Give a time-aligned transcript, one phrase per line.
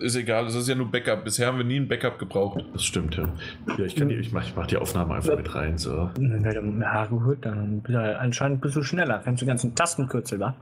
[0.00, 1.24] Ist egal, das ist ja nur Backup.
[1.24, 2.64] Bisher haben wir nie ein Backup gebraucht.
[2.72, 3.28] Das stimmt, ja.
[3.76, 5.78] Ja, ich, kann die, ich mache ich mach die Aufnahme einfach mit rein.
[5.78, 6.10] So.
[6.18, 9.20] Ja, gut, dann bist du anscheinend bist du schneller.
[9.24, 10.54] Kannst du die ganzen Tastenkürzel, wa?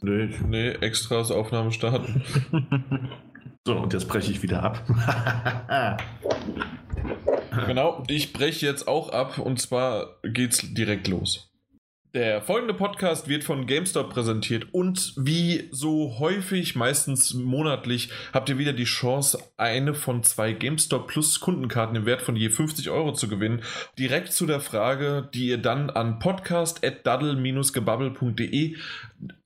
[0.00, 2.22] Nee, nee, extras Aufnahme starten.
[3.66, 4.82] so, und jetzt breche ich wieder ab.
[7.66, 11.47] genau, ich breche jetzt auch ab und zwar geht's direkt los.
[12.14, 18.56] Der folgende Podcast wird von GameStop präsentiert und wie so häufig, meistens monatlich, habt ihr
[18.56, 23.12] wieder die Chance, eine von zwei GameStop Plus Kundenkarten im Wert von je 50 Euro
[23.12, 23.60] zu gewinnen.
[23.98, 28.76] Direkt zu der Frage, die ihr dann an podcast.daddle-gebubble.de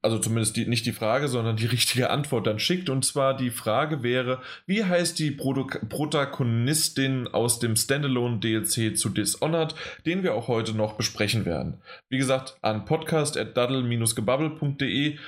[0.03, 2.91] also zumindest die, nicht die Frage, sondern die richtige Antwort dann schickt.
[2.91, 9.09] Und zwar die Frage wäre, wie heißt die Proto Protagonistin aus dem Standalone DLC zu
[9.09, 9.75] Dishonored,
[10.07, 11.75] den wir auch heute noch besprechen werden.
[12.09, 15.19] Wie gesagt, an podcast.daddle-gebubble.de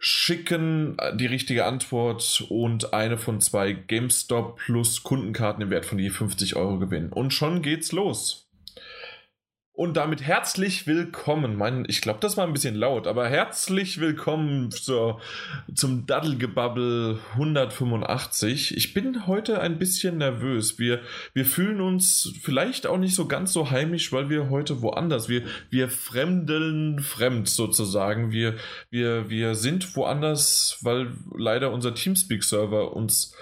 [0.00, 6.10] schicken die richtige Antwort und eine von zwei GameStop plus Kundenkarten im Wert von je
[6.10, 7.12] 50 Euro gewinnen.
[7.12, 8.47] Und schon geht's los.
[9.78, 11.54] Und damit herzlich willkommen.
[11.54, 15.20] Mein, ich glaube, das war ein bisschen laut, aber herzlich willkommen zur,
[15.72, 18.76] zum Daddelgebabbel 185.
[18.76, 20.80] Ich bin heute ein bisschen nervös.
[20.80, 21.00] Wir,
[21.32, 25.42] wir fühlen uns vielleicht auch nicht so ganz so heimisch, weil wir heute woanders, wir,
[25.70, 28.32] wir fremdeln fremd sozusagen.
[28.32, 28.56] Wir,
[28.90, 33.32] wir, wir sind woanders, weil leider unser Teamspeak-Server uns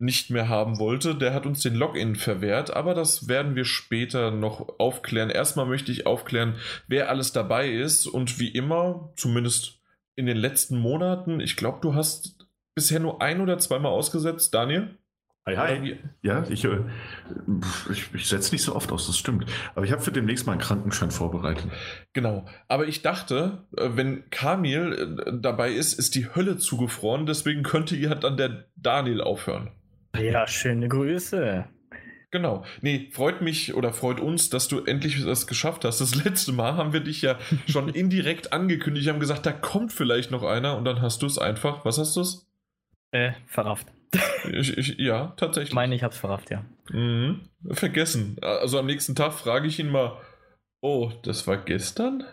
[0.00, 1.14] nicht mehr haben wollte.
[1.14, 5.30] Der hat uns den Login verwehrt, aber das werden wir später noch aufklären.
[5.30, 6.54] Erstmal möchte ich aufklären,
[6.88, 9.80] wer alles dabei ist und wie immer, zumindest
[10.16, 14.96] in den letzten Monaten, ich glaube, du hast bisher nur ein oder zweimal ausgesetzt, Daniel.
[15.46, 15.98] Hi, hi.
[16.22, 16.80] Ja, ich, äh,
[17.90, 19.46] ich, ich setze nicht so oft aus, das stimmt.
[19.74, 21.66] Aber ich habe für demnächst mal einen Krankenschein vorbereitet.
[22.12, 22.46] Genau.
[22.68, 27.26] Aber ich dachte, äh, wenn Kamil äh, dabei ist, ist die Hölle zugefroren.
[27.26, 29.70] Deswegen könnte ja dann der Daniel aufhören.
[30.16, 31.66] Ja, schöne Grüße.
[32.30, 32.64] Genau.
[32.80, 36.00] Nee, freut mich oder freut uns, dass du endlich das geschafft hast.
[36.00, 40.30] Das letzte Mal haben wir dich ja schon indirekt angekündigt, haben gesagt, da kommt vielleicht
[40.30, 41.84] noch einer und dann hast du es einfach.
[41.84, 42.46] Was hast du es?
[43.12, 43.86] Äh, verrafft.
[44.52, 45.68] Ich, ich, ja, tatsächlich.
[45.68, 46.64] Ich meine, ich hab's verrafft, ja.
[46.90, 47.42] Mhm.
[47.70, 48.38] Vergessen.
[48.40, 50.16] Also am nächsten Tag frage ich ihn mal,
[50.80, 52.24] oh, das war gestern?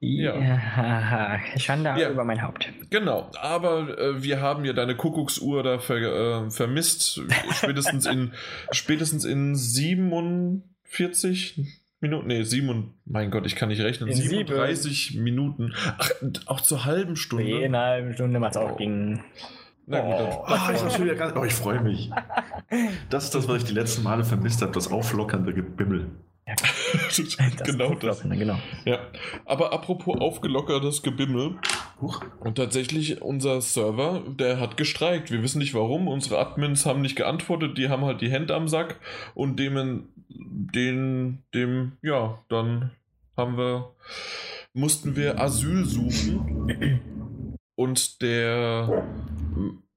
[0.00, 0.36] Ja.
[0.38, 1.38] ja.
[1.58, 2.10] Schande ja.
[2.10, 2.68] über mein Haupt.
[2.90, 7.20] Genau, aber äh, wir haben ja deine Kuckucksuhr da ver, äh, vermisst.
[7.52, 8.32] Spätestens in
[8.72, 11.60] spätestens in 47
[12.00, 14.08] Minuten, nee, 7, mein Gott, ich kann nicht rechnen.
[14.08, 15.22] In 37 sieben.
[15.22, 15.74] Minuten.
[15.98, 16.10] Ach,
[16.46, 17.62] auch zur halben Stunde.
[17.62, 19.22] In einer halben Stunde es auch ging.
[19.86, 20.82] Na gut, oh, oh, ich,
[21.36, 22.10] oh, ich freue mich.
[23.10, 26.12] Das ist das, was ich die letzten Male vermisst habe, das auflockernde Gebimmel.
[26.50, 28.22] Ja, genau das.
[28.22, 28.58] Genau.
[28.84, 28.98] Ja.
[29.44, 31.56] Aber apropos aufgelockertes Gebimmel.
[32.00, 32.24] Huch.
[32.40, 35.30] Und tatsächlich, unser Server, der hat gestreikt.
[35.30, 36.08] Wir wissen nicht warum.
[36.08, 37.78] Unsere Admins haben nicht geantwortet.
[37.78, 38.96] Die haben halt die Hände am Sack.
[39.34, 42.90] Und dem, den, dem, ja, dann
[43.36, 43.94] haben wir,
[44.72, 47.56] mussten wir Asyl suchen.
[47.76, 49.04] Und der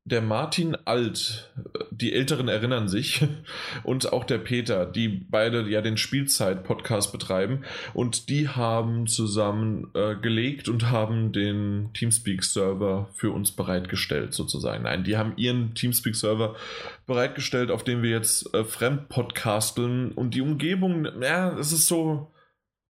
[0.05, 1.49] der Martin Alt,
[1.91, 3.25] die Älteren erinnern sich,
[3.83, 7.63] und auch der Peter, die beide ja den Spielzeit-Podcast betreiben.
[7.93, 14.83] Und die haben zusammen äh, gelegt und haben den Teamspeak-Server für uns bereitgestellt, sozusagen.
[14.83, 16.55] Nein, die haben ihren Teamspeak-Server
[17.05, 20.11] bereitgestellt, auf dem wir jetzt äh, fremd podcasteln.
[20.11, 22.33] Und die Umgebung, ja, es ist so,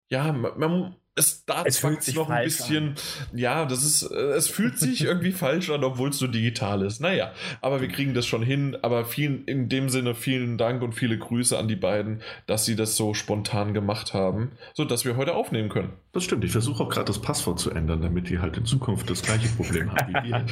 [0.10, 3.38] ja, man, es da es fühlt sich noch ein bisschen, an.
[3.38, 7.00] ja, das ist, äh, es fühlt sich irgendwie falsch an, obwohl es so digital ist.
[7.00, 7.32] Naja,
[7.62, 8.78] aber wir kriegen das schon hin.
[8.82, 12.76] Aber vielen, in dem Sinne vielen Dank und viele Grüße an die beiden, dass sie
[12.76, 15.94] das so spontan gemacht haben, so dass wir heute aufnehmen können.
[16.12, 16.44] Das stimmt.
[16.44, 19.48] Ich versuche auch gerade das Passwort zu ändern, damit die halt in Zukunft das gleiche
[19.50, 20.46] Problem haben wie wir.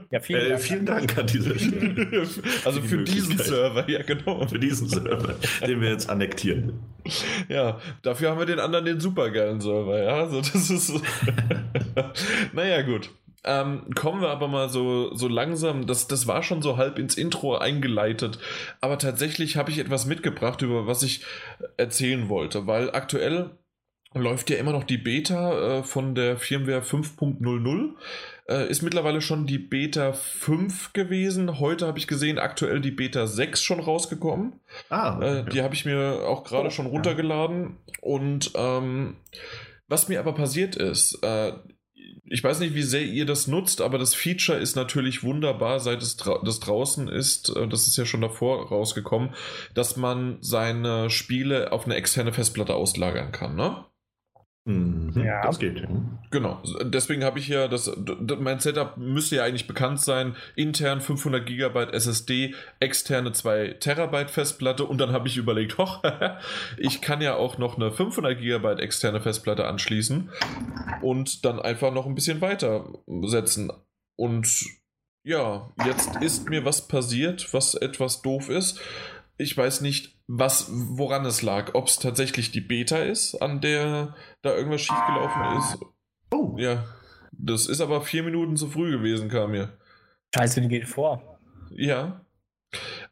[0.10, 0.62] ja, vielen, äh, Dank.
[0.62, 2.06] vielen Dank an dieser Stelle.
[2.64, 4.46] also für, für diesen Server, ja genau.
[4.46, 5.36] Für diesen Server,
[5.66, 6.80] den wir jetzt annektieren.
[7.48, 10.14] Ja, dafür haben wir den anderen den supergeil geilen Server, ja.
[10.20, 10.92] Also das ist.
[12.52, 13.10] naja, gut.
[13.44, 17.16] Ähm, kommen wir aber mal so, so langsam, das, das war schon so halb ins
[17.16, 18.38] Intro eingeleitet,
[18.80, 21.24] aber tatsächlich habe ich etwas mitgebracht, über was ich
[21.76, 23.50] erzählen wollte, weil aktuell
[24.14, 27.94] läuft ja immer noch die Beta äh, von der Firmware 5.00.
[28.48, 31.60] Äh, ist mittlerweile schon die Beta 5 gewesen.
[31.60, 34.60] Heute habe ich gesehen, aktuell die Beta 6 schon rausgekommen.
[34.90, 35.16] Ah.
[35.16, 35.38] Okay.
[35.38, 37.76] Äh, die habe ich mir auch gerade oh, schon runtergeladen.
[37.86, 37.92] Ja.
[38.00, 39.16] Und ähm,
[39.88, 41.52] was mir aber passiert ist, äh,
[42.24, 46.00] ich weiß nicht, wie sehr ihr das nutzt, aber das Feature ist natürlich wunderbar, seit
[46.00, 47.54] es dra das draußen ist.
[47.54, 49.34] Äh, das ist ja schon davor rausgekommen,
[49.74, 53.54] dass man seine Spiele auf eine externe Festplatte auslagern kann.
[53.54, 53.84] Ne?
[54.64, 55.42] Mhm, ja.
[55.42, 55.82] Das geht.
[56.30, 56.62] Genau.
[56.82, 57.90] Deswegen habe ich ja das,
[58.38, 60.36] mein Setup müsste ja eigentlich bekannt sein.
[60.54, 66.02] Intern 500 GB SSD, externe 2 Terabyte Festplatte und dann habe ich überlegt, hoch,
[66.76, 70.30] ich kann ja auch noch eine 500 GB externe Festplatte anschließen
[71.00, 72.88] und dann einfach noch ein bisschen weiter
[73.24, 73.72] setzen.
[74.16, 74.64] Und
[75.24, 78.80] ja, jetzt ist mir was passiert, was etwas doof ist.
[79.38, 81.74] Ich weiß nicht, was, woran es lag.
[81.74, 85.78] Ob es tatsächlich die Beta ist, an der da irgendwas schiefgelaufen ist.
[86.32, 86.56] Oh.
[86.56, 86.84] Ja.
[87.32, 89.76] Das ist aber vier Minuten zu früh gewesen, kam mir.
[90.34, 91.38] Scheiße, die geht vor.
[91.70, 92.24] Ja.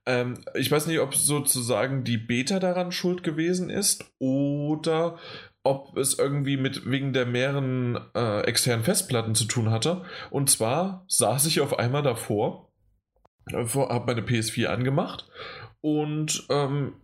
[0.06, 5.18] Ähm, ich weiß nicht, ob sozusagen die Beta daran schuld gewesen ist oder
[5.62, 10.04] ob es irgendwie mit wegen der mehreren äh, externen Festplatten zu tun hatte.
[10.30, 12.72] Und zwar saß ich auf einmal davor,
[13.50, 15.28] äh, habe meine PS4 angemacht
[15.82, 16.94] und ähm,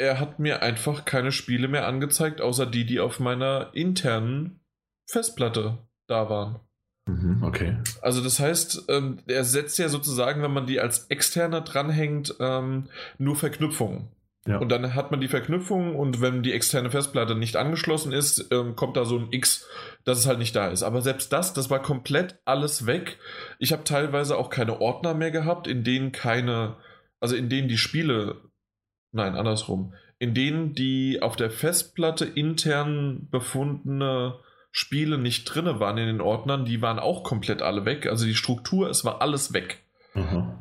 [0.00, 4.60] er hat mir einfach keine Spiele mehr angezeigt, außer die, die auf meiner internen
[5.06, 6.60] Festplatte da waren.
[7.06, 7.76] Mhm, okay.
[8.00, 12.88] Also das heißt, ähm, er setzt ja sozusagen, wenn man die als externer dranhängt, ähm,
[13.18, 14.08] nur Verknüpfungen.
[14.46, 14.56] Ja.
[14.56, 18.74] Und dann hat man die Verknüpfung und wenn die externe Festplatte nicht angeschlossen ist, ähm,
[18.76, 19.68] kommt da so ein X,
[20.04, 20.82] dass es halt nicht da ist.
[20.82, 23.18] Aber selbst das, das war komplett alles weg.
[23.58, 26.78] Ich habe teilweise auch keine Ordner mehr gehabt, in denen keine,
[27.20, 28.49] also in denen die Spiele,
[29.12, 34.38] nein, andersrum, in denen die auf der Festplatte intern befundene
[34.72, 38.06] Spiele nicht drinne waren in den Ordnern, die waren auch komplett alle weg.
[38.06, 39.82] Also die Struktur, es war alles weg.
[40.14, 40.58] Mhm.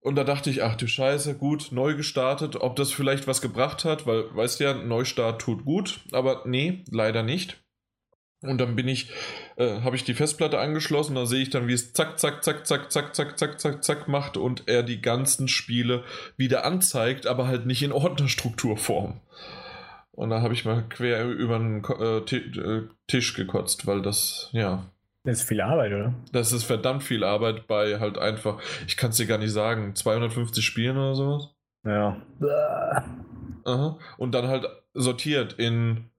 [0.00, 3.84] Und da dachte ich, ach du Scheiße, gut, neu gestartet, ob das vielleicht was gebracht
[3.84, 7.63] hat, weil, weißt ja, Neustart tut gut, aber nee, leider nicht.
[8.44, 9.10] Und dann bin ich,
[9.56, 12.66] äh, habe ich die Festplatte angeschlossen, da sehe ich dann, wie es zack, zack, zack,
[12.66, 16.04] zack, zack, zack, zack, zack, zack macht und er die ganzen Spiele
[16.36, 19.20] wieder anzeigt, aber halt nicht in Ordnerstrukturform.
[20.12, 24.84] Und da habe ich mal quer über den äh, Tisch gekotzt, weil das, ja,
[25.24, 26.14] das ist viel Arbeit, oder?
[26.32, 29.94] Das ist verdammt viel Arbeit bei halt einfach, ich kann es dir gar nicht sagen,
[29.94, 31.54] 250 Spielen oder sowas.
[31.84, 32.20] Ja.
[33.64, 33.98] Aha.
[34.18, 36.10] Und dann halt sortiert in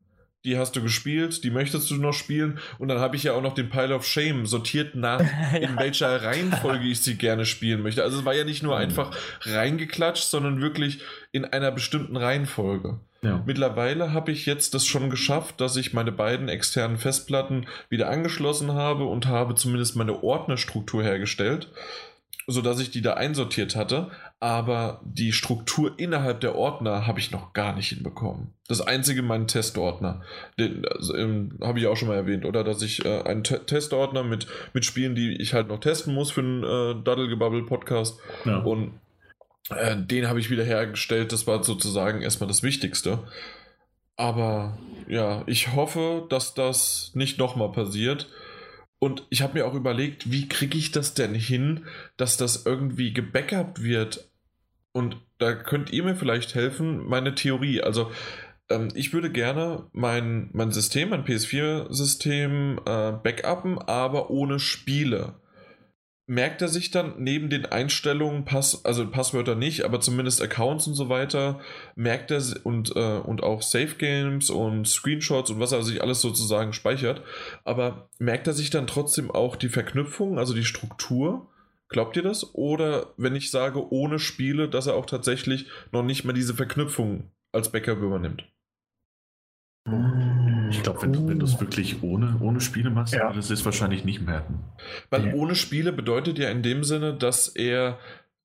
[0.45, 2.59] die hast du gespielt, die möchtest du noch spielen.
[2.77, 5.19] Und dann habe ich ja auch noch den Pile of Shame sortiert nach,
[5.53, 5.57] ja.
[5.57, 8.03] in welcher Reihenfolge ich sie gerne spielen möchte.
[8.03, 9.11] Also es war ja nicht nur einfach
[9.41, 10.99] reingeklatscht, sondern wirklich
[11.31, 12.99] in einer bestimmten Reihenfolge.
[13.25, 13.41] Ja.
[13.45, 18.73] Mittlerweile habe ich jetzt das schon geschafft, dass ich meine beiden externen Festplatten wieder angeschlossen
[18.73, 21.69] habe und habe zumindest meine Ordnerstruktur hergestellt,
[22.45, 24.11] sodass ich die da einsortiert hatte.
[24.45, 28.53] Aber die Struktur innerhalb der Ordner habe ich noch gar nicht hinbekommen.
[28.67, 30.21] Das einzige mein Testordner.
[30.59, 32.63] Den also, ähm, habe ich auch schon mal erwähnt, oder?
[32.63, 36.29] Dass ich äh, einen T Testordner mit, mit Spielen, die ich halt noch testen muss
[36.29, 38.19] für einen äh, Daddelgebubble-Podcast.
[38.45, 38.59] Ja.
[38.59, 38.99] Und
[39.71, 41.31] äh, den habe ich wieder hergestellt.
[41.31, 43.23] Das war sozusagen erstmal das Wichtigste.
[44.15, 44.77] Aber
[45.07, 48.29] ja, ich hoffe, dass das nicht nochmal passiert.
[48.99, 53.11] Und ich habe mir auch überlegt, wie kriege ich das denn hin, dass das irgendwie
[53.11, 54.29] gebackupt wird?
[54.95, 57.81] Und da könnt ihr mir vielleicht helfen, meine Theorie.
[57.81, 58.11] Also,
[58.69, 65.33] ähm, ich würde gerne mein, mein System, mein PS4-System äh, backuppen, aber ohne Spiele
[66.27, 70.93] merkt er sich dann neben den Einstellungen, Pass, also Passwörter nicht, aber zumindest Accounts und
[70.93, 71.59] so weiter,
[71.95, 76.21] merkt er und, äh, und auch Save Games und Screenshots und was er sich alles
[76.21, 77.21] sozusagen speichert,
[77.65, 81.49] aber merkt er sich dann trotzdem auch die Verknüpfung, also die Struktur?
[81.89, 82.53] Glaubt ihr das?
[82.55, 87.31] Oder wenn ich sage ohne Spiele, dass er auch tatsächlich noch nicht mal diese Verknüpfung
[87.51, 88.43] als Backup übernimmt?
[90.71, 91.27] Ich glaube, wenn, uh.
[91.27, 93.29] wenn du es wirklich ohne, ohne Spiele machst, ja.
[93.29, 94.63] würdest du es wahrscheinlich nicht merken.
[95.11, 95.33] Weil ja.
[95.33, 97.99] ohne Spiele bedeutet ja in dem Sinne, dass er,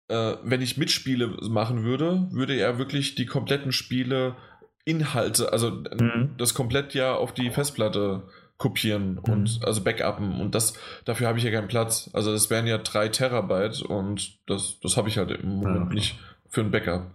[0.09, 4.37] äh, wenn ich Mitspiele machen würde, würde er wirklich die kompletten Spiele
[4.85, 6.35] Inhalte, also mhm.
[6.37, 8.23] das komplett ja auf die Festplatte
[8.61, 9.64] kopieren und mhm.
[9.64, 10.75] also backuppen und das
[11.07, 12.11] dafür habe ich ja keinen Platz.
[12.12, 15.95] Also das wären ja drei Terabyte und das, das habe ich halt im Moment ja,
[15.95, 17.11] nicht für ein Backup.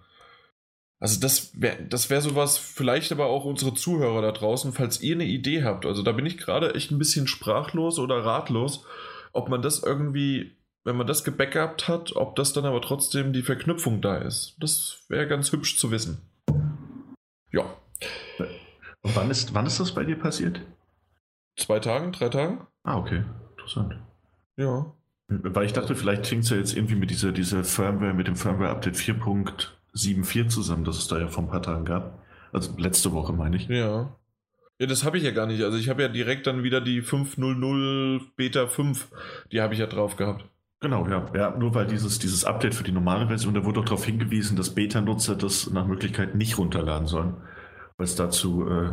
[1.00, 5.14] Also das wäre das wär sowas, vielleicht aber auch unsere Zuhörer da draußen, falls ihr
[5.14, 5.86] eine Idee habt.
[5.86, 8.84] Also da bin ich gerade echt ein bisschen sprachlos oder ratlos,
[9.32, 13.44] ob man das irgendwie, wenn man das gebackupt hat, ob das dann aber trotzdem die
[13.44, 14.56] Verknüpfung da ist.
[14.60, 16.22] Das wäre ganz hübsch zu wissen.
[17.52, 17.66] Ja.
[19.04, 20.60] Und wann ist, wann ist das bei dir passiert?
[21.58, 22.68] Zwei Tagen, drei Tagen.
[22.84, 23.24] Ah, okay.
[23.52, 23.96] Interessant.
[24.58, 24.94] Ja.
[25.28, 28.36] Weil ich dachte, vielleicht fängt es ja jetzt irgendwie mit dieser, dieser Firmware, mit dem
[28.36, 29.16] Firmware-Update 4.
[29.96, 32.20] 7.4 zusammen, das es da ja vor ein paar Tagen gab.
[32.52, 33.68] Also letzte Woche, meine ich.
[33.68, 34.14] Ja.
[34.78, 35.64] Ja, das habe ich ja gar nicht.
[35.64, 39.08] Also ich habe ja direkt dann wieder die 5.0.0 Beta 5,
[39.52, 40.46] die habe ich ja drauf gehabt.
[40.82, 41.26] Genau, ja.
[41.34, 41.58] ja.
[41.58, 44.76] Nur weil dieses, dieses Update für die normale Version, da wurde auch darauf hingewiesen, dass
[44.76, 47.38] Beta-Nutzer das nach Möglichkeit nicht runterladen sollen,
[47.98, 48.92] weil es dazu äh,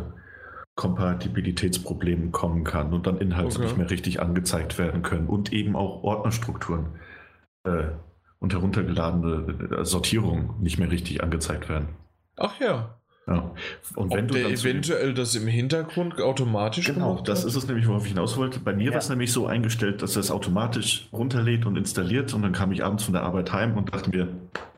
[0.75, 3.63] Kompatibilitätsproblemen kommen kann und dann Inhalte Okay.
[3.65, 6.87] nicht mehr richtig angezeigt werden können und eben auch Ordnerstrukturen
[7.63, 7.85] äh,
[8.39, 11.89] und heruntergeladene äh, Sortierungen nicht mehr richtig angezeigt werden.
[12.37, 12.95] Ach ja.
[13.25, 13.51] Ja.
[13.95, 17.65] Und wenn Ob du zu dem- eventuell das im Hintergrund automatisch Genau, das ist es
[17.67, 18.59] nämlich, worauf ich hinaus wollte.
[18.59, 18.91] Bei mir Ja.
[18.91, 22.83] war es nämlich so eingestellt, dass es automatisch runterlädt und installiert und dann kam ich
[22.83, 24.27] abends von der Arbeit heim und dachte mir,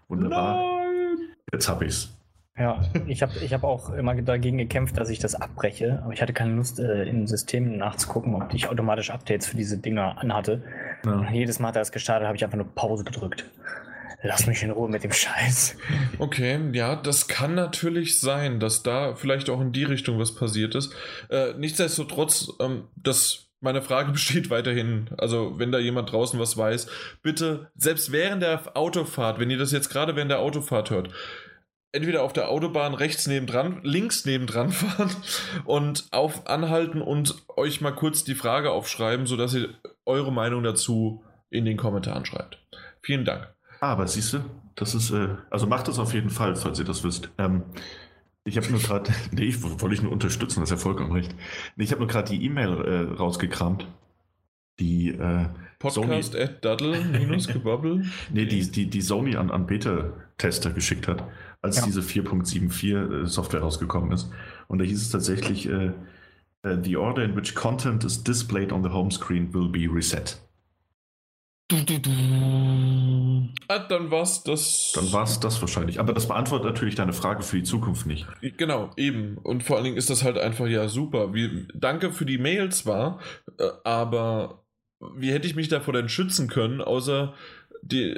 [0.09, 1.17] wunderbar, Nein.
[1.51, 2.14] jetzt habe ich's.
[2.57, 6.21] Ja, ich habe ich hab auch immer dagegen gekämpft, dass ich das abbreche, aber ich
[6.21, 10.63] hatte keine Lust, äh, in Systemen nachzugucken, ob ich automatisch Updates für diese Dinger anhatte.
[11.05, 11.29] Ja.
[11.31, 13.45] Jedes Mal hat er es gestartet, habe ich einfach nur Pause gedrückt.
[14.23, 15.77] Lass mich in Ruhe mit dem Scheiß.
[16.17, 20.75] Okay, ja, das kann natürlich sein, dass da vielleicht auch in die Richtung was passiert
[20.75, 20.93] ist.
[21.29, 25.09] Äh, nichtsdestotrotz, ähm, das, meine Frage besteht weiterhin.
[25.17, 26.87] Also, wenn da jemand draußen was weiß,
[27.21, 31.09] bitte, selbst während der Autofahrt, wenn ihr das jetzt gerade während der Autofahrt hört,
[31.95, 35.09] entweder auf der Autobahn rechts nebendran, links nebendran fahren
[35.63, 39.69] und auf anhalten und euch mal kurz die Frage aufschreiben, sodass ihr
[40.05, 42.59] eure Meinung dazu in den Kommentaren schreibt.
[43.01, 43.47] Vielen Dank.
[43.79, 44.39] Aber siehst du,
[44.75, 47.29] das ist, äh, also macht das auf jeden Fall, falls ihr das wisst.
[47.37, 47.63] Ähm,
[48.43, 51.33] ich habe nur gerade, nee, ich wollte ich nur unterstützen, das ist ja vollkommen recht.
[51.75, 53.87] Nee, ich habe nur gerade die E-Mail äh, rausgekramt.
[54.79, 55.45] Die, äh,
[55.79, 58.05] Podcast at Daddle-Gebubble.
[58.31, 61.23] nee, die, die, die Sony an, an Beta-Tester geschickt hat,
[61.65, 61.85] als Ja.
[61.85, 64.29] diese 4.74 äh, Software rausgekommen ist.
[64.67, 65.91] Und da hieß es tatsächlich, äh,
[66.63, 70.37] äh, the order in which content is displayed on the home screen will be reset.
[73.67, 74.91] Ah, dann war's das.
[74.93, 75.99] Dann war es das wahrscheinlich.
[75.99, 78.27] Aber das beantwortet natürlich deine Frage für die Zukunft nicht.
[78.57, 79.37] Genau, eben.
[79.39, 81.33] Und vor allen Dingen ist das halt einfach ja super.
[81.33, 83.19] Wie, danke für die Mail zwar,
[83.59, 84.63] äh, aber
[85.15, 87.33] wie hätte ich mich davor denn schützen können, außer
[87.85, 88.17] die,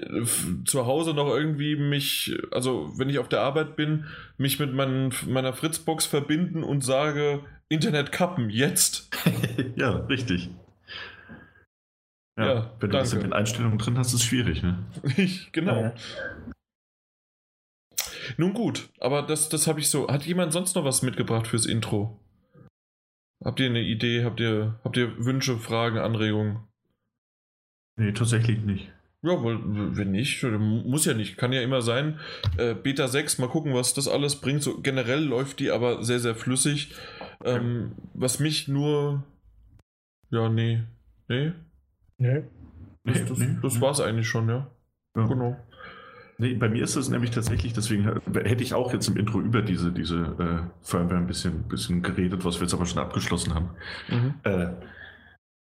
[0.66, 4.06] zu Hause noch irgendwie mich, also wenn ich auf der Arbeit bin,
[4.38, 9.10] mich mit meinen, meiner Fritzbox verbinden und sage, Internet kappen, jetzt.
[9.76, 10.50] ja, richtig.
[12.38, 13.30] Ja, Ja, wenn du das in danke.
[13.30, 14.86] den Einstellungen drin hast, ist es schwierig, ne?
[15.18, 15.82] Ich, genau.
[15.82, 15.96] Ja.
[18.38, 20.08] Nun gut, aber das, das habe ich so.
[20.10, 22.20] Hat jemand sonst noch was mitgebracht fürs Intro?
[23.44, 24.24] Habt ihr eine Idee?
[24.24, 26.60] Habt ihr, habt ihr Wünsche, Fragen, Anregungen?
[28.00, 28.92] Nee, tatsächlich nicht.
[29.24, 29.60] Ja, weil,
[29.98, 31.38] wenn nicht, muss ja nicht.
[31.38, 32.20] Kann ja immer sein.
[32.58, 34.62] Äh, Beta 6, mal gucken, was das alles bringt.
[34.62, 36.94] So generell läuft die aber sehr, sehr flüssig.
[37.44, 39.24] Ähm, was mich nur.
[40.30, 40.84] Ja, nee.
[41.28, 41.54] Nee.
[42.18, 42.44] Nö.
[43.04, 43.82] Das, Nee, das, nee, das nee.
[43.82, 44.68] war's eigentlich schon, ja.
[45.16, 45.26] Ja.
[45.26, 45.58] Genau.
[46.40, 49.64] Nee, bei mir ist es nämlich tatsächlich, deswegen hätte ich auch jetzt im Intro über
[49.64, 53.70] diese, diese äh, Firmware ein bisschen, bisschen geredet, was wir jetzt aber schon abgeschlossen haben.
[54.10, 54.34] Mhm.
[54.44, 54.68] Äh,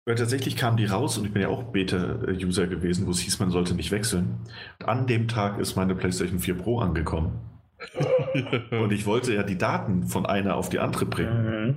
[0.08, 3.40] weil tatsächlich kam die raus und ich bin ja auch Beta-User gewesen, wo es hieß,
[3.40, 4.38] man sollte nicht wechseln.
[4.80, 7.38] Und an dem Tag ist meine PlayStation 4 Pro angekommen.
[8.70, 11.76] Und ich wollte ja die Daten von einer auf die andere bringen.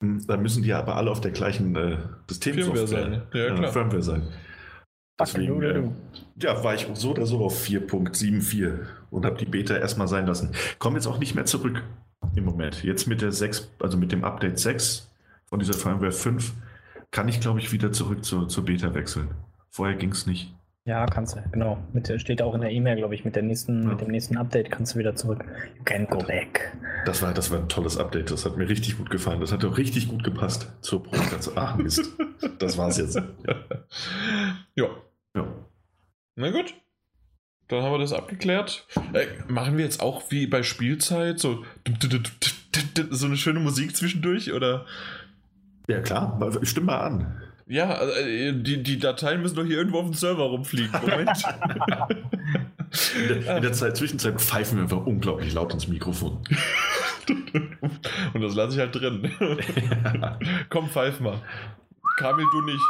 [0.00, 0.26] Mhm.
[0.26, 1.98] Da müssen die aber alle auf der gleichen äh,
[2.28, 3.22] Systemsoftware Firmware sein.
[3.32, 3.72] Ja, äh, klar.
[3.72, 4.22] Firmware sein.
[5.20, 5.94] Deswegen, äh, du.
[6.42, 8.78] ja, war ich so oder so auf 4.74
[9.10, 10.50] und habe die Beta erstmal sein lassen.
[10.80, 11.84] Komme jetzt auch nicht mehr zurück
[12.34, 12.82] im Moment.
[12.82, 15.08] Jetzt mit der 6, also mit dem Update 6
[15.46, 16.52] von dieser Firmware 5,
[17.10, 19.28] kann ich, glaube ich, wieder zurück zur, zur Beta wechseln.
[19.70, 20.54] Vorher ging es nicht.
[20.86, 21.78] Ja, kannst du, genau.
[21.92, 23.88] Mit, steht auch in der E-Mail, glaube ich, mit, der nächsten, Ja.
[23.90, 25.44] mit dem nächsten Update kannst du wieder zurück.
[25.76, 26.76] You can go back.
[27.04, 28.30] Das war, das war ein tolles Update.
[28.30, 29.40] Das hat mir richtig gut gefallen.
[29.40, 31.16] Das hat auch richtig gut gepasst zur Pro.
[31.34, 32.10] Also, ach Mist.
[32.58, 33.16] Das war's jetzt.
[34.74, 34.88] ja.
[35.34, 35.46] Ja.
[36.36, 36.74] Na gut.
[37.68, 38.86] Dann haben wir das abgeklärt.
[39.12, 41.64] Äh, machen wir jetzt auch wie bei Spielzeit so,
[43.10, 44.52] so eine schöne Musik zwischendurch?
[44.52, 44.86] Oder?
[45.90, 46.38] Ja, klar.
[46.62, 47.40] Stimm mal an.
[47.66, 50.90] Ja, also, äh, die, die Dateien müssen doch hier irgendwo auf dem Server rumfliegen.
[51.00, 51.30] Moment.
[53.16, 56.42] In der, in der Zeit, Zwischenzeit pfeifen wir einfach unglaublich laut ins Mikrofon.
[58.34, 59.30] Und das lasse ich halt drin.
[60.70, 61.40] Komm, pfeif mal.
[62.16, 62.84] Kamil, du nicht.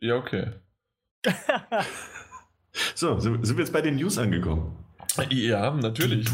[0.00, 0.50] Ja, okay.
[2.94, 4.76] So, sind, sind wir jetzt bei den News angekommen?
[5.30, 6.26] Ja, natürlich.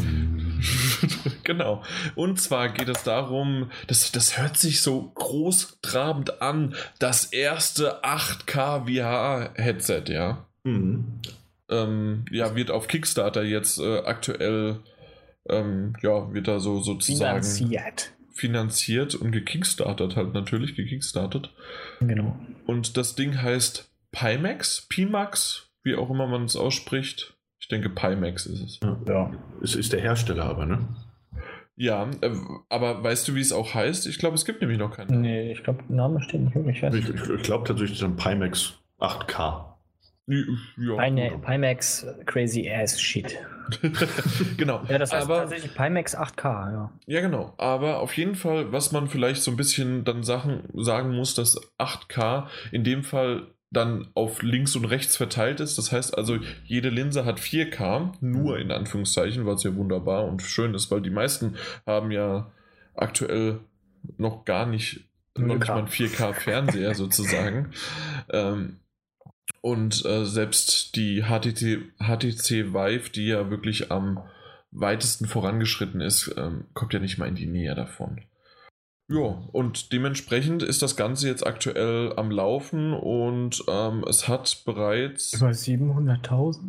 [1.43, 1.83] genau.
[2.15, 8.85] Und zwar geht es darum, das, das hört sich so großtrabend an, das erste 8K
[8.85, 10.45] VR-Headset, ja.
[10.63, 11.21] Mhm.
[11.69, 14.79] Ähm, ja, wird auf Kickstarter jetzt äh, aktuell,
[15.47, 18.11] ähm, ja, wird da so sozusagen Finanziert.
[18.33, 21.51] finanziert und gekickstartet halt natürlich, gekickstartet.
[21.99, 22.39] Genau.
[22.65, 27.35] Und das Ding heißt Pimax, Pimax, wie auch immer man es ausspricht.
[27.69, 28.79] Ich denke Pimax ist es.
[29.07, 29.31] Ja.
[29.61, 30.79] Es ist der Hersteller aber, ne?
[31.75, 32.31] Ja, äh,
[32.67, 34.07] aber weißt du, wie es auch heißt?
[34.07, 35.21] Ich glaube, es gibt nämlich noch keinen.
[35.21, 36.97] Nee, ich glaube, Name steht nicht wirklich fest.
[36.97, 39.65] Ich, ich, ich glaube tatsächlich dann Pimax 8K.
[40.25, 43.37] Ja, Pimax Crazy Ass Shit.
[44.57, 44.81] genau.
[44.89, 46.91] Ja, das heißt aber, tatsächlich Pimax 8K, ja.
[47.05, 47.53] Ja, genau.
[47.57, 51.61] Aber auf jeden Fall, was man vielleicht so ein bisschen dann Sachen sagen muss, dass
[51.77, 55.77] 8K in dem Fall dann auf links und rechts verteilt ist.
[55.77, 60.73] Das heißt also, jede Linse hat 4K, nur in Anführungszeichen, was ja wunderbar und schön
[60.73, 62.51] ist, weil die meisten haben ja
[62.95, 63.59] aktuell
[64.17, 65.07] noch gar nicht,
[65.37, 67.71] noch nicht mal einen 4K-Fernseher sozusagen.
[68.29, 68.79] Ähm,
[69.61, 74.23] und äh, selbst die HTC, HTC Vive, die ja wirklich am
[74.71, 78.21] weitesten vorangeschritten ist, ähm, kommt ja nicht mal in die Nähe davon.
[79.09, 85.33] Ja, und dementsprechend ist das Ganze jetzt aktuell am Laufen und ähm, es hat bereits.
[85.33, 86.59] Über 700.000?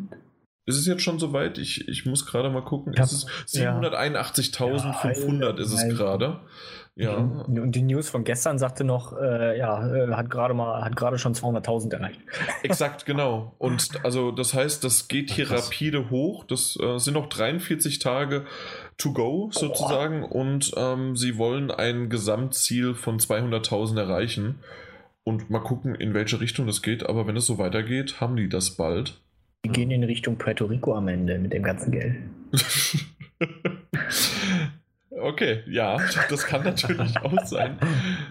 [0.65, 1.59] Ist es jetzt schon soweit?
[1.59, 2.95] Ich, ich muss gerade mal gucken.
[2.97, 6.41] Hab, es ist 781.500 ja, ist es gerade.
[6.97, 7.17] Ja.
[7.17, 11.19] Und die News von gestern sagte noch, äh, ja, äh, hat gerade mal, hat gerade
[11.19, 12.21] schon 200.000 erreicht.
[12.63, 13.55] Exakt, genau.
[13.59, 15.67] Und also das heißt, das geht hier Krass.
[15.67, 16.45] rapide hoch.
[16.45, 18.45] Das äh, sind noch 43 Tage
[19.00, 20.40] to go sozusagen oh.
[20.40, 24.61] und ähm, sie wollen ein Gesamtziel von 200.000 erreichen.
[25.23, 27.07] Und mal gucken, in welche Richtung das geht.
[27.07, 29.21] Aber wenn es so weitergeht, haben die das bald.
[29.64, 32.16] Die gehen in Richtung Puerto Rico am Ende mit dem ganzen Geld.
[35.21, 37.78] Okay, ja, das kann natürlich auch sein.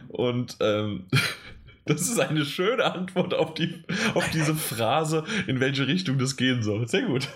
[0.07, 1.05] Und ähm,
[1.85, 3.83] das ist eine schöne Antwort auf, die,
[4.13, 6.87] auf diese Phrase, in welche Richtung das gehen soll.
[6.87, 7.27] Sehr gut.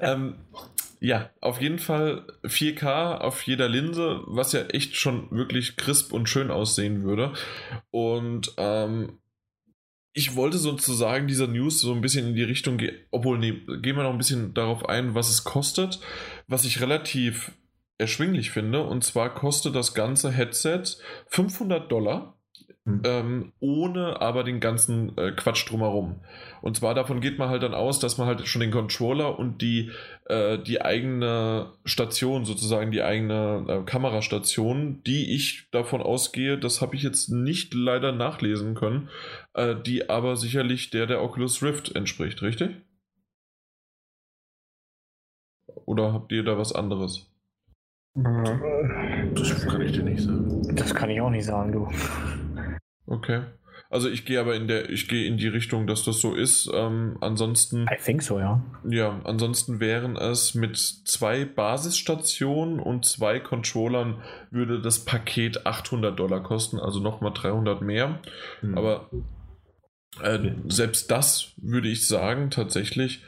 [0.00, 0.34] ähm,
[1.00, 6.28] ja, auf jeden Fall 4K auf jeder Linse, was ja echt schon wirklich crisp und
[6.28, 7.32] schön aussehen würde.
[7.90, 9.18] Und ähm,
[10.12, 13.96] ich wollte sozusagen dieser News so ein bisschen in die Richtung gehen, obwohl, nee, gehen
[13.96, 16.00] wir noch ein bisschen darauf ein, was es kostet,
[16.48, 17.52] was ich relativ
[17.98, 18.82] erschwinglich finde.
[18.82, 20.82] Und zwar kostet das ganze Headset
[21.28, 22.37] 500 Dollar.
[22.88, 23.02] Mhm.
[23.04, 26.20] Ähm, ohne aber den ganzen äh, Quatsch drumherum.
[26.62, 29.60] Und zwar davon geht man halt dann aus, dass man halt schon den Controller und
[29.60, 29.90] die,
[30.24, 36.96] äh, die eigene Station, sozusagen die eigene äh, Kamerastation, die ich davon ausgehe, das habe
[36.96, 39.10] ich jetzt nicht leider nachlesen können,
[39.52, 42.70] äh, die aber sicherlich der der Oculus Rift entspricht, richtig?
[45.84, 47.30] Oder habt ihr da was anderes?
[48.14, 50.74] Das kann ich dir nicht sagen.
[50.74, 51.88] Das kann ich auch nicht sagen, du.
[53.08, 53.42] Okay.
[53.90, 56.70] Also ich gehe aber in der, ich gehe in die Richtung, dass das so ist.
[56.74, 57.86] Ähm, ansonsten.
[57.90, 58.62] I think so, ja.
[58.86, 66.42] Ja, ansonsten wären es mit zwei Basisstationen und zwei Controllern würde das Paket 800 Dollar
[66.42, 68.20] kosten, also nochmal 300 mehr.
[68.60, 68.76] Hm.
[68.76, 69.08] Aber
[70.22, 73.24] äh, selbst das würde ich sagen, tatsächlich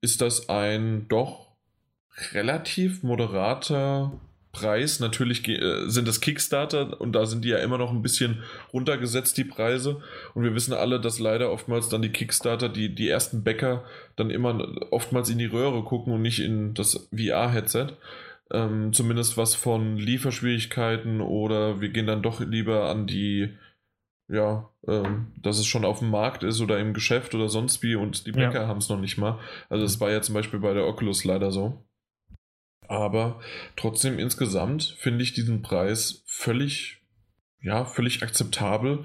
[0.00, 1.48] ist das ein doch
[2.32, 4.18] relativ moderater
[4.52, 5.00] Preis.
[5.00, 9.36] Natürlich äh, sind das Kickstarter und da sind die ja immer noch ein bisschen runtergesetzt,
[9.36, 10.00] die Preise.
[10.34, 13.84] Und wir wissen alle, dass leider oftmals dann die Kickstarter, die, die ersten Bäcker,
[14.16, 17.88] dann immer oftmals in die Röhre gucken und nicht in das VR-Headset.
[18.50, 23.50] Ähm, zumindest was von Lieferschwierigkeiten oder wir gehen dann doch lieber an die,
[24.26, 27.94] ja, ähm, dass es schon auf dem Markt ist oder im Geschäft oder sonst wie
[27.94, 28.66] und die Bäcker ja.
[28.66, 29.38] haben es noch nicht mal.
[29.68, 31.84] Also das war ja zum Beispiel bei der Oculus leider so.
[32.88, 33.40] Aber
[33.76, 37.02] trotzdem insgesamt finde ich diesen Preis völlig,
[37.60, 39.04] ja, völlig akzeptabel.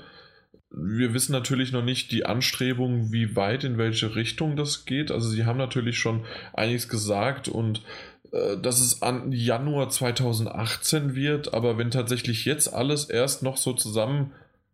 [0.71, 5.11] Wir wissen natürlich noch nicht die Anstrebungen, wie weit, in welche Richtung das geht.
[5.11, 7.83] Also sie haben natürlich schon einiges gesagt und
[8.31, 13.73] äh, dass es an Januar 2018 wird, aber wenn tatsächlich jetzt alles erst noch so
[13.73, 14.31] zusammen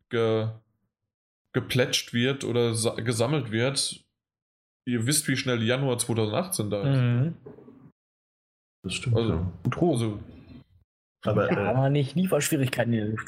[0.09, 0.47] ge,
[1.51, 4.05] geplätscht wird oder gesammelt wird,
[4.85, 7.01] ihr wisst, wie schnell Januar 2018 da ist.
[7.01, 7.33] Mhm.
[8.83, 9.17] Das stimmt.
[9.17, 9.51] Also, ja.
[9.81, 10.19] Also,
[11.25, 13.27] aber, ja, äh, nicht Lieferschwierigkeiten in der Luft.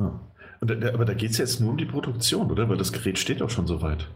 [0.00, 0.20] Ja.
[0.60, 2.68] Aber da geht es jetzt nur um die Produktion, oder?
[2.68, 4.08] Weil das Gerät steht auch schon soweit.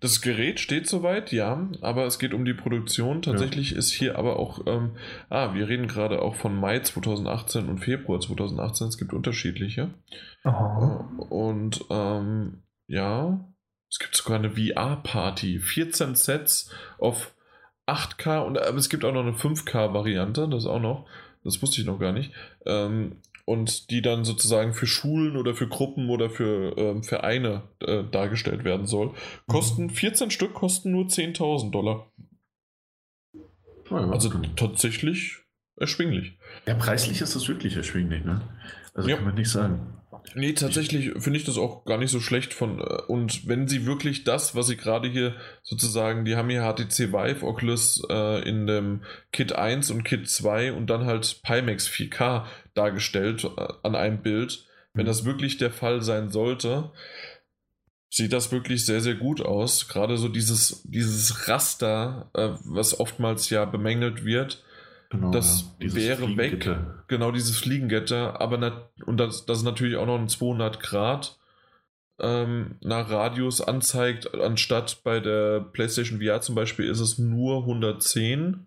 [0.00, 3.22] Das Gerät steht soweit, ja, aber es geht um die Produktion.
[3.22, 3.78] Tatsächlich ja.
[3.78, 4.96] ist hier aber auch, ähm,
[5.30, 8.88] ah, wir reden gerade auch von Mai 2018 und Februar 2018.
[8.88, 9.94] Es gibt unterschiedliche.
[10.42, 11.08] Aha.
[11.18, 13.48] Äh, und ähm, ja,
[13.90, 15.58] es gibt sogar eine VR-Party.
[15.58, 17.34] 14 Sets auf
[17.86, 21.06] 8K und es gibt auch noch eine 5K-Variante, das auch noch.
[21.44, 22.32] Das wusste ich noch gar nicht.
[22.64, 28.02] Ähm, und die dann sozusagen für Schulen oder für Gruppen oder für ähm, Vereine äh,
[28.10, 29.12] dargestellt werden soll.
[29.46, 30.30] Kosten, 14 mhm.
[30.30, 32.10] Stück kosten nur 10.000 Dollar.
[33.90, 34.48] Oh ja, also okay.
[34.56, 35.40] tatsächlich
[35.76, 36.38] erschwinglich.
[36.66, 38.40] Ja, preislich ist das wirklich erschwinglich, ne?
[38.94, 39.16] Also ja.
[39.16, 39.98] kann man nicht sagen.
[40.34, 42.80] Nee, tatsächlich finde ich das auch gar nicht so schlecht von.
[42.80, 47.12] Äh, und wenn sie wirklich das, was sie gerade hier sozusagen, die haben hier HTC
[47.12, 52.46] Vive Oculus äh, in dem Kit 1 und Kit 2 und dann halt Pimax 4K
[52.74, 54.66] dargestellt äh, an einem Bild.
[54.94, 56.92] Wenn das wirklich der Fall sein sollte,
[58.10, 59.88] sieht das wirklich sehr, sehr gut aus.
[59.88, 64.62] Gerade so dieses, dieses Raster, äh, was oftmals ja bemängelt wird,
[65.14, 65.94] genau, das ja.
[65.94, 66.68] wäre weg.
[67.08, 68.40] Genau, dieses Fliegengitter.
[68.40, 71.38] Aber und das, das ist natürlich auch noch ein 200 Grad
[72.18, 78.66] ähm, nach Radius anzeigt, anstatt bei der PlayStation VR zum Beispiel ist es nur 110.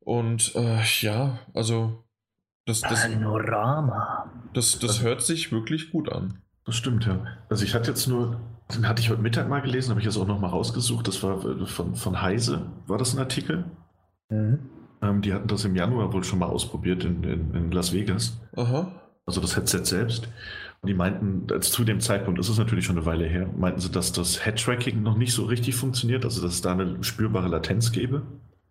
[0.00, 2.04] Und äh, ja, also
[2.66, 4.30] das, das, Panorama.
[4.52, 6.38] Das, das hört sich wirklich gut an.
[6.64, 7.26] Das stimmt, ja.
[7.48, 8.40] Also ich hatte jetzt nur,
[8.74, 11.08] den hatte ich heute Mittag mal gelesen, habe ich jetzt auch nochmal rausgesucht.
[11.08, 13.64] Das war äh, von, von Heise, war das ein Artikel?
[14.30, 14.58] Mhm.
[15.04, 18.40] Ähm, die hatten das im Januar wohl schon mal ausprobiert in, in, in Las Vegas.
[18.56, 18.90] Aha.
[19.26, 20.28] Also das Headset selbst.
[20.80, 23.80] Und die meinten, also zu dem Zeitpunkt ist es natürlich schon eine Weile her, meinten
[23.80, 27.48] sie, dass das Head-Tracking noch nicht so richtig funktioniert, also dass es da eine spürbare
[27.48, 28.22] Latenz gäbe.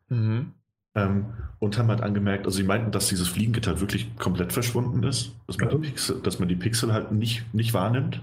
[0.10, 0.54] Mhm.
[0.96, 1.26] Ähm,
[1.58, 5.58] und haben halt angemerkt, also sie meinten, dass dieses Fliegengitter wirklich komplett verschwunden ist, dass
[5.58, 8.22] man, die, Pixel, dass man die Pixel halt nicht, nicht wahrnimmt.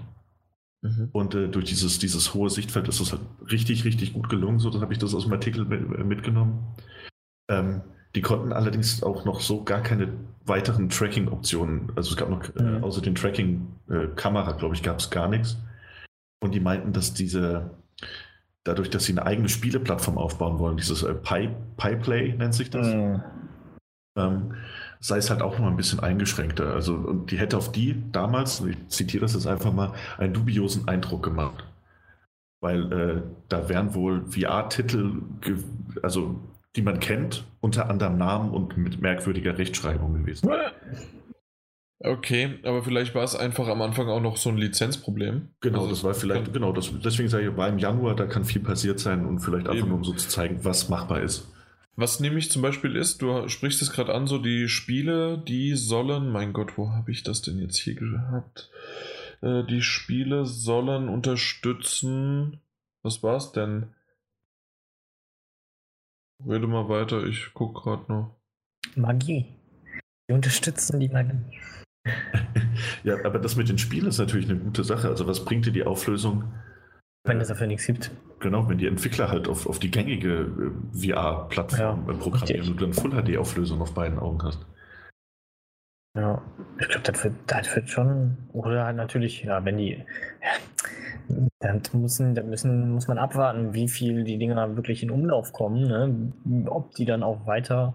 [0.81, 1.09] Mhm.
[1.11, 3.21] Und äh, durch dieses, dieses hohe Sichtfeld ist das halt
[3.51, 4.59] richtig, richtig gut gelungen.
[4.59, 6.63] So, dann habe ich das aus dem Artikel mit, mitgenommen.
[7.49, 7.81] Ähm,
[8.15, 10.09] die konnten allerdings auch noch so gar keine
[10.45, 11.91] weiteren Tracking-Optionen.
[11.95, 12.83] Also es gab noch, äh, mhm.
[12.83, 15.57] außer den Tracking-Kamera, äh, glaube ich, gab es gar nichts.
[16.43, 17.71] Und die meinten, dass diese,
[18.63, 22.87] dadurch, dass sie eine eigene Spieleplattform aufbauen wollen, dieses äh, Pi, PiPlay nennt sich das,
[22.87, 23.21] mhm.
[24.17, 24.55] ähm,
[24.99, 26.73] sei es halt auch noch ein bisschen eingeschränkter.
[26.73, 30.87] Also, und die hätte auf die damals, ich zitiere das jetzt einfach mal, einen dubiosen
[30.87, 31.63] Eindruck gemacht.
[32.59, 35.21] Weil äh, da wären wohl VR-Titel,
[36.03, 36.39] also
[36.75, 40.49] die man kennt, unter anderem Namen und mit merkwürdiger Rechtschreibung gewesen.
[42.03, 45.49] Okay, aber vielleicht war es einfach am Anfang auch noch so ein Lizenzproblem.
[45.59, 48.43] Genau, also das war vielleicht, genau, das, deswegen sage ich, war im Januar, da kann
[48.43, 49.89] viel passiert sein und vielleicht einfach eben.
[49.89, 51.51] nur um so zu zeigen, was machbar ist.
[51.95, 56.31] Was nämlich zum Beispiel ist, du sprichst es gerade an, so die Spiele, die sollen,
[56.31, 58.71] mein Gott, wo habe ich das denn jetzt hier gehabt?
[59.41, 62.61] Äh, die Spiele sollen unterstützen,
[63.03, 63.93] was war es denn?
[66.47, 68.35] Rede mal weiter, ich gucke gerade noch.
[68.95, 69.45] Magie.
[70.27, 71.59] Wir unterstützen die Magie.
[73.03, 75.07] ja, aber das mit den Spielen ist natürlich eine gute Sache.
[75.07, 76.51] Also was bringt dir die Auflösung?
[77.23, 78.11] Wenn es dafür nichts gibt.
[78.39, 82.85] Genau, wenn die Entwickler halt auf, auf die gängige äh, VR-Plattform ja, programmieren und du
[82.85, 84.65] dann Full-HD-Auflösung auf beiden Augen hast.
[86.13, 86.41] Ja,
[86.79, 90.03] ich glaube, das wird, das wird schon, oder halt natürlich, ja, wenn die,
[91.59, 95.87] dann, müssen, dann müssen, muss man abwarten, wie viel die Dinger wirklich in Umlauf kommen,
[95.87, 96.67] ne?
[96.69, 97.93] ob die dann auch weiter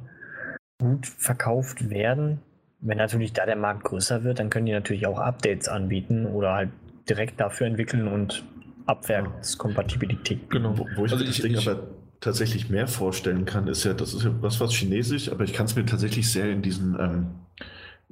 [0.78, 2.40] gut verkauft werden.
[2.80, 6.52] Wenn natürlich da der Markt größer wird, dann können die natürlich auch Updates anbieten oder
[6.52, 6.70] halt
[7.08, 8.44] direkt dafür entwickeln und
[8.86, 10.48] Abwärtskompatibilität.
[10.48, 10.78] Genau.
[10.78, 11.82] Wo, wo ich also das Ding aber
[12.20, 15.66] tatsächlich mehr vorstellen kann, ist ja, das ist ja was, was Chinesisch, aber ich kann
[15.66, 17.26] es mir tatsächlich sehr in diesen ähm,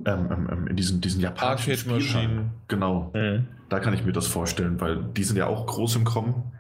[0.04, 2.50] ähm, ähm, ähm, in diesen, diesen japanischen Maschinen.
[2.68, 3.12] Genau.
[3.14, 3.46] Mhm.
[3.68, 6.52] Da kann ich mir das vorstellen, weil die sind ja auch groß im Kommen.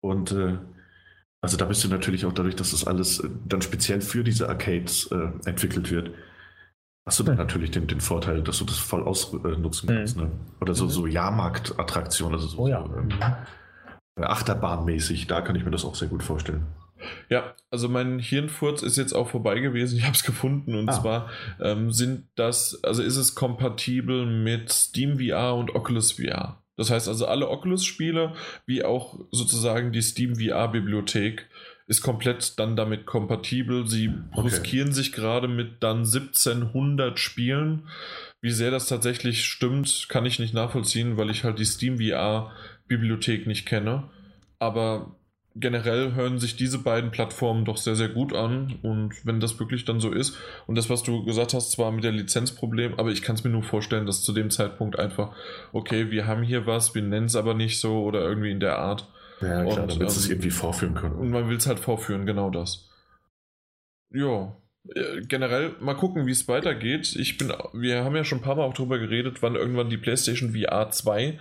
[0.00, 0.58] Und äh,
[1.40, 4.48] also da bist du natürlich auch dadurch, dass das alles äh, dann speziell für diese
[4.48, 6.10] Arcades äh, entwickelt wird,
[7.06, 7.40] hast du dann mhm.
[7.40, 10.16] natürlich den, den Vorteil, dass du das voll ausnutzen kannst.
[10.16, 10.22] Mhm.
[10.24, 10.30] Ne?
[10.60, 10.90] Oder so, mhm.
[10.90, 12.84] so Jahrmarktattraktionen, also so, oh ja.
[12.84, 13.08] so ähm,
[14.20, 16.66] Achterbahnmäßig, da kann ich mir das auch sehr gut vorstellen.
[17.28, 19.98] Ja, also mein Hirnfurz ist jetzt auch vorbei gewesen.
[19.98, 20.92] Ich habe es gefunden und ah.
[20.92, 21.30] zwar
[21.60, 26.62] ähm, sind das, also ist es kompatibel mit Steam VR und Oculus VR.
[26.76, 28.34] Das heißt also alle Oculus-Spiele
[28.66, 31.48] wie auch sozusagen die Steam VR-Bibliothek
[31.88, 33.86] ist komplett dann damit kompatibel.
[33.86, 34.94] Sie bruskieren okay.
[34.94, 37.88] sich gerade mit dann 1700 Spielen.
[38.42, 43.46] Wie sehr das tatsächlich stimmt, kann ich nicht nachvollziehen, weil ich halt die Steam VR-Bibliothek
[43.46, 44.04] nicht kenne.
[44.58, 45.16] Aber
[45.54, 48.78] generell hören sich diese beiden Plattformen doch sehr, sehr gut an.
[48.82, 52.04] Und wenn das wirklich dann so ist, und das, was du gesagt hast, zwar mit
[52.04, 55.34] der Lizenzproblem, aber ich kann es mir nur vorstellen, dass zu dem Zeitpunkt einfach,
[55.72, 58.78] okay, wir haben hier was, wir nennen es aber nicht so oder irgendwie in der
[58.78, 59.08] Art.
[59.40, 61.14] Ja, klar, und, damit ähm, es irgendwie vorführen können.
[61.14, 62.88] Und man will es halt vorführen, genau das.
[64.10, 64.56] Ja.
[64.94, 67.14] Äh, generell mal gucken, wie es weitergeht.
[67.16, 69.96] Ich bin, wir haben ja schon ein paar Mal auch darüber geredet, wann irgendwann die
[69.96, 71.38] PlayStation VR 2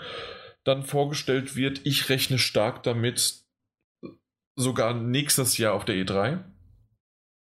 [0.63, 1.81] dann vorgestellt wird.
[1.85, 3.46] Ich rechne stark damit,
[4.57, 6.39] sogar nächstes Jahr auf der E3.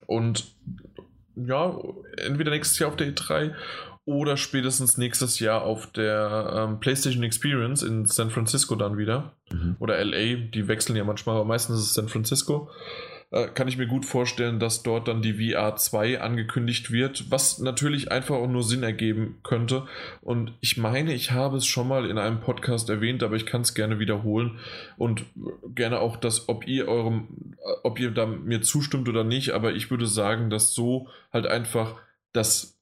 [0.05, 0.53] Und
[1.35, 1.75] ja,
[2.17, 3.55] entweder nächstes Jahr auf der E3
[4.05, 9.33] oder spätestens nächstes Jahr auf der ähm, PlayStation Experience in San Francisco dann wieder.
[9.51, 9.75] Mhm.
[9.79, 12.69] Oder LA, die wechseln ja manchmal, aber meistens ist es San Francisco.
[13.31, 17.59] Äh, kann ich mir gut vorstellen, dass dort dann die VR 2 angekündigt wird, was
[17.59, 19.87] natürlich einfach auch nur Sinn ergeben könnte.
[20.21, 23.61] Und ich meine, ich habe es schon mal in einem Podcast erwähnt, aber ich kann
[23.61, 24.59] es gerne wiederholen
[24.97, 25.25] und
[25.75, 29.91] gerne auch das, ob ihr eurem, ob ihr da mir zustimmt oder nicht, aber ich
[29.91, 31.97] würde sagen, dass so halt einfach
[32.33, 32.79] das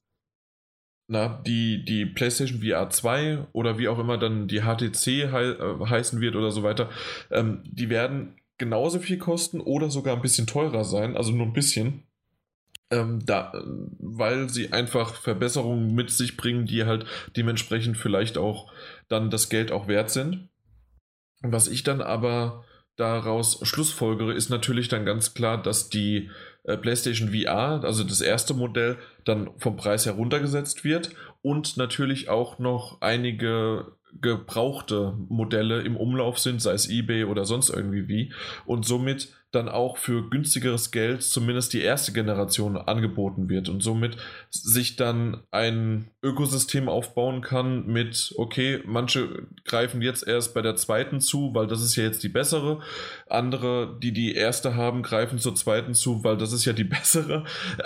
[1.10, 5.86] na, die, die PlayStation VR 2 oder wie auch immer dann die HTC he äh,
[5.86, 6.90] heißen wird oder so weiter,
[7.30, 11.52] ähm, die werden genauso viel kosten oder sogar ein bisschen teurer sein, also nur ein
[11.52, 12.04] bisschen.
[12.90, 13.52] Ähm, da,
[13.98, 17.04] weil sie einfach Verbesserungen mit sich bringen, die halt
[17.36, 18.72] dementsprechend vielleicht auch
[19.08, 20.48] dann das Geld auch wert sind.
[21.42, 22.64] Was ich dann aber
[22.96, 26.30] daraus schlussfolgere, ist natürlich dann ganz klar, dass die
[26.64, 31.10] äh, PlayStation VR, also das erste Modell, dann vom Preis heruntergesetzt wird
[31.42, 37.70] und natürlich auch noch einige gebrauchte Modelle im Umlauf sind, sei es eBay oder sonst
[37.70, 38.32] irgendwie wie.
[38.66, 44.18] Und somit dann auch für günstigeres Geld zumindest die erste Generation angeboten wird und somit
[44.50, 51.20] sich dann ein Ökosystem aufbauen kann mit, okay, manche greifen jetzt erst bei der zweiten
[51.20, 52.80] zu, weil das ist ja jetzt die bessere,
[53.26, 57.44] andere, die die erste haben, greifen zur zweiten zu, weil das ist ja die bessere,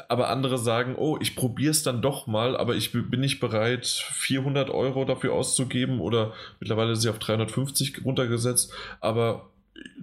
[0.09, 3.87] aber andere sagen, oh, ich probiere es dann doch mal, aber ich bin nicht bereit,
[3.87, 9.51] 400 Euro dafür auszugeben oder mittlerweile ist sie auf 350 runtergesetzt, aber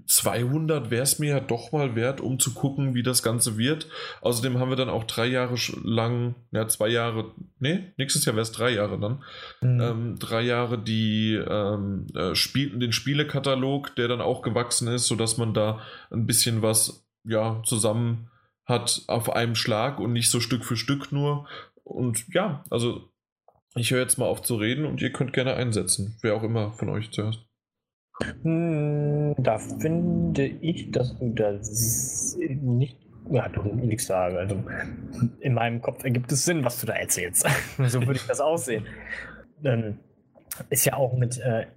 [0.10, 3.88] 200 wäre es mir ja doch mal wert, um zu gucken, wie das Ganze wird.
[4.22, 8.42] Außerdem haben wir dann auch drei Jahre lang, ja, zwei Jahre, nee, nächstes Jahr wäre
[8.42, 9.24] es drei Jahre dann,
[9.62, 9.82] mhm.
[9.82, 15.38] ähm, drei Jahre die ähm, äh, Spiel, den Spielekatalog, der dann auch gewachsen ist, sodass
[15.38, 15.80] man da
[16.12, 18.32] ein bisschen was, ja, zusammen
[18.66, 21.48] hat auf einem Schlag und nicht so Stück für Stück nur.
[21.84, 23.10] Und ja, also
[23.76, 26.72] ich höre jetzt mal auf zu reden und ihr könnt gerne einsetzen, wer auch immer
[26.74, 27.49] von euch zuerst.
[28.44, 32.98] Hm, da finde ich, dass du das nicht.
[33.32, 34.38] Ja, du nichts sagen.
[34.38, 34.64] Also
[35.40, 37.48] in meinem Kopf ergibt es Sinn, was du da erzählst.
[37.78, 38.86] so würde ich das aussehen.
[39.64, 40.00] Ähm,
[40.70, 41.68] ist ja auch mit äh,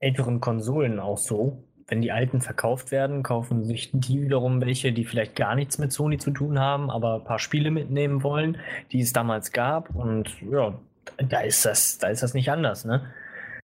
[0.00, 1.64] älteren Konsolen auch so.
[1.86, 5.90] Wenn die alten verkauft werden, kaufen sich die wiederum welche, die vielleicht gar nichts mit
[5.90, 8.58] Sony zu tun haben, aber ein paar Spiele mitnehmen wollen,
[8.92, 9.94] die es damals gab.
[9.94, 10.78] Und ja,
[11.16, 13.10] da ist das, da ist das nicht anders, ne?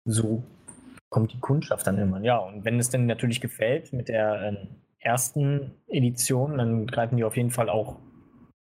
[0.04, 0.44] So
[1.12, 2.22] kommt die Kundschaft dann immer.
[2.22, 4.68] Ja, und wenn es denn natürlich gefällt mit der äh,
[5.00, 7.98] ersten Edition, dann greifen die auf jeden Fall auch,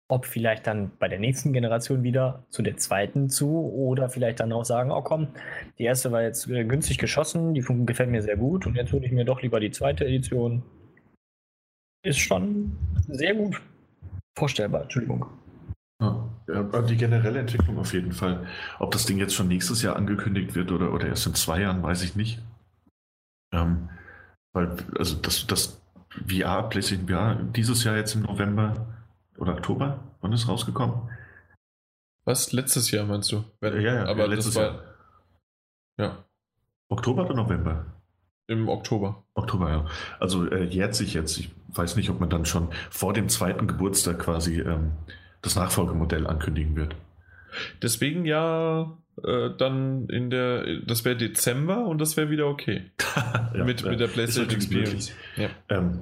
[0.10, 4.52] ob vielleicht dann bei der nächsten Generation wieder zu der zweiten zu oder vielleicht dann
[4.52, 5.28] auch sagen, oh komm,
[5.78, 9.06] die erste war jetzt äh, günstig geschossen, die gefällt mir sehr gut und jetzt hole
[9.06, 10.64] ich mir doch lieber die zweite Edition.
[12.04, 12.76] Ist schon
[13.08, 13.62] sehr gut
[14.36, 15.28] vorstellbar, Entschuldigung.
[16.02, 18.46] Ja, die generelle Entwicklung auf jeden Fall.
[18.80, 21.84] Ob das Ding jetzt schon nächstes Jahr angekündigt wird oder, oder erst in zwei Jahren,
[21.84, 22.42] weiß ich nicht.
[23.54, 23.90] Ähm,
[24.54, 25.82] weil, also das, das
[26.28, 28.88] VR, PlayStation VR, dieses Jahr jetzt im November
[29.38, 31.10] oder Oktober, wann ist rausgekommen?
[32.26, 32.52] Was?
[32.52, 33.44] Letztes Jahr meinst du?
[33.62, 34.84] Ja, ja, aber ja, letztes war, Jahr.
[35.98, 36.26] Ja.
[36.90, 37.86] Oktober oder November?
[38.48, 39.24] Im Oktober.
[39.34, 39.86] Oktober, ja.
[40.20, 41.38] Also äh, jährt sich jetzt.
[41.38, 44.92] Ich weiß nicht, ob man dann schon vor dem zweiten Geburtstag quasi ähm,
[45.42, 46.96] das Nachfolgemodell ankündigen wird.
[47.82, 52.92] Deswegen ja äh, dann in der, das wäre Dezember und das wäre wieder okay.
[53.54, 55.12] ja, mit, mit der PlayStation Experience.
[55.36, 55.50] Ja.
[55.70, 56.00] Ähm,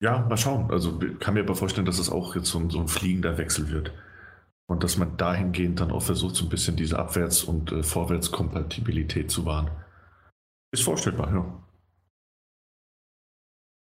[0.00, 0.20] ja.
[0.28, 0.70] mal schauen.
[0.70, 3.70] Also kann mir aber vorstellen, dass es auch jetzt so ein, so ein fliegender Wechsel
[3.70, 3.92] wird.
[4.66, 9.30] Und dass man dahingehend dann auch versucht, so ein bisschen diese Abwärts- und äh, Vorwärtskompatibilität
[9.30, 9.70] zu wahren.
[10.70, 11.62] Ist vorstellbar, ja.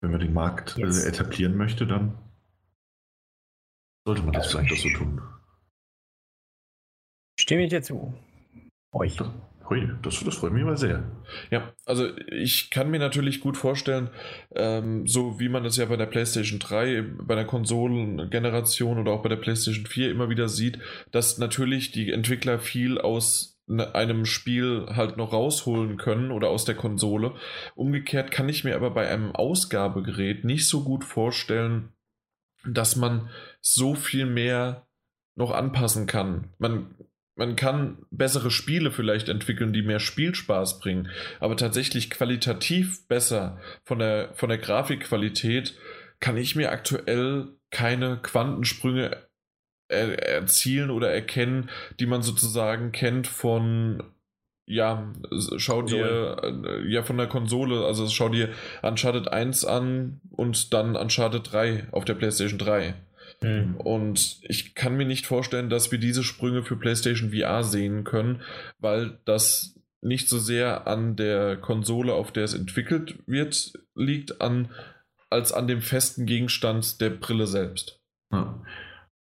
[0.01, 2.17] Wenn man den Markt äh, etablieren möchte, dann
[4.05, 5.21] sollte man das vielleicht auch so tun.
[7.39, 8.13] Stimme ich dir zu.
[8.91, 9.15] Euch.
[9.15, 9.27] Das,
[10.01, 11.03] das, das freut mich mal sehr.
[11.51, 14.09] Ja, also ich kann mir natürlich gut vorstellen,
[14.55, 19.21] ähm, so wie man das ja bei der PlayStation 3, bei der Konsolengeneration oder auch
[19.21, 20.79] bei der PlayStation 4 immer wieder sieht,
[21.11, 26.65] dass natürlich die Entwickler viel aus ne, einem Spiel halt noch rausholen können oder aus
[26.65, 27.35] der Konsole.
[27.75, 31.93] Umgekehrt kann ich mir aber bei einem Ausgabegerät nicht so gut vorstellen,
[32.65, 33.29] dass man
[33.61, 34.87] so viel mehr
[35.35, 36.53] noch anpassen kann.
[36.57, 36.95] Man,
[37.35, 43.99] man kann bessere Spiele vielleicht entwickeln, die mehr Spielspaß bringen, aber tatsächlich qualitativ besser von
[43.99, 45.77] der, von der Grafikqualität
[46.19, 49.29] kann ich mir aktuell keine Quantensprünge
[49.87, 51.69] er, erzielen oder erkennen,
[51.99, 54.03] die man sozusagen kennt von
[54.65, 55.11] ja,
[55.57, 58.49] schau dir äh, ja von der Konsole, also schau dir
[58.83, 62.93] Uncharted 1 an und dann Uncharted 3 auf der PlayStation 3.
[63.41, 63.75] Mhm.
[63.77, 68.41] Und ich kann mir nicht vorstellen, dass wir diese Sprünge für PlayStation VR sehen können,
[68.79, 74.69] weil das nicht so sehr an der Konsole, auf der es entwickelt wird, liegt, an,
[75.29, 77.99] als an dem festen Gegenstand der Brille selbst.
[78.31, 78.61] Ja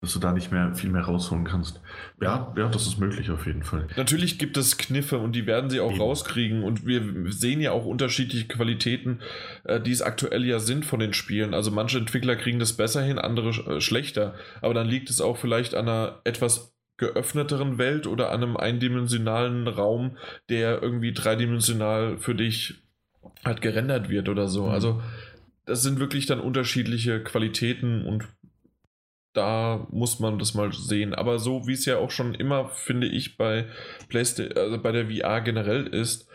[0.01, 1.81] dass du da nicht mehr viel mehr rausholen kannst.
[2.21, 3.87] Ja, ja, das ist möglich auf jeden Fall.
[3.97, 6.01] Natürlich gibt es Kniffe und die werden sie auch Eben.
[6.01, 9.19] rauskriegen und wir sehen ja auch unterschiedliche Qualitäten,
[9.65, 11.53] äh, die es aktuell ja sind von den Spielen.
[11.53, 15.37] Also manche Entwickler kriegen das besser hin, andere äh, schlechter, aber dann liegt es auch
[15.37, 20.17] vielleicht an einer etwas geöffneteren Welt oder an einem eindimensionalen Raum,
[20.49, 22.83] der irgendwie dreidimensional für dich
[23.43, 24.67] halt gerendert wird oder so.
[24.67, 24.71] Mhm.
[24.71, 25.01] Also
[25.65, 28.27] das sind wirklich dann unterschiedliche Qualitäten und
[29.39, 31.13] da muss man das mal sehen.
[31.15, 33.67] Aber so wie es ja auch schon immer, finde ich, bei
[34.09, 36.29] PlayStation, also bei der VR generell ist,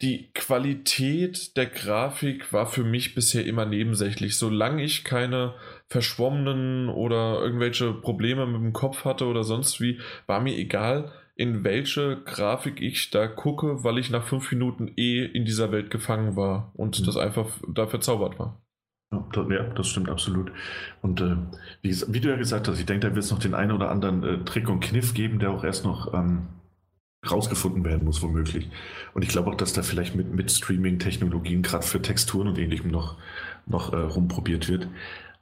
[0.00, 4.38] die Qualität der Grafik war für mich bisher immer nebensächlich.
[4.38, 5.54] Solange ich keine
[5.88, 11.62] verschwommenen oder irgendwelche Probleme mit dem Kopf hatte oder sonst wie, war mir egal, in
[11.62, 16.36] welche Grafik ich da gucke, weil ich nach fünf Minuten eh in dieser Welt gefangen
[16.36, 17.04] war und mhm.
[17.04, 18.62] das einfach da verzaubert war.
[19.10, 20.52] Ja, das stimmt absolut.
[21.00, 21.36] Und äh,
[21.80, 23.90] wie, wie, du ja gesagt hast, ich denke, da wird es noch den einen oder
[23.90, 26.48] anderen äh, Trick und Kniff geben, der auch erst noch ähm,
[27.28, 28.68] rausgefunden werden muss, womöglich.
[29.14, 32.90] Und ich glaube auch, dass da vielleicht mit, mit Streaming-Technologien, gerade für Texturen und ähnlichem,
[32.90, 33.16] noch,
[33.66, 34.88] noch äh, rumprobiert wird.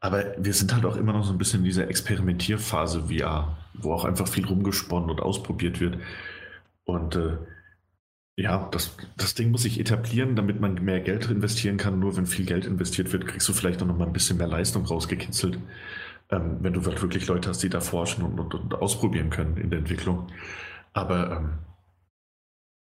[0.01, 3.93] Aber wir sind halt auch immer noch so ein bisschen in dieser Experimentierphase VR, wo
[3.93, 5.99] auch einfach viel rumgesponnen und ausprobiert wird.
[6.85, 7.37] Und äh,
[8.39, 11.99] ja, das, das Ding muss sich etablieren, damit man mehr Geld investieren kann.
[11.99, 14.47] Nur wenn viel Geld investiert wird, kriegst du vielleicht auch noch mal ein bisschen mehr
[14.47, 15.59] Leistung rausgekitzelt.
[16.29, 19.57] Ähm, wenn du halt wirklich Leute hast, die da forschen und, und, und ausprobieren können
[19.57, 20.31] in der Entwicklung.
[20.93, 21.59] Aber ähm,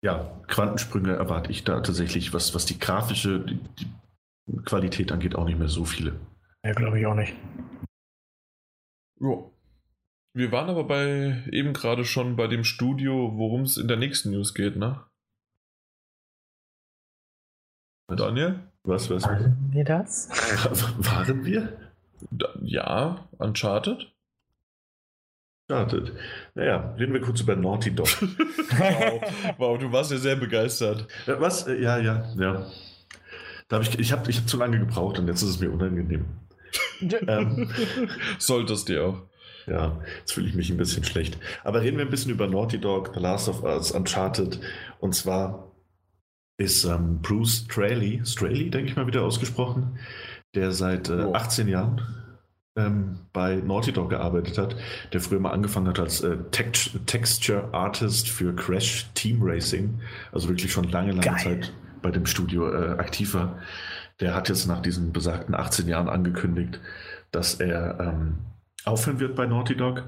[0.02, 5.46] ja, Quantensprünge erwarte ich da tatsächlich, was, was die grafische die, die Qualität angeht, auch
[5.46, 6.20] nicht mehr so viele.
[6.62, 7.34] Ja, glaube ich auch nicht.
[9.20, 9.50] Ja.
[10.34, 14.30] Wir waren aber bei eben gerade schon bei dem Studio, worum es in der nächsten
[14.30, 15.04] News geht, ne?
[18.16, 18.60] Daniel?
[18.84, 19.22] Was, was?
[19.28, 20.28] Waren wir das?
[20.30, 21.76] Waren wir?
[22.62, 24.10] Ja, Uncharted.
[25.68, 26.12] Uncharted.
[26.54, 28.08] Naja, reden wir kurz über Naughty Dog.
[28.22, 29.20] wow.
[29.58, 31.06] wow, du warst ja sehr begeistert.
[31.26, 31.66] Ja, was?
[31.66, 32.66] Ja, ja, ja.
[33.68, 35.70] Da hab ich ich habe ich hab zu lange gebraucht und jetzt ist es mir
[35.70, 36.24] unangenehm.
[37.26, 37.70] ähm,
[38.38, 39.22] Solltest du auch.
[39.66, 41.36] Ja, jetzt fühle ich mich ein bisschen schlecht.
[41.62, 44.58] Aber reden wir ein bisschen über Naughty Dog, The Last of Us, Uncharted.
[44.98, 45.70] Und zwar
[46.58, 49.98] ist ähm, Bruce Straley, Straley, denke ich mal wieder ausgesprochen,
[50.54, 52.02] der seit äh, 18 Jahren
[52.76, 54.76] ähm, bei Naughty Dog gearbeitet hat,
[55.12, 60.00] der früher mal angefangen hat als äh, Text Texture Artist für Crash Team Racing,
[60.32, 61.38] also wirklich schon lange, lange Geil.
[61.38, 63.58] Zeit bei dem Studio äh, aktiv war.
[64.20, 66.80] Der hat jetzt nach diesen besagten 18 Jahren angekündigt,
[67.30, 68.38] dass er ähm,
[68.84, 70.04] aufhören wird bei Naughty Dog.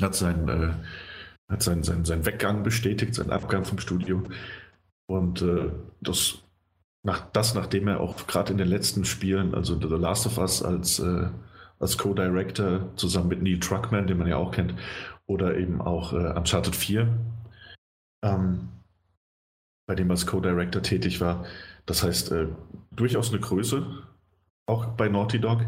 [0.00, 4.22] Hat, sein, äh, hat seinen, seinen, seinen Weggang bestätigt, seinen Abgang vom Studio.
[5.06, 6.38] Und äh, das,
[7.02, 10.62] nach, das, nachdem er auch gerade in den letzten Spielen, also The Last of Us
[10.62, 11.28] als, äh,
[11.78, 14.74] als Co-Director zusammen mit Neil Truckman, den man ja auch kennt,
[15.26, 17.08] oder eben auch äh, Uncharted 4,
[18.24, 18.68] ähm,
[19.86, 21.44] bei dem er als Co-Director tätig war.
[21.86, 22.48] Das heißt, äh,
[22.92, 23.86] durchaus eine Größe,
[24.66, 25.66] auch bei Naughty Dog,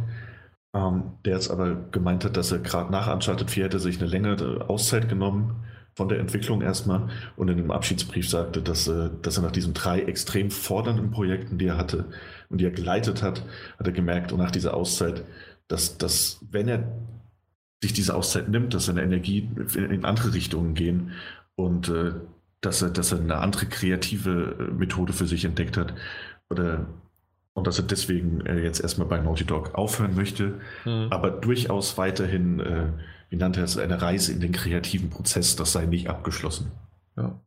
[0.75, 4.09] ähm, der jetzt aber gemeint hat, dass er gerade nach Uncharted 4 hätte sich eine
[4.09, 5.65] längere Auszeit genommen
[5.97, 9.73] von der Entwicklung erstmal und in dem Abschiedsbrief sagte, dass, äh, dass er nach diesen
[9.73, 12.05] drei extrem fordernden Projekten, die er hatte
[12.51, 13.43] und die er geleitet hat,
[13.79, 15.25] hat er gemerkt und nach dieser Auszeit,
[15.69, 16.87] dass, dass wenn er
[17.83, 21.13] sich diese Auszeit nimmt, dass seine Energie in andere Richtungen gehen
[21.55, 22.13] und äh,
[22.61, 25.95] dass, er, dass er eine andere kreative äh, Methode für sich entdeckt hat
[26.51, 26.87] oder
[27.55, 31.07] und dass er deswegen jetzt erstmal bei Naughty Dog aufhören möchte, mhm.
[31.09, 32.61] aber durchaus weiterhin
[33.31, 36.73] wie nannte er es, eine Reise in den kreativen Prozess, das sei nicht abgeschlossen.
[37.17, 37.41] Ja.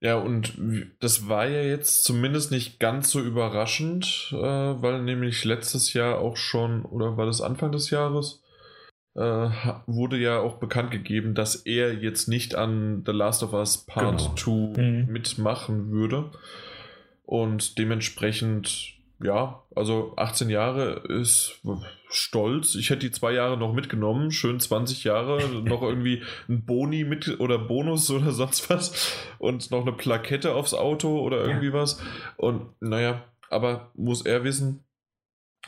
[0.00, 0.52] Ja, und
[1.00, 6.36] das war ja jetzt zumindest nicht ganz so überraschend, äh, weil nämlich letztes Jahr auch
[6.36, 8.40] schon, oder war das Anfang des Jahres,
[9.16, 9.20] äh,
[9.86, 14.38] wurde ja auch bekannt gegeben, dass er jetzt nicht an The Last of Us Part
[14.38, 14.74] 2 genau.
[14.76, 15.06] mhm.
[15.12, 16.30] mitmachen würde.
[17.24, 21.60] Und dementsprechend ja, also 18 Jahre ist
[22.10, 22.74] stolz.
[22.74, 27.40] Ich hätte die zwei Jahre noch mitgenommen, schön 20 Jahre, noch irgendwie ein Boni mit
[27.40, 31.72] oder Bonus oder sonst was und noch eine Plakette aufs Auto oder irgendwie ja.
[31.74, 32.00] was.
[32.36, 34.84] Und naja, aber muss er wissen.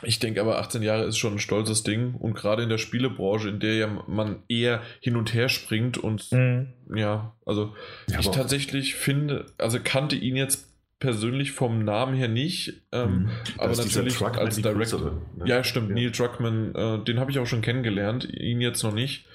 [0.03, 3.49] Ich denke aber, 18 Jahre ist schon ein stolzes Ding und gerade in der Spielebranche,
[3.49, 6.73] in der ja man eher hin und her springt und mhm.
[6.95, 7.75] ja, also
[8.09, 10.70] ja, ich tatsächlich finde, also kannte ihn jetzt
[11.01, 13.29] persönlich vom Namen her nicht, ähm, mhm.
[13.57, 15.19] aber natürlich als Director.
[15.35, 15.45] Ne?
[15.45, 15.95] Ja, stimmt, ja.
[15.95, 19.25] Neil Druckmann, äh, den habe ich auch schon kennengelernt, ihn jetzt noch nicht.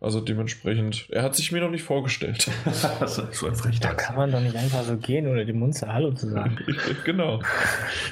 [0.00, 2.50] Also dementsprechend, er hat sich mir noch nicht vorgestellt.
[3.06, 6.30] so ein Da kann man doch nicht einfach so gehen oder dem Munster Hallo zu
[6.30, 6.56] sagen.
[7.04, 7.42] genau.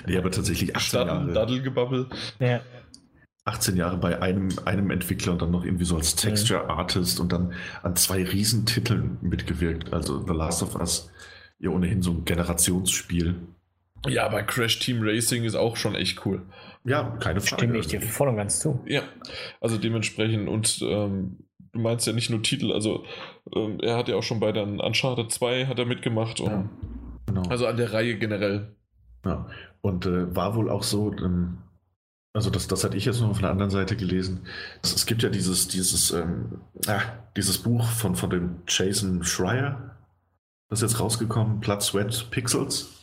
[0.07, 1.33] Nee, aber tatsächlich 18 Statt Jahre.
[1.33, 2.07] Daddelgebabbel.
[2.41, 2.61] Ja.
[3.47, 6.68] 18 Jahre bei einem, einem Entwickler und dann noch irgendwie so als Texture.
[6.68, 9.91] Artist und dann an zwei Riesentiteln mitgewirkt.
[9.95, 11.11] Also The Last of Us
[11.59, 13.37] ja ohnehin so ein Generationsspiel.
[14.07, 16.43] Ja, aber Crash Team Racing ist auch schon echt cool.
[16.85, 17.63] Ja, keine Frage.
[17.63, 18.81] Stimme ich dir voll und ganz zu.
[18.87, 19.03] Ja,
[19.61, 21.39] also dementsprechend und ähm,
[21.73, 23.05] du meinst ja nicht nur Titel, also
[23.55, 26.41] ähm, er hat ja auch schon bei dann Uncharted 2 hat er mitgemacht.
[26.41, 26.69] Und, ja,
[27.27, 27.43] genau.
[27.49, 28.77] Also an der Reihe generell.
[29.25, 29.49] Ja,
[29.81, 31.59] und äh, war wohl auch so, ähm,
[32.33, 34.47] also das, das hatte ich jetzt noch von der anderen Seite gelesen.
[34.83, 37.03] Es, es gibt ja dieses, dieses, ähm, ah,
[37.37, 39.97] dieses Buch von, von dem Jason Schreier,
[40.69, 42.95] das ist jetzt rausgekommen, Blood, Sweat, Pixels.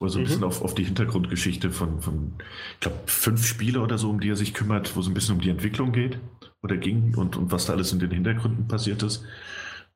[0.00, 0.26] Wo er so ein mhm.
[0.26, 2.34] bisschen auf, auf die Hintergrundgeschichte von, von
[2.74, 5.34] ich glaube, fünf Spiele oder so, um die er sich kümmert, wo es ein bisschen
[5.34, 6.18] um die Entwicklung geht
[6.62, 9.24] oder ging und, und was da alles in den Hintergründen passiert ist.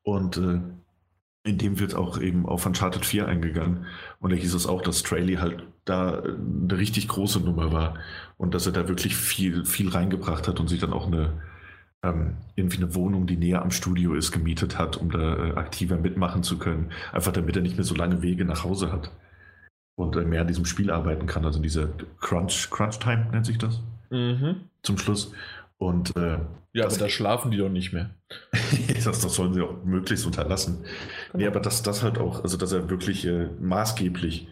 [0.03, 0.59] Und äh,
[1.45, 3.85] in dem wird auch eben auf Uncharted 4 eingegangen.
[4.19, 7.95] Und da hieß es auch, dass Straley halt da eine richtig große Nummer war
[8.37, 11.41] und dass er da wirklich viel, viel reingebracht hat und sich dann auch eine,
[12.03, 15.97] ähm, irgendwie eine Wohnung, die näher am Studio ist, gemietet hat, um da äh, aktiver
[15.97, 16.91] mitmachen zu können.
[17.11, 19.09] Einfach damit er nicht mehr so lange Wege nach Hause hat
[19.95, 21.45] und äh, mehr an diesem Spiel arbeiten kann.
[21.45, 21.89] Also diese
[22.19, 23.81] Crunch, Crunch Time nennt sich das.
[24.09, 24.61] Mhm.
[24.83, 25.31] Zum Schluss.
[25.77, 26.39] Und, äh,
[26.73, 28.11] ja, aber da schlafen die doch nicht mehr.
[29.03, 30.83] das, das, sollen sie auch möglichst unterlassen.
[31.31, 31.37] Genau.
[31.37, 34.47] Nee, aber das, das halt auch, also dass er wirklich äh, maßgeblich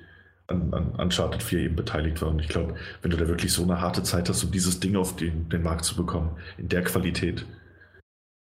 [0.51, 2.29] an, an Uncharted 4 eben beteiligt war.
[2.29, 4.95] Und ich glaube, wenn du da wirklich so eine harte Zeit hast, um dieses Ding
[4.95, 7.45] auf den, den Markt zu bekommen, in der Qualität,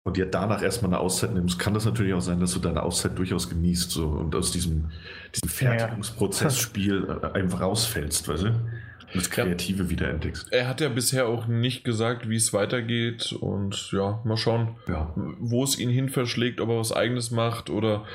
[0.05, 2.83] und dir danach erstmal eine Auszeit nimmst, kann das natürlich auch sein, dass du deine
[2.83, 4.91] Auszeit durchaus genießt so, und aus diesem,
[5.33, 7.31] diesem Fertigungsprozessspiel ja.
[7.33, 8.47] Einfach rausfällst, weißt du?
[8.49, 9.89] Und das Kreative ja.
[9.89, 10.51] wieder entdeckst.
[10.51, 15.11] Er hat ja bisher auch nicht gesagt, wie es weitergeht und ja, mal schauen, ja.
[15.15, 18.05] wo es ihn hin verschlägt, ob er was eigenes macht oder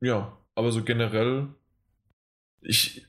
[0.00, 1.48] ja, aber so generell,
[2.62, 3.06] ich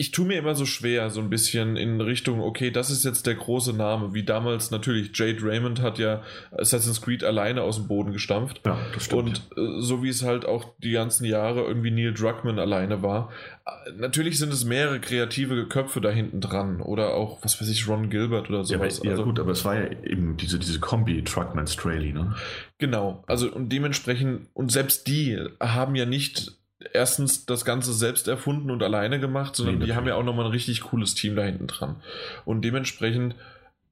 [0.00, 3.26] ich tue mir immer so schwer, so ein bisschen in Richtung, okay, das ist jetzt
[3.26, 7.88] der große Name, wie damals natürlich Jade Raymond hat ja Assassin's Creed alleine aus dem
[7.88, 8.60] Boden gestampft.
[8.64, 9.42] Ja, das stimmt.
[9.56, 13.32] Und äh, so wie es halt auch die ganzen Jahre irgendwie Neil Druckmann alleine war.
[13.66, 17.88] Äh, natürlich sind es mehrere kreative Köpfe da hinten dran oder auch, was weiß ich,
[17.88, 18.98] Ron Gilbert oder sowas.
[18.98, 22.36] Ja, ja also, gut, aber es war ja eben diese, diese Kombi Truckman Straley, ne?
[22.78, 26.57] Genau, also und dementsprechend, und selbst die haben ja nicht
[26.92, 30.46] erstens das Ganze selbst erfunden und alleine gemacht, sondern nee, die haben ja auch nochmal
[30.46, 32.02] ein richtig cooles Team da hinten dran.
[32.44, 33.34] Und dementsprechend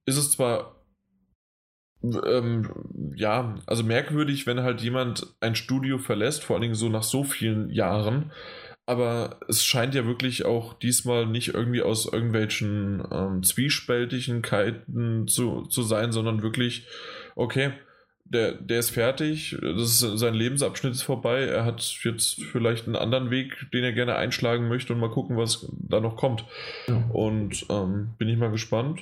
[0.05, 0.77] ist es zwar
[2.03, 2.71] ähm,
[3.15, 7.25] ja, also merkwürdig, wenn halt jemand ein Studio verlässt, vor allen Dingen so nach so
[7.25, 8.33] vielen Jahren.
[8.89, 15.83] Aber es scheint ja wirklich auch diesmal nicht irgendwie aus irgendwelchen ähm, Zwiespältigkeiten zu, zu
[15.83, 16.87] sein, sondern wirklich,
[17.35, 17.73] okay,
[18.29, 22.97] der, der ist fertig, das ist, sein Lebensabschnitt ist vorbei, er hat jetzt vielleicht einen
[22.97, 26.45] anderen Weg, den er gerne einschlagen möchte und mal gucken, was da noch kommt.
[26.89, 26.97] Ja.
[27.13, 29.01] Und ähm, bin ich mal gespannt.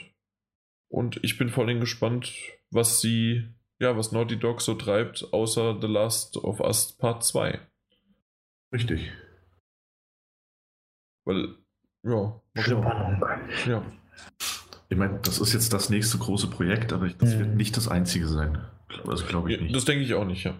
[0.88, 2.32] Und ich bin vor allem gespannt,
[2.70, 3.48] was sie,
[3.80, 7.58] ja, was Naughty Dog so treibt, außer The Last of Us Part 2.
[8.72, 9.10] Richtig.
[11.24, 11.56] Weil,
[12.02, 13.24] ja, Spannung.
[13.66, 13.82] Ja.
[14.90, 17.38] Ich meine, das ist jetzt das nächste große Projekt, aber das hm.
[17.38, 18.64] wird nicht das einzige sein.
[19.06, 19.74] Also glaube ich nicht.
[19.74, 20.54] Das denke ich auch nicht, ja.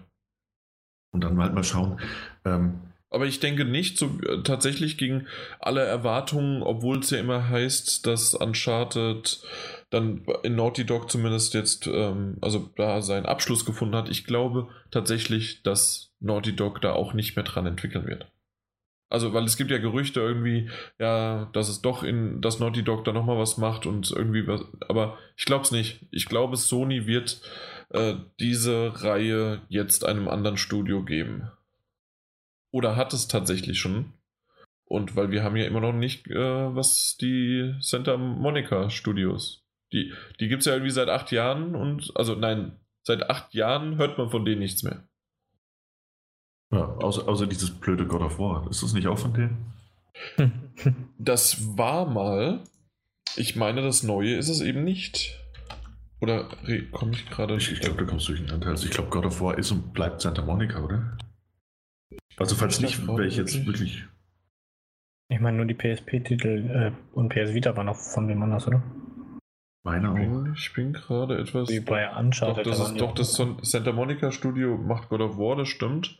[1.11, 1.99] Und dann halt mal schauen.
[2.43, 5.27] Ähm, aber ich denke nicht, so äh, tatsächlich gegen
[5.59, 9.41] alle Erwartungen, obwohl es ja immer heißt, dass Uncharted
[9.89, 14.09] dann in Naughty Dog zumindest jetzt, ähm, also da seinen Abschluss gefunden hat.
[14.09, 18.29] Ich glaube tatsächlich, dass Naughty Dog da auch nicht mehr dran entwickeln wird.
[19.09, 20.69] Also, weil es gibt ja Gerüchte irgendwie,
[20.99, 24.65] ja, dass es doch in, dass Naughty Dog da nochmal was macht und irgendwie was,
[24.89, 26.05] aber ich glaube es nicht.
[26.11, 27.39] Ich glaube, Sony wird
[27.89, 31.51] äh, diese Reihe jetzt einem anderen Studio geben.
[32.71, 34.13] Oder hat es tatsächlich schon?
[34.85, 39.65] Und weil wir haben ja immer noch nicht, äh, was die Santa Monica Studios.
[39.91, 43.97] Die, die gibt es ja irgendwie seit acht Jahren und, also nein, seit acht Jahren
[43.97, 45.07] hört man von denen nichts mehr.
[46.71, 48.69] Ja, außer, außer dieses blöde God of War.
[48.69, 49.73] Ist das nicht auch von denen?
[51.17, 52.59] Das war mal.
[53.37, 55.39] Ich meine, das Neue ist es eben nicht.
[56.25, 56.47] Oder
[56.91, 57.55] komme ich gerade.
[57.55, 58.69] Ich, ich glaube, du kommst durcheinander.
[58.69, 61.15] Also ich glaube, God of War ist und bleibt Santa Monica, oder?
[62.37, 64.03] Also falls nicht, wäre ich jetzt wirklich.
[65.29, 68.81] Ich meine, nur die PSP-Titel äh, und PS Vita waren auch von wem anders, oder?
[69.83, 70.55] Meine auch.
[70.55, 71.69] Ich bin gerade etwas.
[71.69, 72.65] Wie bei Uncharted.
[72.65, 76.17] Doch, das, ist, doch, das Santa Monica Studio macht God of War, das stimmt.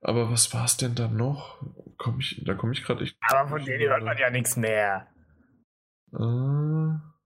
[0.00, 1.62] Aber was war es denn dann noch?
[1.96, 3.16] Komm ich, da komme ich gerade echt.
[3.20, 5.06] Aber von denen hört man ja nichts mehr.
[6.12, 7.17] Äh.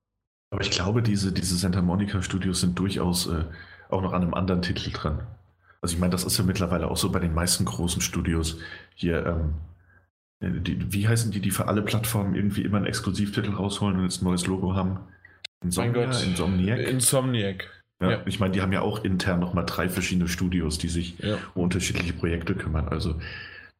[0.52, 3.44] Aber ich glaube, diese, diese Santa Monica Studios sind durchaus äh,
[3.88, 5.26] auch noch an einem anderen Titel dran.
[5.80, 8.58] Also ich meine, das ist ja mittlerweile auch so bei den meisten großen Studios.
[8.94, 9.54] Hier, ähm,
[10.40, 14.04] äh, die, wie heißen die, die für alle Plattformen irgendwie immer einen Exklusivtitel rausholen und
[14.04, 15.00] jetzt ein neues Logo haben?
[15.64, 16.22] Insomnia, mein Gott.
[16.22, 16.78] Insomniac.
[16.80, 17.70] Insomniac.
[18.02, 18.22] Ja, ja.
[18.26, 21.38] Ich meine, die haben ja auch intern nochmal drei verschiedene Studios, die sich ja.
[21.54, 22.88] um unterschiedliche Projekte kümmern.
[22.88, 23.18] Also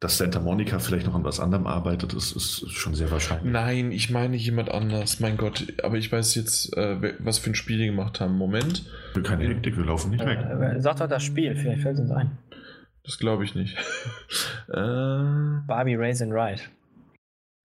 [0.02, 3.52] dass Santa Monica vielleicht noch an was anderem arbeitet, ist, ist schon sehr wahrscheinlich.
[3.52, 5.20] Nein, ich meine jemand anders.
[5.20, 8.36] Mein Gott, aber ich weiß jetzt, äh, was für ein Spiel die gemacht haben.
[8.36, 8.84] Moment.
[9.14, 10.38] Wir keine Hektik, wir laufen nicht weg.
[10.38, 12.32] Äh, sag doch das Spiel, vielleicht fällt es uns ein.
[13.04, 13.76] Das glaube ich nicht.
[14.68, 16.62] äh, Barbie Raisin Ride.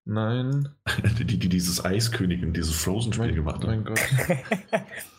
[0.06, 0.70] Nein.
[1.20, 3.84] die, die dieses Eiskönigin, dieses Frozen-Spiel gemacht haben.
[3.84, 4.00] Mein Gott.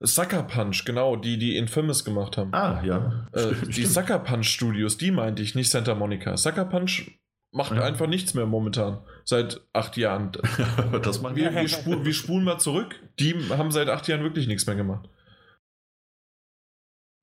[0.00, 2.54] Sucker Punch, genau, die die Infamous gemacht haben.
[2.54, 3.26] Ah, ja.
[3.32, 6.36] Äh, die Sucker Punch Studios, die meinte ich, nicht Santa Monica.
[6.36, 7.10] Sucker Punch
[7.50, 7.82] macht ja.
[7.82, 9.00] einfach nichts mehr momentan.
[9.24, 10.32] Seit acht Jahren.
[11.02, 12.94] das wir, wir, spulen, wir spulen mal zurück.
[13.18, 15.08] Die haben seit acht Jahren wirklich nichts mehr gemacht.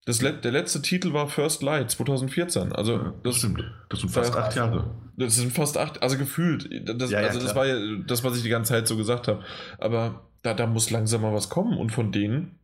[0.06, 2.74] Das, der letzte Titel war First Light 2014.
[2.74, 3.64] Also ja, das stimmt.
[3.90, 4.94] Das sind fast acht Jahre.
[5.18, 6.70] Das sind fast acht, also gefühlt.
[6.84, 9.28] Das, ja, ja, also das war ja das, was ich die ganze Zeit so gesagt
[9.28, 9.44] habe.
[9.80, 11.78] Aber da, da muss langsam mal was kommen.
[11.78, 12.60] Und von denen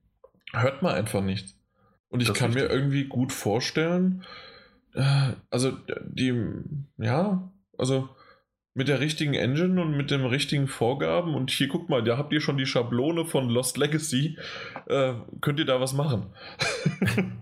[0.53, 1.55] hört man einfach nichts.
[2.09, 4.23] Und ich das kann mir irgendwie gut vorstellen,
[4.93, 6.33] äh, also die,
[6.97, 8.09] ja, also
[8.73, 12.31] mit der richtigen Engine und mit den richtigen Vorgaben und hier guckt mal, da habt
[12.31, 14.37] ihr schon die Schablone von Lost Legacy,
[14.87, 16.27] äh, könnt ihr da was machen.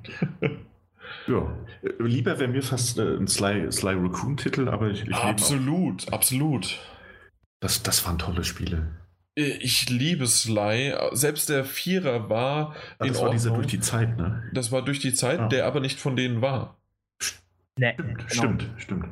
[1.27, 1.55] ja,
[1.99, 6.79] lieber wäre mir fast äh, ein Sly, Sly Raccoon-Titel, aber ich, ich Absolut, absolut.
[7.59, 8.87] Das, das waren tolle Spiele.
[9.39, 10.93] Ich liebe Sly.
[11.13, 12.75] Selbst der Vierer war.
[12.97, 14.43] Ach, das war dieser durch die Zeit, ne?
[14.53, 15.47] Das war durch die Zeit, ah.
[15.47, 16.77] der aber nicht von denen war.
[17.77, 18.29] Nee, stimmt, genau.
[18.29, 19.05] stimmt, stimmt.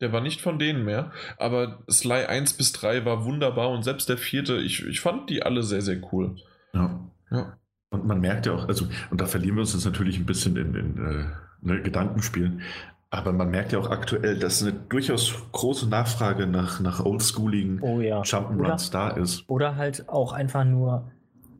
[0.00, 1.12] Der war nicht von denen mehr.
[1.36, 5.42] Aber Sly 1 bis 3 war wunderbar und selbst der vierte, ich, ich fand die
[5.42, 6.36] alle sehr, sehr cool.
[6.72, 7.00] Ja.
[7.30, 7.58] ja.
[7.90, 10.56] Und man merkt ja auch, also, und da verlieren wir uns jetzt natürlich ein bisschen
[10.56, 11.24] in, in äh,
[11.62, 12.62] ne, Gedankenspielen,
[13.10, 18.00] aber man merkt ja auch aktuell, dass eine durchaus große Nachfrage nach, nach oldschooligen oh,
[18.00, 18.20] ja.
[18.20, 19.48] Jump'n'Runs da ist.
[19.48, 21.10] Oder halt auch einfach nur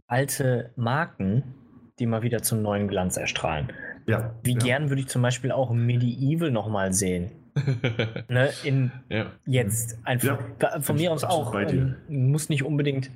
[0.07, 1.55] alte Marken,
[1.99, 3.73] die mal wieder zum neuen Glanz erstrahlen.
[4.07, 4.35] Ja.
[4.43, 4.59] Wie ja.
[4.59, 7.31] gern würde ich zum Beispiel auch Medieval nochmal sehen.
[8.29, 9.33] ne, in ja.
[9.45, 10.39] jetzt einfach.
[10.81, 11.55] Von mir aus auch.
[11.55, 13.11] Ähm, muss nicht unbedingt.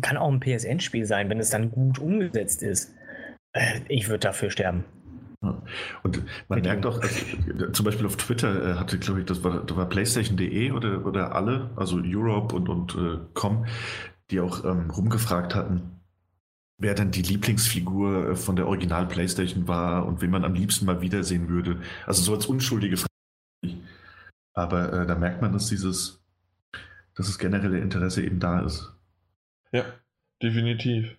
[0.00, 2.92] Kann auch ein PSN-Spiel sein, wenn es dann gut umgesetzt ist.
[3.52, 4.84] Äh, ich würde dafür sterben.
[6.02, 9.44] Und man Mit merkt auch, also, zum Beispiel auf Twitter äh, hatte, glaube ich, das
[9.44, 13.66] war, das war PlayStation.de oder, oder alle, also Europe und, und äh, Com,
[14.30, 16.00] die auch ähm, rumgefragt hatten,
[16.78, 20.86] wer denn die Lieblingsfigur äh, von der Original PlayStation war und wen man am liebsten
[20.86, 21.80] mal wiedersehen würde.
[22.06, 23.78] Also so als unschuldige Frage.
[24.54, 26.22] Aber äh, da merkt man, dass dieses,
[27.14, 28.94] dass das generelle Interesse eben da ist.
[29.72, 29.84] Ja,
[30.42, 31.16] definitiv.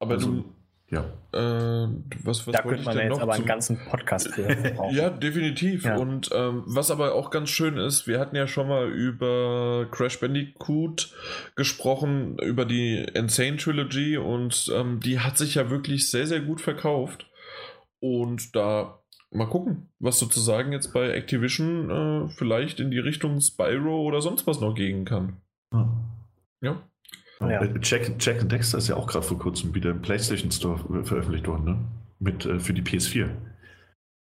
[0.00, 0.54] Aber also, du,
[0.90, 1.04] ja.
[1.32, 1.88] Äh,
[2.24, 4.42] was, was da könnte man ja jetzt aber einen ganzen Podcast für
[4.74, 4.94] brauchen.
[4.94, 5.84] ja, definitiv.
[5.84, 5.96] Ja.
[5.96, 10.18] Und ähm, was aber auch ganz schön ist, wir hatten ja schon mal über Crash
[10.18, 11.14] Bandicoot
[11.54, 16.60] gesprochen, über die Insane Trilogy und ähm, die hat sich ja wirklich sehr, sehr gut
[16.60, 17.26] verkauft.
[18.00, 18.98] Und da
[19.30, 24.46] mal gucken, was sozusagen jetzt bei Activision äh, vielleicht in die Richtung Spyro oder sonst
[24.46, 25.36] was noch gehen kann.
[25.72, 25.88] Ja.
[26.62, 26.89] ja.
[27.40, 27.62] Ja.
[27.62, 31.04] Äh, Jack, Jack and Dexter ist ja auch gerade vor kurzem wieder im PlayStation Store
[31.04, 31.78] veröffentlicht worden, ne?
[32.18, 33.30] Mit, äh, für die PS4.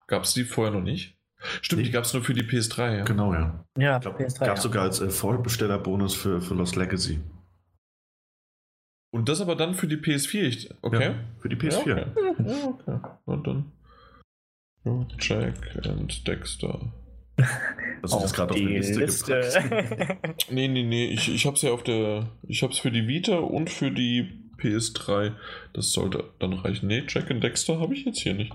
[0.07, 1.19] Gab es die vorher noch nicht?
[1.61, 1.87] Stimmt, nee.
[1.87, 3.05] die gab es nur für die PS3, ja.
[3.05, 3.65] Genau, ja.
[3.77, 4.47] Ja, glaub, PS3.
[4.47, 4.71] Gab es ja.
[4.71, 7.21] sogar als äh, Vollbestellerbonus für, für Lost Legacy.
[9.11, 11.03] Und das aber dann für die PS4, okay?
[11.03, 11.97] Ja, für die PS4.
[11.97, 12.45] Ja, okay.
[12.47, 13.09] Ja, okay.
[13.27, 13.73] Und dann.
[15.19, 16.93] Jack and Dexter.
[18.03, 20.19] Hast du das gerade auf die Liste, Liste.
[20.51, 21.07] nee, nee, nee.
[21.07, 22.31] Ich, ich hab's ja auf der.
[22.43, 25.35] Ich hab's für die Vita und für die PS3.
[25.73, 26.89] Das sollte dann reichen.
[26.89, 28.53] Nee, Jack and Dexter habe ich jetzt hier nicht.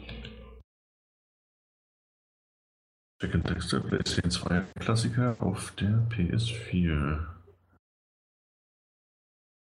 [3.22, 7.26] Jack and Dexter PlayStation 2 Klassiker auf der PS4.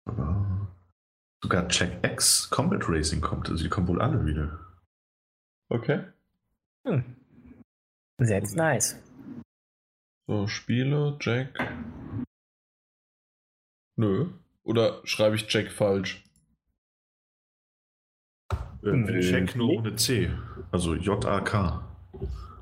[0.05, 0.75] Aber
[1.41, 3.49] sogar Jack X Combat Racing kommt.
[3.49, 4.59] Also die kommen wohl alle wieder.
[5.69, 6.05] Okay.
[6.85, 7.18] Hm.
[8.19, 8.95] That's nice.
[10.27, 11.57] So, Spiele, Jack.
[13.95, 14.27] Nö.
[14.63, 16.23] Oder schreibe ich Jack falsch?
[18.83, 20.29] Äh, Jack nur ohne C.
[20.71, 21.83] Also J-A-K.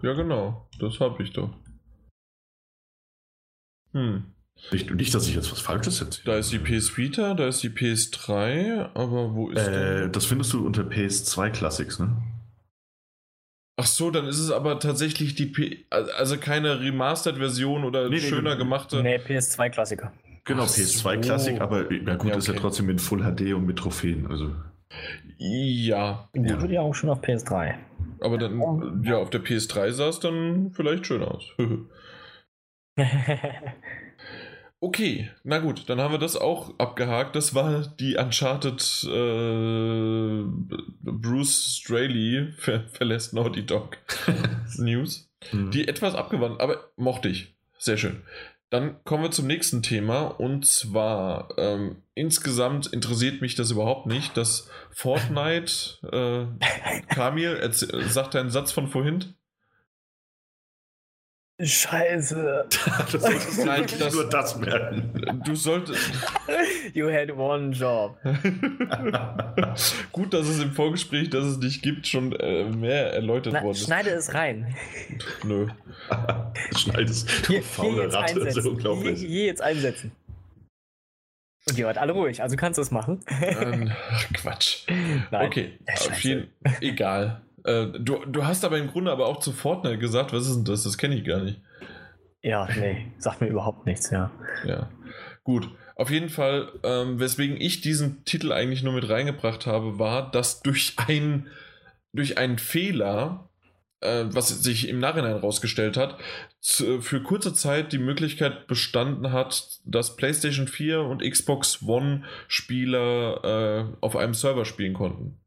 [0.01, 0.69] Ja, genau.
[0.79, 1.53] Das habe ich doch.
[3.93, 4.33] Hm.
[4.71, 6.25] Nicht, nicht, dass ich jetzt was Falsches erzähle.
[6.25, 10.53] Da ist die PS Vita, da ist die PS3, aber wo ist äh, Das findest
[10.53, 12.15] du unter PS2 Classics, ne?
[13.79, 18.53] Ach so, dann ist es aber tatsächlich die P also keine Remastered-Version oder nee, schöner
[18.53, 19.03] nee, gemachte.
[19.03, 20.11] Nee, PS2-Klassiker.
[20.45, 22.37] Genau, PS2-Klassik, aber ja gut, ja, okay.
[22.37, 24.25] ist ja trotzdem mit Full HD und mit Trophäen.
[24.27, 24.55] Also.
[25.37, 26.27] Ja.
[26.33, 26.65] Die ja.
[26.65, 27.75] ja auch schon auf PS3.
[28.21, 31.53] Aber dann, ja, auf der PS3 sah es dann vielleicht schön aus.
[34.79, 37.35] Okay, na gut, dann haben wir das auch abgehakt.
[37.35, 40.43] Das war die Uncharted äh,
[41.01, 43.97] Bruce Straley ver verlässt Naughty Dog
[44.77, 45.31] News.
[45.51, 45.71] Mhm.
[45.71, 47.55] Die etwas abgewandt, aber mochte ich.
[47.79, 48.21] Sehr schön.
[48.69, 54.35] Dann kommen wir zum nächsten Thema und zwar ähm, insgesamt interessiert mich das überhaupt nicht,
[54.35, 55.71] dass Fortnite,
[56.11, 56.45] äh,
[57.13, 59.36] Kamil, sagt deinen Satz von vorhin?
[61.59, 62.67] Scheiße.
[63.11, 65.41] das solltest du Nein, das, nur das merken.
[65.43, 66.11] Du solltest.
[66.93, 68.15] You had one job.
[70.11, 73.75] Gut, dass es im Vorgespräch, dass es dich gibt, schon äh, mehr erläutert Na, worden
[73.75, 73.85] ist.
[73.85, 74.75] Schneide es rein.
[75.43, 75.67] Nö.
[76.77, 77.25] Schneide es.
[77.25, 79.19] Du hier, faule hier Ratte, das ist unglaublich.
[79.19, 80.11] Hier, hier jetzt einsetzen.
[81.67, 83.23] Und ihr wart alle ruhig, also kannst du es machen.
[83.27, 83.91] Ähm,
[84.33, 84.85] Quatsch.
[85.31, 85.47] Nein.
[85.47, 85.79] Okay,
[86.21, 87.41] jeden egal.
[87.67, 90.65] Äh, du, du hast aber im Grunde aber auch zu Fortnite gesagt, was ist denn
[90.65, 90.83] das?
[90.83, 91.61] Das kenne ich gar nicht.
[92.41, 94.31] Ja, nee, sagt mir überhaupt nichts, ja.
[94.65, 94.89] Ja,
[95.43, 95.69] gut.
[95.95, 100.61] Auf jeden Fall, ähm, weswegen ich diesen Titel eigentlich nur mit reingebracht habe, war, dass
[100.61, 101.47] durch, ein,
[102.13, 103.49] durch einen Fehler,
[103.99, 106.17] äh, was sich im Nachhinein herausgestellt hat,
[106.61, 113.43] zu, für kurze Zeit die Möglichkeit bestanden hat, dass PlayStation 4 und Xbox One Spieler
[113.43, 115.39] äh, auf einem Server spielen konnten.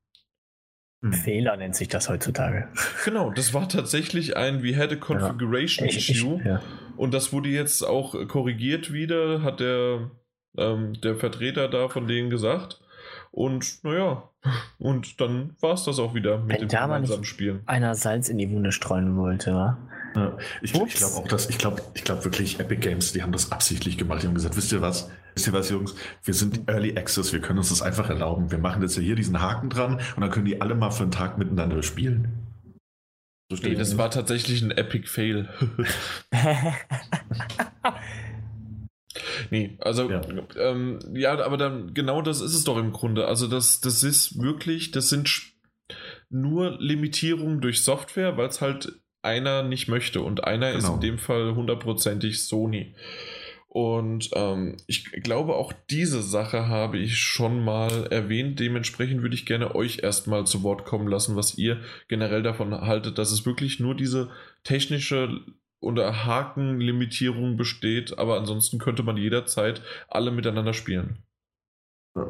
[1.03, 1.12] Hm.
[1.12, 2.68] Fehler nennt sich das heutzutage.
[3.05, 5.96] Genau, das war tatsächlich ein We had a configuration ja.
[5.96, 6.38] issue.
[6.40, 6.62] Ich, ja.
[6.96, 10.11] Und das wurde jetzt auch korrigiert wieder, hat der,
[10.59, 12.80] ähm, der Vertreter da von denen gesagt.
[13.30, 14.28] Und naja,
[14.78, 17.62] und dann war es das auch wieder mit Wenn dem gemeinsamen Spielen.
[17.66, 19.78] Einer Salz in die Wunde streuen wollte, wa?
[20.14, 23.32] Ja, ich, ich glaube auch, dass ich glaube, ich glaube wirklich, Epic Games, die haben
[23.32, 24.22] das absichtlich gemacht.
[24.22, 25.08] Die haben gesagt, wisst ihr was?
[25.34, 25.94] Wisst ihr was, Jungs?
[26.24, 28.50] Wir sind Early Access, wir können uns das einfach erlauben.
[28.50, 31.12] Wir machen jetzt hier diesen Haken dran und dann können die alle mal für einen
[31.12, 32.28] Tag miteinander spielen.
[33.50, 35.48] So nee, das war tatsächlich ein Epic Fail.
[39.50, 40.20] nee, also ja.
[40.56, 43.26] Ähm, ja, aber dann genau das ist es doch im Grunde.
[43.26, 45.52] Also das, das ist wirklich, das sind
[46.28, 50.78] nur Limitierungen durch Software, weil es halt einer nicht möchte und einer genau.
[50.78, 52.94] ist in dem Fall hundertprozentig Sony.
[53.68, 58.58] Und ähm, ich glaube, auch diese Sache habe ich schon mal erwähnt.
[58.58, 63.16] Dementsprechend würde ich gerne euch erstmal zu Wort kommen lassen, was ihr generell davon haltet,
[63.16, 64.30] dass es wirklich nur diese
[64.64, 65.40] technische
[65.78, 71.22] oder Hakenlimitierung besteht, aber ansonsten könnte man jederzeit alle miteinander spielen.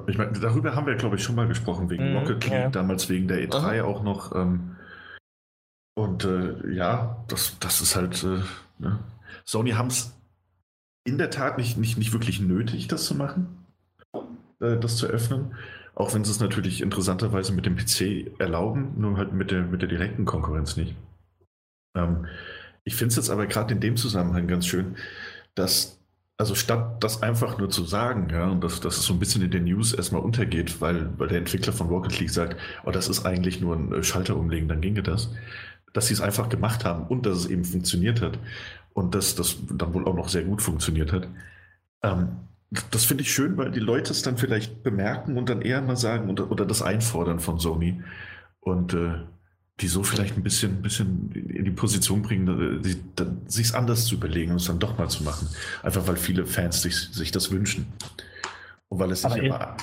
[0.07, 2.69] Ich meine, darüber haben wir, glaube ich, schon mal gesprochen, wegen mhm, Rocket League, ja.
[2.69, 3.83] damals wegen der E3 Aha.
[3.85, 4.37] auch noch.
[4.37, 4.77] Ähm,
[6.03, 8.23] und äh, ja, das, das ist halt.
[8.25, 8.43] Äh,
[8.79, 8.99] ne?
[9.45, 10.13] Sony haben es
[11.05, 13.65] in der Tat nicht, nicht, nicht wirklich nötig, das zu machen,
[14.61, 15.55] äh, das zu öffnen.
[15.95, 19.83] Auch wenn sie es natürlich interessanterweise mit dem PC erlauben, nur halt mit der, mit
[19.83, 20.95] der direkten Konkurrenz nicht.
[21.95, 22.27] Ähm,
[22.85, 24.97] ich finde es jetzt aber gerade in dem Zusammenhang ganz schön,
[25.55, 26.01] dass,
[26.39, 29.43] also statt das einfach nur zu sagen, ja, und dass, dass es so ein bisschen
[29.43, 33.09] in den News erstmal untergeht, weil, weil der Entwickler von Rocket League sagt, oh, das
[33.09, 35.31] ist eigentlich nur ein Schalter umlegen, dann ginge das,
[35.93, 38.39] dass sie es einfach gemacht haben und dass es eben funktioniert hat
[38.93, 41.29] und dass das dann wohl auch noch sehr gut funktioniert hat.
[42.03, 42.29] Ähm,
[42.91, 45.97] das finde ich schön, weil die Leute es dann vielleicht bemerken und dann eher mal
[45.97, 48.03] sagen oder, oder das einfordern von Sony
[48.61, 49.15] und äh,
[49.81, 54.53] die so vielleicht ein bisschen, bisschen in die Position bringen, sich es anders zu überlegen
[54.53, 55.49] und es dann doch mal zu machen.
[55.83, 57.87] Einfach weil viele Fans sich, sich das wünschen.
[58.89, 59.77] Und weil es sich aber ja,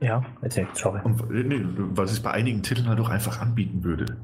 [0.00, 1.00] ja, erzähl, sorry.
[1.04, 4.16] Und, nee, weil es sich bei einigen Titeln halt auch einfach anbieten würde.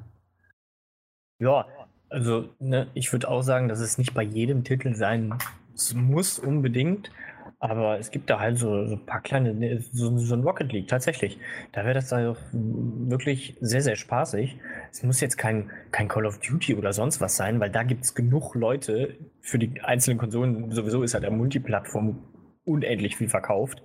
[1.42, 1.66] Ja,
[2.08, 5.34] also ne, ich würde auch sagen, dass es nicht bei jedem Titel sein
[5.92, 7.10] muss unbedingt.
[7.58, 10.72] Aber es gibt da halt so, so ein paar kleine, ne, so, so, ein Rocket
[10.72, 11.38] League tatsächlich.
[11.72, 14.56] Da wäre das also wirklich sehr, sehr spaßig.
[14.92, 18.04] Es muss jetzt kein, kein Call of Duty oder sonst was sein, weil da gibt
[18.04, 20.70] es genug Leute für die einzelnen Konsolen.
[20.70, 22.22] Sowieso ist halt der Multiplattform
[22.64, 23.82] unendlich viel verkauft.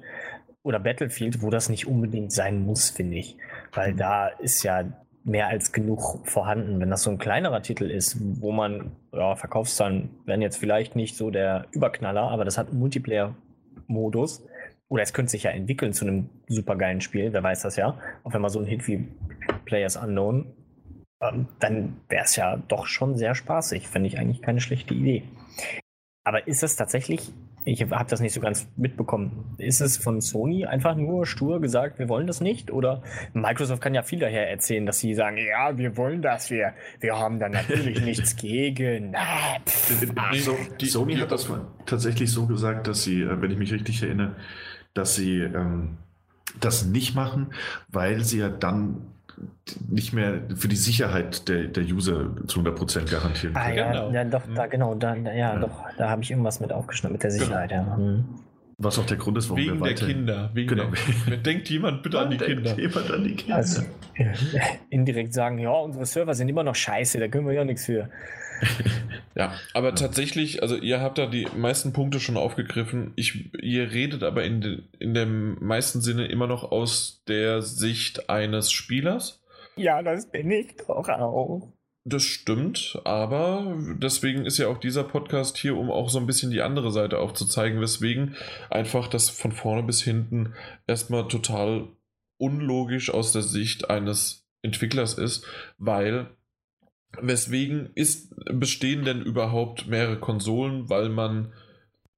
[0.61, 3.37] Oder Battlefield, wo das nicht unbedingt sein muss, finde ich.
[3.73, 4.85] Weil da ist ja
[5.27, 6.79] mehr als genug vorhanden.
[6.79, 11.17] Wenn das so ein kleinerer Titel ist, wo man, ja, Verkaufszahlen werden jetzt vielleicht nicht
[11.17, 14.47] so der Überknaller, aber das hat einen Multiplayer-Modus.
[14.89, 17.97] Oder es könnte sich ja entwickeln zu einem supergeilen Spiel, wer weiß das ja.
[18.23, 19.05] Auch wenn man so einen Hit wie
[19.65, 20.53] Players Unknown,
[21.21, 23.87] ähm, dann wäre es ja doch schon sehr spaßig.
[23.87, 25.23] Fände ich eigentlich keine schlechte Idee.
[26.23, 27.33] Aber ist es tatsächlich
[27.67, 29.55] ich habe das nicht so ganz mitbekommen.
[29.57, 32.71] Ist es von Sony einfach nur stur gesagt, wir wollen das nicht?
[32.71, 33.03] Oder
[33.33, 37.17] Microsoft kann ja viel daher erzählen, dass sie sagen, ja, wir wollen das, wir, wir
[37.17, 39.11] haben da natürlich nichts gegen.
[39.11, 39.89] Na, pff,
[40.39, 41.51] so, die, Sony hat das
[41.85, 44.37] tatsächlich so gesagt, dass sie, äh, wenn ich mich richtig erinnere,
[44.93, 45.97] dass sie ähm,
[46.61, 47.47] das nicht machen,
[47.89, 49.16] weil sie ja dann
[49.89, 53.55] nicht mehr für die Sicherheit der, der User zu 100% garantieren.
[53.55, 54.11] Ah, ja, genau.
[54.11, 55.59] ja, doch, da, genau, da, ja, ja.
[55.59, 57.83] doch, da habe ich irgendwas mit aufgeschnitten, mit der Sicherheit, genau.
[57.85, 57.97] ja.
[57.97, 58.25] Hm.
[58.79, 60.51] Was auch der Grund ist, warum wegen wir der Kinder.
[60.53, 60.91] Wegen genau.
[61.27, 62.77] der, denkt jemand bitte an die Kinder.
[62.77, 63.55] Jemand an die Kinder.
[63.55, 63.81] Also,
[64.89, 68.09] indirekt sagen, ja, unsere Server sind immer noch scheiße, da können wir ja nichts für.
[69.35, 73.13] Ja, aber tatsächlich, also ihr habt da die meisten Punkte schon aufgegriffen.
[73.15, 78.29] Ich, ihr redet aber in, de, in dem meisten Sinne immer noch aus der Sicht
[78.29, 79.43] eines Spielers.
[79.75, 81.73] Ja, das bin ich doch auch.
[82.09, 86.51] Das stimmt, aber deswegen ist ja auch dieser Podcast hier, um auch so ein bisschen
[86.51, 88.37] die andere Seite aufzuzeigen, weswegen
[88.69, 90.53] einfach das von vorne bis hinten
[90.87, 91.89] erstmal total
[92.37, 95.45] unlogisch aus der Sicht eines Entwicklers ist,
[95.77, 96.27] weil
[97.19, 101.53] weswegen ist, bestehen denn überhaupt mehrere Konsolen, weil man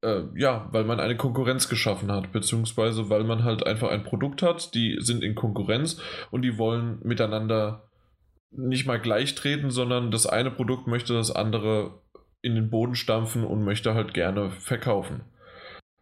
[0.02, 4.42] äh, ja, weil man eine Konkurrenz geschaffen hat, beziehungsweise weil man halt einfach ein Produkt
[4.42, 7.90] hat, die sind in Konkurrenz und die wollen miteinander
[8.52, 12.02] nicht mal gleich treten, sondern das eine Produkt möchte das andere
[12.42, 15.22] in den Boden stampfen und möchte halt gerne verkaufen.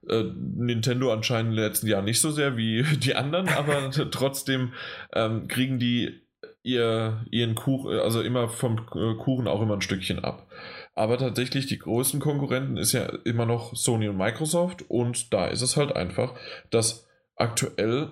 [0.08, 4.74] Äh, Nintendo anscheinend in den letzten Jahren nicht so sehr wie die anderen, aber trotzdem
[5.14, 6.22] ähm, kriegen die
[6.68, 10.47] ihr, ihren Kuchen, also immer vom äh, Kuchen auch immer ein Stückchen ab.
[10.95, 15.61] Aber tatsächlich die größten Konkurrenten ist ja immer noch Sony und Microsoft und da ist
[15.61, 16.34] es halt einfach,
[16.70, 18.11] dass aktuell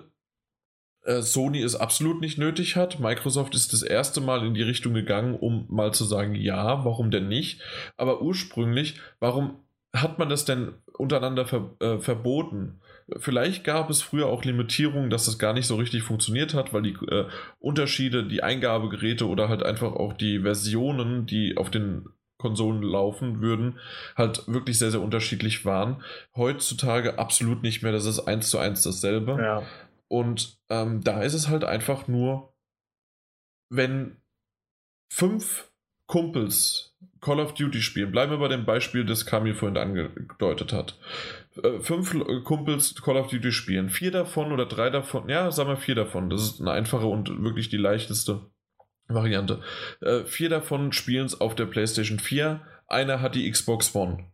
[1.04, 2.98] äh, Sony es absolut nicht nötig hat.
[2.98, 7.10] Microsoft ist das erste Mal in die Richtung gegangen, um mal zu sagen, ja, warum
[7.10, 7.60] denn nicht?
[7.96, 9.60] Aber ursprünglich, warum
[9.94, 12.80] hat man das denn untereinander ver äh, verboten?
[13.18, 16.82] Vielleicht gab es früher auch Limitierungen, dass das gar nicht so richtig funktioniert hat, weil
[16.82, 17.26] die äh,
[17.60, 23.78] Unterschiede, die Eingabegeräte oder halt einfach auch die Versionen, die auf den Konsolen laufen würden,
[24.16, 26.02] halt wirklich sehr, sehr unterschiedlich waren.
[26.34, 29.36] Heutzutage absolut nicht mehr, das ist eins zu eins dasselbe.
[29.40, 29.62] Ja.
[30.08, 32.54] Und ähm, da ist es halt einfach nur,
[33.70, 34.16] wenn
[35.12, 35.70] fünf
[36.06, 40.98] Kumpels Call of Duty spielen, bleiben wir bei dem Beispiel, das Kami vorhin angedeutet hat.
[41.62, 45.76] Äh, fünf Kumpels Call of Duty spielen, vier davon oder drei davon, ja, sagen wir
[45.76, 48.40] vier davon, das ist eine einfache und wirklich die leichteste
[49.08, 49.60] Variante.
[50.00, 54.24] Äh, vier davon spielen es auf der PlayStation 4, einer hat die Xbox One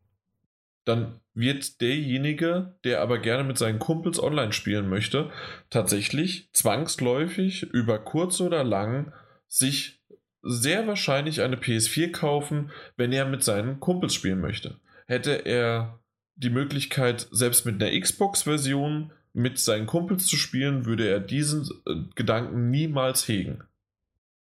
[0.85, 5.31] dann wird derjenige, der aber gerne mit seinen Kumpels online spielen möchte,
[5.71, 9.13] tatsächlich zwangsläufig über kurz oder lang
[9.47, 10.01] sich
[10.43, 14.81] sehr wahrscheinlich eine PS4 kaufen, wenn er mit seinen Kumpels spielen möchte.
[15.07, 16.01] Hätte er
[16.37, 21.95] die Möglichkeit, selbst mit einer Xbox-Version mit seinen Kumpels zu spielen, würde er diesen äh,
[22.15, 23.65] Gedanken niemals hegen.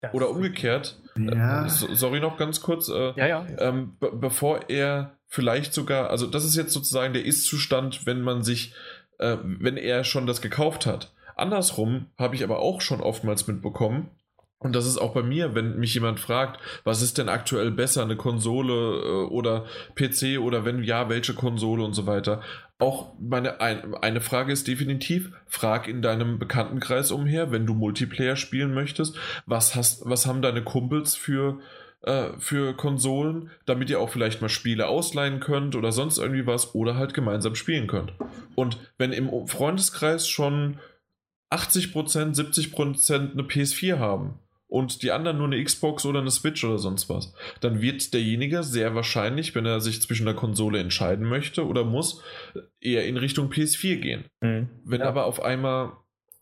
[0.01, 1.65] Das Oder umgekehrt, ja.
[1.65, 3.47] äh, sorry noch ganz kurz, äh, ja, ja.
[3.57, 8.73] Ähm, bevor er vielleicht sogar, also das ist jetzt sozusagen der Ist-Zustand, wenn man sich,
[9.17, 11.13] äh, wenn er schon das gekauft hat.
[11.36, 14.11] Andersrum habe ich aber auch schon oftmals mitbekommen,
[14.60, 18.01] und das ist auch bei mir, wenn mich jemand fragt, was ist denn aktuell besser,
[18.01, 22.41] eine Konsole äh, oder PC oder wenn ja, welche Konsole und so weiter.
[22.80, 28.36] Auch meine ein, eine Frage ist definitiv, frag in deinem Bekanntenkreis umher, wenn du Multiplayer
[28.36, 31.60] spielen möchtest, was hast, was haben deine Kumpels für
[32.01, 36.74] äh, für Konsolen, damit ihr auch vielleicht mal Spiele ausleihen könnt oder sonst irgendwie was
[36.74, 38.14] oder halt gemeinsam spielen könnt.
[38.55, 40.80] Und wenn im Freundeskreis schon
[41.51, 46.78] 80%, 70% eine PS4 haben und die anderen nur eine Xbox oder eine Switch oder
[46.78, 51.65] sonst was, dann wird derjenige sehr wahrscheinlich, wenn er sich zwischen der Konsole entscheiden möchte
[51.65, 52.22] oder muss,
[52.82, 54.26] eher in Richtung PS4 gehen.
[54.41, 54.70] Mhm.
[54.84, 55.07] Wenn ja.
[55.07, 55.93] aber auf einmal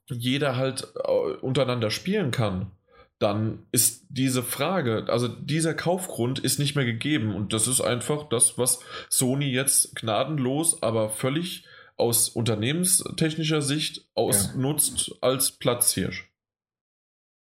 [0.10, 1.12] jeder halt äh,
[1.42, 2.72] untereinander spielen kann
[3.20, 8.28] dann ist diese Frage, also dieser Kaufgrund ist nicht mehr gegeben und das ist einfach
[8.28, 11.66] das, was Sony jetzt gnadenlos, aber völlig
[11.96, 15.16] aus unternehmenstechnischer Sicht ausnutzt ja.
[15.22, 16.30] als Platzhirsch.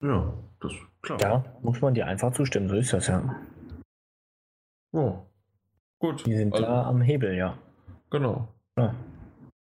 [0.03, 1.21] Ja, das ist klar.
[1.21, 3.37] Ja, muss man dir einfach zustimmen, so ist das ja.
[4.93, 5.19] Oh.
[5.99, 6.25] Gut.
[6.27, 7.59] Die sind also, da am Hebel, ja.
[8.11, 8.49] Genau.
[8.77, 8.95] Ja.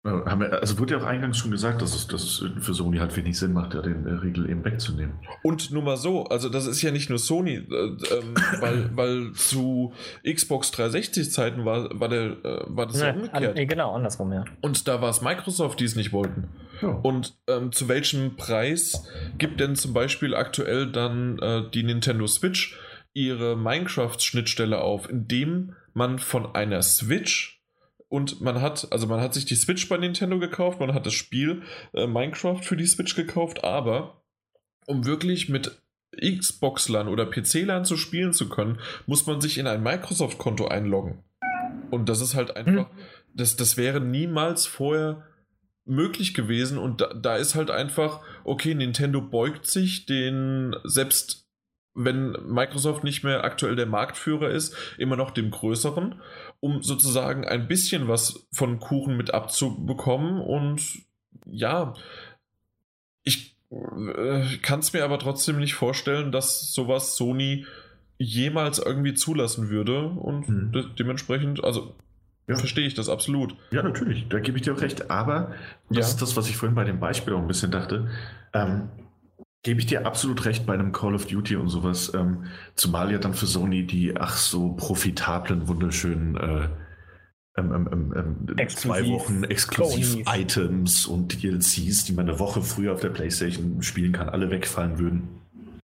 [0.04, 3.38] Also wurde ja auch eingangs schon gesagt, dass es, dass es für Sony halt wenig
[3.38, 5.20] Sinn macht, ja, den äh, Riegel eben wegzunehmen.
[5.44, 9.34] Und nur mal so, also das ist ja nicht nur Sony, äh, ähm, weil, weil
[9.34, 13.58] zu Xbox 360 Zeiten war, war, der, äh, war das ja, ja umgekehrt.
[13.58, 14.46] An, genau, andersrum, ja.
[14.62, 16.48] Und da war es Microsoft, die es nicht wollten.
[16.82, 16.89] Ja.
[16.89, 19.07] Und ähm, zu welchem Preis
[19.38, 22.78] gibt denn zum Beispiel aktuell dann äh, die Nintendo Switch
[23.13, 27.57] ihre Minecraft-Schnittstelle auf, indem man von einer Switch
[28.09, 31.13] und man hat, also man hat sich die Switch bei Nintendo gekauft, man hat das
[31.13, 31.63] Spiel
[31.93, 34.21] äh, Minecraft für die Switch gekauft, aber
[34.86, 35.82] um wirklich mit
[36.15, 41.23] Xbox-LAN oder PC-LAN zu spielen zu können, muss man sich in ein Microsoft-Konto einloggen.
[41.91, 42.97] Und das ist halt einfach, mhm.
[43.34, 45.25] das, das wäre niemals vorher
[45.88, 51.48] möglich gewesen und da, da ist halt einfach, okay, Nintendo beugt sich den selbst
[51.98, 56.22] wenn Microsoft nicht mehr aktuell der Marktführer ist, immer noch dem größeren,
[56.60, 60.40] um sozusagen ein bisschen was von Kuchen mit abzubekommen.
[60.40, 61.00] Und
[61.48, 61.96] ja,
[63.24, 67.66] ich äh, kann es mir aber trotzdem nicht vorstellen, dass sowas Sony
[68.20, 70.08] jemals irgendwie zulassen würde.
[70.08, 70.72] Und hm.
[70.72, 71.96] de dementsprechend, also
[72.48, 72.56] ja.
[72.58, 73.56] verstehe ich das absolut.
[73.72, 75.12] Ja, natürlich, da gebe ich dir auch recht.
[75.12, 75.54] Aber
[75.89, 76.04] das ja.
[76.06, 78.10] ist das, was ich vorhin bei dem Beispiel auch ein bisschen dachte.
[78.54, 78.89] Ähm,
[79.64, 82.14] gebe ich dir absolut recht bei einem Call of Duty und sowas.
[82.14, 82.45] Ähm,
[82.76, 86.70] zumal ja dann für Sony die ach so profitablen, wunderschönen äh,
[87.58, 93.02] ähm, ähm, ähm, ähm zwei Wochen Exklusiv-Items und DLCs, die man eine Woche früher auf
[93.02, 95.41] der Playstation spielen kann, alle wegfallen würden.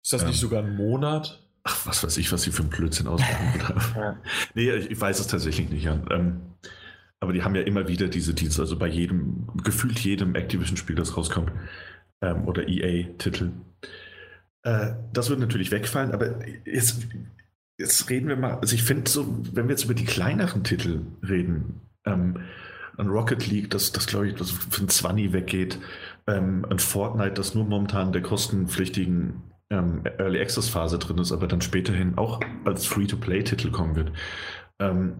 [0.05, 1.42] Ist das nicht sogar ein Monat?
[1.65, 3.95] Ach, was weiß ich, was sie für einen Blödsinn ausmachen.
[3.97, 4.17] ja.
[4.55, 5.85] Nee, ich, ich, weiß es tatsächlich nicht.
[5.85, 6.01] Ja.
[7.21, 11.17] aber die haben ja immer wieder diese Dienste, also bei jedem, gefühlt jedem Activision-Spiel, das
[11.17, 11.53] rauskommt,
[12.21, 13.53] ähm, oder EA-Titel.
[14.65, 17.07] Äh, das wird natürlich wegfallen, aber jetzt,
[17.79, 21.03] jetzt reden wir mal, also ich finde so, wenn wir jetzt über die kleineren Titel
[21.23, 22.41] reden, ähm,
[22.99, 25.79] ein Rocket League, das, das glaube ich, das für ein 20 weggeht,
[26.27, 29.43] ähm, ein Fortnite, das nur momentan der kostenpflichtigen
[29.73, 34.13] ähm, Early Access Phase drin ist, aber dann späterhin auch als Free-to-Play-Titel kommen wird,
[34.79, 35.15] ähm,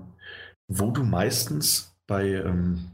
[0.69, 2.93] wo du meistens bei, ähm,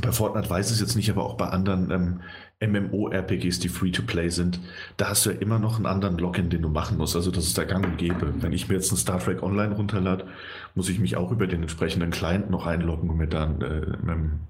[0.00, 2.20] bei Fortnite weiß es jetzt nicht, aber auch bei anderen ähm,
[2.62, 4.60] MMO-RPGs, die Free-to-Play sind,
[4.98, 7.16] da hast du ja immer noch einen anderen Login, den du machen musst.
[7.16, 8.34] Also das ist da gang und gäbe.
[8.42, 10.26] Wenn ich mir jetzt ein Star Trek Online runterlade,
[10.74, 14.40] muss ich mich auch über den entsprechenden Client noch einloggen und mir dann äh, einen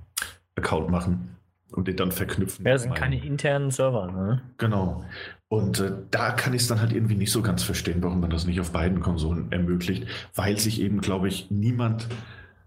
[0.56, 1.36] Account machen
[1.72, 2.66] und den dann verknüpfen.
[2.66, 4.42] Ja, das sind keine internen Server, ne?
[4.58, 5.04] Genau.
[5.50, 8.30] Und äh, da kann ich es dann halt irgendwie nicht so ganz verstehen, warum man
[8.30, 12.06] das nicht auf beiden Konsolen ermöglicht, weil sich eben, glaube ich, niemand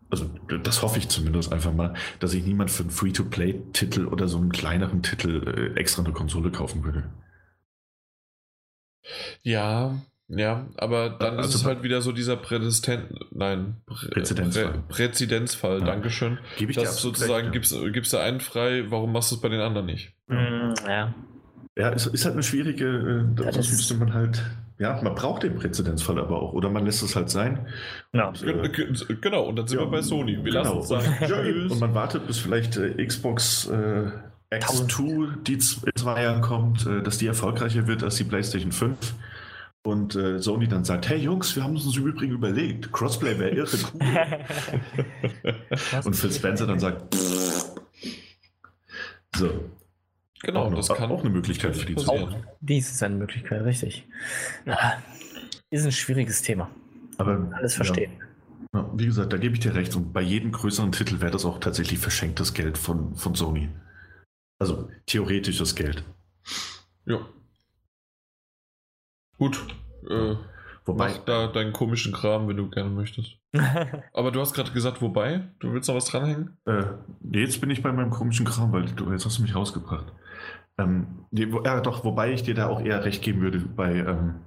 [0.09, 0.29] also
[0.61, 4.51] das hoffe ich zumindest einfach mal, dass sich niemand für einen Free-to-Play-Titel oder so einen
[4.51, 7.09] kleineren Titel äh, extra eine Konsole kaufen würde.
[9.41, 14.83] Ja, ja, aber dann also, ist es halt wieder so dieser Prädestent, nein, Prä Präzedenzfall.
[14.87, 15.85] Prä Präzedenzfall, ja.
[15.85, 16.37] Dankeschön.
[16.57, 19.61] Gebe ich das sozusagen, gibst, gibst du einen frei, warum machst du es bei den
[19.61, 20.13] anderen nicht?
[20.27, 21.15] Mm, ja.
[21.77, 24.43] Ja, es ist halt eine schwierige, äh, das, müsste man halt
[24.79, 26.53] ja, man braucht den Präzedenzfall aber auch.
[26.53, 27.67] Oder man lässt es halt sein.
[28.11, 28.29] Ja.
[28.29, 28.69] Und, äh,
[29.21, 30.43] genau, und dann sind ja, wir bei Sony.
[30.43, 30.79] Wir genau.
[30.79, 30.87] lassen es
[31.19, 31.29] sein.
[31.29, 34.11] Ja, und man wartet, bis vielleicht äh, Xbox äh,
[34.51, 35.61] X2, die in
[35.95, 39.13] zwei Jahren kommt, äh, dass die erfolgreicher wird als die PlayStation 5.
[39.83, 43.51] Und äh, Sony dann sagt, hey Jungs, wir haben uns im Übrigen überlegt, Crossplay wäre
[43.51, 45.53] irre cool.
[46.05, 47.71] und Phil Spencer dann sagt, Pff.
[49.35, 49.49] so,
[50.43, 54.05] Genau, das kann auch eine Möglichkeit für die Auch dies ist eine Möglichkeit, richtig.
[54.65, 55.01] Ja,
[55.69, 56.69] ist ein schwieriges Thema.
[57.17, 58.11] Aber alles verstehen.
[58.73, 58.89] Ja.
[58.93, 59.95] Wie gesagt, da gebe ich dir recht.
[59.95, 63.69] Und bei jedem größeren Titel wäre das auch tatsächlich verschenktes Geld von, von Sony.
[64.59, 66.03] Also theoretisches Geld.
[67.05, 67.19] Ja.
[69.37, 69.65] Gut.
[70.09, 70.35] Äh,
[70.85, 73.37] Wobei, Mach da deinen komischen Kram, wenn du gerne möchtest.
[74.13, 75.47] Aber du hast gerade gesagt, wobei?
[75.59, 76.57] Du willst noch was dranhängen?
[76.65, 76.83] Äh,
[77.31, 80.11] jetzt bin ich bei meinem komischen Kram, weil du, jetzt hast du mich rausgebracht.
[80.79, 84.41] Ähm, ja, doch, wobei ich dir da auch eher recht geben würde, bei, ähm,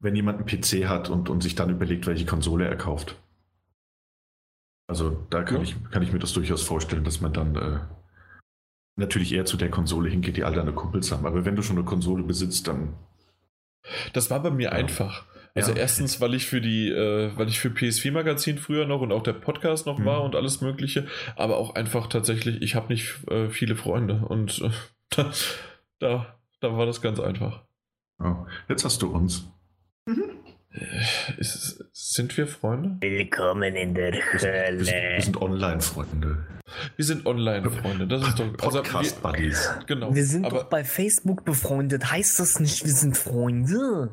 [0.00, 3.20] wenn jemand einen PC hat und, und sich dann überlegt, welche Konsole er kauft.
[4.88, 5.62] Also da kann, ja.
[5.62, 7.80] ich, kann ich mir das durchaus vorstellen, dass man dann äh,
[8.96, 11.26] natürlich eher zu der Konsole hingeht, die all deine Kumpels haben.
[11.26, 12.94] Aber wenn du schon eine Konsole besitzt, dann.
[14.12, 14.72] Das war bei mir ja.
[14.72, 15.26] einfach.
[15.58, 15.78] Also ja.
[15.78, 19.24] erstens, weil ich für die, äh, weil ich für PS4 Magazin früher noch und auch
[19.24, 20.04] der Podcast noch mhm.
[20.04, 24.60] war und alles Mögliche, aber auch einfach tatsächlich, ich habe nicht äh, viele Freunde und
[24.60, 24.70] äh,
[25.10, 25.32] da,
[25.98, 27.64] da, da, war das ganz einfach.
[28.22, 29.50] Oh, jetzt hast du uns.
[30.06, 30.30] Mhm.
[31.38, 32.96] Ist, sind wir Freunde?
[33.00, 34.86] Willkommen in der Hölle.
[34.86, 36.46] Wir, wir sind Online-Freunde.
[36.94, 38.06] Wir sind Online-Freunde.
[38.06, 39.70] Das ist doch also Podcast-Buddies.
[39.86, 40.14] Genau.
[40.14, 42.12] Wir sind aber, doch bei Facebook befreundet.
[42.12, 44.10] Heißt das nicht, wir sind Freunde?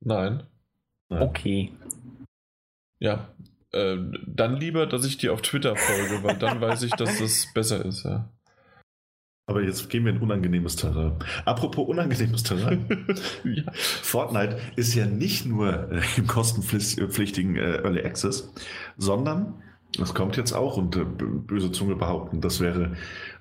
[0.00, 0.44] Nein.
[1.08, 1.72] Okay.
[2.98, 3.28] Ja.
[3.72, 3.96] Äh,
[4.26, 7.84] dann lieber, dass ich dir auf Twitter folge, weil dann weiß ich, dass das besser
[7.84, 8.30] ist, ja.
[9.46, 11.16] Aber jetzt gehen wir in unangenehmes Terrain.
[11.46, 13.06] Apropos unangenehmes Terrain.
[13.44, 13.64] ja.
[13.72, 18.52] Fortnite ist ja nicht nur äh, im kostenpflichtigen äh, Early Access,
[18.98, 19.62] sondern,
[19.96, 22.96] das kommt jetzt auch, und äh, böse Zunge behaupten, das wäre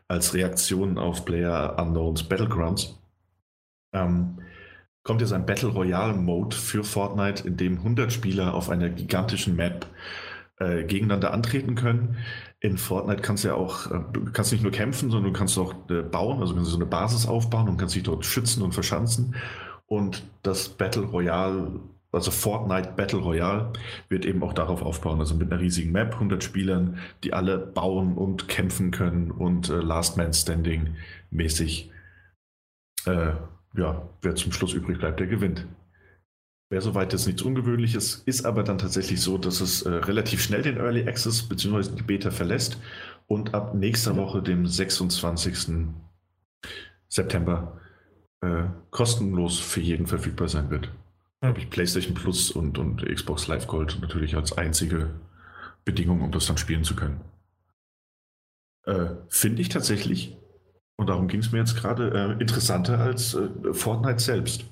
[0.08, 2.98] als Reaktion auf Player Unknowns Battlegrounds,
[3.94, 4.40] ähm,
[5.08, 9.56] kommt jetzt ein Battle Royale Mode für Fortnite, in dem 100 Spieler auf einer gigantischen
[9.56, 9.88] Map
[10.60, 12.18] äh, gegeneinander antreten können.
[12.60, 15.58] In Fortnite kannst du ja auch, äh, du kannst nicht nur kämpfen, sondern du kannst
[15.58, 18.62] auch äh, bauen, also kannst du so eine Basis aufbauen und kannst dich dort schützen
[18.62, 19.36] und verschanzen.
[19.86, 21.80] Und das Battle Royale,
[22.12, 23.72] also Fortnite Battle Royale,
[24.10, 25.22] wird eben auch darauf aufbauen.
[25.22, 29.76] Also mit einer riesigen Map, 100 Spielern, die alle bauen und kämpfen können und äh,
[29.76, 30.96] Last Man Standing
[31.32, 31.92] mäßig
[33.78, 35.66] ja, wer zum Schluss übrig bleibt, der gewinnt.
[36.70, 40.64] Wäre soweit jetzt nichts Ungewöhnliches, ist aber dann tatsächlich so, dass es äh, relativ schnell
[40.64, 41.96] den Early Access bzw.
[41.96, 42.78] die Beta verlässt
[43.28, 45.88] und ab nächster Woche, dem 26.
[47.08, 47.80] September,
[48.42, 50.88] äh, kostenlos für jeden verfügbar sein wird.
[51.42, 51.50] Hm.
[51.50, 55.12] Habe ich PlayStation Plus und, und Xbox Live Gold natürlich als einzige
[55.86, 57.22] Bedingung, um das dann spielen zu können.
[58.84, 60.36] Äh, Finde ich tatsächlich,
[61.08, 64.66] und darum ging es mir jetzt gerade, äh, interessanter als äh, Fortnite selbst.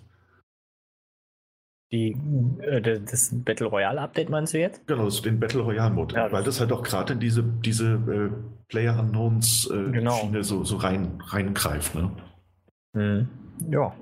[1.93, 2.13] Die,
[2.59, 4.86] äh, das Battle Royale Update meinst du jetzt?
[4.86, 8.29] Genau, den Battle Royale Mode, ja, weil das halt auch gerade in diese, diese äh,
[8.67, 10.15] Player Unknowns äh, genau.
[10.15, 11.95] Schiene so, so rein, reingreift.
[11.95, 12.11] Ne?
[12.93, 13.29] Mhm.
[13.71, 13.93] Ja.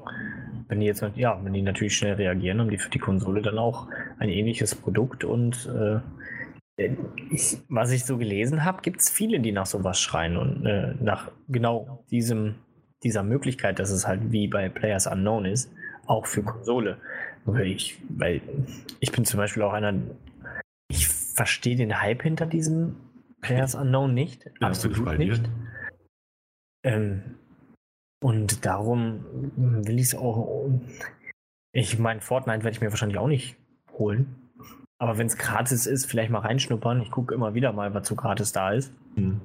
[0.70, 3.60] Wenn die jetzt, ja, wenn die natürlich schnell reagieren, haben die für die Konsole dann
[3.60, 6.00] auch ein ähnliches Produkt und äh,
[6.78, 10.96] ich, was ich so gelesen habe, gibt es viele, die nach sowas schreien und äh,
[11.00, 12.56] nach genau diesem,
[13.04, 15.72] dieser Möglichkeit, dass es halt wie bei Players Unknown ist,
[16.08, 16.98] auch für Konsole.
[17.46, 18.42] Weil ich, weil
[19.00, 19.94] ich bin zum Beispiel auch einer,
[20.88, 22.96] ich verstehe den Hype hinter diesem
[23.42, 24.50] Players Unknown nicht.
[24.62, 25.44] Ja, absolut nicht.
[26.86, 27.38] Ähm,
[28.22, 29.52] und darum
[29.86, 30.70] will ich es auch.
[31.74, 33.58] Ich meine, Fortnite werde ich mir wahrscheinlich auch nicht
[33.98, 34.43] holen.
[35.04, 37.02] Aber wenn es gratis ist, vielleicht mal reinschnuppern.
[37.02, 38.94] Ich gucke immer wieder mal, was so gratis da ist.
[39.18, 39.42] Mhm.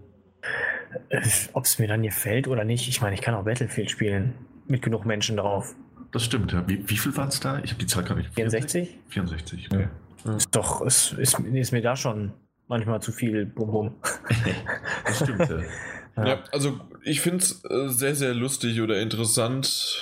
[1.09, 1.21] Äh,
[1.53, 2.89] Ob es mir dann gefällt oder nicht.
[2.89, 4.35] Ich meine, ich kann auch Battlefield spielen.
[4.69, 5.75] Mit genug Menschen drauf.
[6.13, 6.63] Das stimmt, ja.
[6.69, 7.59] Wie, wie viel waren es da?
[7.65, 8.33] Ich habe die Zahl gar nicht.
[8.35, 8.99] 64?
[9.09, 9.89] 64, okay.
[10.25, 10.37] Ja.
[10.37, 12.31] Ist doch, ist, ist, ist mir da schon
[12.69, 13.95] manchmal zu viel Bum Bum.
[15.07, 15.59] das stimmt, ja.
[16.19, 16.27] ja.
[16.29, 20.01] ja also ich finde es äh, sehr, sehr lustig oder interessant,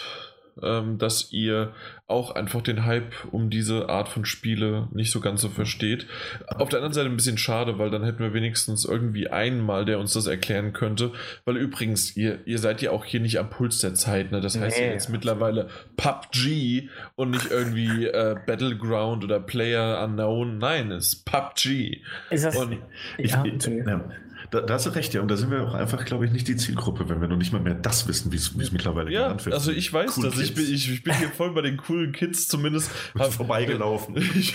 [0.63, 1.73] ähm, dass ihr
[2.07, 6.07] auch einfach den Hype um diese Art von Spiele nicht so ganz so versteht.
[6.47, 9.99] Auf der anderen Seite ein bisschen schade, weil dann hätten wir wenigstens irgendwie einmal, der
[9.99, 11.13] uns das erklären könnte.
[11.45, 14.31] Weil übrigens, ihr, ihr seid ja auch hier nicht am Puls der Zeit.
[14.31, 14.41] Ne?
[14.41, 14.91] Das heißt nee.
[14.91, 20.59] jetzt mittlerweile PUBG und nicht irgendwie äh, Battleground oder Player Unknown.
[20.59, 22.03] Nein, es ist PUBG.
[22.31, 22.79] Ist das, und
[23.19, 24.05] ich, ja, ich, ja.
[24.51, 25.20] Da, da, hast du recht, ja.
[25.20, 27.53] Und da sind wir auch einfach, glaube ich, nicht die Zielgruppe, wenn wir noch nicht
[27.53, 29.55] mal mehr das wissen, wie es mittlerweile ja, genannt wird.
[29.55, 30.38] Also ich weiß cool das.
[30.38, 32.90] Ich bin, ich, ich bin, hier voll bei den coolen Kids zumindest.
[33.18, 34.16] Hab, vorbeigelaufen.
[34.34, 34.55] ich,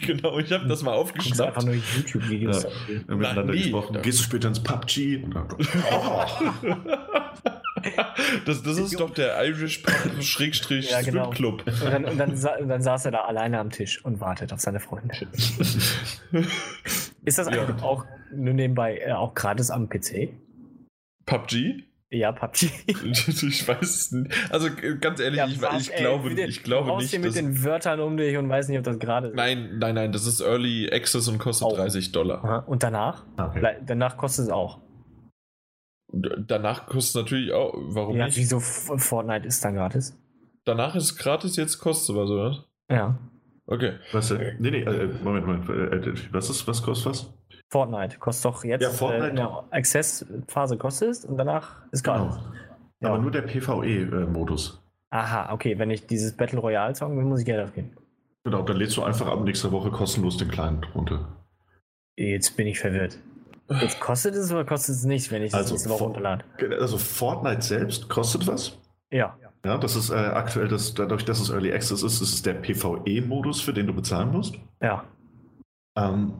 [0.00, 1.40] genau, ich habe das mal aufgeschnappt.
[1.40, 2.64] einfach nur YouTube-Videos.
[2.64, 3.14] Ja.
[3.16, 3.94] Miteinander Nein, gesprochen.
[3.96, 4.00] Ja.
[4.02, 5.24] Gehst du später ins PUBG?
[5.92, 6.24] Oh.
[8.46, 11.30] das, das ist doch der Irish Pub Schrägstrich ja, genau.
[11.30, 11.64] Club.
[11.66, 14.60] Und dann, und, dann, und dann saß er da alleine am Tisch und wartet auf
[14.60, 15.14] seine Freunde.
[17.24, 18.04] ist das eigentlich auch
[18.34, 20.30] nur nebenbei äh, auch gratis am PC?
[21.26, 21.84] PUBG?
[22.12, 22.70] Ja, PUBG.
[22.86, 24.32] ich weiß es nicht.
[24.50, 24.68] Also
[25.00, 27.14] ganz ehrlich, ja, ich, was, ich, glaube, ey, ich glaube nicht.
[27.14, 29.36] Du mit den Wörtern um dich und weiß nicht, ob das gerade ist.
[29.36, 31.76] Nein, nein, nein, das ist Early Access und kostet oh.
[31.76, 32.68] 30 Dollar.
[32.68, 33.24] Und danach?
[33.36, 33.76] Okay.
[33.86, 34.80] Danach kostet es auch.
[36.12, 37.72] Danach kostet es natürlich auch.
[37.74, 38.36] Warum ja, nicht?
[38.36, 40.18] Wieso Fortnite ist dann gratis?
[40.64, 42.64] Danach ist es gratis, jetzt kostet es was, oder?
[42.90, 43.18] Ja.
[43.66, 43.92] Okay.
[44.12, 45.68] Was, äh, nee, nee, äh, Moment, Moment.
[45.68, 47.32] Äh, äh was ist, was kostet was?
[47.68, 49.26] Fortnite kostet doch jetzt ja, Fortnite.
[49.26, 52.36] Äh, in der Access-Phase kostet es und danach ist gratis.
[52.36, 52.54] Genau.
[53.00, 53.08] Ja.
[53.10, 54.82] Aber nur der PvE-Modus.
[55.10, 55.78] Aha, okay.
[55.78, 57.96] Wenn ich dieses Battle Royale zocken will, muss ich Geld ausgeben.
[58.44, 61.36] Genau, dann lädst du einfach ab nächster Woche kostenlos den kleinen runter.
[62.16, 63.18] Jetzt bin ich verwirrt.
[63.80, 66.44] Jetzt kostet es oder kostet es nicht, wenn ich das also nächste Woche runterlade?
[66.80, 68.76] Also Fortnite selbst kostet was?
[69.10, 69.36] Ja.
[69.64, 72.54] Ja, das ist äh, aktuell, das, dadurch, dass es Early Access ist, ist es der
[72.54, 74.54] PvE-Modus, für den du bezahlen musst.
[74.80, 75.04] Ja.
[75.96, 76.32] Ähm,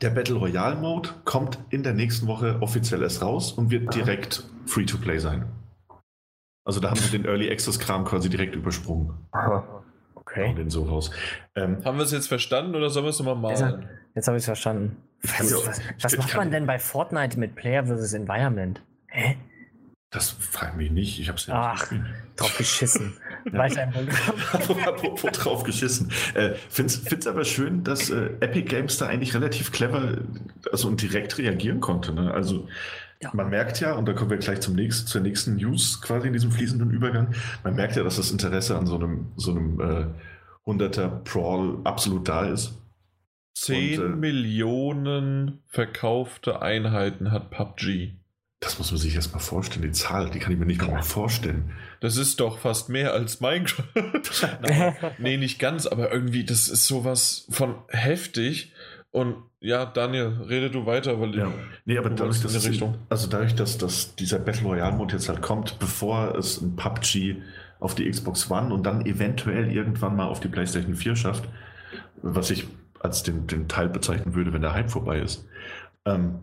[0.00, 4.44] der Battle Royale Mode kommt in der nächsten Woche offiziell erst raus und wird direkt
[4.66, 5.46] Free-to-Play sein.
[6.64, 9.12] Also da haben sie den Early Access Kram quasi direkt übersprungen.
[9.32, 9.82] Aha.
[10.14, 10.48] Okay.
[10.48, 11.10] Und den so raus.
[11.54, 13.82] Ähm, haben wir es jetzt verstanden oder sollen wir es nochmal malen?
[13.82, 14.96] Jetzt, jetzt habe ich es verstanden.
[15.24, 18.82] Was, was, was macht man denn bei Fortnite mit Player versus Environment?
[19.08, 19.36] Hä?
[20.14, 21.18] Das frage mich nicht.
[21.18, 21.90] Ich habe es ja Ach,
[22.36, 23.14] drauf geschissen.
[23.50, 23.90] Weiter im
[24.60, 25.32] Programm.
[25.32, 26.12] drauf geschissen.
[26.34, 30.18] Äh, Finde es aber schön, dass äh, Epic Games da eigentlich relativ clever
[30.70, 32.12] also und direkt reagieren konnte.
[32.14, 32.32] Ne?
[32.32, 32.68] Also
[33.20, 33.30] ja.
[33.32, 36.32] man merkt ja, und da kommen wir gleich zum nächsten, zur nächsten News quasi in
[36.32, 40.70] diesem fließenden Übergang, man merkt ja, dass das Interesse an so einem, so einem äh,
[40.70, 42.74] 100er Brawl absolut da ist.
[43.54, 48.12] 10 und, äh, Millionen verkaufte Einheiten hat PUBG.
[48.60, 49.82] Das muss man sich erstmal vorstellen.
[49.82, 51.70] Die Zahl, die kann ich mir nicht mal vorstellen.
[52.00, 53.84] Das ist doch fast mehr als Minecraft.
[54.62, 58.72] Nein, nee, nicht ganz, aber irgendwie, das ist sowas von heftig.
[59.10, 61.52] Und ja, Daniel, rede du weiter, weil ja.
[61.84, 65.42] Nee, aber dadurch, dass es, also dadurch, dass, dass dieser Battle Royale Mode jetzt halt
[65.42, 67.36] kommt, bevor es ein PUBG
[67.80, 71.44] auf die Xbox One und dann eventuell irgendwann mal auf die PlayStation 4 schafft,
[72.22, 72.66] was ich
[73.04, 75.46] als den, den Teil bezeichnen würde, wenn der Hype vorbei ist.
[76.06, 76.38] Ähm,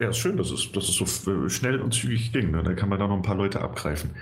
[0.00, 2.52] ja, ist schön, dass es, dass es so schnell und zügig ging.
[2.52, 2.62] Ne?
[2.62, 4.14] Da kann man da noch ein paar Leute abgreifen.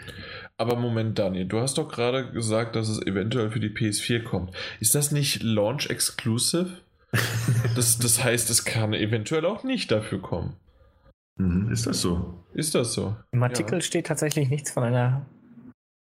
[0.56, 4.54] Aber Moment, Daniel, du hast doch gerade gesagt, dass es eventuell für die PS4 kommt.
[4.80, 6.78] Ist das nicht Launch Exclusive?
[7.76, 10.56] das, das heißt, es kann eventuell auch nicht dafür kommen.
[11.36, 12.44] Mhm, ist das so?
[12.54, 13.16] Ist das so?
[13.32, 13.80] Im Artikel ja.
[13.80, 15.26] steht tatsächlich nichts von einer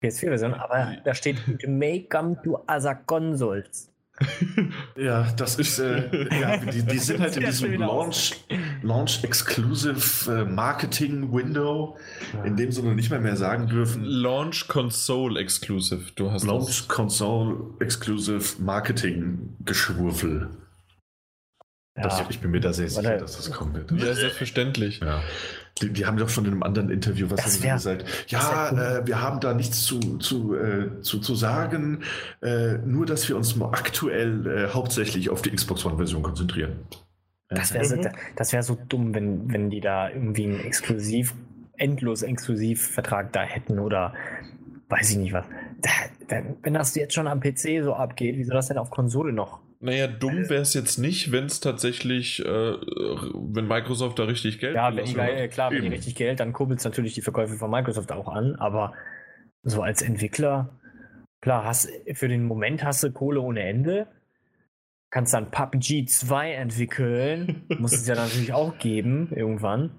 [0.03, 3.91] PS4-Version, aber da steht It may come to other consoles.
[4.97, 8.35] ja, das ist, äh, ja, die, die sind halt in diesem Launch,
[8.81, 11.97] Launch Exclusive äh, Marketing Window,
[12.43, 14.03] in dem sie noch nicht mehr mehr sagen dürfen.
[14.03, 16.87] Launch Console Exclusive, du hast Launch das.
[16.87, 20.49] Console Exclusive Marketing Geschwurfel.
[21.97, 22.03] Ja.
[22.03, 23.91] Das, ich bin mir da sehr sicher, dass das kommen wird.
[23.91, 24.99] Ja, selbstverständlich.
[24.99, 25.21] Ja.
[25.81, 28.05] Die, die, haben doch schon in einem anderen Interview was haben wär, gesagt.
[28.27, 32.03] Ja, äh, wir haben da nichts zu, zu, äh, zu, zu sagen,
[32.41, 36.79] äh, nur dass wir uns aktuell äh, hauptsächlich auf die Xbox One-Version konzentrieren.
[37.49, 41.35] Das wäre so, wär so dumm, wenn, wenn die da irgendwie einen exklusiv,
[41.77, 44.13] endlos Exklusivvertrag da hätten oder
[44.89, 45.45] weiß ich nicht was.
[45.81, 45.89] Da,
[46.29, 49.33] da, wenn das jetzt schon am PC so abgeht, wie soll das denn auf Konsole
[49.33, 54.59] noch naja, dumm wäre es jetzt nicht, wenn es tatsächlich, äh, wenn Microsoft da richtig
[54.59, 57.55] Geld Ja, wenn äh, klar, wenn die richtig Geld, dann kurbelt es natürlich die Verkäufe
[57.55, 58.93] von Microsoft auch an, aber
[59.63, 60.69] so als Entwickler,
[61.41, 64.07] klar, hast, für den Moment hast du Kohle ohne Ende,
[65.15, 67.63] kannst dann PUBG 2 entwickeln.
[67.79, 69.91] Muss es ja natürlich auch geben, irgendwann.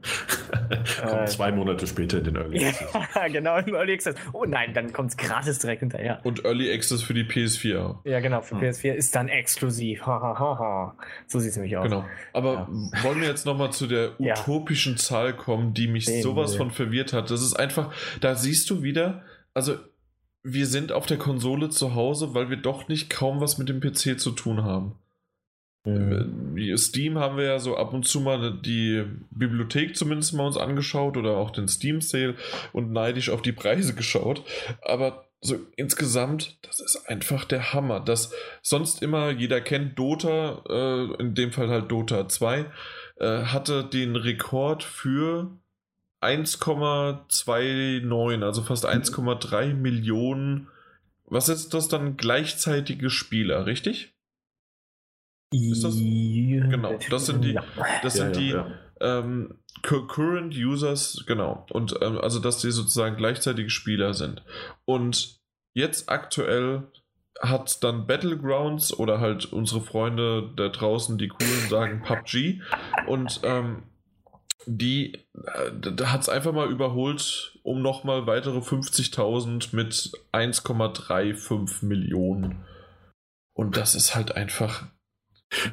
[1.01, 2.93] kommt äh, zwei Monate später in den Early Access.
[3.15, 4.15] ja, genau, im Early Access.
[4.35, 6.21] Oh nein, dann kommt es gratis direkt hinterher.
[6.23, 7.97] Und Early Access für die PS4.
[8.05, 8.69] Ja, genau, für hm.
[8.69, 10.05] PS4 ist dann exklusiv.
[10.05, 11.85] so sieht es nämlich aus.
[11.85, 12.05] Genau.
[12.35, 13.03] Aber ja.
[13.03, 14.99] wollen wir jetzt nochmal zu der utopischen ja.
[14.99, 16.59] Zahl kommen, die mich Den sowas will.
[16.59, 17.31] von verwirrt hat.
[17.31, 17.91] Das ist einfach,
[18.21, 19.23] da siehst du wieder,
[19.55, 19.77] also
[20.43, 23.81] wir sind auf der Konsole zu Hause, weil wir doch nicht kaum was mit dem
[23.81, 24.97] PC zu tun haben.
[25.87, 26.77] Mhm.
[26.77, 31.17] Steam haben wir ja so ab und zu mal die Bibliothek zumindest mal uns angeschaut
[31.17, 32.35] oder auch den Steam Sale
[32.73, 34.43] und neidisch auf die Preise geschaut.
[34.83, 38.01] Aber so insgesamt, das ist einfach der Hammer.
[38.01, 38.33] Das
[38.63, 42.67] sonst immer, jeder kennt Dota, äh, in dem Fall halt Dota 2,
[43.19, 45.53] äh, hatte den Rekord für
[46.21, 49.83] 1,29, also fast 1,3 mhm.
[49.83, 50.67] Millionen.
[51.27, 52.17] Was ist das dann?
[52.17, 54.16] Gleichzeitige Spieler, richtig?
[55.53, 55.97] Ist das?
[55.97, 57.59] Genau, das sind die,
[58.03, 58.71] das sind ja, die ja,
[59.01, 61.67] ähm, Current Users, genau.
[61.71, 64.43] Und ähm, also, dass die sozusagen gleichzeitige Spieler sind.
[64.85, 65.39] Und
[65.75, 66.85] jetzt aktuell
[67.41, 72.61] hat dann Battlegrounds oder halt unsere Freunde da draußen, die coolen, sagen PUBG.
[73.07, 73.85] Und ähm,
[74.67, 82.65] die äh, da hat es einfach mal überholt um nochmal weitere 50.000 mit 1,35 Millionen.
[83.55, 84.87] Und das ist halt einfach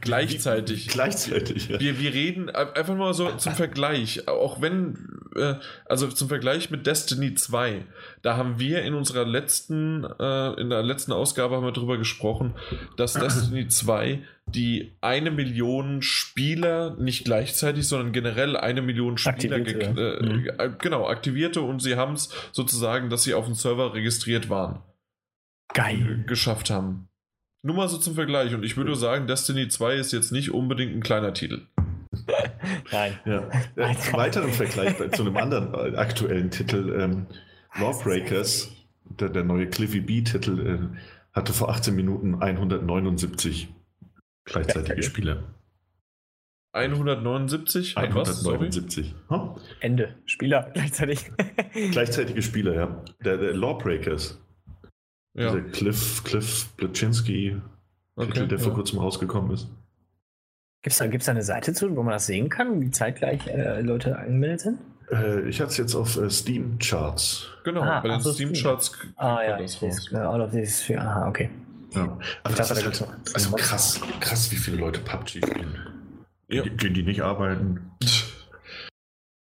[0.01, 0.88] Gleichzeitig.
[0.88, 1.80] Gleichzeitig, ja.
[1.80, 5.55] Wir, wir reden einfach mal so zum Vergleich, auch wenn, äh,
[5.86, 7.84] also zum Vergleich mit Destiny 2,
[8.21, 12.53] da haben wir in unserer letzten, äh, in der letzten Ausgabe haben wir darüber gesprochen,
[12.97, 20.19] dass Destiny 2 die eine Million Spieler nicht gleichzeitig, sondern generell eine Million Spieler aktivierte,
[20.21, 20.49] äh, mhm.
[20.59, 24.84] Äh, genau, aktivierte und sie haben es sozusagen, dass sie auf dem Server registriert waren.
[25.74, 26.24] Geil.
[26.28, 27.07] Geschafft haben.
[27.66, 28.53] Nur mal so zum Vergleich.
[28.53, 31.61] Und ich würde sagen, Destiny 2 ist jetzt nicht unbedingt ein kleiner Titel.
[32.91, 33.18] Nein.
[33.26, 33.49] Ja.
[33.78, 37.28] Ein weiteren Vergleich zu einem anderen aktuellen Titel, ähm,
[37.80, 38.70] Lawbreakers,
[39.05, 40.97] der, der neue Cliffy B-Titel, äh,
[41.32, 43.74] hatte vor 18 Minuten 179
[44.43, 45.43] gleichzeitige ja, Spieler.
[46.74, 47.97] 179?
[47.97, 49.16] 179.
[49.30, 49.55] Huh?
[49.80, 50.16] Ende.
[50.26, 51.32] Spieler gleichzeitig.
[51.91, 53.03] Gleichzeitige Spieler, ja.
[53.24, 54.43] Der, der Lawbreakers.
[55.34, 55.52] Ja.
[55.52, 57.58] Dieser Cliff, Cliff Blachinski,
[58.16, 58.64] okay, Titel, der ja.
[58.64, 59.68] vor kurzem rausgekommen ist.
[60.84, 63.48] Gibt es da, gibt's da eine Seite zu, wo man das sehen kann, wie zeitgleich
[63.48, 64.80] äh, Leute angemeldet sind?
[65.12, 67.48] Äh, ich hatte es jetzt auf äh, Steam Charts.
[67.64, 69.98] Genau, ah, bei den so Steam Charts ah, ja, das raus.
[69.98, 71.50] Ist, all of this für, aha, okay.
[71.92, 72.18] Ja.
[72.44, 75.78] Also, das ist halt, also krass, krass, wie viele Leute PUBG spielen.
[76.50, 76.64] Ja.
[76.64, 77.92] Die, die, die nicht arbeiten.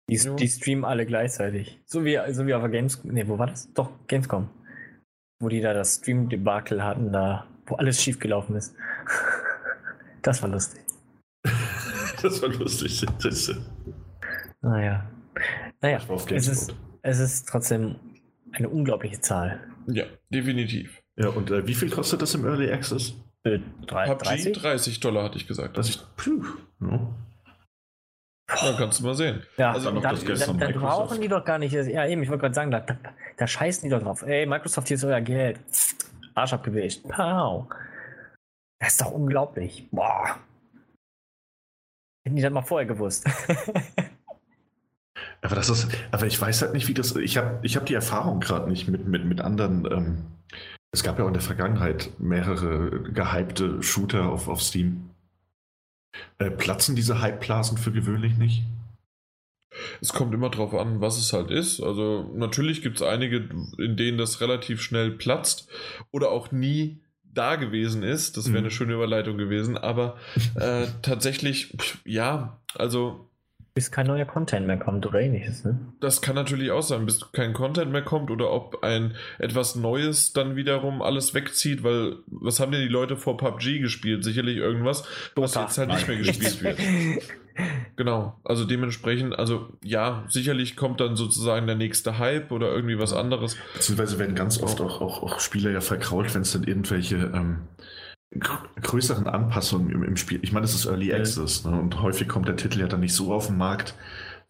[0.09, 1.81] Die, die, streamen alle gleichzeitig.
[1.85, 3.11] So wie, so wie auf der Gamescom.
[3.11, 3.73] Ne, wo war das?
[3.73, 4.48] Doch, Gamescom
[5.38, 8.74] wo die da das Stream-Debakel hatten, da, wo alles schief gelaufen ist.
[10.22, 10.82] das war lustig.
[12.22, 13.04] das war lustig.
[13.22, 13.54] Das
[14.62, 15.08] naja.
[15.80, 16.00] Naja,
[16.30, 17.96] es ist, es ist trotzdem
[18.52, 19.60] eine unglaubliche Zahl.
[19.86, 21.02] Ja, definitiv.
[21.16, 23.14] Ja, und äh, wie viel kostet das im Early Access?
[23.44, 24.52] Äh, 30?
[24.52, 25.78] 30 Dollar hatte ich gesagt.
[25.78, 26.42] Das ist, puh,
[26.80, 27.14] ja.
[28.47, 29.43] Dann kannst du mal sehen.
[29.56, 31.73] Ja, also dann, dann, dann, dann brauchen die doch gar nicht.
[31.73, 32.97] Ja, eben, ich wollte gerade sagen, da, da,
[33.36, 34.23] da, scheißen die doch drauf.
[34.23, 35.59] Ey, Microsoft, hier ist euer Geld.
[36.35, 37.02] Arsch abgewischt.
[37.09, 37.66] Pow.
[38.78, 39.89] Das ist doch unglaublich.
[39.90, 40.39] Boah.
[42.24, 43.24] Hätten die das mal vorher gewusst.
[45.43, 47.14] Aber das ist, aber ich weiß halt nicht, wie das.
[47.14, 49.86] Ich habe ich hab die Erfahrung gerade nicht mit, mit, mit anderen.
[49.90, 50.24] Ähm,
[50.93, 55.10] es gab ja auch in der Vergangenheit mehrere gehypte Shooter auf, auf Steam.
[56.38, 58.62] Äh, platzen diese Hype-Blasen für gewöhnlich nicht?
[60.01, 61.82] Es kommt immer darauf an, was es halt ist.
[61.82, 63.48] Also natürlich gibt es einige,
[63.78, 65.68] in denen das relativ schnell platzt
[66.10, 68.36] oder auch nie da gewesen ist.
[68.36, 68.72] Das wäre eine mhm.
[68.72, 69.76] schöne Überleitung gewesen.
[69.76, 70.16] Aber
[70.55, 73.26] äh, tatsächlich, ja, also
[73.77, 75.62] bis kein neuer Content mehr kommt oder ähnliches.
[75.62, 75.78] Ne?
[76.01, 80.32] Das kann natürlich auch sein, bis kein Content mehr kommt oder ob ein etwas Neues
[80.32, 84.24] dann wiederum alles wegzieht, weil was haben denn die Leute vor PUBG gespielt?
[84.24, 85.05] Sicherlich irgendwas,
[85.35, 85.66] was Dota.
[85.66, 85.98] jetzt halt Nein.
[85.98, 86.78] nicht mehr gespielt wird.
[87.97, 93.12] genau, also dementsprechend, also ja, sicherlich kommt dann sozusagen der nächste Hype oder irgendwie was
[93.12, 93.59] anderes.
[93.74, 97.59] Beziehungsweise werden ganz oft auch, auch, auch Spieler ja verkrault, wenn es dann irgendwelche ähm,
[98.32, 100.40] größeren Anpassungen im, im, Spiel.
[100.43, 101.78] Ich meine, es ist Early Access ne?
[101.78, 103.94] und häufig kommt der Titel ja dann nicht so auf den Markt,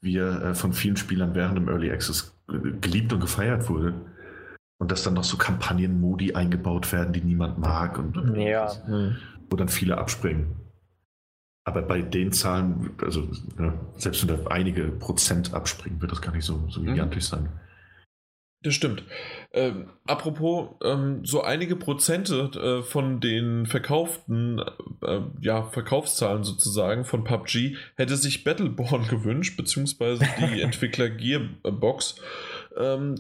[0.01, 2.37] wie er äh, von vielen Spielern während dem Early Access
[2.81, 3.95] geliebt und gefeiert wurde.
[4.79, 8.71] Und dass dann noch so Kampagnenmodi eingebaut werden, die niemand mag und, und ja.
[9.49, 10.55] wo dann viele abspringen.
[11.65, 13.27] Aber bei den Zahlen, also
[13.59, 16.87] ja, selbst wenn da einige Prozent abspringen, wird das gar nicht so, so mhm.
[16.87, 17.37] gigantisch mhm.
[17.37, 17.49] sein.
[18.63, 19.05] Das stimmt.
[19.53, 24.61] Ähm, apropos, ähm, so einige Prozente äh, von den verkauften,
[25.03, 32.17] äh, ja, Verkaufszahlen sozusagen von PUBG hätte sich Battleborn gewünscht, beziehungsweise die Entwickler Gearbox.
[32.77, 33.15] Ähm,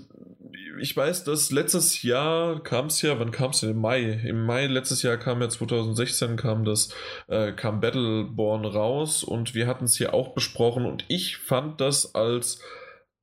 [0.81, 3.71] ich weiß, dass letztes Jahr kam es ja, wann kam es denn?
[3.71, 4.03] Im Mai.
[4.25, 6.95] Im Mai letztes Jahr kam ja 2016 kam das,
[7.29, 12.15] äh, kam Battleborn raus und wir hatten es hier auch besprochen und ich fand das
[12.15, 12.61] als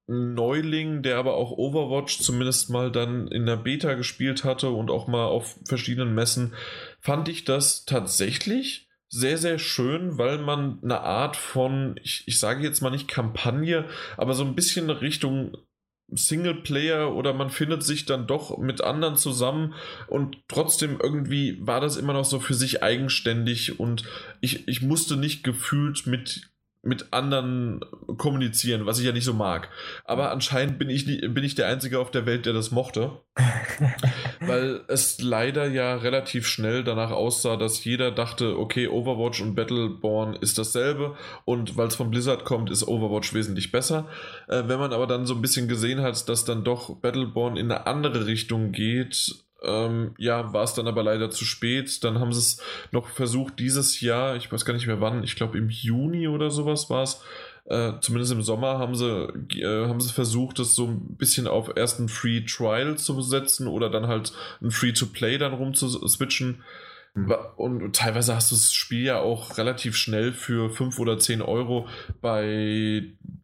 [0.08, 5.08] Neuling, der aber auch Overwatch zumindest mal dann in der Beta gespielt hatte und auch
[5.08, 6.54] mal auf verschiedenen Messen,
[7.00, 12.64] fand ich das tatsächlich sehr, sehr schön, weil man eine Art von, ich, ich sage
[12.64, 13.86] jetzt mal nicht Kampagne,
[14.18, 15.56] aber so ein bisschen Richtung
[16.12, 19.74] Singleplayer oder man findet sich dann doch mit anderen zusammen
[20.08, 24.04] und trotzdem irgendwie war das immer noch so für sich eigenständig und
[24.42, 26.53] ich, ich musste nicht gefühlt mit
[26.84, 27.80] mit anderen
[28.18, 29.70] kommunizieren, was ich ja nicht so mag.
[30.04, 33.22] Aber anscheinend bin ich, bin ich der Einzige auf der Welt, der das mochte.
[34.42, 40.36] weil es leider ja relativ schnell danach aussah, dass jeder dachte, okay, Overwatch und Battleborn
[40.36, 41.16] ist dasselbe
[41.46, 44.08] und weil es von Blizzard kommt, ist Overwatch wesentlich besser.
[44.48, 47.72] Äh, wenn man aber dann so ein bisschen gesehen hat, dass dann doch Battleborn in
[47.72, 52.04] eine andere Richtung geht, ähm, ja, war es dann aber leider zu spät.
[52.04, 52.62] Dann haben sie es
[52.92, 56.52] noch versucht dieses Jahr, ich weiß gar nicht mehr wann, ich glaube im Juni oder
[56.52, 57.22] sowas war es.
[57.66, 59.06] Äh, zumindest im Sommer haben sie,
[59.62, 63.68] äh, haben sie versucht, das so ein bisschen auf erst ein Free Trial zu setzen
[63.68, 66.62] oder dann halt ein Free to Play dann rumzuswitchen.
[67.16, 67.34] Mhm.
[67.56, 71.88] Und teilweise hast du das Spiel ja auch relativ schnell für 5 oder 10 Euro
[72.22, 73.04] bei,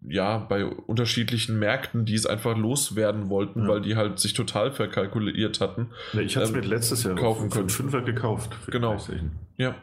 [0.09, 3.67] ja, bei unterschiedlichen Märkten, die es einfach loswerden wollten, ja.
[3.67, 5.91] weil die halt sich total verkalkuliert hatten.
[6.13, 8.51] Ich hatte es ähm, mir letztes Jahr kaufen für Fünfer gekauft.
[8.67, 8.97] Genau.
[9.57, 9.75] Ja.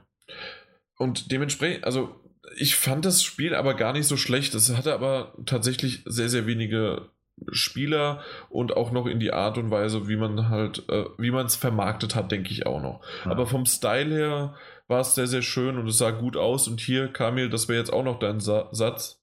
[0.98, 2.20] Und dementsprechend, also
[2.56, 4.54] ich fand das Spiel aber gar nicht so schlecht.
[4.54, 7.10] Es hatte aber tatsächlich sehr, sehr wenige
[7.52, 11.46] Spieler und auch noch in die Art und Weise, wie man halt, äh, wie man
[11.46, 13.02] es vermarktet hat, denke ich auch noch.
[13.24, 13.30] Ja.
[13.30, 14.54] Aber vom Style her
[14.88, 16.66] war es sehr, sehr schön und es sah gut aus.
[16.66, 19.22] Und hier, Kamil, das wäre jetzt auch noch dein Sa Satz.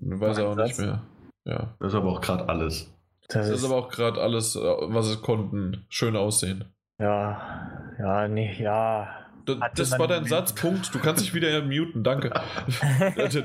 [0.00, 0.68] Ich weiß er auch Satz?
[0.68, 1.02] nicht mehr.
[1.44, 1.74] Ja.
[1.78, 2.92] Das ist aber auch gerade alles.
[3.28, 6.64] Das, das ist aber auch gerade alles, äh, was es konnten, schön aussehen.
[6.98, 9.26] Ja, ja, nee, ja,
[9.74, 10.94] das war dein Satzpunkt.
[10.94, 12.30] Du kannst dich wieder muten, danke.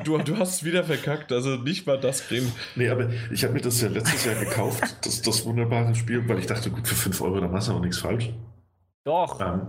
[0.03, 2.51] du, du hast es wieder verkackt, also nicht mal das kriegen.
[2.75, 6.39] Nee, aber ich habe mir das ja letztes Jahr gekauft, das, das wunderbare Spiel, weil
[6.39, 8.29] ich dachte, gut, für 5 Euro, da machst du auch nichts falsch.
[9.03, 9.41] Doch.
[9.41, 9.61] Ähm,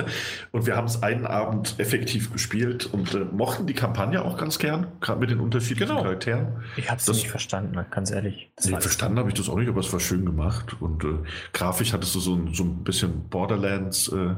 [0.50, 4.58] und wir haben es einen Abend effektiv gespielt und äh, mochten die Kampagne auch ganz
[4.58, 6.02] gern, gerade mit den unterschiedlichen genau.
[6.02, 6.64] Charakteren.
[6.76, 8.50] Ich habe es nicht verstanden, ganz ehrlich.
[8.64, 10.80] nee, verstanden habe ich das auch nicht, aber es war schön gemacht.
[10.80, 11.18] Und äh,
[11.52, 14.08] grafisch hattest du so, so ein bisschen Borderlands.
[14.08, 14.34] Äh,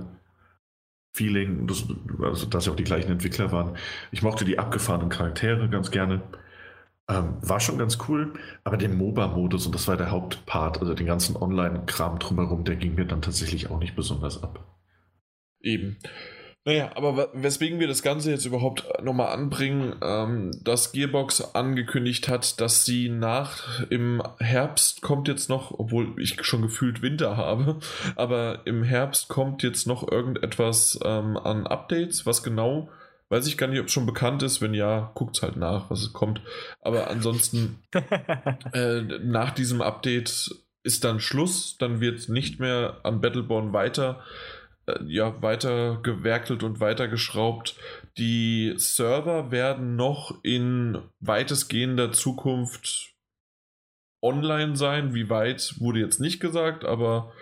[1.16, 1.84] Feeling, das,
[2.20, 3.76] also dass ja auch die gleichen Entwickler waren.
[4.10, 6.22] Ich mochte die abgefahrenen Charaktere ganz gerne.
[7.06, 8.32] Ähm, war schon ganz cool,
[8.64, 12.94] aber den MOBA-Modus, und das war der Hauptpart, also den ganzen Online-Kram drumherum, der ging
[12.94, 14.64] mir dann tatsächlich auch nicht besonders ab.
[15.60, 15.98] Eben.
[16.66, 22.58] Naja, aber weswegen wir das Ganze jetzt überhaupt nochmal anbringen, ähm, dass Gearbox angekündigt hat,
[22.58, 27.80] dass sie nach im Herbst kommt jetzt noch, obwohl ich schon gefühlt Winter habe,
[28.16, 32.88] aber im Herbst kommt jetzt noch irgendetwas ähm, an Updates, was genau,
[33.34, 36.02] weiß ich gar nicht, ob es schon bekannt ist, wenn ja, guckt halt nach, was
[36.02, 36.40] es kommt.
[36.80, 37.82] Aber ansonsten,
[38.72, 40.54] äh, nach diesem Update
[40.84, 44.22] ist dann Schluss, dann wird nicht mehr an Battleborn weiter
[44.86, 47.76] äh, ja, weiter gewerkelt und weiter geschraubt.
[48.18, 53.14] Die Server werden noch in weitestgehender Zukunft
[54.22, 55.12] online sein.
[55.12, 57.32] Wie weit wurde jetzt nicht gesagt, aber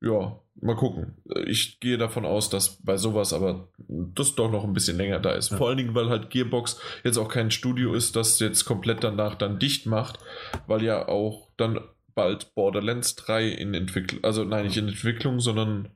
[0.00, 1.16] ja, mal gucken.
[1.46, 5.32] Ich gehe davon aus, dass bei sowas aber das doch noch ein bisschen länger da
[5.32, 5.50] ist.
[5.50, 5.56] Ja.
[5.56, 9.34] Vor allen Dingen, weil halt Gearbox jetzt auch kein Studio ist, das jetzt komplett danach
[9.34, 10.18] dann dicht macht,
[10.66, 11.80] weil ja auch dann
[12.14, 15.88] bald Borderlands 3 in Entwicklung, also nein, nicht in Entwicklung, sondern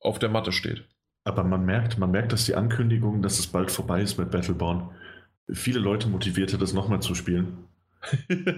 [0.00, 0.84] auf der Matte steht.
[1.24, 4.90] Aber man merkt, man merkt, dass die Ankündigung, dass es bald vorbei ist mit Battleborn,
[5.52, 7.67] viele Leute motivierte, das nochmal zu spielen.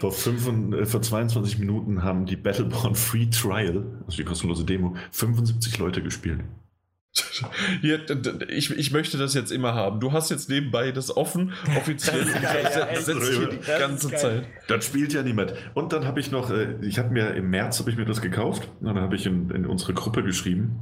[0.00, 4.96] Vor, fünf, äh, vor 22 Minuten haben die Battleborn Free Trial, also die kostenlose Demo,
[5.12, 6.40] 75 Leute gespielt.
[7.82, 7.98] Ja,
[8.48, 10.00] ich, ich möchte das jetzt immer haben.
[10.00, 12.24] Du hast jetzt nebenbei das offen, offiziell.
[12.24, 14.44] Das geil, ja, setzt hier die ganze Zeit.
[14.68, 15.54] Das spielt ja niemand.
[15.74, 18.20] Und dann habe ich noch, äh, ich habe mir im März habe ich mir das
[18.20, 18.68] gekauft.
[18.80, 20.80] Und dann habe ich in, in unsere Gruppe geschrieben,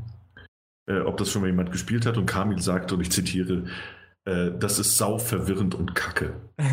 [0.87, 2.17] äh, ob das schon mal jemand gespielt hat.
[2.19, 3.65] Und Kamil sagte, und ich zitiere,
[4.29, 6.35] äh, das ist sau verwirrend und kacke.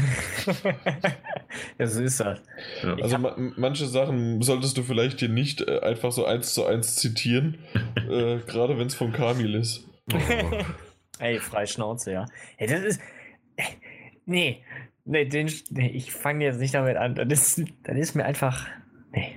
[1.77, 2.41] ja, so ist das.
[2.84, 2.95] Ja.
[3.02, 6.95] Also ma manche Sachen solltest du vielleicht hier nicht äh, einfach so eins zu eins
[6.95, 7.60] zitieren,
[8.10, 9.88] äh, gerade wenn es von Kamil ist.
[10.14, 10.18] Oh.
[11.19, 12.26] Ey, frei Schnauze, ja.
[12.57, 13.02] Hey, das ist.
[14.26, 14.61] Nee,
[15.06, 17.15] nee, den, nee ich fange jetzt nicht damit an.
[17.15, 18.68] Das, das ist mir einfach.
[19.14, 19.34] Nee.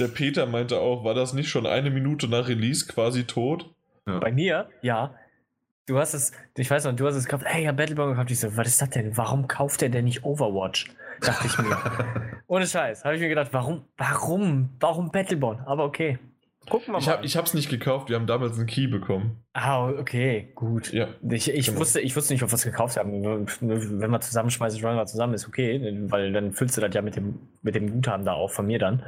[0.00, 3.72] Der Peter meinte auch, war das nicht schon eine Minute nach Release quasi tot?
[4.06, 4.18] Ja.
[4.18, 5.14] Bei mir, ja.
[5.86, 8.30] Du hast es, ich weiß noch, du hast es gekauft, hey, ja, Battleborn gekauft.
[8.30, 9.16] Ich so, was ist das denn?
[9.16, 10.90] Warum kauft er denn nicht Overwatch?
[11.20, 11.76] Dachte ich mir.
[12.46, 13.04] Ohne Scheiß.
[13.04, 15.60] Habe ich mir gedacht, warum, warum, warum Battleborn?
[15.66, 16.18] Aber okay.
[16.68, 17.24] Gucken wir mal.
[17.24, 19.42] Ich, habe es nicht gekauft, wir haben damals einen Key bekommen.
[19.52, 20.92] Ah, okay, gut.
[20.92, 21.08] Ja.
[21.28, 21.80] Ich, ich, genau.
[21.80, 23.12] wusste, ich wusste nicht, ob wir es gekauft haben.
[23.24, 27.16] Wenn wir zusammenschmeißen, wollen wir zusammen, ist okay, weil dann füllst du das ja mit
[27.16, 29.02] dem, mit dem Guthaben da auch von mir dann.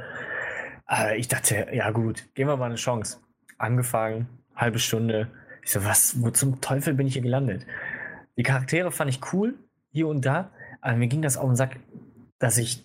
[0.85, 3.19] Aber ich dachte, ja gut, geben wir mal eine Chance.
[3.57, 5.29] Angefangen, halbe Stunde.
[5.65, 7.65] Ich so, was, wo zum Teufel bin ich hier gelandet?
[8.37, 9.55] Die Charaktere fand ich cool,
[9.91, 11.79] hier und da, aber mir ging das auf den Sack,
[12.37, 12.83] dass ich,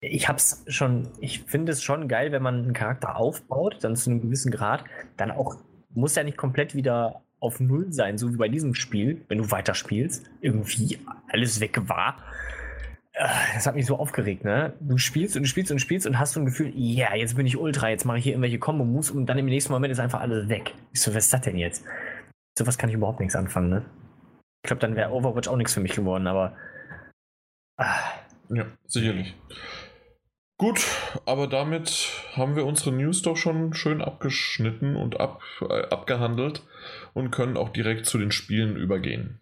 [0.00, 4.10] ich hab's schon, ich finde es schon geil, wenn man einen Charakter aufbaut, dann zu
[4.10, 4.82] einem gewissen Grad,
[5.18, 5.56] dann auch,
[5.90, 9.50] muss ja nicht komplett wieder auf Null sein, so wie bei diesem Spiel, wenn du
[9.50, 12.16] weiterspielst, irgendwie alles weg war.
[13.12, 14.72] Äh, das hat mich so aufgeregt, ne?
[14.80, 17.36] Du spielst und du spielst und spielst und hast so ein Gefühl, ja, yeah, jetzt
[17.36, 19.98] bin ich Ultra, jetzt mache ich hier irgendwelche Combo-Moves und dann im nächsten Moment ist
[19.98, 20.72] einfach alles weg.
[20.94, 21.84] Ich so, was ist das denn jetzt?
[22.58, 23.84] Sowas kann ich überhaupt nichts anfangen, ne?
[24.64, 26.56] Ich glaube, dann wäre Overwatch auch nichts für mich geworden, aber.
[27.76, 27.98] Ah.
[28.48, 29.34] Ja, sicherlich.
[30.58, 30.86] Gut,
[31.26, 36.62] aber damit haben wir unsere News doch schon schön abgeschnitten und ab, äh, abgehandelt
[37.14, 39.40] und können auch direkt zu den Spielen übergehen.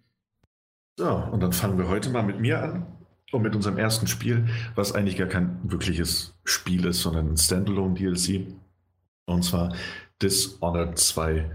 [0.99, 2.87] So, und dann fangen wir heute mal mit mir an
[3.33, 8.55] und mit unserem ersten Spiel, was eigentlich gar kein wirkliches Spiel ist, sondern ein Standalone-DLC.
[9.27, 9.75] Und zwar
[10.23, 11.51] Dishonored 2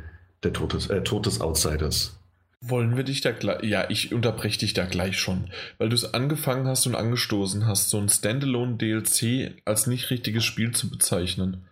[0.46, 2.18] der Tod des, äh, Tod des Outsiders.
[2.62, 3.64] Wollen wir dich da gleich.
[3.64, 5.50] Ja, ich unterbreche dich da gleich schon.
[5.78, 10.72] Weil du es angefangen hast und angestoßen hast, so ein Standalone-DLC als nicht richtiges Spiel
[10.72, 11.66] zu bezeichnen.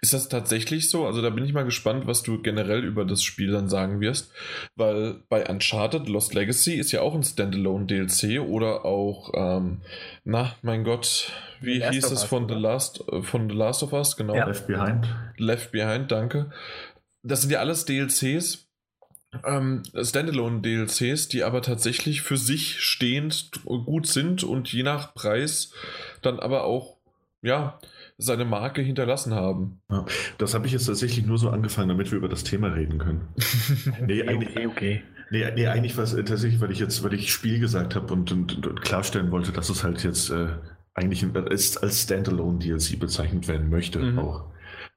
[0.00, 1.06] Ist das tatsächlich so?
[1.06, 4.32] Also da bin ich mal gespannt, was du generell über das Spiel dann sagen wirst.
[4.76, 9.82] Weil bei Uncharted Lost Legacy ist ja auch ein Standalone-DLC oder auch, ähm,
[10.24, 14.16] na, mein Gott, wie hieß es von The Last, von The Last of Us?
[14.16, 14.34] Genau.
[14.34, 14.46] Ja.
[14.46, 15.06] Left Behind.
[15.36, 16.50] Left Behind, danke
[17.22, 18.66] das sind ja alles DLCs,
[19.44, 25.72] ähm, Standalone-DLCs, die aber tatsächlich für sich stehend gut sind und je nach Preis
[26.22, 26.96] dann aber auch,
[27.42, 27.78] ja,
[28.18, 29.80] seine Marke hinterlassen haben.
[29.90, 30.04] Ja,
[30.38, 33.28] das habe ich jetzt tatsächlich nur so angefangen, damit wir über das Thema reden können.
[34.06, 35.02] nee, eigentlich, okay, okay.
[35.30, 38.12] Nee, nee, eigentlich war es äh, tatsächlich, weil ich jetzt, weil ich Spiel gesagt habe
[38.12, 40.48] und, und, und, klarstellen wollte, dass es halt jetzt äh,
[40.94, 44.18] eigentlich als, als Standalone-DLC bezeichnet werden möchte mhm.
[44.18, 44.44] auch.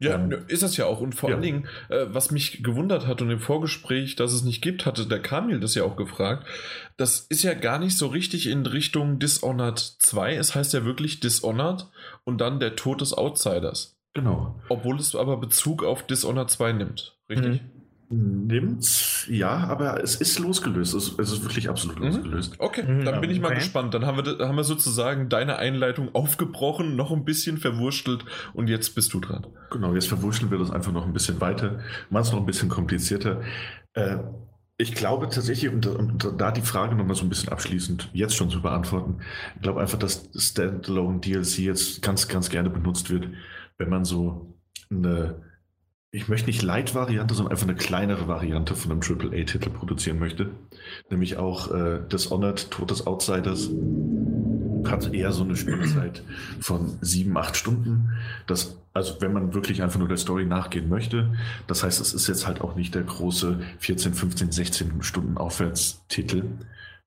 [0.04, 1.00] Ja, ähm, ist es ja auch.
[1.00, 1.36] Und vor ja.
[1.36, 5.06] allen Dingen, äh, was mich gewundert hat und im Vorgespräch, dass es nicht gibt, hatte
[5.06, 6.48] der Kamil das ja auch gefragt.
[6.98, 10.36] Das ist ja gar nicht so richtig in Richtung Dishonored 2.
[10.36, 11.88] Es heißt ja wirklich Dishonored
[12.24, 13.98] und dann der Tod des Outsiders.
[14.14, 14.60] Genau.
[14.70, 17.18] Obwohl es aber Bezug auf Dishonored 2 nimmt.
[17.30, 17.62] Richtig?
[17.64, 17.73] Mhm
[18.14, 20.94] nimmt, ja, aber es ist losgelöst.
[20.94, 22.08] Es, es ist wirklich absolut mhm.
[22.08, 22.56] losgelöst.
[22.60, 23.06] Okay, mhm.
[23.06, 23.60] dann bin ich mal okay.
[23.60, 23.94] gespannt.
[23.94, 28.96] Dann haben wir, haben wir sozusagen deine Einleitung aufgebrochen, noch ein bisschen verwurstelt und jetzt
[28.96, 29.48] bist du dran.
[29.72, 31.80] Genau, jetzt verwurschteln wir das einfach noch ein bisschen weiter,
[32.10, 33.42] machen es noch ein bisschen komplizierter.
[33.94, 34.18] Äh,
[34.78, 38.50] ich glaube tatsächlich, und, und, da die Frage nochmal so ein bisschen abschließend jetzt schon
[38.50, 39.20] zu beantworten,
[39.56, 43.28] ich glaube einfach, dass Standalone DLC jetzt ganz, ganz gerne benutzt wird,
[43.78, 44.56] wenn man so
[44.90, 45.53] eine
[46.16, 50.52] ich möchte nicht Light-Variante, sondern einfach eine kleinere Variante von einem AAA-Titel produzieren möchte.
[51.10, 53.72] Nämlich auch äh, Dishonored, Tod des Outsiders,
[54.86, 56.24] hat eher so eine Spielzeit
[56.60, 58.12] von sieben, acht Stunden.
[58.46, 61.34] Das, also wenn man wirklich einfach nur der Story nachgehen möchte.
[61.66, 66.44] Das heißt, es ist jetzt halt auch nicht der große 14, 15, 16 Stunden Aufwärtstitel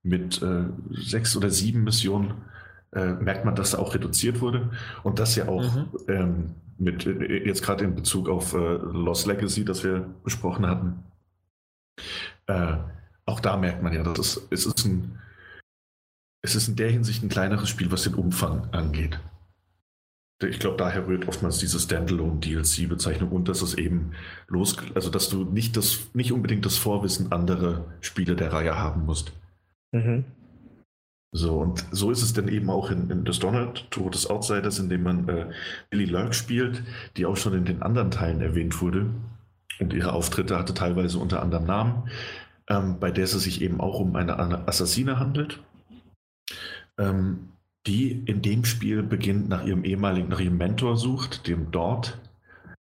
[0.02, 2.34] mit äh, sechs oder sieben Missionen
[2.92, 4.70] äh, merkt man, dass da auch reduziert wurde
[5.04, 5.86] und das ja auch mhm.
[6.08, 11.04] ähm, mit äh, jetzt gerade in Bezug auf äh, Lost Legacy, das wir besprochen hatten.
[12.46, 12.76] Äh,
[13.24, 15.18] auch da merkt man ja, dass es, es ist ein
[16.46, 19.18] es ist in der Hinsicht ein kleineres Spiel, was den Umfang angeht.
[20.44, 24.12] Ich glaube, daher rührt oftmals diese Standalone-DLC-Bezeichnung und dass es eben
[24.46, 29.06] los, also dass du nicht das, nicht unbedingt das Vorwissen anderer Spiele der Reihe haben
[29.06, 29.32] musst.
[29.92, 30.24] Mhm.
[31.32, 34.88] So, und so ist es dann eben auch in, in Dishonored, Tod des Outsiders, in
[34.88, 35.50] dem man äh,
[35.90, 36.82] Billy Lurk spielt,
[37.16, 39.10] die auch schon in den anderen Teilen erwähnt wurde.
[39.78, 42.10] Und ihre Auftritte hatte teilweise unter anderem Namen,
[42.68, 45.60] ähm, bei der es sich eben auch um eine Assassine handelt
[46.98, 47.52] ähm,
[47.86, 52.18] die in dem Spiel beginnt nach ihrem ehemaligen, nach ihrem Mentor sucht, dem Dort,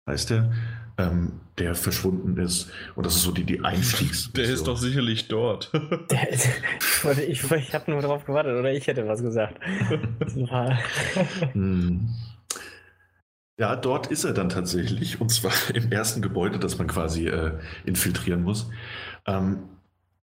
[0.09, 0.53] heißt er,
[0.97, 2.71] ähm, der verschwunden ist.
[2.95, 4.31] Und das ist so die, die Einstiegs.
[4.35, 5.71] Der ist doch sicherlich dort.
[6.11, 9.59] Der, ich ich, ich habe nur darauf gewartet, oder ich hätte was gesagt.
[11.53, 12.09] hm.
[13.57, 17.57] Ja, dort ist er dann tatsächlich, und zwar im ersten Gebäude, das man quasi äh,
[17.85, 18.69] infiltrieren muss.
[19.25, 19.69] Ähm,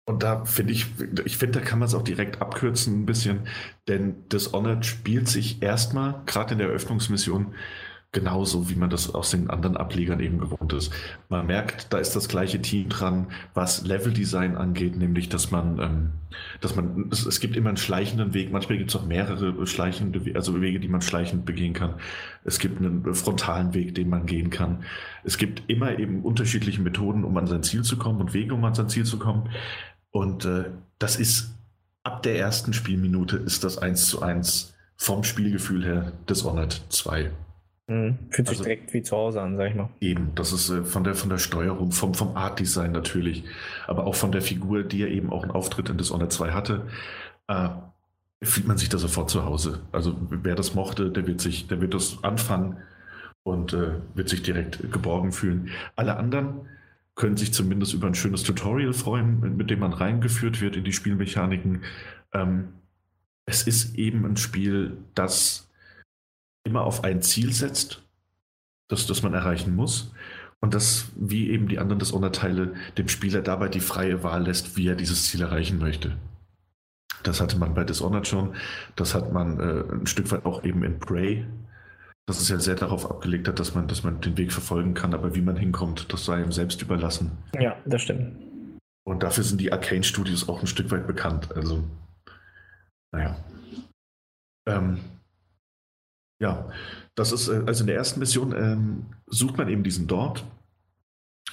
[0.09, 0.87] und da finde ich,
[1.25, 3.49] ich finde, da kann man es auch direkt abkürzen ein bisschen,
[3.89, 7.55] denn Dishonored spielt sich erstmal, gerade in der Eröffnungsmission,
[8.13, 10.93] genauso, wie man das aus den anderen Ablegern eben gewohnt ist.
[11.29, 16.11] Man merkt, da ist das gleiche Team dran, was Leveldesign angeht, nämlich, dass man, ähm,
[16.61, 20.35] dass man, es, es, gibt immer einen schleichenden Weg, manchmal gibt es auch mehrere schleichende,
[20.35, 21.97] also Wege, die man schleichend begehen kann.
[22.45, 24.85] Es gibt einen frontalen Weg, den man gehen kann.
[25.23, 28.65] Es gibt immer eben unterschiedliche Methoden, um an sein Ziel zu kommen und Wege, um
[28.65, 29.51] an sein Ziel zu kommen.
[30.11, 31.55] Und äh, das ist
[32.03, 37.31] ab der ersten Spielminute ist das eins zu eins vom Spielgefühl her Dishonored 2.
[37.89, 38.19] Mhm.
[38.31, 39.91] Fühlt sich also, direkt wie zu Hause an, sag ich mal.
[40.01, 43.45] Eben, das ist äh, von, der, von der Steuerung, vom, vom Art-Design natürlich,
[43.87, 46.87] aber auch von der Figur, die ja eben auch einen Auftritt in Dishonored 2 hatte,
[47.47, 47.69] äh,
[48.43, 49.81] fühlt man sich da sofort zu Hause.
[49.93, 52.79] Also wer das mochte, der wird sich, der wird das anfangen
[53.45, 55.71] und äh, wird sich direkt geborgen fühlen.
[55.95, 56.69] Alle anderen
[57.15, 60.93] können sich zumindest über ein schönes Tutorial freuen, mit dem man reingeführt wird in die
[60.93, 61.83] Spielmechaniken.
[62.33, 62.69] Ähm,
[63.47, 65.66] es ist eben ein Spiel, das
[66.67, 68.03] immer auf ein Ziel setzt,
[68.89, 70.13] das, das man erreichen muss.
[70.61, 74.77] Und das, wie eben die anderen des Unterteile, dem Spieler dabei die freie Wahl lässt,
[74.77, 76.17] wie er dieses Ziel erreichen möchte.
[77.23, 78.55] Das hatte man bei Dishonored schon.
[78.95, 81.45] Das hat man äh, ein Stück weit auch eben in Prey
[82.27, 85.15] dass es ja sehr darauf abgelegt hat, dass man, dass man den Weg verfolgen kann,
[85.15, 87.39] aber wie man hinkommt, das sei ihm selbst überlassen.
[87.59, 88.37] Ja, das stimmt.
[89.05, 91.57] Und dafür sind die Arcane Studios auch ein Stück weit bekannt.
[91.57, 91.85] Also,
[93.13, 93.37] naja.
[94.69, 94.99] Ähm,
[96.39, 96.69] ja,
[97.15, 100.45] das ist, äh, also in der ersten Mission ähm, sucht man eben diesen dort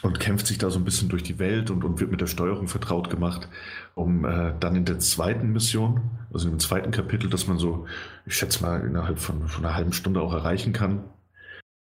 [0.01, 2.27] und kämpft sich da so ein bisschen durch die Welt und, und wird mit der
[2.27, 3.47] Steuerung vertraut gemacht,
[3.95, 6.01] um äh, dann in der zweiten Mission,
[6.34, 7.88] also im zweiten Kapitel, dass man so,
[8.26, 11.05] ich schätze mal, innerhalb von, von einer halben Stunde auch erreichen kann,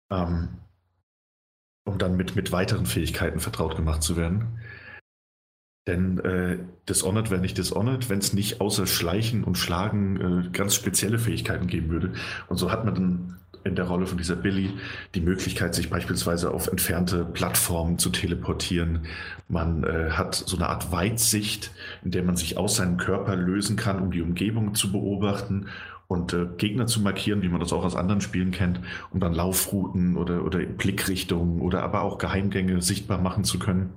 [0.09, 0.49] ähm,
[1.83, 4.59] um dann mit, mit weiteren Fähigkeiten vertraut gemacht zu werden.
[5.87, 6.57] Denn äh,
[6.89, 11.67] Dishonored wäre nicht Dishonored, wenn es nicht außer Schleichen und Schlagen äh, ganz spezielle Fähigkeiten
[11.67, 12.11] geben würde.
[12.49, 14.71] Und so hat man dann in der Rolle von dieser Billy
[15.15, 19.05] die Möglichkeit, sich beispielsweise auf entfernte Plattformen zu teleportieren.
[19.47, 21.71] Man äh, hat so eine Art Weitsicht,
[22.03, 25.67] in der man sich aus seinem Körper lösen kann, um die Umgebung zu beobachten
[26.07, 28.79] und äh, Gegner zu markieren, wie man das auch aus anderen Spielen kennt,
[29.11, 33.93] um dann Laufrouten oder, oder Blickrichtungen oder aber auch Geheimgänge sichtbar machen zu können.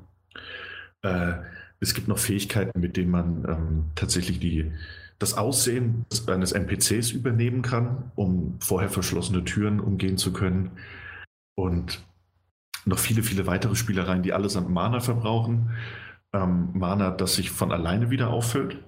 [1.02, 1.34] Äh,
[1.80, 4.70] es gibt noch Fähigkeiten, mit denen man ähm, tatsächlich die,
[5.18, 10.72] das Aussehen eines NPCs übernehmen kann, um vorher verschlossene Türen umgehen zu können.
[11.54, 12.04] Und
[12.84, 15.70] noch viele, viele weitere Spielereien, die allesamt Mana verbrauchen.
[16.34, 18.78] Ähm, Mana, das sich von alleine wieder auffüllt.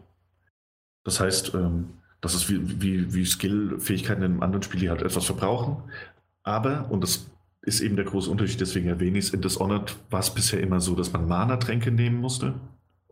[1.04, 5.02] Das heißt, ähm, das ist wie, wie, wie Skill-Fähigkeiten in einem anderen Spiel, die halt
[5.02, 5.90] etwas verbrauchen.
[6.42, 7.30] Aber, und das
[7.62, 10.80] ist eben der große Unterschied, deswegen erwähne ich es, in Dishonored war es bisher immer
[10.80, 12.54] so, dass man Mana-Tränke nehmen musste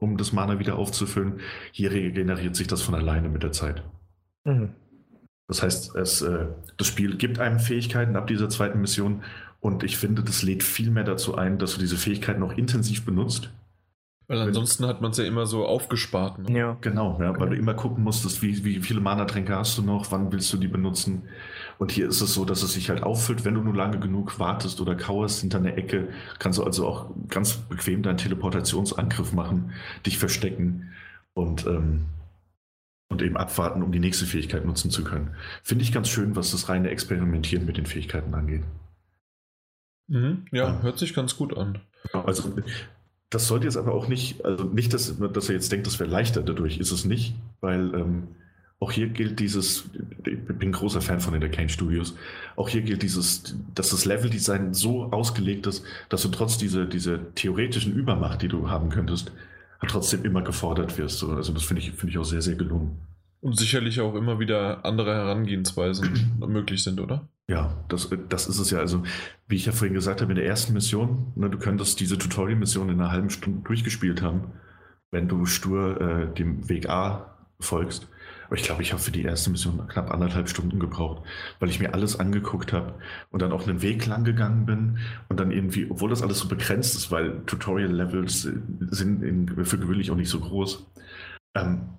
[0.01, 1.41] um das Mana wieder aufzufüllen.
[1.71, 3.85] Hier regeneriert sich das von alleine mit der Zeit.
[4.45, 4.71] Mhm.
[5.47, 6.47] Das heißt, es, äh,
[6.77, 9.23] das Spiel gibt einem Fähigkeiten ab dieser zweiten Mission
[9.61, 13.05] und ich finde, das lädt viel mehr dazu ein, dass du diese Fähigkeiten auch intensiv
[13.05, 13.51] benutzt
[14.31, 16.39] weil ansonsten hat man es ja immer so aufgespart.
[16.39, 16.57] Ne?
[16.57, 16.77] Ja.
[16.83, 20.31] Genau, ja, weil du immer gucken musstest, wie, wie viele Mana-Tränke hast du noch, wann
[20.31, 21.25] willst du die benutzen.
[21.81, 24.39] Und hier ist es so, dass es sich halt auffüllt, wenn du nur lange genug
[24.39, 26.09] wartest oder kauerst hinter einer Ecke,
[26.39, 29.73] kannst du also auch ganz bequem deinen Teleportationsangriff machen,
[30.05, 30.93] dich verstecken
[31.33, 32.05] und, ähm,
[33.09, 35.31] und eben abwarten, um die nächste Fähigkeit nutzen zu können.
[35.63, 38.63] Finde ich ganz schön, was das reine Experimentieren mit den Fähigkeiten angeht.
[40.09, 41.79] Mhm, ja, ja, hört sich ganz gut an.
[42.13, 42.57] Also
[43.31, 46.11] das sollte jetzt aber auch nicht, also nicht, dass, dass er jetzt denkt, das wäre
[46.11, 48.29] leichter dadurch, ist es nicht, weil ähm,
[48.81, 49.91] auch hier gilt dieses,
[50.27, 52.17] ich bin großer Fan von den Arcane Studios,
[52.57, 57.35] auch hier gilt dieses, dass das Leveldesign so ausgelegt ist, dass du trotz dieser, dieser
[57.35, 59.33] theoretischen Übermacht, die du haben könntest,
[59.87, 61.23] trotzdem immer gefordert wirst.
[61.23, 62.99] Also das finde ich, finde ich auch sehr, sehr gelungen.
[63.43, 67.29] Und sicherlich auch immer wieder andere Herangehensweisen möglich sind, oder?
[67.49, 68.79] Ja, das, das ist es ja.
[68.79, 69.03] Also,
[69.49, 72.91] wie ich ja vorhin gesagt habe, in der ersten Mission, ne, du könntest diese Tutorial-Mission
[72.91, 74.53] in einer halben Stunde durchgespielt haben,
[75.11, 78.09] wenn du stur äh, dem Weg A folgst.
[78.51, 81.23] Aber ich glaube, ich habe für die erste Mission knapp anderthalb Stunden gebraucht,
[81.61, 82.95] weil ich mir alles angeguckt habe
[83.31, 84.99] und dann auch einen Weg lang gegangen bin
[85.29, 88.49] und dann irgendwie, obwohl das alles so begrenzt ist, weil Tutorial-Levels
[88.91, 90.85] sind in, für gewöhnlich auch nicht so groß,
[91.55, 91.91] ähm,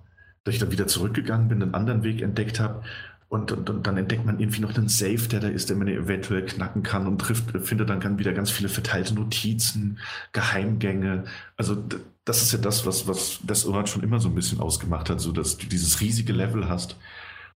[0.44, 2.82] dass ich dann wieder zurückgegangen bin, einen anderen Weg entdeckt habe.
[3.30, 5.88] Und, und, und, dann entdeckt man irgendwie noch einen Safe, der da ist, den man
[5.88, 10.00] eventuell knacken kann und trifft, findet dann wieder ganz viele verteilte Notizen,
[10.32, 11.24] Geheimgänge.
[11.56, 11.82] Also
[12.24, 15.20] das ist ja das, was, was das Urat schon immer so ein bisschen ausgemacht hat,
[15.20, 16.96] so dass du dieses riesige Level hast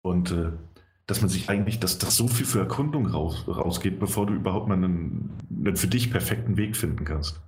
[0.03, 0.53] und äh,
[1.07, 4.69] dass man sich eigentlich, dass das so viel für Erkundung raus, rausgeht, bevor du überhaupt
[4.69, 7.41] mal einen, einen für dich perfekten Weg finden kannst.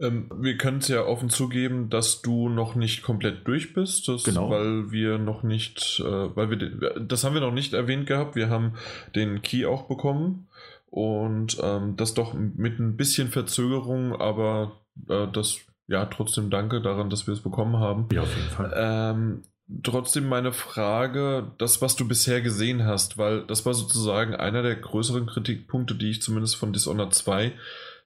[0.00, 4.24] Ähm, wir können es ja offen zugeben, dass du noch nicht komplett durch bist, das,
[4.24, 4.50] genau.
[4.50, 8.34] weil wir noch nicht, äh, weil wir, das haben wir noch nicht erwähnt gehabt.
[8.34, 8.72] Wir haben
[9.14, 10.48] den Key auch bekommen
[10.90, 17.10] und ähm, das doch mit ein bisschen Verzögerung, aber äh, das, ja, trotzdem danke daran,
[17.10, 18.08] dass wir es bekommen haben.
[18.12, 18.72] Ja, auf jeden Fall.
[18.74, 19.42] Ähm,
[19.82, 24.76] trotzdem meine Frage, das, was du bisher gesehen hast, weil das war sozusagen einer der
[24.76, 27.52] größeren Kritikpunkte, die ich zumindest von Dishonored 2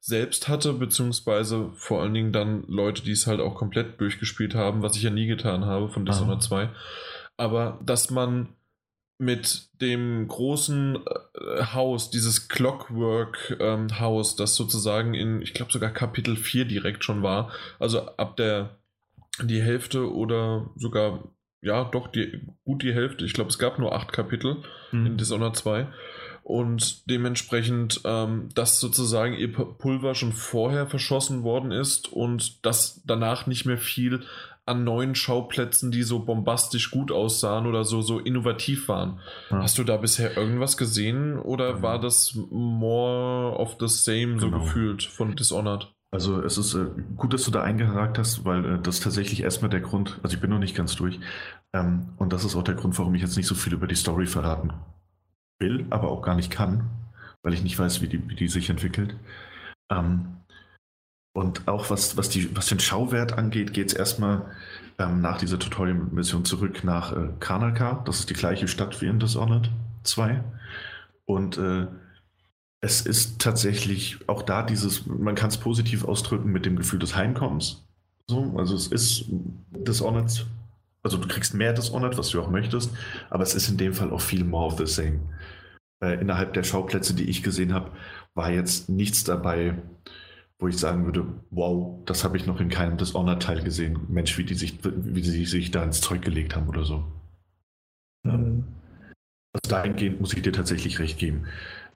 [0.00, 4.82] selbst hatte, beziehungsweise vor allen Dingen dann Leute, die es halt auch komplett durchgespielt haben,
[4.82, 6.70] was ich ja nie getan habe von Dishonored 2.
[7.36, 8.48] Aber dass man
[9.18, 16.36] mit dem großen äh, Haus, dieses Clockwork-Haus, ähm, das sozusagen in, ich glaube sogar Kapitel
[16.36, 18.78] 4 direkt schon war, also ab der
[19.42, 21.24] die Hälfte oder sogar,
[21.60, 23.24] ja, doch, die, gut die Hälfte.
[23.24, 24.62] Ich glaube, es gab nur acht Kapitel
[24.92, 25.06] mhm.
[25.06, 25.88] in Dishonored 2
[26.48, 33.46] und dementsprechend, ähm, dass sozusagen ihr Pulver schon vorher verschossen worden ist und dass danach
[33.46, 34.22] nicht mehr viel
[34.68, 39.20] an neuen Schauplätzen, die so bombastisch gut aussahen oder so, so innovativ waren.
[39.50, 39.62] Ja.
[39.62, 41.82] Hast du da bisher irgendwas gesehen oder ja.
[41.82, 44.40] war das more of the same genau.
[44.40, 45.92] so gefühlt von Dishonored?
[46.10, 46.86] Also es ist äh,
[47.16, 50.34] gut, dass du da eingehakt hast, weil äh, das ist tatsächlich erstmal der Grund, also
[50.34, 51.20] ich bin noch nicht ganz durch,
[51.74, 53.94] ähm, und das ist auch der Grund, warum ich jetzt nicht so viel über die
[53.94, 54.72] Story verraten
[55.58, 56.88] will, aber auch gar nicht kann,
[57.42, 59.16] weil ich nicht weiß, wie die, wie die sich entwickelt.
[59.90, 60.38] Ähm,
[61.38, 64.46] und auch was, was, die, was den Schauwert angeht, geht es erstmal
[64.98, 68.02] ähm, nach dieser Tutorial-Mission zurück nach äh, Kanaka.
[68.06, 69.70] Das ist die gleiche Stadt wie in Dishonored
[70.02, 70.42] 2.
[71.26, 71.86] Und äh,
[72.80, 77.14] es ist tatsächlich auch da dieses, man kann es positiv ausdrücken mit dem Gefühl des
[77.14, 77.84] Heimkommens.
[78.26, 79.26] So, also es ist
[79.70, 80.44] Dishonored,
[81.04, 82.90] also du kriegst mehr Dishonored, was du auch möchtest,
[83.30, 85.20] aber es ist in dem Fall auch viel more of the same
[86.02, 87.92] äh, innerhalb der Schauplätze, die ich gesehen habe,
[88.34, 89.78] war jetzt nichts dabei,
[90.58, 94.00] wo ich sagen würde, wow, das habe ich noch in keinem Dishonored-Teil gesehen.
[94.08, 97.04] Mensch, wie die sich, wie die sich da ins Zeug gelegt haben oder so.
[98.24, 98.64] Mhm.
[99.52, 101.46] Also dahingehend muss ich dir tatsächlich recht geben.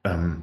[0.05, 0.43] Ähm,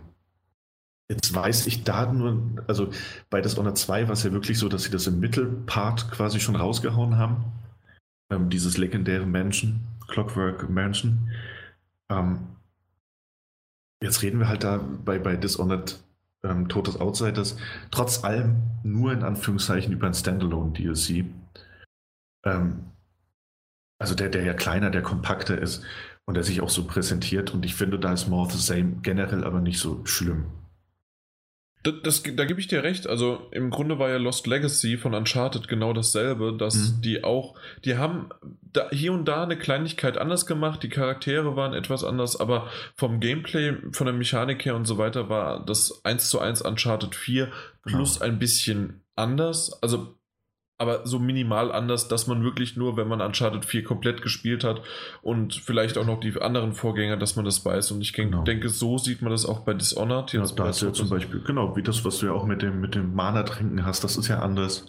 [1.10, 2.92] jetzt weiß ich da nur, also
[3.30, 6.56] bei Dishonored 2 war es ja wirklich so, dass sie das im Mittelpart quasi schon
[6.56, 7.46] rausgehauen haben.
[8.32, 11.32] Ähm, dieses legendäre Mansion, Clockwork Mansion.
[12.12, 12.40] Ähm,
[14.02, 16.00] Jetzt reden wir halt da bei, bei Dishonored
[16.44, 17.58] ähm, Totes Outsiders
[17.92, 21.26] trotz allem nur in Anführungszeichen über ein Standalone-DLC.
[22.46, 22.92] Ähm,
[24.00, 25.84] also der, der ja kleiner, der kompakter ist
[26.26, 27.54] und der sich auch so präsentiert.
[27.54, 30.46] Und ich finde, da ist More of the Same generell aber nicht so schlimm.
[31.84, 33.08] Das, das, da gebe ich dir recht.
[33.08, 37.02] Also im Grunde war ja Lost Legacy von Uncharted genau dasselbe, dass mhm.
[37.02, 38.30] die auch, die haben
[38.62, 43.20] da, hier und da eine Kleinigkeit anders gemacht, die Charaktere waren etwas anders, aber vom
[43.20, 47.50] Gameplay, von der Mechanik her und so weiter war das 1 zu 1 Uncharted 4
[47.84, 48.26] plus genau.
[48.26, 49.82] ein bisschen anders.
[49.82, 50.19] Also
[50.80, 54.82] aber so minimal anders, dass man wirklich nur, wenn man Uncharted 4 komplett gespielt hat
[55.22, 57.92] und vielleicht auch noch die anderen Vorgänger, dass man das weiß.
[57.92, 58.44] Und ich genau.
[58.44, 60.32] denke, so sieht man das auch bei Dishonored.
[60.32, 62.80] Ja, da ist ja zum Beispiel, genau, wie das, was du ja auch mit dem,
[62.80, 64.86] mit dem Mana-Trinken hast, das ist ja anders.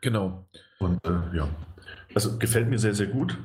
[0.00, 0.46] Genau.
[0.78, 1.48] Und äh, ja,
[2.14, 3.36] also gefällt mir sehr, sehr gut.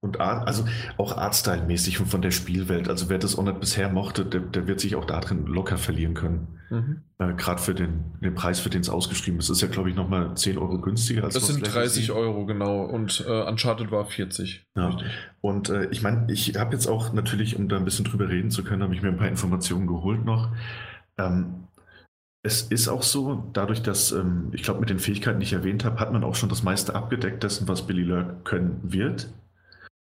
[0.00, 0.64] Und Art, also
[0.96, 2.88] auch Artstyle-mäßig von der Spielwelt.
[2.88, 5.76] Also wer das auch nicht bisher mochte, der, der wird sich auch da drin locker
[5.76, 6.46] verlieren können.
[6.70, 7.02] Mhm.
[7.18, 9.96] Äh, Gerade für den, den Preis, für den es ausgeschrieben ist, ist ja, glaube ich,
[9.96, 12.84] nochmal 10 Euro günstiger als Das sind 30 Euro, genau.
[12.84, 14.66] Und äh, Uncharted war 40.
[14.76, 14.86] Ja.
[14.86, 15.08] Richtig.
[15.40, 18.52] Und äh, ich meine, ich habe jetzt auch natürlich, um da ein bisschen drüber reden
[18.52, 20.52] zu können, habe ich mir ein paar Informationen geholt noch.
[21.18, 21.64] Ähm,
[22.44, 25.84] Es ist auch so, dadurch, dass ähm, ich glaube, mit den Fähigkeiten, die ich erwähnt
[25.84, 29.28] habe, hat man auch schon das meiste abgedeckt dessen, was Billy Lurk können wird.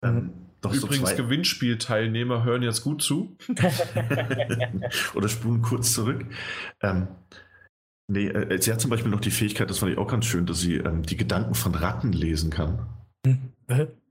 [0.03, 3.37] Ähm, doch Übrigens, so Gewinnspielteilnehmer hören jetzt gut zu.
[5.15, 6.25] Oder spulen kurz zurück.
[6.83, 7.09] Ähm,
[8.09, 10.47] nee, äh, sie hat zum Beispiel noch die Fähigkeit, das fand ich auch ganz schön,
[10.47, 12.89] dass sie ähm, die Gedanken von Ratten lesen kann.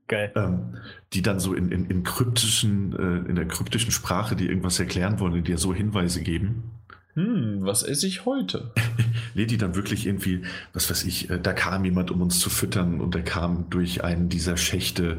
[0.06, 0.32] Geil.
[0.36, 0.78] Ähm,
[1.12, 5.20] die dann so in, in, in kryptischen, äh, in der kryptischen Sprache, die irgendwas erklären
[5.20, 6.77] wollen, die dir so Hinweise geben.
[7.18, 8.70] Hm, was esse ich heute?
[9.34, 10.42] nee, die dann wirklich irgendwie,
[10.72, 14.04] was weiß ich, äh, da kam jemand, um uns zu füttern und der kam durch
[14.04, 15.18] einen dieser Schächte,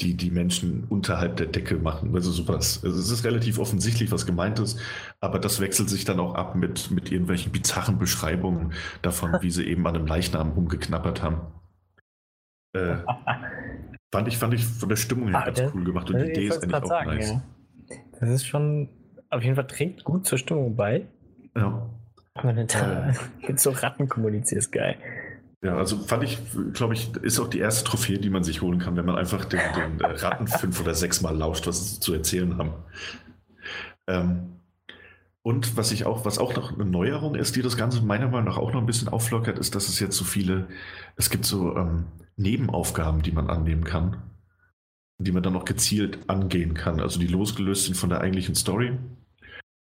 [0.00, 2.14] die die Menschen unterhalb der Decke machen.
[2.14, 2.84] Also sowas.
[2.84, 4.78] Also es ist relativ offensichtlich, was gemeint ist,
[5.20, 9.64] aber das wechselt sich dann auch ab mit, mit irgendwelchen bizarren Beschreibungen davon, wie sie
[9.64, 11.40] eben an einem Leichnam rumgeknappert haben.
[12.74, 12.96] Äh,
[14.12, 16.48] fand, ich, fand ich von der Stimmung her ah, ganz cool gemacht und die Idee
[16.48, 17.30] ist eigentlich auch sagen, nice.
[17.30, 17.42] Ja.
[18.20, 18.90] Das ist schon,
[19.30, 21.06] auf jeden Fall trägt gut zur Stimmung bei.
[21.56, 21.88] Ja.
[22.42, 23.12] Wenn du da
[23.46, 24.96] mit so Ratten kommunizierst, geil.
[25.62, 26.38] Ja, also fand ich,
[26.72, 29.44] glaube ich, ist auch die erste Trophäe, die man sich holen kann, wenn man einfach
[29.44, 32.72] den, den Ratten fünf oder sechs Mal lauscht, was sie zu erzählen haben.
[34.06, 34.60] Ähm,
[35.42, 38.44] und was ich auch, was auch noch eine Neuerung ist, die das Ganze meiner Meinung
[38.44, 40.68] nach auch noch ein bisschen auflockert, ist, dass es jetzt so viele,
[41.16, 42.04] es gibt so ähm,
[42.36, 44.22] Nebenaufgaben, die man annehmen kann,
[45.18, 48.96] die man dann noch gezielt angehen kann, also die losgelöst sind von der eigentlichen Story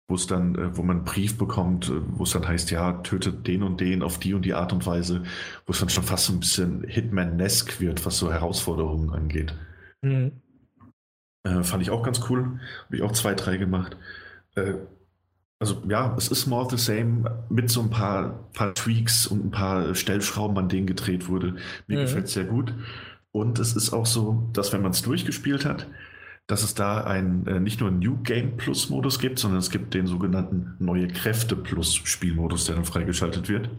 [0.08, 2.94] wo es dann, äh, wo man einen Brief bekommt, äh, wo es dann heißt, ja,
[2.94, 5.24] tötet den und den auf die und die Art und Weise,
[5.66, 9.56] wo es dann schon fast so ein bisschen Hitman-esque wird, was so Herausforderungen angeht.
[10.02, 10.32] Mhm.
[11.44, 12.60] Äh, fand ich auch ganz cool.
[12.86, 13.98] Habe ich auch zwei, drei gemacht.
[14.56, 14.76] Äh,
[15.60, 19.52] also ja, es ist more the same mit so ein paar, paar Tweaks und ein
[19.52, 21.56] paar Stellschrauben, an denen gedreht wurde.
[21.88, 22.02] Mir mhm.
[22.04, 22.74] gefällt es sehr gut.
[23.32, 25.88] Und es ist auch so, dass wenn man es durchgespielt hat,
[26.48, 29.72] dass es da ein, äh, nicht nur einen New Game Plus Modus gibt, sondern es
[29.72, 33.70] gibt den sogenannten Neue Kräfte Plus Spielmodus, der dann freigeschaltet wird.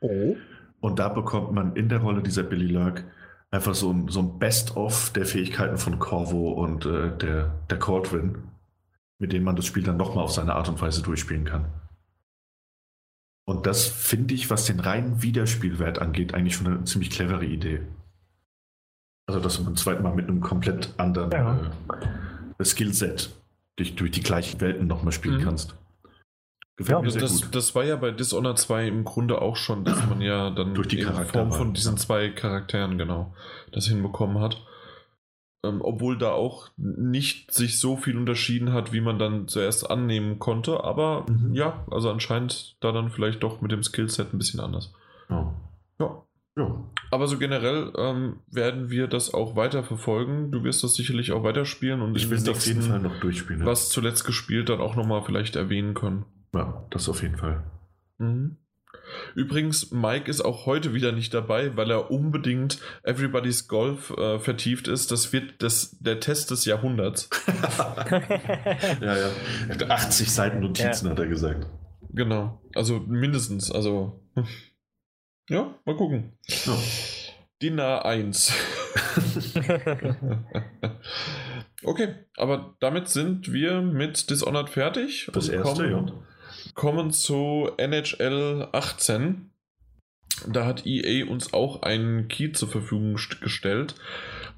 [0.00, 0.36] Oh.
[0.80, 3.04] Und da bekommt man in der Rolle dieser Billy Lurk
[3.50, 8.38] einfach so ein, so ein Best-of der Fähigkeiten von Corvo und äh, der, der Caldwin,
[9.18, 11.66] mit denen man das Spiel dann nochmal auf seine Art und Weise durchspielen kann.
[13.44, 17.80] Und das finde ich, was den reinen Wiederspielwert angeht, eigentlich schon eine ziemlich clevere Idee.
[19.28, 21.60] Also, dass du beim zweiten Mal mit einem komplett anderen ja.
[22.58, 23.30] äh, Skillset
[23.78, 25.44] dich durch die gleichen Welten nochmal spielen mhm.
[25.44, 25.76] kannst.
[26.76, 27.54] Gefällt ja, mir sehr das, gut.
[27.54, 30.88] das war ja bei Dishonored 2 im Grunde auch schon, dass man ja dann durch
[30.88, 32.00] die in Form von diesen ja.
[32.00, 33.34] zwei Charakteren genau
[33.70, 34.64] das hinbekommen hat.
[35.62, 40.38] Ähm, obwohl da auch nicht sich so viel unterschieden hat, wie man dann zuerst annehmen
[40.38, 40.84] konnte.
[40.84, 41.52] Aber mhm.
[41.52, 44.94] ja, also anscheinend da dann vielleicht doch mit dem Skillset ein bisschen anders.
[45.28, 45.52] Ja.
[45.98, 46.22] ja.
[46.58, 46.84] Ja.
[47.10, 50.50] Aber so generell ähm, werden wir das auch weiter verfolgen.
[50.50, 53.64] Du wirst das sicherlich auch weiterspielen und ich will es auf jeden Fall noch durchspielen.
[53.64, 56.24] Was zuletzt gespielt, dann auch nochmal vielleicht erwähnen können.
[56.52, 57.62] Ja, das auf jeden Fall.
[58.18, 58.56] Mhm.
[59.34, 64.88] Übrigens, Mike ist auch heute wieder nicht dabei, weil er unbedingt Everybody's Golf äh, vertieft
[64.88, 65.10] ist.
[65.10, 67.30] Das wird das, der Test des Jahrhunderts.
[69.00, 69.86] ja, ja.
[69.88, 71.12] 80 Seiten Notizen ja.
[71.12, 71.66] hat er gesagt.
[72.10, 72.60] Genau.
[72.74, 73.70] Also mindestens.
[73.70, 74.20] Also.
[75.48, 76.32] Ja, mal gucken.
[76.46, 76.78] Ja.
[77.62, 78.52] DIN 1.
[81.82, 85.28] okay, aber damit sind wir mit Dishonored fertig.
[85.32, 86.72] Das erste, kommen, ja.
[86.74, 89.50] Kommen zu NHL 18.
[90.46, 93.96] Da hat EA uns auch einen Key zur Verfügung gestellt.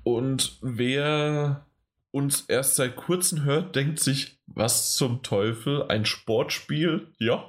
[0.02, 1.66] Und wer
[2.12, 7.06] uns erst seit kurzem hört, denkt sich, was zum Teufel, ein Sportspiel?
[7.18, 7.44] Ja.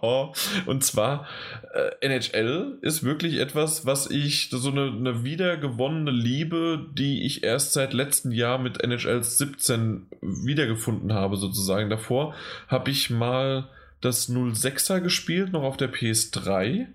[0.67, 1.27] Und zwar
[1.73, 7.73] äh, NHL ist wirklich etwas, was ich, so eine, eine wiedergewonnene Liebe, die ich erst
[7.73, 11.89] seit letztem Jahr mit NHL 17 wiedergefunden habe, sozusagen.
[11.89, 12.35] Davor
[12.67, 13.67] habe ich mal
[13.99, 16.87] das 06er gespielt, noch auf der PS3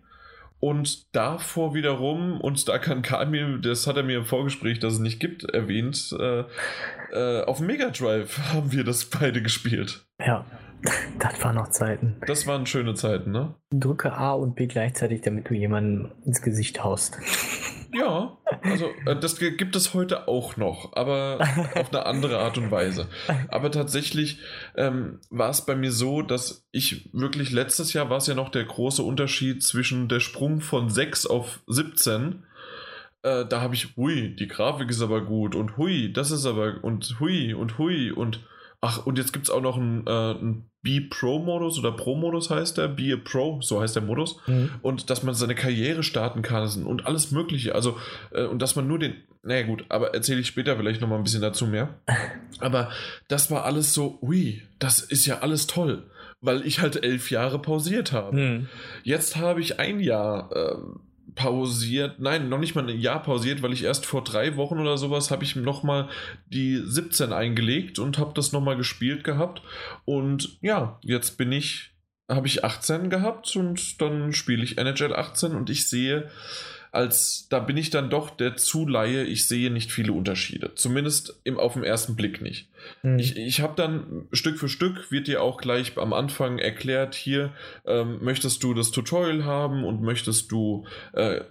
[0.59, 4.98] und davor wiederum, und da kann Kamil, das hat er mir im Vorgespräch, das es
[5.01, 6.44] nicht gibt, erwähnt, äh,
[7.12, 10.06] äh, auf Mega Drive haben wir das beide gespielt.
[10.18, 10.44] Ja,
[11.18, 12.16] das waren noch Zeiten.
[12.26, 13.54] Das waren schöne Zeiten, ne?
[13.70, 17.18] Drücke A und B gleichzeitig, damit du jemanden ins Gesicht haust.
[17.94, 21.38] Ja, also äh, das gibt es heute auch noch, aber
[21.76, 23.08] auf eine andere Art und Weise.
[23.48, 24.38] Aber tatsächlich
[24.76, 28.50] ähm, war es bei mir so, dass ich wirklich letztes Jahr war es ja noch
[28.50, 32.44] der große Unterschied zwischen der Sprung von 6 auf 17.
[33.26, 36.82] Äh, da habe ich, hui, die Grafik ist aber gut und hui, das ist aber
[36.82, 38.40] und hui und hui und
[38.80, 42.86] ach, und jetzt gibt es auch noch einen, äh, einen B-Pro-Modus oder Pro-Modus heißt der,
[42.86, 44.38] Be a Pro, so heißt der Modus.
[44.46, 44.70] Mhm.
[44.82, 47.74] Und dass man seine Karriere starten kann und alles Mögliche.
[47.74, 47.98] Also,
[48.30, 51.24] äh, und dass man nur den, naja gut, aber erzähle ich später vielleicht nochmal ein
[51.24, 51.98] bisschen dazu mehr.
[52.60, 52.90] Aber
[53.28, 56.04] das war alles so, ui, das ist ja alles toll.
[56.40, 58.36] weil ich halt elf Jahre pausiert habe.
[58.36, 58.68] Mhm.
[59.02, 60.76] Jetzt habe ich ein Jahr äh,
[61.36, 64.98] pausiert, nein, noch nicht mal ein Jahr pausiert, weil ich erst vor drei Wochen oder
[64.98, 66.08] sowas habe ich nochmal
[66.46, 69.62] die 17 eingelegt und habe das nochmal gespielt gehabt.
[70.04, 71.92] Und ja, jetzt bin ich,
[72.28, 76.30] habe ich 18 gehabt und dann spiele ich NHL 18 und ich sehe,
[76.97, 80.74] als da bin ich dann doch der Zuleihe, ich sehe nicht viele Unterschiede.
[80.74, 82.68] Zumindest im, auf den ersten Blick nicht.
[83.02, 83.18] Mhm.
[83.18, 87.52] Ich, ich habe dann Stück für Stück, wird dir auch gleich am Anfang erklärt, hier
[87.85, 91.43] ähm, möchtest du das Tutorial haben und möchtest du, äh,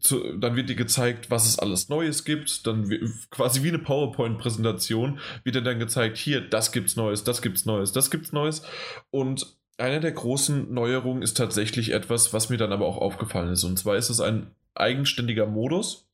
[0.00, 2.66] zu, dann wird dir gezeigt, was es alles Neues gibt.
[2.66, 2.88] Dann
[3.30, 7.92] quasi wie eine PowerPoint-Präsentation wird dir dann gezeigt, hier, das gibt's Neues, das gibt's Neues,
[7.92, 8.62] das gibt's Neues.
[9.10, 13.64] Und eine der großen Neuerungen ist tatsächlich etwas, was mir dann aber auch aufgefallen ist.
[13.64, 16.08] Und zwar ist es ein eigenständiger Modus.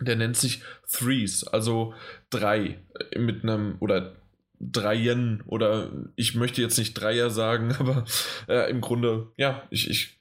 [0.00, 1.94] Der nennt sich Threes, also
[2.30, 2.80] drei
[3.16, 4.16] mit einem oder
[4.60, 8.04] Dreien oder ich möchte jetzt nicht Dreier sagen, aber
[8.48, 10.20] äh, im Grunde, ja, ich, ich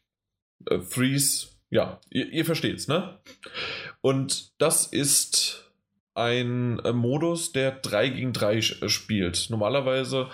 [0.70, 3.20] äh, Threes, ja, ihr, ihr versteht's, ne?
[4.02, 5.72] Und das ist
[6.14, 9.50] ein äh, Modus, der 3 gegen 3 spielt.
[9.50, 10.30] Normalerweise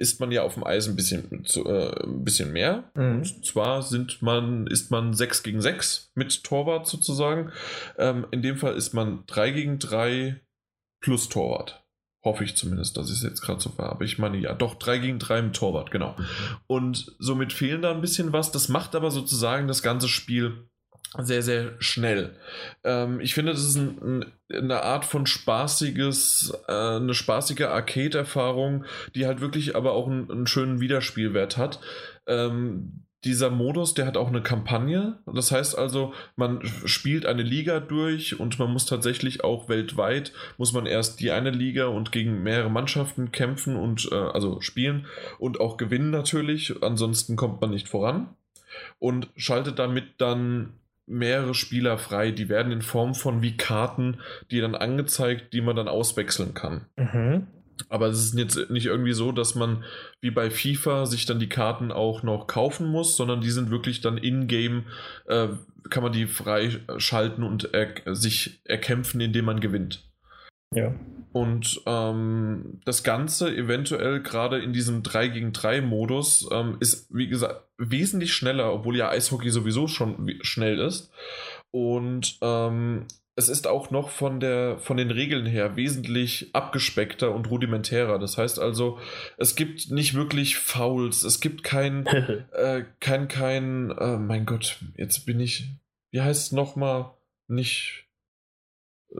[0.00, 2.90] ist man ja auf dem Eis ein bisschen, äh, ein bisschen mehr.
[2.94, 3.18] Mhm.
[3.18, 7.52] Und zwar sind man, ist man 6 gegen 6 mit Torwart sozusagen.
[7.98, 10.40] Ähm, in dem Fall ist man 3 gegen 3
[11.02, 11.84] plus Torwart.
[12.24, 13.90] Hoffe ich zumindest, dass ich es jetzt gerade so war.
[13.90, 16.16] Aber ich meine, ja, doch 3 gegen 3 mit Torwart, genau.
[16.16, 16.26] Mhm.
[16.66, 18.52] Und somit fehlen da ein bisschen was.
[18.52, 20.69] Das macht aber sozusagen das ganze Spiel
[21.18, 22.36] sehr, sehr schnell.
[22.84, 28.84] Ähm, ich finde, das ist ein, ein, eine Art von spaßiges, äh, eine spaßige Arcade-Erfahrung,
[29.14, 31.80] die halt wirklich aber auch einen, einen schönen Wiederspielwert hat.
[32.26, 35.18] Ähm, dieser Modus, der hat auch eine Kampagne.
[35.26, 40.72] Das heißt also, man spielt eine Liga durch und man muss tatsächlich auch weltweit, muss
[40.72, 45.06] man erst die eine Liga und gegen mehrere Mannschaften kämpfen und äh, also spielen
[45.38, 46.82] und auch gewinnen natürlich.
[46.82, 48.34] Ansonsten kommt man nicht voran
[48.98, 50.79] und schaltet damit dann
[51.10, 52.30] mehrere Spieler frei.
[52.30, 54.18] Die werden in Form von wie Karten,
[54.50, 56.86] die dann angezeigt, die man dann auswechseln kann.
[56.96, 57.46] Mhm.
[57.88, 59.84] Aber es ist jetzt nicht irgendwie so, dass man
[60.20, 64.00] wie bei FIFA sich dann die Karten auch noch kaufen muss, sondern die sind wirklich
[64.00, 64.84] dann in-game,
[65.26, 65.48] äh,
[65.88, 70.10] kann man die freischalten und er sich erkämpfen, indem man gewinnt.
[70.74, 70.94] Ja.
[71.32, 77.28] Und ähm, das Ganze eventuell gerade in diesem 3 gegen 3 Modus ähm, ist, wie
[77.28, 81.12] gesagt, wesentlich schneller, obwohl ja Eishockey sowieso schon schnell ist.
[81.70, 87.48] Und ähm, es ist auch noch von, der, von den Regeln her wesentlich abgespeckter und
[87.48, 88.18] rudimentärer.
[88.18, 88.98] Das heißt also,
[89.38, 92.06] es gibt nicht wirklich Fouls, es gibt kein,
[92.52, 95.68] äh, kein, kein, äh, mein Gott, jetzt bin ich,
[96.10, 97.12] wie heißt es nochmal?
[97.46, 98.04] Nicht,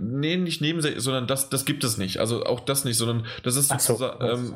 [0.00, 2.20] nee, nicht nebensächlich, sondern das, das gibt es nicht.
[2.20, 4.54] Also auch das nicht, sondern das ist so, ähm,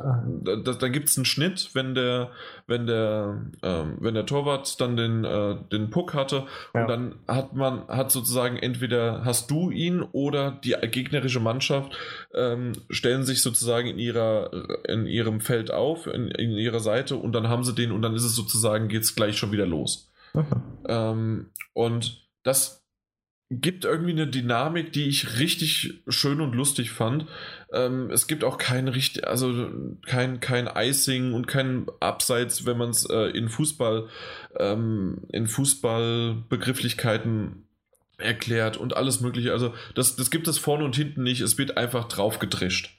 [0.65, 2.31] da, da gibt es einen Schnitt, wenn der,
[2.69, 6.82] wenn der, ähm, wenn der Torwart dann den, äh, den Puck hatte ja.
[6.82, 11.98] und dann hat man, hat sozusagen entweder hast du ihn oder die gegnerische Mannschaft
[12.35, 14.52] ähm, stellen sich sozusagen in ihrer,
[14.89, 18.15] in ihrem Feld auf, in, in ihrer Seite und dann haben sie den und dann
[18.15, 20.09] ist es sozusagen, geht es gleich schon wieder los.
[20.86, 22.84] Ähm, und das
[23.50, 27.24] gibt irgendwie eine Dynamik, die ich richtig schön und lustig fand.
[27.72, 29.70] Ähm, es gibt auch kein richtig, also
[30.05, 34.09] kein, kein Icing und kein Abseits, wenn man es äh, in Fußball,
[34.59, 37.64] ähm, in Fußballbegrifflichkeiten
[38.18, 39.52] erklärt und alles mögliche.
[39.52, 41.40] Also das, das gibt es vorne und hinten nicht.
[41.40, 42.98] Es wird einfach drauf gedrischt.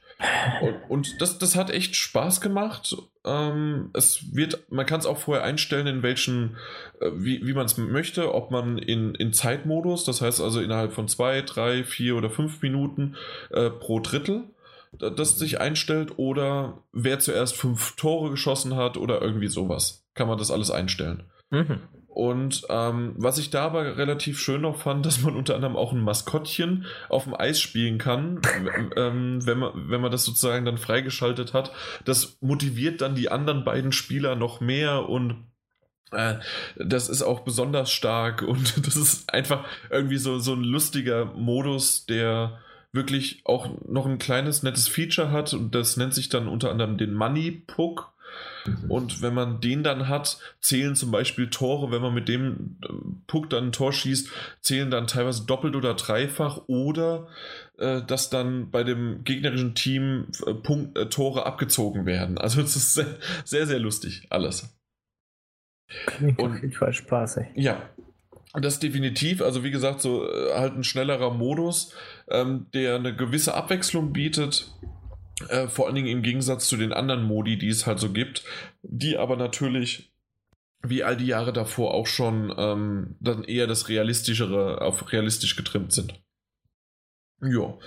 [0.62, 2.96] Und, und, das, das hat echt Spaß gemacht.
[3.24, 6.58] Ähm, es wird, man kann es auch vorher einstellen, in welchen,
[7.00, 10.92] äh, wie, wie man es möchte, ob man in, in Zeitmodus, das heißt also innerhalb
[10.92, 13.16] von zwei, drei, vier oder fünf Minuten
[13.52, 14.44] äh, pro Drittel,
[14.92, 20.06] das sich einstellt, oder wer zuerst fünf Tore geschossen hat oder irgendwie sowas.
[20.16, 21.24] Kann man das alles einstellen.
[21.52, 21.80] Mhm.
[22.10, 25.94] Und ähm, was ich da aber relativ schön noch fand, dass man unter anderem auch
[25.94, 28.42] ein Maskottchen auf dem Eis spielen kann,
[28.96, 31.72] ähm, wenn, man, wenn man das sozusagen dann freigeschaltet hat.
[32.06, 35.46] Das motiviert dann die anderen beiden Spieler noch mehr und
[36.12, 36.36] äh,
[36.76, 42.06] das ist auch besonders stark und das ist einfach irgendwie so, so ein lustiger Modus,
[42.06, 42.60] der
[42.92, 46.98] wirklich auch noch ein kleines nettes Feature hat und das nennt sich dann unter anderem
[46.98, 48.12] den Money Puck.
[48.88, 52.88] Und wenn man den dann hat, zählen zum Beispiel Tore, wenn man mit dem äh,
[53.28, 54.30] Puck dann ein Tor schießt,
[54.62, 57.28] zählen dann teilweise doppelt oder dreifach oder
[57.78, 62.38] äh, dass dann bei dem gegnerischen Team äh, Punkt, äh, Tore abgezogen werden.
[62.38, 64.76] Also es ist sehr, sehr, sehr lustig alles.
[66.06, 67.48] Klingt und, auf jeden Fall spaßig.
[67.56, 67.82] Ja,
[68.54, 71.94] das definitiv, also wie gesagt, so äh, halt ein schnellerer Modus,
[72.30, 74.72] ähm, der eine gewisse Abwechslung bietet.
[75.48, 78.44] Äh, vor allen Dingen im Gegensatz zu den anderen Modi, die es halt so gibt,
[78.82, 80.12] die aber natürlich
[80.82, 85.92] wie all die Jahre davor auch schon ähm, dann eher das realistischere auf realistisch getrimmt
[85.92, 86.14] sind.
[87.42, 87.78] Ja,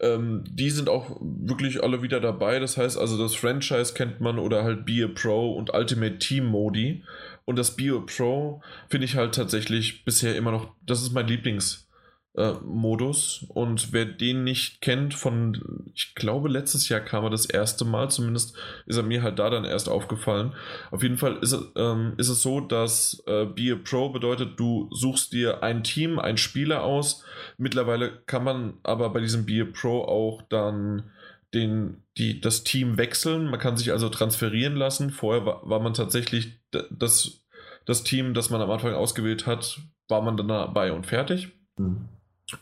[0.00, 2.60] ähm, die sind auch wirklich alle wieder dabei.
[2.60, 6.46] Das heißt also, das Franchise kennt man oder halt Be a Pro und Ultimate Team
[6.46, 7.02] Modi.
[7.44, 11.88] Und das Bio Pro finde ich halt tatsächlich bisher immer noch, das ist mein Lieblings.
[12.34, 17.44] Äh, Modus und wer den nicht kennt von, ich glaube letztes Jahr kam er das
[17.44, 18.56] erste Mal, zumindest
[18.86, 20.54] ist er mir halt da dann erst aufgefallen.
[20.90, 24.88] Auf jeden Fall ist, ähm, ist es so, dass äh, Be a Pro bedeutet, du
[24.92, 27.22] suchst dir ein Team, ein Spieler aus.
[27.58, 31.10] Mittlerweile kann man aber bei diesem Be a Pro auch dann
[31.52, 33.50] den, die, das Team wechseln.
[33.50, 35.10] Man kann sich also transferieren lassen.
[35.10, 37.44] Vorher war, war man tatsächlich das,
[37.84, 41.50] das Team, das man am Anfang ausgewählt hat, war man dann dabei und fertig.
[41.76, 42.08] Mhm.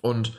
[0.02, 0.32] Und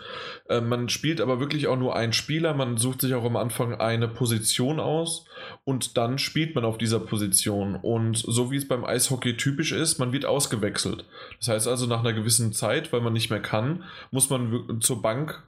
[0.49, 2.53] äh, man spielt aber wirklich auch nur einen Spieler.
[2.53, 5.25] Man sucht sich auch am Anfang eine Position aus
[5.63, 7.75] und dann spielt man auf dieser Position.
[7.75, 11.05] Und so wie es beim Eishockey typisch ist, man wird ausgewechselt.
[11.39, 15.01] Das heißt also, nach einer gewissen Zeit, weil man nicht mehr kann, muss man zur
[15.01, 15.43] Bank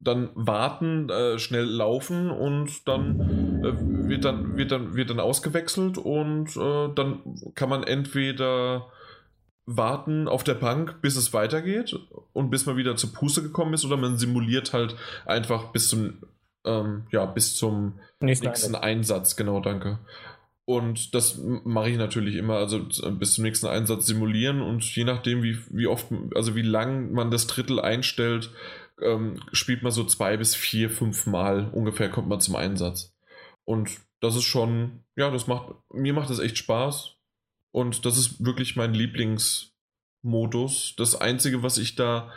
[0.00, 5.98] dann warten, äh, schnell laufen und dann, äh, wird dann wird dann wird dann ausgewechselt
[5.98, 7.20] und äh, dann
[7.54, 8.90] kann man entweder
[9.76, 11.98] warten auf der Bank, bis es weitergeht
[12.32, 16.14] und bis man wieder zur Puste gekommen ist oder man simuliert halt einfach bis zum
[16.64, 18.82] ähm, ja bis zum nächsten, nächsten Einsatz.
[18.84, 19.36] Einsatz.
[19.36, 19.98] Genau, danke.
[20.70, 22.86] Und das mache ich natürlich immer, also
[23.18, 26.06] bis zum nächsten Einsatz simulieren und je nachdem, wie, wie oft,
[26.36, 28.52] also wie lang man das Drittel einstellt,
[29.02, 33.16] ähm, spielt man so zwei bis vier, fünf Mal ungefähr kommt man zum Einsatz.
[33.64, 33.90] Und
[34.20, 37.16] das ist schon, ja, das macht, mir macht das echt Spaß.
[37.72, 40.94] Und das ist wirklich mein Lieblingsmodus.
[40.96, 42.32] Das Einzige, was ich da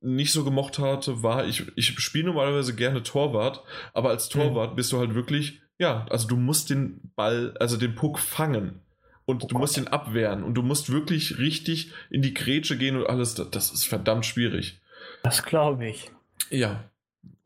[0.00, 3.62] nicht so gemocht hatte, war, ich, ich spiele normalerweise gerne Torwart,
[3.92, 4.40] aber als mhm.
[4.40, 4.76] Torwart mhm.
[4.76, 8.80] bist du halt wirklich, ja, also du musst den Ball, also den Puck fangen.
[9.26, 12.96] Und oh du musst ihn abwehren und du musst wirklich richtig in die Grätsche gehen
[12.96, 13.34] und alles.
[13.34, 14.80] Das, das ist verdammt schwierig.
[15.24, 16.12] Das glaube ich.
[16.48, 16.88] Ja.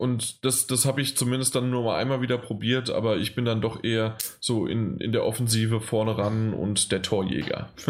[0.01, 3.45] Und das, das habe ich zumindest dann nur mal einmal wieder probiert, aber ich bin
[3.45, 7.69] dann doch eher so in, in der Offensive vorne ran und der Torjäger.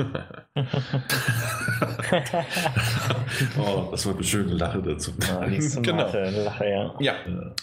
[3.57, 5.11] oh, das war eine schöne Lache dazu.
[5.25, 5.45] Ja,
[5.81, 6.03] genau.
[6.03, 6.95] Lache, ja.
[6.99, 7.15] ja.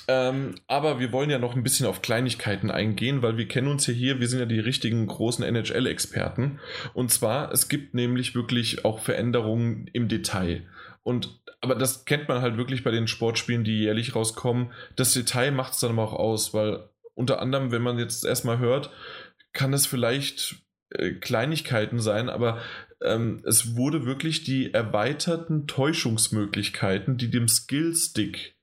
[0.09, 3.87] Ähm, aber wir wollen ja noch ein bisschen auf Kleinigkeiten eingehen, weil wir kennen uns
[3.87, 6.59] ja hier, wir sind ja die richtigen großen NHL-Experten.
[6.95, 10.62] Und zwar, es gibt nämlich wirklich auch Veränderungen im Detail.
[11.03, 14.73] Und aber das kennt man halt wirklich bei den Sportspielen, die jährlich rauskommen.
[14.97, 18.59] Das Detail macht es dann aber auch aus, weil unter anderem, wenn man jetzt erstmal
[18.59, 18.91] hört,
[19.53, 20.57] kann es vielleicht
[20.91, 22.61] äh, Kleinigkeiten sein, aber
[23.03, 28.59] ähm, es wurde wirklich die erweiterten Täuschungsmöglichkeiten, die dem Skillstick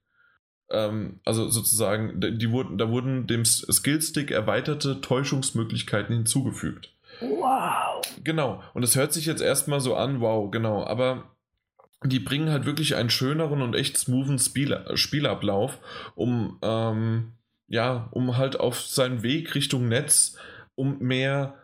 [0.70, 6.94] ähm, also sozusagen, die wurden, da wurden dem Skillstick erweiterte Täuschungsmöglichkeiten hinzugefügt.
[7.22, 8.02] Wow.
[8.24, 8.62] Genau.
[8.74, 10.86] Und es hört sich jetzt erstmal so an, wow, genau.
[10.86, 11.35] Aber
[12.07, 15.80] die bringen halt wirklich einen schöneren und echt smoothen Spiel, Spielablauf,
[16.15, 17.34] um, ähm,
[17.68, 20.38] ja, um halt auf seinen Weg Richtung Netz,
[20.76, 21.56] um mehr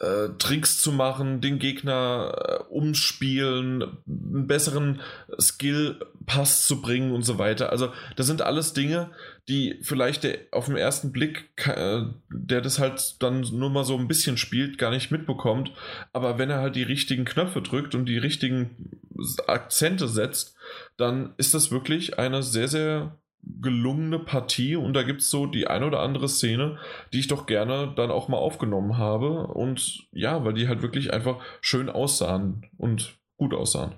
[0.00, 5.00] äh, Tricks zu machen, den Gegner äh, umspielen, einen besseren
[5.38, 7.70] Skill-Pass zu bringen und so weiter.
[7.70, 9.10] Also, das sind alles Dinge,
[9.48, 13.96] die vielleicht der auf den ersten Blick, äh, der das halt dann nur mal so
[13.96, 15.72] ein bisschen spielt, gar nicht mitbekommt.
[16.12, 19.00] Aber wenn er halt die richtigen Knöpfe drückt und die richtigen
[19.46, 20.56] Akzente setzt,
[20.96, 25.66] dann ist das wirklich eine sehr, sehr gelungene Partie und da gibt es so die
[25.66, 26.78] ein oder andere Szene,
[27.12, 31.12] die ich doch gerne dann auch mal aufgenommen habe und ja, weil die halt wirklich
[31.12, 33.94] einfach schön aussahen und gut aussahen.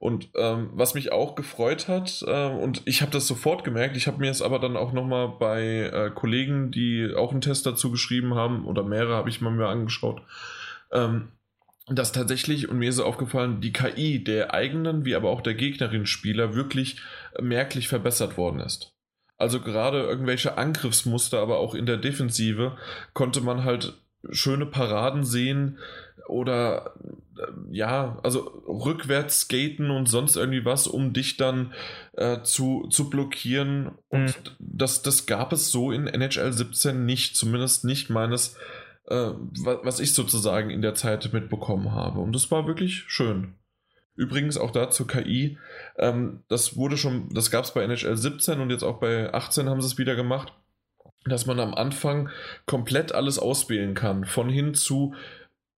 [0.00, 4.06] Und ähm, was mich auch gefreut hat, äh, und ich habe das sofort gemerkt, ich
[4.06, 7.90] habe mir es aber dann auch nochmal bei äh, Kollegen, die auch einen Test dazu
[7.90, 10.22] geschrieben haben, oder mehrere habe ich mal mir angeschaut,
[10.92, 11.32] ähm,
[11.90, 16.06] dass tatsächlich, und mir ist aufgefallen, die KI der eigenen wie aber auch der Gegnerin
[16.06, 17.00] Spieler wirklich
[17.40, 18.94] merklich verbessert worden ist.
[19.36, 22.76] Also gerade irgendwelche Angriffsmuster, aber auch in der Defensive
[23.14, 23.94] konnte man halt
[24.30, 25.78] schöne Paraden sehen
[26.26, 26.94] oder
[27.36, 31.72] äh, ja, also rückwärts skaten und sonst irgendwie was, um dich dann
[32.12, 33.92] äh, zu, zu blockieren.
[34.08, 34.32] Und mhm.
[34.58, 38.58] das, das gab es so in NHL 17 nicht, zumindest nicht meines, äh,
[39.10, 42.20] was ich sozusagen in der Zeit mitbekommen habe.
[42.20, 43.54] Und das war wirklich schön.
[44.14, 45.58] Übrigens auch da zur KI.
[45.96, 49.68] Ähm, das wurde schon, das gab es bei NHL 17 und jetzt auch bei 18
[49.68, 50.52] haben sie es wieder gemacht
[51.24, 52.30] dass man am Anfang
[52.66, 54.24] komplett alles auswählen kann.
[54.24, 55.14] Von hin zu,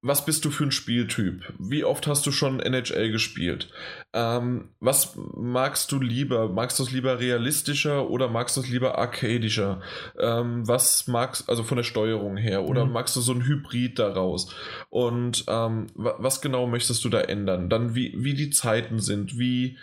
[0.02, 1.52] was bist du für ein Spieltyp?
[1.59, 3.68] Wie oft hast du schon NHL gespielt?
[4.14, 6.48] Ähm, was magst du lieber?
[6.48, 9.82] Magst du es lieber realistischer oder magst du es lieber arcadischer?
[10.18, 12.64] Ähm, was magst also von der Steuerung her?
[12.64, 12.93] Oder mhm.
[12.93, 14.55] magst du so ein Hybrid daraus?
[14.89, 17.68] Und ähm, was genau möchtest du da ändern?
[17.68, 19.77] Dann wie, wie die Zeiten sind, wie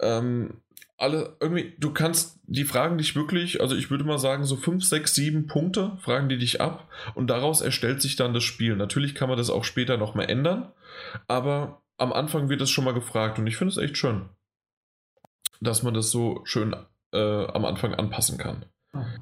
[0.00, 0.54] ähm,
[0.98, 4.84] alle irgendwie, du kannst, die fragen dich wirklich, also ich würde mal sagen, so 5,
[4.84, 8.74] 6, 7 Punkte fragen die dich ab und daraus erstellt sich dann das Spiel.
[8.76, 10.72] Natürlich kann man das auch später nochmal ändern,
[11.28, 14.28] aber am Anfang wird es schon mal gefragt und ich finde es echt schön,
[15.60, 16.74] dass man das so schön
[17.12, 18.64] äh, am Anfang anpassen kann.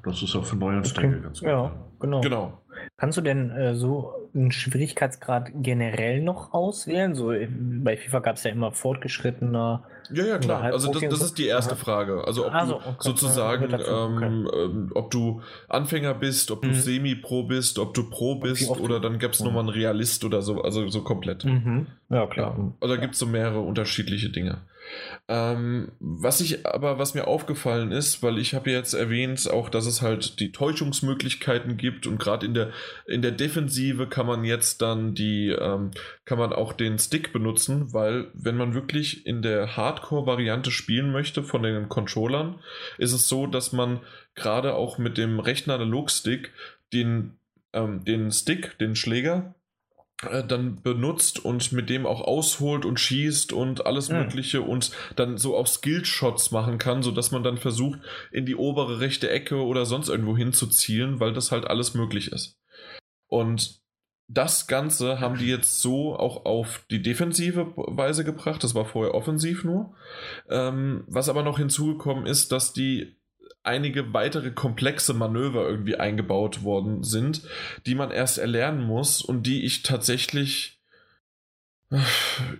[0.03, 1.21] Das ist auch für Neuansteiger okay.
[1.21, 1.49] ganz gut.
[1.49, 2.21] Ja, genau.
[2.21, 2.63] genau.
[2.97, 7.15] Kannst du denn äh, so einen Schwierigkeitsgrad generell noch auswählen?
[7.15, 9.85] So äh, bei FIFA gab es ja immer fortgeschrittener.
[10.13, 10.63] Ja, ja, klar.
[10.63, 12.25] Also das, das, ist die erste Frage.
[12.25, 12.97] Also ob also, du okay.
[13.01, 16.75] sozusagen, ähm, ähm, ob du Anfänger bist, ob du mhm.
[16.75, 19.47] Semi-Pro bist, ob du Pro bist oder dann gab es mhm.
[19.47, 21.45] nochmal einen Realist oder so, also so komplett.
[21.45, 21.87] Mhm.
[22.09, 22.57] Ja, klar.
[22.57, 22.73] Ja.
[22.81, 24.59] Also da gibt es so mehrere unterschiedliche Dinge.
[25.29, 29.87] Ähm, was ich aber, was mir aufgefallen ist, weil ich habe jetzt erwähnt, auch dass
[29.87, 32.71] es halt die Täuschungsmöglichkeiten gibt und gerade in der,
[33.07, 35.91] in der Defensive kann man jetzt dann die, ähm,
[36.25, 41.43] kann man auch den Stick benutzen, weil wenn man wirklich in der Hardcore-Variante spielen möchte
[41.43, 42.61] von den Controllern,
[42.99, 44.01] ist es so, dass man
[44.35, 46.53] gerade auch mit dem rechten Analogstick
[46.93, 47.39] den,
[47.73, 49.55] ähm, den Stick, den Schläger,
[50.23, 54.19] äh, dann benutzt und mit dem auch ausholt und schießt und alles mhm.
[54.19, 58.01] Mögliche und dann so auch Skillshots machen kann, sodass man dann versucht,
[58.33, 62.59] in die obere rechte Ecke oder sonst irgendwo hinzuzielen, weil das halt alles möglich ist.
[63.27, 63.81] Und
[64.29, 68.65] das Ganze haben die jetzt so auch auf die defensive Weise gebracht.
[68.65, 69.95] Das war vorher offensiv nur.
[70.49, 73.17] Ähm, was aber noch hinzugekommen ist, dass die
[73.63, 77.43] einige weitere komplexe Manöver irgendwie eingebaut worden sind,
[77.85, 80.81] die man erst erlernen muss und die ich tatsächlich,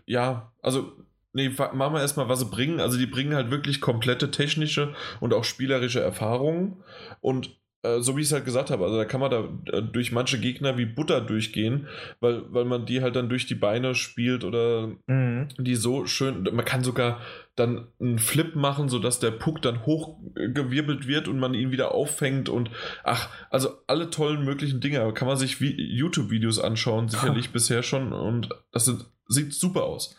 [0.05, 0.93] ja, also,
[1.33, 2.81] nee, machen wir erstmal, was sie bringen.
[2.81, 6.83] Also, die bringen halt wirklich komplette technische und auch spielerische Erfahrungen
[7.21, 7.51] und äh,
[8.01, 10.39] so wie ich es halt gesagt habe, also da kann man da äh, durch manche
[10.39, 11.89] Gegner wie Butter durchgehen,
[12.21, 15.49] weil, weil man die halt dann durch die Beine spielt oder mhm.
[15.59, 17.21] die so schön, man kann sogar
[17.55, 22.49] dann einen Flip machen, sodass der Puck dann hochgewirbelt wird und man ihn wieder auffängt
[22.49, 22.71] und
[23.03, 28.51] ach, also alle tollen möglichen Dinge, kann man sich YouTube-Videos anschauen, sicherlich bisher schon und
[28.73, 28.93] das
[29.29, 30.17] sieht super aus.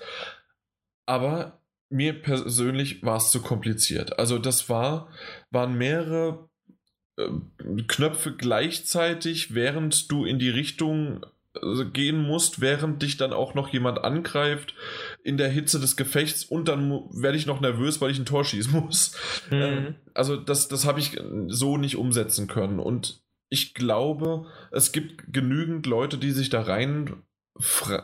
[1.06, 4.20] Aber mir persönlich war es zu kompliziert.
[4.20, 5.10] Also das war,
[5.52, 6.57] waren mehrere äh,
[7.88, 11.26] Knöpfe gleichzeitig, während du in die Richtung
[11.56, 14.76] äh, gehen musst, während dich dann auch noch jemand angreift
[15.24, 18.46] in der Hitze des Gefechts und dann werde ich noch nervös, weil ich ein Tor
[18.46, 19.16] schießen muss.
[19.50, 19.62] Mhm.
[19.62, 25.32] Ähm, also das, das habe ich so nicht umsetzen können und ich glaube, es gibt
[25.32, 27.24] genügend Leute, die sich da rein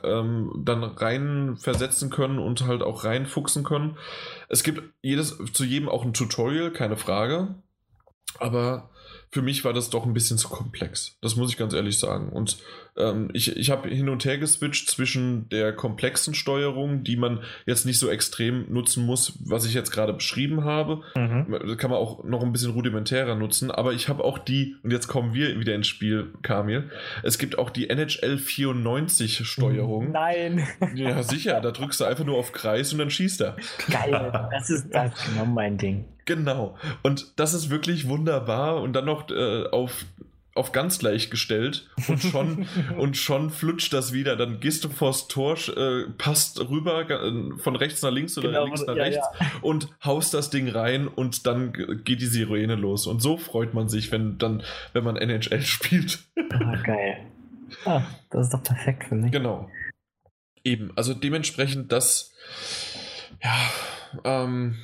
[0.03, 3.97] ähm, dann rein versetzen können und halt auch reinfuchsen können.
[4.49, 7.55] Es gibt jedes, zu jedem auch ein Tutorial, keine Frage.
[8.39, 8.89] Aber
[9.33, 11.17] für mich war das doch ein bisschen zu komplex.
[11.19, 12.29] Das muss ich ganz ehrlich sagen.
[12.29, 12.59] Und
[12.97, 17.85] ähm, ich, ich habe hin und her geswitcht zwischen der komplexen Steuerung, die man jetzt
[17.85, 21.01] nicht so extrem nutzen muss, was ich jetzt gerade beschrieben habe.
[21.15, 21.57] Mhm.
[21.67, 23.71] Das kann man auch noch ein bisschen rudimentärer nutzen.
[23.71, 26.89] Aber ich habe auch die, und jetzt kommen wir wieder ins Spiel, Kamil.
[27.23, 30.11] Es gibt auch die NHL 94 Steuerung.
[30.11, 30.67] Nein.
[30.95, 31.59] Ja, sicher.
[31.61, 33.55] Da drückst du einfach nur auf Kreis und dann schießt er.
[33.89, 34.47] Geil.
[34.51, 36.05] Das ist, das genau mein Ding.
[36.25, 36.77] Genau.
[37.01, 38.81] Und das ist wirklich wunderbar.
[38.81, 40.05] Und dann noch äh, auf,
[40.55, 42.67] auf ganz leicht gestellt und schon,
[42.97, 44.35] und schon flutscht das wieder.
[44.35, 48.65] Dann gehst du vors Tor, äh, passt rüber äh, von rechts nach links oder genau,
[48.65, 49.51] links nach ja, rechts ja.
[49.61, 51.73] und haust das Ding rein und dann
[52.03, 53.07] geht die Sirene los.
[53.07, 54.63] Und so freut man sich, wenn dann,
[54.93, 56.19] wenn man NHL spielt.
[56.51, 57.17] Ah, geil.
[57.85, 59.31] Ah, das ist doch perfekt, finde ich.
[59.31, 59.69] Genau.
[60.63, 62.31] Eben, also dementsprechend das,
[63.43, 63.55] ja,
[64.23, 64.77] ähm,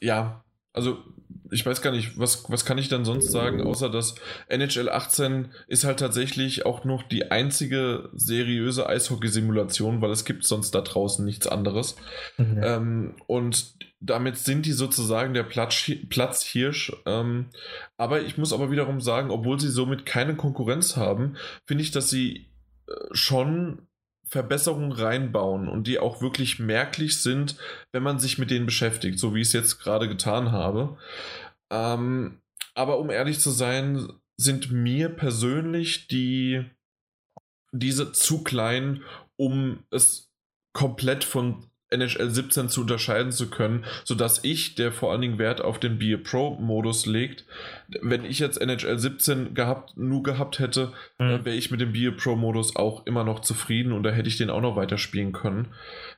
[0.00, 1.02] ja, also
[1.50, 4.14] ich weiß gar nicht, was, was kann ich dann sonst sagen, außer dass
[4.48, 10.74] NHL 18 ist halt tatsächlich auch noch die einzige seriöse Eishockey-Simulation, weil es gibt sonst
[10.74, 11.96] da draußen nichts anderes.
[12.36, 12.60] Mhm.
[12.62, 16.92] Ähm, und damit sind die sozusagen der Platz, Platzhirsch.
[17.06, 17.46] Ähm,
[17.96, 22.10] aber ich muss aber wiederum sagen, obwohl sie somit keine Konkurrenz haben, finde ich, dass
[22.10, 22.46] sie
[22.88, 23.85] äh, schon
[24.28, 27.56] Verbesserungen reinbauen und die auch wirklich merklich sind,
[27.92, 30.96] wenn man sich mit denen beschäftigt, so wie ich es jetzt gerade getan habe.
[31.70, 32.40] Ähm,
[32.74, 36.64] aber um ehrlich zu sein, sind mir persönlich die
[37.72, 39.02] diese zu klein,
[39.36, 40.30] um es
[40.72, 45.60] komplett von NHL 17 zu unterscheiden zu können, sodass ich, der vor allen Dingen Wert
[45.60, 47.44] auf den Be Pro-Modus legt,
[48.02, 51.44] wenn ich jetzt NHL 17 gehabt, nur gehabt hätte, mhm.
[51.44, 54.50] wäre ich mit dem Be Pro-Modus auch immer noch zufrieden und da hätte ich den
[54.50, 55.68] auch noch weiterspielen können.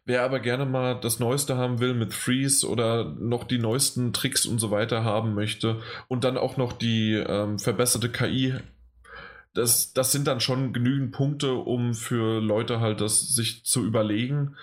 [0.05, 4.47] Wer aber gerne mal das Neueste haben will mit Freeze oder noch die neuesten Tricks
[4.47, 8.55] und so weiter haben möchte und dann auch noch die ähm, verbesserte KI
[9.55, 14.57] das, das sind dann schon genügend Punkte, um für Leute halt das sich zu überlegen.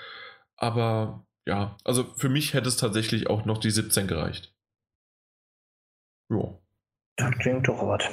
[0.58, 4.54] Aber ja, also für mich hätte es tatsächlich auch noch die 17 gereicht.
[6.32, 6.62] Jo.
[7.18, 8.04] Das klingt doch was.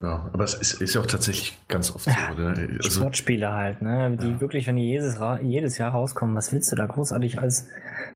[0.00, 2.10] Ja, aber es ist, ist ja auch tatsächlich ganz oft so.
[2.10, 2.78] Ne?
[2.82, 4.16] Also, Sportspiele halt, ne?
[4.16, 4.40] Die ja.
[4.40, 7.68] wirklich, wenn die jedes, jedes Jahr rauskommen, was willst du da großartig als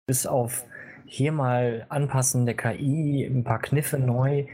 [0.06, 0.64] bis auf
[1.06, 4.46] hier mal anpassen der KI, ein paar Kniffe neu,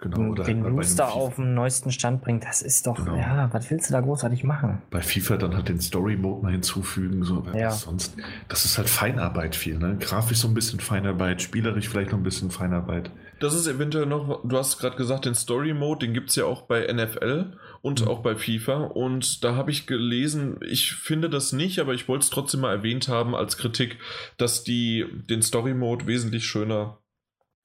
[0.00, 3.16] Genau, oder den Booster auf den neuesten Stand bringt, das ist doch, genau.
[3.16, 4.80] ja, was willst du da großartig machen?
[4.90, 7.72] Bei FIFA dann halt den Story-Mode mal hinzufügen, so, ja.
[7.72, 8.16] sonst,
[8.48, 9.96] das ist halt Feinarbeit viel, ne?
[9.98, 13.10] Grafisch so ein bisschen Feinarbeit, spielerisch vielleicht noch ein bisschen Feinarbeit.
[13.40, 16.62] Das ist eventuell noch, du hast gerade gesagt, den Story-Mode, den gibt es ja auch
[16.62, 18.08] bei NFL und mhm.
[18.08, 22.22] auch bei FIFA und da habe ich gelesen, ich finde das nicht, aber ich wollte
[22.22, 23.98] es trotzdem mal erwähnt haben als Kritik,
[24.36, 26.98] dass die den Story-Mode wesentlich schöner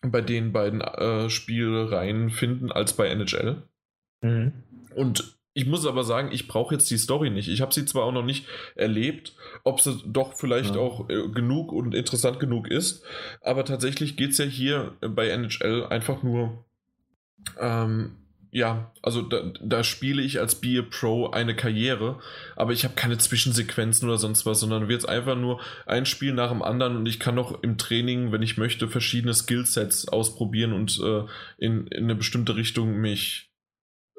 [0.03, 3.63] bei den beiden äh, Spielreihen finden als bei NHL.
[4.21, 4.53] Mhm.
[4.95, 7.47] Und ich muss aber sagen, ich brauche jetzt die Story nicht.
[7.47, 10.81] Ich habe sie zwar auch noch nicht erlebt, ob sie doch vielleicht ja.
[10.81, 13.03] auch äh, genug und interessant genug ist,
[13.41, 16.65] aber tatsächlich geht es ja hier bei NHL einfach nur
[17.59, 18.15] ähm,
[18.53, 22.19] ja, also da, da, spiele ich als Be a Pro eine Karriere,
[22.55, 26.51] aber ich habe keine Zwischensequenzen oder sonst was, sondern wird einfach nur ein Spiel nach
[26.51, 30.99] dem anderen und ich kann noch im Training, wenn ich möchte, verschiedene Skillsets ausprobieren und
[31.03, 31.23] äh,
[31.57, 33.51] in, in eine bestimmte Richtung mich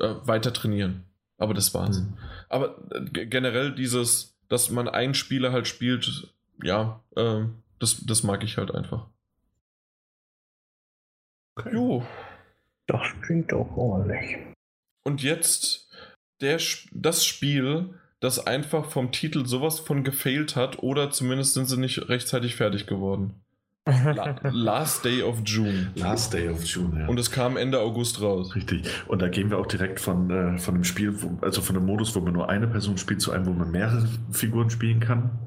[0.00, 1.04] äh, weiter trainieren.
[1.38, 2.00] Aber das war's.
[2.00, 2.18] Mhm.
[2.48, 7.44] Aber äh, generell dieses, dass man einen Spieler halt spielt, ja, äh,
[7.78, 9.06] das, das mag ich halt einfach.
[11.54, 11.72] Okay.
[11.72, 12.04] Jo.
[12.86, 14.36] Das klingt doch ordentlich.
[15.06, 15.90] Und jetzt
[16.40, 16.60] der,
[16.92, 22.08] das Spiel, das einfach vom Titel sowas von gefailt hat, oder zumindest sind sie nicht
[22.08, 23.44] rechtzeitig fertig geworden.
[23.86, 25.92] La Last Day of June.
[25.94, 27.06] Last Day of June, ja.
[27.06, 28.54] Und es kam Ende August raus.
[28.54, 28.88] Richtig.
[29.08, 31.84] Und da gehen wir auch direkt von, äh, von einem Spiel, wo, also von einem
[31.84, 35.38] Modus, wo man nur eine Person spielt, zu einem, wo man mehrere Figuren spielen kann.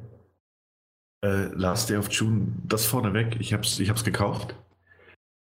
[1.25, 4.55] Äh, Last Day of June, das vorneweg, ich habe es ich hab's gekauft.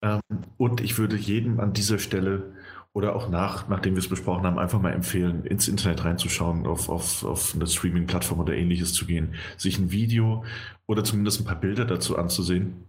[0.01, 0.21] Ähm,
[0.57, 2.53] und ich würde jedem an dieser Stelle
[2.93, 6.89] oder auch nach, nachdem wir es besprochen haben, einfach mal empfehlen, ins Internet reinzuschauen, auf,
[6.89, 10.43] auf, auf eine Streaming-Plattform oder ähnliches zu gehen, sich ein Video
[10.87, 12.85] oder zumindest ein paar Bilder dazu anzusehen.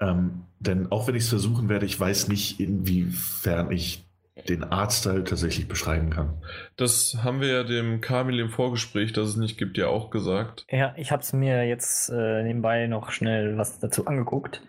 [0.00, 4.04] Ähm, denn auch wenn ich es versuchen werde, ich weiß nicht, inwiefern ich
[4.48, 6.34] den Artstyle tatsächlich beschreiben kann.
[6.76, 10.64] Das haben wir ja dem Kamil im Vorgespräch, das es nicht gibt, ja auch gesagt.
[10.70, 14.62] Ja, ich habe es mir jetzt äh, nebenbei noch schnell was dazu angeguckt.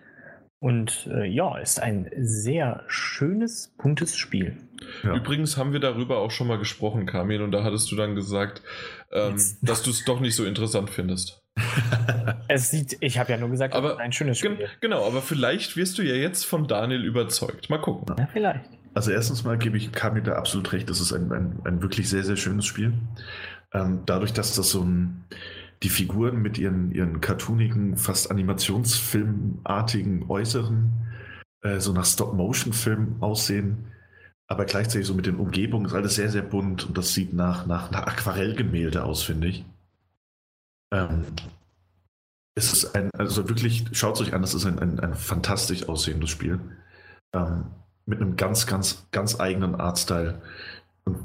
[0.61, 4.57] Und äh, ja, ist ein sehr schönes, buntes Spiel.
[5.03, 5.15] Ja.
[5.15, 8.61] Übrigens haben wir darüber auch schon mal gesprochen, Kamil, und da hattest du dann gesagt,
[9.11, 11.41] ähm, dass du es doch nicht so interessant findest.
[12.47, 14.55] es sieht, ich habe ja nur gesagt, aber, ein schönes Spiel.
[14.55, 17.71] Gen genau, aber vielleicht wirst du ja jetzt von Daniel überzeugt.
[17.71, 18.15] Mal gucken.
[18.19, 18.69] Ja, vielleicht.
[18.93, 22.07] Also erstens mal gebe ich Kamil da absolut recht, das ist ein, ein, ein wirklich
[22.07, 22.93] sehr, sehr schönes Spiel.
[23.73, 25.25] Ähm, dadurch, dass das so ein
[25.83, 30.91] die Figuren mit ihren, ihren cartoonigen, fast animationsfilmartigen Äußeren
[31.61, 33.87] äh, so nach Stop-Motion-Film aussehen,
[34.47, 37.65] aber gleichzeitig so mit den Umgebungen ist alles sehr, sehr bunt und das sieht nach,
[37.65, 39.65] nach, nach Aquarellgemälde aus, finde ich.
[40.93, 41.25] Ähm,
[42.55, 45.87] es ist ein, also wirklich, schaut es euch an, es ist ein, ein, ein fantastisch
[45.87, 46.59] aussehendes Spiel.
[47.33, 47.65] Ähm,
[48.05, 50.41] mit einem ganz, ganz, ganz eigenen Artstyle.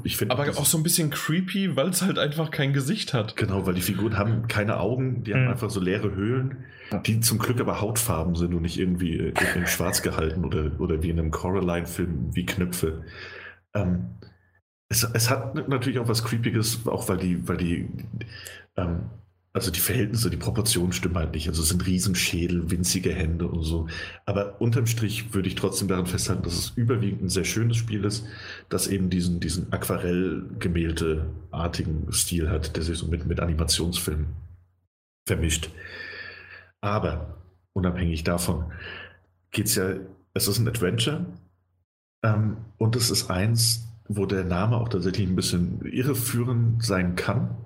[0.07, 3.35] Find, aber auch so ein bisschen creepy, weil es halt einfach kein Gesicht hat.
[3.35, 5.37] Genau, weil die Figuren haben keine Augen, die mhm.
[5.37, 6.65] haben einfach so leere Höhlen,
[7.05, 11.03] die zum Glück aber Hautfarben sind und nicht irgendwie äh, in schwarz gehalten oder, oder
[11.03, 13.03] wie in einem Coraline-Film wie Knöpfe.
[13.75, 14.15] Ähm,
[14.89, 17.87] es, es, hat natürlich auch was Creepiges, auch weil die, weil die
[18.77, 19.09] ähm,
[19.57, 21.49] also die Verhältnisse, die Proportionen stimmen halt nicht.
[21.49, 23.87] Also es sind Riesenschädel, winzige Hände und so.
[24.27, 28.05] Aber unterm Strich würde ich trotzdem daran festhalten, dass es überwiegend ein sehr schönes Spiel
[28.05, 28.23] ist,
[28.69, 34.27] das eben diesen, diesen Aquarell-Gemälde-artigen Stil hat, der sich so mit, mit Animationsfilmen
[35.27, 35.71] vermischt.
[36.79, 37.39] Aber
[37.73, 38.71] unabhängig davon
[39.49, 39.95] geht es ja,
[40.35, 41.25] es ist ein Adventure
[42.23, 47.57] ähm, und es ist eins, wo der Name auch tatsächlich ein bisschen irreführend sein kann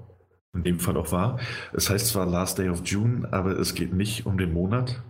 [0.54, 1.40] in dem Fall auch war.
[1.74, 5.02] Es heißt zwar Last Day of June, aber es geht nicht um den Monat,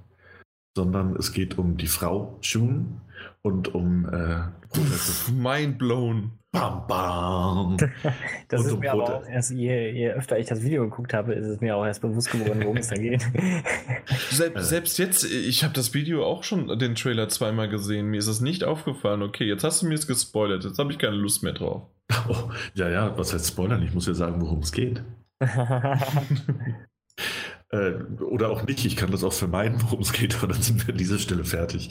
[0.75, 3.01] sondern es geht um die Frau June
[3.41, 4.41] und um äh,
[5.31, 6.31] Mind blown.
[6.53, 7.77] Bam, bam.
[8.49, 11.13] Das und ist um mir aber auch erst, je, je, öfter ich das Video geguckt
[11.13, 13.25] habe, ist es mir auch erst bewusst geworden, worum es da geht.
[14.29, 18.27] Selbst, selbst jetzt, ich habe das Video auch schon, den Trailer zweimal gesehen, mir ist
[18.27, 19.21] es nicht aufgefallen.
[19.21, 21.83] Okay, jetzt hast du mir es gespoilert, jetzt habe ich keine Lust mehr drauf.
[22.27, 23.81] Oh, ja, ja, was heißt spoilern?
[23.83, 25.01] Ich muss ja sagen, worum es geht.
[27.71, 30.85] äh, oder auch nicht, ich kann das auch vermeiden, worum es geht, aber dann sind
[30.85, 31.89] wir an dieser Stelle fertig.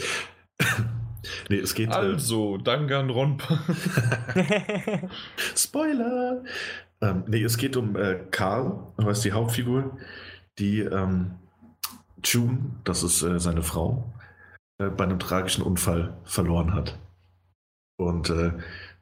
[1.48, 1.90] nee, es geht.
[1.90, 3.60] Äh, also, äh, Danganronpa.
[5.56, 6.44] Spoiler!
[7.00, 9.98] Ähm, nee, es geht um äh, Karl, was die Hauptfigur,
[10.58, 11.32] die ähm,
[12.22, 14.12] June, das ist äh, seine Frau,
[14.78, 16.98] äh, bei einem tragischen Unfall verloren hat.
[17.96, 18.52] Und äh,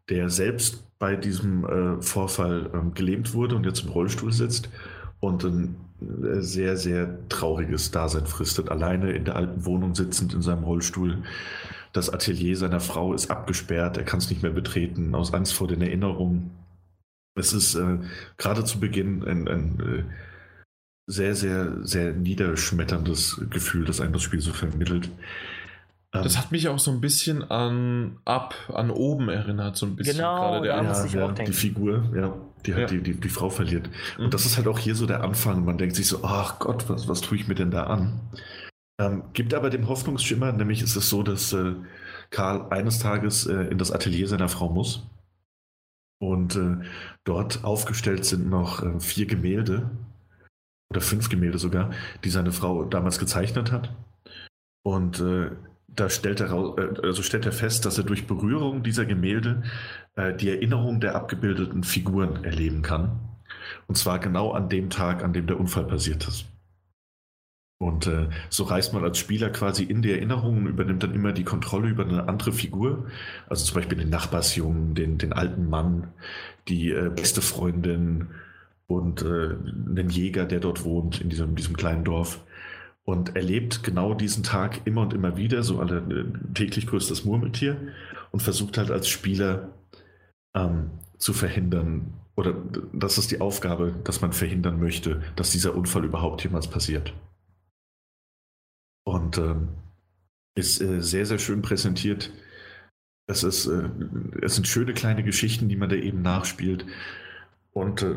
[0.09, 4.69] der selbst bei diesem äh, Vorfall ähm, gelähmt wurde und jetzt im Rollstuhl sitzt
[5.21, 8.71] und ein äh, sehr, sehr trauriges Dasein fristet.
[8.71, 11.23] Alleine in der alten Wohnung sitzend in seinem Rollstuhl.
[11.93, 15.69] Das Atelier seiner Frau ist abgesperrt, er kann es nicht mehr betreten, aus Angst vor
[15.69, 16.51] den Erinnerungen.
[17.35, 17.99] Es ist äh,
[18.37, 20.05] gerade zu Beginn ein, ein äh,
[21.07, 25.09] sehr, sehr, sehr niederschmetterndes Gefühl, das einem das Spiel so vermittelt.
[26.11, 26.41] Das ähm.
[26.41, 30.37] hat mich auch so ein bisschen an ab, an oben erinnert, so ein bisschen genau,
[30.37, 32.99] gerade der ja, ja, Die Figur, ja, die halt ja.
[32.99, 33.91] die, die, die Frau verliert.
[34.17, 34.31] Und mhm.
[34.31, 35.65] das ist halt auch hier so der Anfang.
[35.65, 38.21] Man denkt sich so, ach Gott, was, was tue ich mir denn da an?
[39.01, 41.75] Ähm, gibt aber den Hoffnungsschimmer, nämlich ist es so, dass äh,
[42.31, 45.07] Karl eines Tages äh, in das Atelier seiner Frau muss.
[46.21, 46.79] Und äh,
[47.25, 49.91] dort aufgestellt sind noch äh, vier Gemälde,
[50.91, 51.91] oder fünf Gemälde sogar,
[52.25, 53.95] die seine Frau damals gezeichnet hat.
[54.83, 55.51] Und äh,
[55.99, 59.63] da stellt er, äh, also stellt er fest, dass er durch Berührung dieser Gemälde
[60.17, 63.21] äh, die Erinnerung der abgebildeten Figuren erleben kann.
[63.87, 66.47] Und zwar genau an dem Tag, an dem der Unfall passiert ist.
[67.81, 71.45] Und äh, so reist man als Spieler quasi in die Erinnerungen, übernimmt dann immer die
[71.45, 73.07] Kontrolle über eine andere Figur.
[73.49, 76.09] Also zum Beispiel den Nachbarsjungen, den, den alten Mann,
[76.67, 78.29] die äh, beste Freundin
[78.89, 82.41] und äh, einen Jäger, der dort wohnt, in diesem, diesem kleinen Dorf
[83.09, 87.95] und erlebt genau diesen Tag immer und immer wieder, so alle äh, täglich größtes Murmeltier
[88.33, 89.71] und versucht halt als Spieler
[90.55, 92.55] ähm, zu verhindern, oder
[92.93, 97.15] das ist die Aufgabe, dass man verhindern möchte, dass dieser Unfall überhaupt jemals passiert.
[99.07, 99.69] Und ähm,
[100.55, 102.31] ist äh, sehr, sehr schön präsentiert.
[103.27, 103.89] Es, ist, äh,
[104.43, 106.85] es sind schöne kleine Geschichten, die man da eben nachspielt.
[107.73, 108.17] Und äh,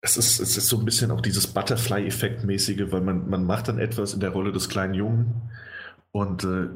[0.00, 3.78] es ist, es ist so ein bisschen auch dieses Butterfly-Effekt-mäßige, weil man, man macht dann
[3.78, 5.50] etwas in der Rolle des kleinen Jungen
[6.12, 6.68] und, äh,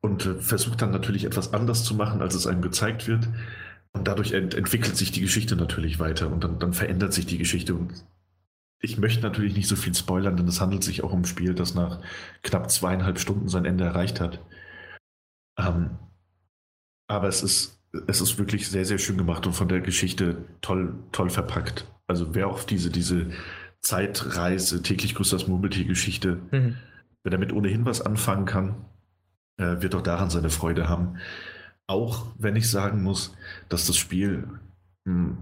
[0.00, 3.28] und äh, versucht dann natürlich etwas anders zu machen, als es einem gezeigt wird.
[3.92, 7.38] Und dadurch ent entwickelt sich die Geschichte natürlich weiter und dann, dann verändert sich die
[7.38, 7.74] Geschichte.
[7.74, 8.04] Und
[8.80, 11.54] ich möchte natürlich nicht so viel spoilern, denn es handelt sich auch um ein Spiel,
[11.54, 12.00] das nach
[12.42, 14.40] knapp zweieinhalb Stunden sein Ende erreicht hat.
[15.58, 15.98] Ähm,
[17.08, 20.94] aber es ist, es ist wirklich sehr, sehr schön gemacht und von der Geschichte toll,
[21.12, 21.86] toll verpackt.
[22.06, 23.30] Also wer auf diese, diese
[23.80, 26.76] Zeitreise, täglich grüßt das Murmeltier-Geschichte, mhm.
[27.22, 28.76] wer damit ohnehin was anfangen kann,
[29.58, 31.18] äh, wird auch daran seine Freude haben.
[31.86, 33.36] Auch wenn ich sagen muss,
[33.68, 34.48] dass das Spiel,
[35.04, 35.38] mh, hm,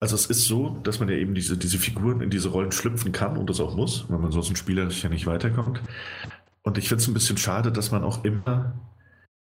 [0.00, 3.12] also es ist so, dass man ja eben diese, diese Figuren in diese Rollen schlüpfen
[3.12, 5.80] kann und das auch muss, weil man sonst ein Spieler ja nicht weiterkommt.
[6.62, 8.74] Und ich finde es ein bisschen schade, dass man auch immer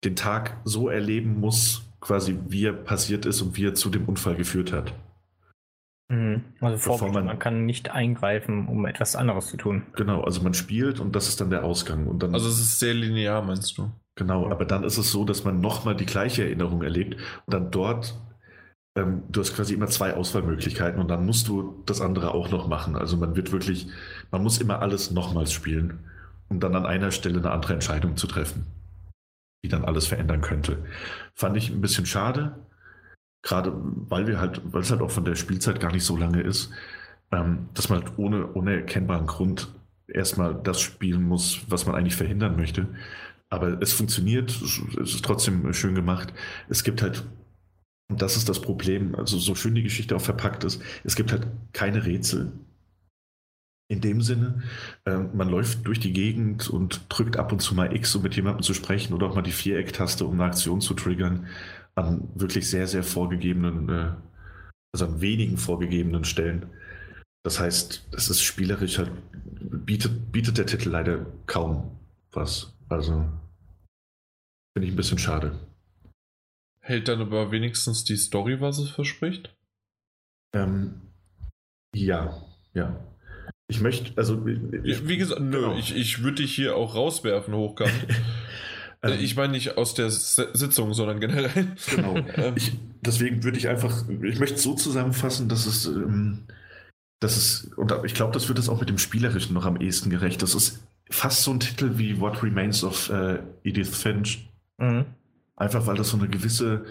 [0.05, 4.05] den Tag so erleben muss, quasi wie er passiert ist und wie er zu dem
[4.05, 4.95] Unfall geführt hat.
[6.09, 6.45] Mhm.
[6.61, 9.87] Also Vorbild, man, man, kann nicht eingreifen, um etwas anderes zu tun.
[9.95, 12.07] Genau, also man spielt und das ist dann der Ausgang.
[12.07, 13.91] Und dann, also es ist sehr linear, meinst du?
[14.15, 17.15] Genau, aber dann ist es so, dass man nochmal die gleiche Erinnerung erlebt
[17.47, 18.15] und dann dort,
[18.95, 22.69] ähm, du hast quasi immer zwei Auswahlmöglichkeiten und dann musst du das andere auch noch
[22.69, 22.95] machen.
[22.95, 23.89] Also man wird wirklich,
[24.31, 26.01] man muss immer alles nochmals spielen,
[26.49, 28.67] um dann an einer Stelle eine andere Entscheidung zu treffen,
[29.65, 30.85] die dann alles verändern könnte.
[31.35, 32.67] Fand ich ein bisschen schade,
[33.43, 36.41] gerade weil wir halt, weil es halt auch von der Spielzeit gar nicht so lange
[36.41, 36.71] ist,
[37.33, 39.69] ähm, dass man halt ohne, ohne erkennbaren Grund
[40.07, 42.89] erstmal das spielen muss, was man eigentlich verhindern möchte.
[43.49, 46.33] Aber es funktioniert, es ist trotzdem schön gemacht.
[46.69, 47.25] Es gibt halt,
[48.09, 51.33] und das ist das Problem, also so schön die Geschichte auch verpackt ist, es gibt
[51.33, 52.53] halt keine Rätsel.
[53.89, 54.63] In dem Sinne,
[55.05, 58.37] äh, man läuft durch die Gegend und drückt ab und zu mal X, um mit
[58.37, 61.47] jemandem zu sprechen oder auch mal die Viereck-Taste, um eine Aktion zu triggern,
[61.95, 64.15] an wirklich sehr, sehr vorgegebenen, äh,
[64.93, 66.71] also an wenigen vorgegebenen Stellen.
[67.45, 71.99] Das heißt, es ist spielerisch halt, bietet, bietet der Titel leider kaum
[72.31, 72.75] was.
[72.89, 73.29] Also
[74.75, 75.59] finde ich ein bisschen schade.
[76.81, 79.55] Hält dann aber wenigstens die Story, was es verspricht?
[80.55, 81.01] Ähm,
[81.95, 82.43] ja,
[82.75, 83.05] ja.
[83.69, 84.47] Ich möchte, also.
[84.85, 85.77] Ich, Wie gesagt, nö, genau.
[85.79, 87.93] ich, ich würde dich hier auch rauswerfen, Hochkant.
[89.03, 89.19] Ähm.
[89.21, 91.75] ich meine nicht aus der Sitzung, sondern generell.
[91.91, 92.15] Genau.
[92.37, 92.55] Ähm.
[92.57, 96.45] ich, deswegen würde ich einfach, ich möchte es so zusammenfassen, dass es, ähm,
[97.21, 100.11] dass es, und ich glaube, das wird es auch mit dem Spielerischen noch am ehesten
[100.11, 100.43] gerecht.
[100.43, 104.49] Das ist fast so ein Titel wie What Remains of uh, Edith Finch.
[104.79, 105.05] Mhm.
[105.57, 106.85] Einfach weil das so eine gewisse,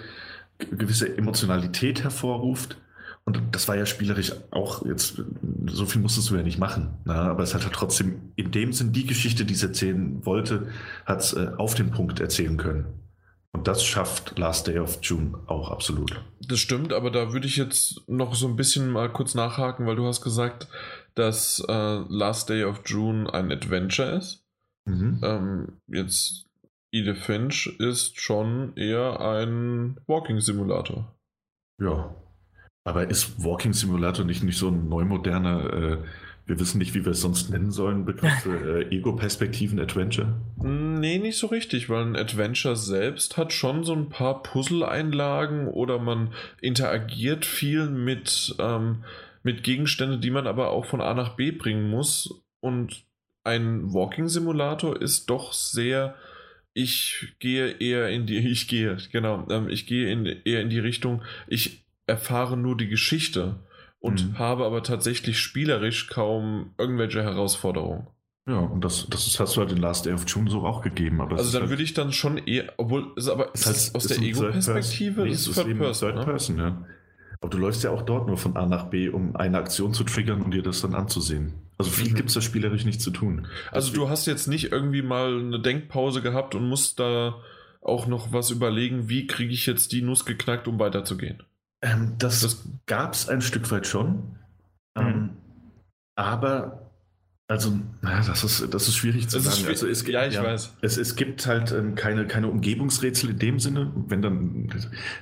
[0.60, 2.78] gewisse Emotionalität hervorruft
[3.26, 5.22] und das war ja spielerisch auch jetzt,
[5.68, 6.98] so viel musstest du ja nicht machen.
[7.06, 7.14] Ne?
[7.14, 10.68] aber es hat halt trotzdem in dem Sinn die Geschichte, die es erzählen wollte,
[11.06, 12.85] hat es äh, auf den Punkt erzählen können.
[13.53, 16.23] Und das schafft Last Day of June auch absolut.
[16.48, 19.98] Das stimmt, aber da würde ich jetzt noch so ein bisschen mal kurz nachhaken, weil
[19.98, 20.68] du hast gesagt,
[21.15, 24.45] dass äh, Last Day of June ein Adventure ist.
[24.85, 25.19] Mhm.
[25.22, 26.45] Ähm, jetzt
[26.91, 31.14] Edith Finch ist schon eher ein Walking Simulator.
[31.80, 32.15] Ja,
[32.84, 35.98] aber ist Walking Simulator nicht, nicht so ein neumoderner, äh,
[36.48, 40.34] wir wissen nicht, wie wir es sonst nennen sollen, Begriff für äh, Ego-Perspektiven-Adventure?
[40.58, 45.99] Nee, nicht so richtig, weil ein Adventure selbst hat schon so ein paar Puzzle-Einlagen oder
[45.99, 49.03] man interagiert viel mit, ähm,
[49.44, 52.41] mit Gegenständen, die man aber auch von A nach B bringen muss.
[52.60, 53.06] Und
[53.44, 56.16] ein Walking Simulator ist doch sehr
[56.74, 60.80] ich gehe eher in die, ich gehe, genau, ähm, ich gehe in, eher in die
[60.80, 63.60] Richtung, ich erfahre nur die Geschichte
[64.00, 64.40] und mhm.
[64.40, 68.08] habe aber tatsächlich spielerisch kaum irgendwelche Herausforderungen.
[68.48, 71.22] Ja, und das, das hast du halt in Last Day of June so auch gegeben.
[71.22, 74.20] also dann halt, würde ich dann schon eher, obwohl, ist aber ist halt, aus der
[74.20, 75.24] Ego-Perspektive?
[75.24, 76.26] Nee, ist es Third Person, Third ne?
[76.26, 76.86] Person, ja.
[77.40, 80.04] Aber du läufst ja auch dort nur von A nach B, um eine Aktion zu
[80.04, 81.54] triggern und dir das dann anzusehen.
[81.78, 82.16] Also viel mhm.
[82.16, 83.48] gibt es da spielerisch nicht zu tun.
[83.72, 84.06] Also Deswegen.
[84.06, 87.36] du hast jetzt nicht irgendwie mal eine Denkpause gehabt und musst da
[87.82, 91.44] auch noch was überlegen, wie kriege ich jetzt die Nuss geknackt, um weiterzugehen.
[91.82, 94.38] Ähm, das das gab es ein Stück weit schon.
[94.95, 95.02] Mhm.
[95.02, 95.30] Ähm,
[96.16, 96.91] aber,
[97.48, 99.68] also, na, das, ist, das ist schwierig zu das sagen.
[99.68, 100.78] Also, es gibt, ja, ich ja, weiß.
[100.82, 103.91] Es, es gibt halt ähm, keine, keine Umgebungsrätsel in dem Sinne.
[104.08, 104.70] Wenn dann,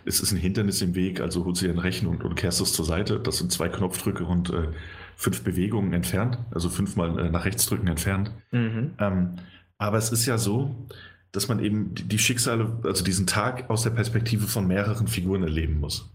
[0.06, 2.60] es ist ein Hindernis im Weg, also holst du dir ein Rechen und, und kehrst
[2.62, 3.20] es zur Seite.
[3.20, 4.68] Das sind zwei Knopfdrücke und äh,
[5.16, 8.32] fünf Bewegungen entfernt, also fünfmal äh, nach rechts drücken entfernt.
[8.52, 8.92] Mhm.
[9.00, 9.36] Ähm,
[9.78, 10.88] aber es ist ja so,
[11.32, 15.80] dass man eben die Schicksale, also diesen Tag aus der Perspektive von mehreren Figuren erleben
[15.80, 16.10] muss.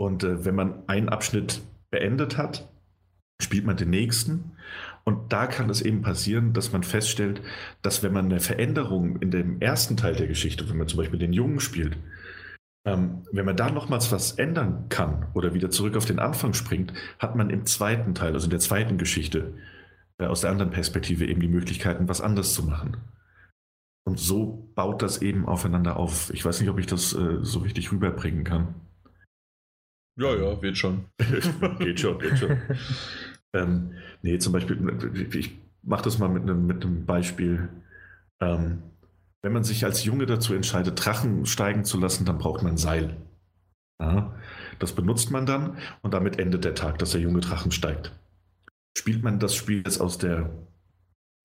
[0.00, 1.60] Und äh, wenn man einen Abschnitt
[1.90, 2.66] beendet hat,
[3.38, 4.52] spielt man den nächsten.
[5.04, 7.42] Und da kann es eben passieren, dass man feststellt,
[7.82, 11.18] dass wenn man eine Veränderung in dem ersten Teil der Geschichte, wenn man zum Beispiel
[11.18, 11.98] den Jungen spielt,
[12.86, 16.94] ähm, wenn man da nochmals was ändern kann oder wieder zurück auf den Anfang springt,
[17.18, 19.52] hat man im zweiten Teil, also in der zweiten Geschichte,
[20.16, 22.96] äh, aus der anderen Perspektive eben die Möglichkeiten, was anders zu machen.
[24.06, 26.30] Und so baut das eben aufeinander auf.
[26.32, 28.76] Ich weiß nicht, ob ich das äh, so richtig rüberbringen kann.
[30.16, 31.06] Ja, ja, wird schon.
[31.78, 32.58] geht schon, geht schon.
[33.54, 37.68] ähm, nee, zum Beispiel, ich mache das mal mit einem, mit einem Beispiel.
[38.40, 38.82] Ähm,
[39.42, 42.78] wenn man sich als Junge dazu entscheidet, Drachen steigen zu lassen, dann braucht man ein
[42.78, 43.16] Seil.
[44.00, 44.34] Ja,
[44.78, 48.12] das benutzt man dann und damit endet der Tag, dass der junge Drachen steigt.
[48.96, 50.50] Spielt man das Spiel jetzt aus der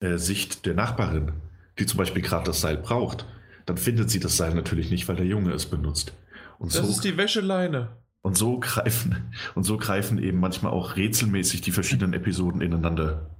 [0.00, 1.32] äh, Sicht der Nachbarin,
[1.78, 3.26] die zum Beispiel gerade das Seil braucht,
[3.66, 6.14] dann findet sie das Seil natürlich nicht, weil der Junge es benutzt.
[6.58, 7.90] Und das so, ist die Wäscheleine.
[8.22, 13.30] Und so greifen, und so greifen eben manchmal auch rätselmäßig die verschiedenen Episoden ineinander.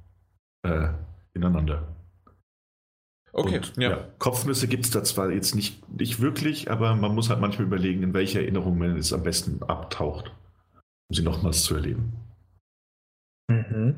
[0.63, 0.89] Äh,
[1.35, 1.97] ineinander.
[3.33, 3.91] Okay, und, ja.
[3.91, 4.09] ja.
[4.19, 8.03] Kopfnüsse gibt es da zwar jetzt nicht, nicht wirklich, aber man muss halt manchmal überlegen,
[8.03, 10.33] in welche Erinnerung man es am besten abtaucht,
[11.09, 12.15] um sie nochmals zu erleben.
[13.49, 13.97] Mhm.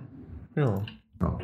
[0.56, 0.84] Ja.
[1.20, 1.38] ja.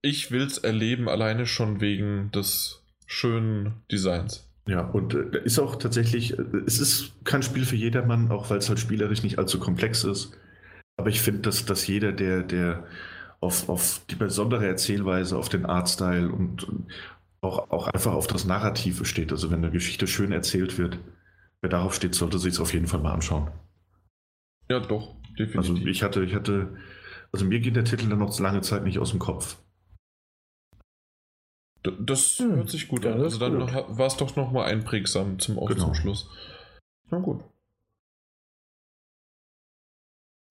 [0.00, 4.49] Ich will es erleben, alleine schon wegen des schönen Designs.
[4.70, 8.58] Ja, und äh, ist auch tatsächlich, äh, es ist kein Spiel für jedermann, auch weil
[8.58, 10.38] es halt spielerisch nicht allzu komplex ist.
[10.96, 12.86] Aber ich finde, dass, dass jeder, der, der
[13.40, 16.68] auf, auf die besondere Erzählweise, auf den Artstyle und
[17.40, 21.00] auch, auch einfach auf das Narrative steht, also wenn eine Geschichte schön erzählt wird,
[21.62, 23.50] wer darauf steht, sollte sich es auf jeden Fall mal anschauen.
[24.70, 25.56] Ja, doch, definitiv.
[25.56, 26.76] Also ich hatte, ich hatte,
[27.32, 29.56] also mir geht der Titel dann noch lange Zeit nicht aus dem Kopf.
[31.82, 32.56] Das hm.
[32.56, 33.22] hört sich gut ja, an.
[33.22, 35.84] Also dann war es doch nochmal einprägsam zum, genau.
[35.86, 36.28] zum Schluss.
[37.10, 37.42] Na gut.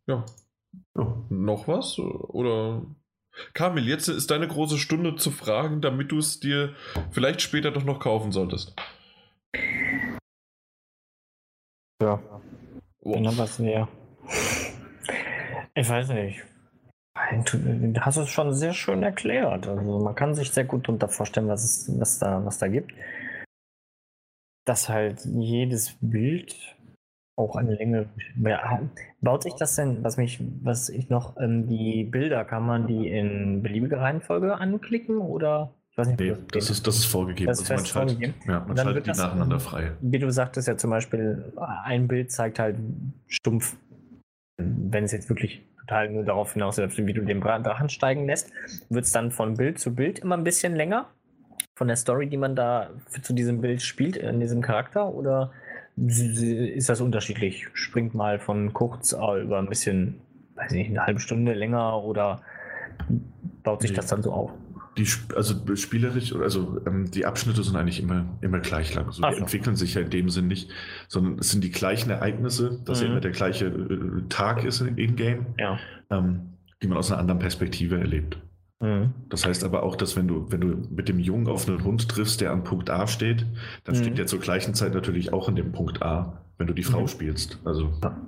[0.08, 0.26] Ja.
[0.96, 1.24] Oh.
[1.30, 2.00] Noch was?
[2.00, 2.84] Oder
[3.54, 6.76] Kamil, jetzt ist deine große Stunde zu fragen, damit du es dir
[7.12, 8.76] vielleicht später doch noch kaufen solltest.
[12.02, 12.22] Ja.
[13.02, 13.14] Oh.
[13.14, 13.88] Dann was näher.
[15.76, 16.44] Ich weiß nicht.
[17.32, 19.68] Du hast es schon sehr schön erklärt.
[19.68, 22.94] Also man kann sich sehr gut darunter vorstellen, was, es, was, da, was da gibt.
[24.66, 26.56] Dass halt jedes Bild
[27.40, 28.10] auch eine Länge.
[29.22, 33.08] Baut sich das denn, was mich, was ich noch, ähm, die Bilder, kann man die
[33.10, 35.74] in beliebiger Reihenfolge anklicken oder?
[35.92, 37.48] Ich weiß nicht, nee, das, ist, das ist vorgegeben.
[37.48, 38.36] Das ist also man vorgegeben.
[38.46, 39.92] Ja, man schaltet die nacheinander frei.
[40.02, 42.78] Wie du sagtest ja zum Beispiel, ein Bild zeigt halt
[43.28, 43.76] stumpf,
[44.58, 48.52] wenn es jetzt wirklich total nur darauf hinausläuft, wie du den Drachen steigen lässt,
[48.90, 51.08] wird es dann von Bild zu Bild immer ein bisschen länger.
[51.76, 52.92] Von der Story, die man da
[53.22, 55.52] zu diesem Bild spielt, in diesem Charakter, oder
[55.98, 57.68] ist das unterschiedlich?
[57.74, 60.22] Springt mal von kurz über ein bisschen,
[60.56, 62.42] weiß nicht, eine halbe Stunde länger oder
[63.64, 64.52] baut sich das dann so auf?
[65.00, 69.06] Die, also spielerisch, also ähm, die Abschnitte sind eigentlich immer, immer gleich lang.
[69.06, 69.40] Also die so.
[69.40, 70.70] entwickeln sich ja in dem Sinn nicht,
[71.08, 73.08] sondern es sind die gleichen Ereignisse, dass mhm.
[73.08, 75.80] immer der gleiche äh, Tag ist in-game, ja.
[76.10, 78.40] ähm, die man aus einer anderen Perspektive erlebt.
[78.82, 79.14] Mhm.
[79.30, 82.10] Das heißt aber auch, dass wenn du, wenn du mit dem Jungen auf einen Hund
[82.10, 83.46] triffst, der an Punkt A steht,
[83.86, 84.00] dann mhm.
[84.02, 87.04] steht der zur gleichen Zeit natürlich auch in dem Punkt A, wenn du die Frau
[87.04, 87.08] mhm.
[87.08, 87.58] spielst.
[87.64, 87.94] Also.
[88.04, 88.22] Ja.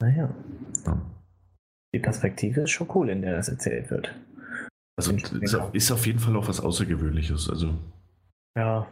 [0.00, 0.34] Naja.
[0.86, 1.02] Ja.
[1.92, 4.14] Die Perspektive ist schon cool, in der das erzählt wird.
[4.96, 7.50] Also ist auf, ist auf jeden Fall auch was Außergewöhnliches.
[7.50, 7.74] Also.
[8.56, 8.86] Ja.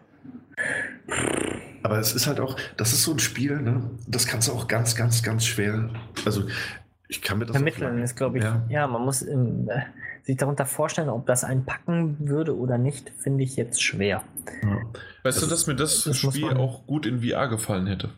[1.83, 3.91] Aber es ist halt auch, das ist so ein Spiel, ne?
[4.07, 5.91] Das kannst du auch ganz, ganz, ganz schwer.
[6.27, 6.45] Also
[7.09, 8.45] ich kann mir das vermitteln ist, glaube ich.
[8.45, 8.65] Ja.
[8.69, 9.83] ja, man muss im, äh,
[10.23, 14.25] sich darunter vorstellen, ob das einen packen würde oder nicht, finde ich jetzt schwer.
[14.63, 14.83] Ja.
[15.23, 18.11] Weißt das, du, dass mir das, das Spiel auch gut in VR gefallen hätte?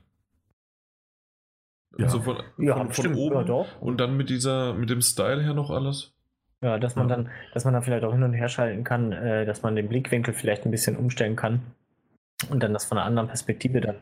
[1.99, 3.81] Ja, so von, ja, von, von oben ja, doch.
[3.81, 6.16] und dann mit dieser, mit dem Style her noch alles.
[6.62, 9.45] Ja, dass man dann, dass man dann vielleicht auch hin und her schalten kann, äh,
[9.45, 11.61] dass man den Blickwinkel vielleicht ein bisschen umstellen kann
[12.49, 13.97] und dann das von einer anderen Perspektive dann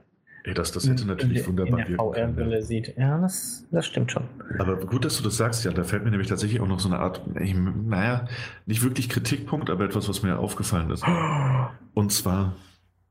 [0.47, 2.95] Ey, das, das hätte natürlich in, wunderbar in der VR-Brille sieht.
[2.99, 4.25] Ja, das, das stimmt schon.
[4.59, 5.73] Aber gut, dass du das sagst, ja.
[5.73, 8.27] Da fällt mir nämlich tatsächlich auch noch so eine Art, naja,
[8.67, 11.03] nicht wirklich Kritikpunkt, aber etwas, was mir aufgefallen ist.
[11.95, 12.57] Und zwar,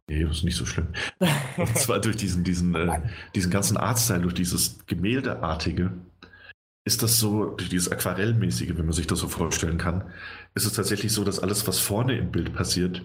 [0.08, 0.90] nee, das ist nicht so schlimm.
[1.58, 3.02] Und zwar durch diesen, diesen, äh,
[3.34, 5.92] diesen ganzen Artstyle, durch dieses Gemäldeartige,
[6.86, 10.04] ist das so, dieses Aquarellmäßige, wenn man sich das so vorstellen kann,
[10.54, 13.02] ist es tatsächlich so, dass alles, was vorne im Bild passiert,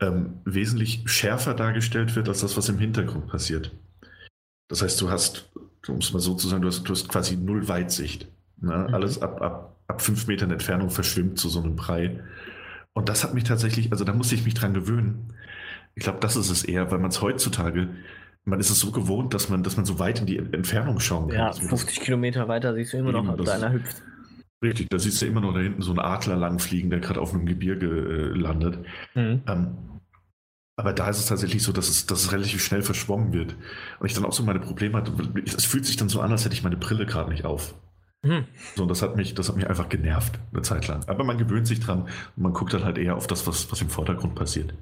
[0.00, 3.72] ähm, wesentlich schärfer dargestellt wird als das, was im Hintergrund passiert.
[4.68, 5.50] Das heißt, du hast,
[5.88, 8.28] um es mal so zu sagen, du hast, du hast quasi null Weitsicht.
[8.60, 8.86] Ne?
[8.88, 8.94] Mhm.
[8.94, 12.20] Alles ab, ab, ab fünf Metern Entfernung verschwimmt zu so einem Brei.
[12.92, 15.32] Und das hat mich tatsächlich, also da musste ich mich dran gewöhnen.
[15.94, 17.88] Ich glaube, das ist es eher, weil man es heutzutage,
[18.44, 21.28] man ist es so gewohnt, dass man, dass man so weit in die Entfernung schauen
[21.28, 21.38] kann.
[21.38, 24.02] Ja, 50 Kilometer weiter siehst du immer noch, ob da einer hüpft.
[24.62, 27.34] Richtig, da siehst du immer noch da hinten so einen Adler langfliegen, der gerade auf
[27.34, 28.78] einem Gebirge äh, landet.
[29.14, 29.42] Mhm.
[29.46, 29.76] Ähm,
[30.76, 33.56] aber da ist es tatsächlich so, dass es, dass es relativ schnell verschwommen wird.
[33.98, 35.12] Und ich dann auch so meine Probleme hatte.
[35.44, 37.74] Es fühlt sich dann so an, als hätte ich meine Brille gerade nicht auf.
[38.24, 38.46] Hm.
[38.76, 41.06] So, und das hat mich, das hat mich einfach genervt, eine Zeit lang.
[41.08, 42.02] Aber man gewöhnt sich dran
[42.36, 44.74] und man guckt dann halt eher auf das, was, was im Vordergrund passiert.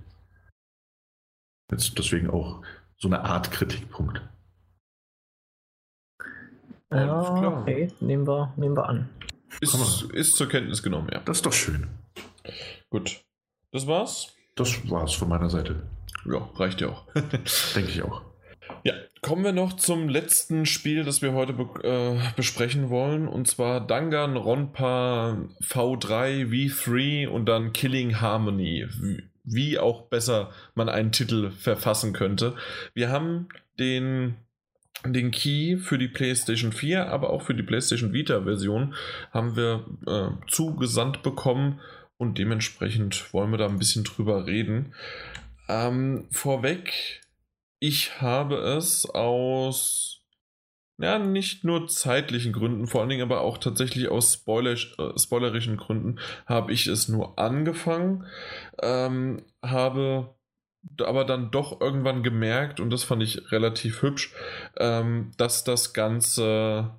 [1.70, 2.62] Jetzt deswegen auch
[3.00, 4.22] so eine Art Kritikpunkt.
[6.92, 9.08] Ja, okay, nehmen wir, nehmen wir an.
[9.60, 9.74] Ist,
[10.12, 11.20] ist zur Kenntnis genommen, ja.
[11.20, 11.88] Das ist doch schön.
[12.90, 13.22] Gut.
[13.72, 14.34] Das war's?
[14.56, 15.88] Das war's von meiner Seite.
[16.26, 17.06] Ja, reicht ja auch.
[17.74, 18.22] Denke ich auch.
[18.84, 23.28] Ja, kommen wir noch zum letzten Spiel, das wir heute be äh, besprechen wollen.
[23.28, 28.86] Und zwar Dangan Ronpa V3, V3 und dann Killing Harmony.
[29.52, 32.54] Wie auch besser man einen Titel verfassen könnte.
[32.94, 33.48] Wir haben
[33.78, 34.36] den
[35.06, 38.94] den Key für die PlayStation 4, aber auch für die PlayStation Vita Version
[39.32, 41.80] haben wir äh, zugesandt bekommen
[42.18, 44.92] und dementsprechend wollen wir da ein bisschen drüber reden.
[45.68, 47.22] Ähm, vorweg,
[47.78, 50.19] ich habe es aus,
[51.00, 55.76] ja, nicht nur zeitlichen Gründen, vor allen Dingen aber auch tatsächlich aus Spoiler, äh, spoilerischen
[55.76, 58.26] Gründen, habe ich es nur angefangen,
[58.82, 60.34] ähm, habe
[61.02, 64.34] aber dann doch irgendwann gemerkt, und das fand ich relativ hübsch,
[64.78, 66.90] ähm, dass das Ganze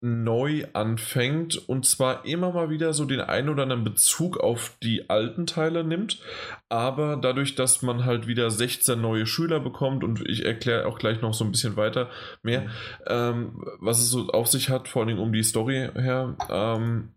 [0.00, 5.10] neu anfängt und zwar immer mal wieder so den einen oder anderen Bezug auf die
[5.10, 6.20] alten Teile nimmt,
[6.68, 11.20] aber dadurch, dass man halt wieder 16 neue Schüler bekommt und ich erkläre auch gleich
[11.20, 12.10] noch so ein bisschen weiter
[12.42, 12.68] mehr, mhm.
[13.06, 17.14] ähm, was es so auf sich hat, vor allem um die Story her, ähm,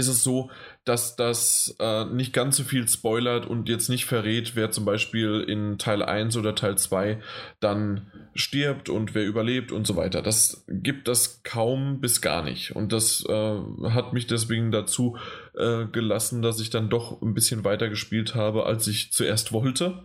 [0.00, 0.50] ist es so,
[0.84, 5.44] dass das äh, nicht ganz so viel spoilert und jetzt nicht verrät, wer zum Beispiel
[5.46, 7.20] in Teil 1 oder Teil 2
[7.60, 10.22] dann stirbt und wer überlebt und so weiter.
[10.22, 12.74] Das gibt das kaum bis gar nicht.
[12.74, 13.58] Und das äh,
[13.90, 15.16] hat mich deswegen dazu
[15.54, 20.02] äh, gelassen, dass ich dann doch ein bisschen weiter gespielt habe, als ich zuerst wollte.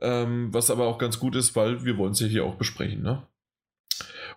[0.00, 3.02] Ähm, was aber auch ganz gut ist, weil wir wollen es ja hier auch besprechen.
[3.02, 3.22] Ne?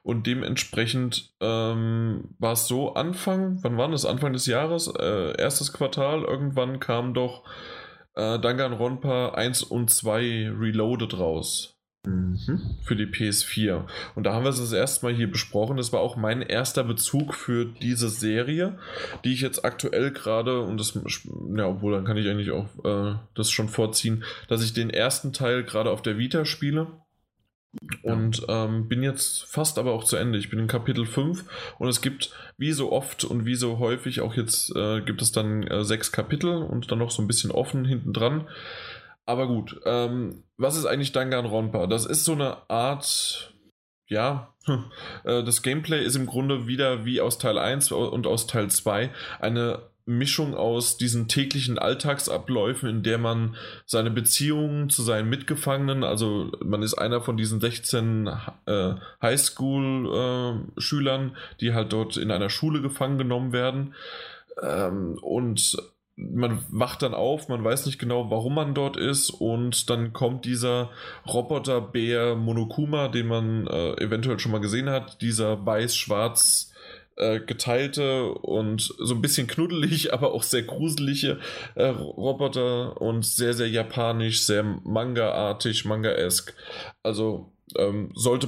[0.03, 4.05] Und dementsprechend ähm, war es so, Anfang, wann war das?
[4.05, 7.43] Anfang des Jahres, äh, erstes Quartal, irgendwann kam doch
[8.15, 11.73] äh, Danganronpa 1 und 2 Reloaded raus.
[12.05, 12.59] Mhm.
[12.83, 13.85] Für die PS4.
[14.15, 15.77] Und da haben wir es das erste Mal hier besprochen.
[15.77, 18.77] Das war auch mein erster Bezug für diese Serie,
[19.23, 20.99] die ich jetzt aktuell gerade, und das,
[21.55, 25.31] ja, obwohl dann kann ich eigentlich auch äh, das schon vorziehen, dass ich den ersten
[25.31, 26.87] Teil gerade auf der Vita spiele.
[28.03, 30.37] Und ähm, bin jetzt fast aber auch zu Ende.
[30.37, 31.43] Ich bin in Kapitel 5
[31.79, 35.31] und es gibt wie so oft und wie so häufig auch jetzt äh, gibt es
[35.31, 38.47] dann äh, sechs Kapitel und dann noch so ein bisschen offen hinten dran.
[39.25, 41.87] Aber gut, ähm, was ist eigentlich Danganronpa?
[41.87, 43.53] Das ist so eine Art,
[44.07, 44.53] ja,
[45.23, 49.11] äh, das Gameplay ist im Grunde wieder wie aus Teil 1 und aus Teil 2
[49.39, 53.55] eine Mischung aus diesen täglichen Alltagsabläufen, in der man
[53.85, 58.29] seine Beziehungen zu seinen Mitgefangenen, also man ist einer von diesen 16
[58.65, 63.93] äh, Highschool-Schülern, äh, die halt dort in einer Schule gefangen genommen werden.
[64.61, 65.77] Ähm, und
[66.15, 70.45] man wacht dann auf, man weiß nicht genau, warum man dort ist und dann kommt
[70.45, 70.91] dieser
[71.27, 76.72] Roboterbär Monokuma, den man äh, eventuell schon mal gesehen hat, dieser weiß-schwarz
[77.17, 81.39] äh, geteilte und so ein bisschen knuddelig, aber auch sehr gruselige
[81.75, 86.53] äh, Roboter und sehr, sehr japanisch, sehr manga-artig, manga-esk.
[87.03, 88.47] Also ähm, sollte,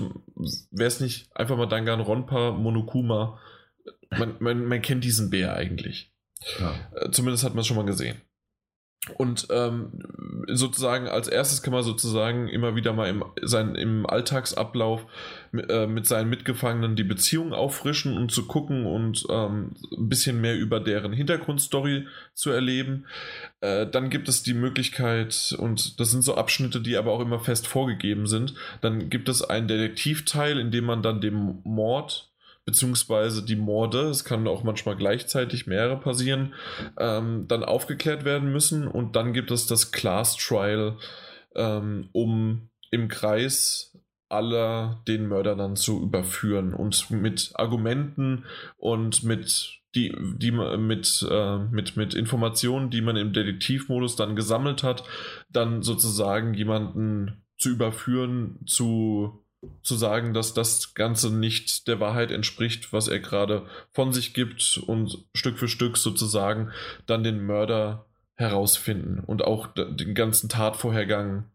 [0.72, 3.40] wäre es nicht einfach mal Danganronpa Monokuma,
[4.12, 6.12] man, man, man kennt diesen Bär eigentlich.
[6.60, 6.76] Ja.
[6.96, 8.22] Äh, zumindest hat man es schon mal gesehen.
[9.14, 9.92] Und ähm,
[10.48, 15.06] sozusagen als erstes kann man sozusagen immer wieder mal im, sein, im Alltagsablauf
[15.52, 20.42] mit, äh, mit seinen Mitgefangenen die Beziehung auffrischen und zu gucken und ähm, ein bisschen
[20.42, 23.06] mehr über deren Hintergrundstory zu erleben.
[23.62, 27.40] Äh, dann gibt es die Möglichkeit, und das sind so Abschnitte, die aber auch immer
[27.40, 32.32] fest vorgegeben sind, dann gibt es einen Detektivteil, in dem man dann dem Mord
[32.66, 36.56] beziehungsweise die Morde, es kann auch manchmal gleichzeitig mehrere passieren,
[36.98, 40.98] ähm, dann aufgeklärt werden müssen und dann gibt es das Class Trial,
[41.56, 43.96] ähm, um im Kreis
[44.30, 48.46] aller den Mörder dann zu überführen und mit Argumenten
[48.78, 54.84] und mit die, die mit, äh, mit, mit Informationen, die man im Detektivmodus dann gesammelt
[54.84, 55.04] hat,
[55.50, 59.45] dann sozusagen jemanden zu überführen zu
[59.82, 64.80] zu sagen, dass das Ganze nicht der Wahrheit entspricht, was er gerade von sich gibt
[64.86, 66.72] und Stück für Stück sozusagen
[67.06, 68.06] dann den Mörder
[68.36, 71.46] herausfinden und auch den ganzen Tatvorhergang.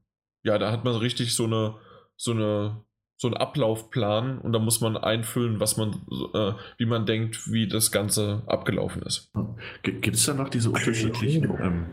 [0.42, 1.74] Ja, da hat man richtig so eine,
[2.16, 2.84] so eine,
[3.16, 6.00] so einen Ablaufplan und da muss man einfüllen, was man,
[6.32, 9.30] äh, wie man denkt, wie das Ganze abgelaufen ist.
[9.82, 11.86] Gibt es da noch diese unterschiedlichen ähm,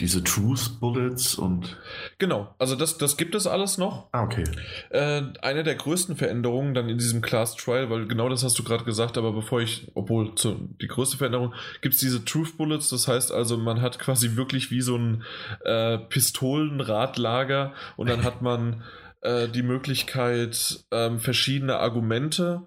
[0.00, 1.76] diese Truth Bullets und.
[2.18, 4.08] Genau, also das, das gibt es alles noch.
[4.12, 4.44] Ah, okay.
[4.90, 8.64] Äh, eine der größten Veränderungen dann in diesem Class Trial, weil genau das hast du
[8.64, 12.88] gerade gesagt, aber bevor ich, obwohl zu, die größte Veränderung, gibt es diese Truth Bullets,
[12.88, 15.22] das heißt also, man hat quasi wirklich wie so ein
[15.64, 18.82] äh, Pistolenradlager und dann hat man
[19.20, 22.62] äh, die Möglichkeit, ähm, verschiedene Argumente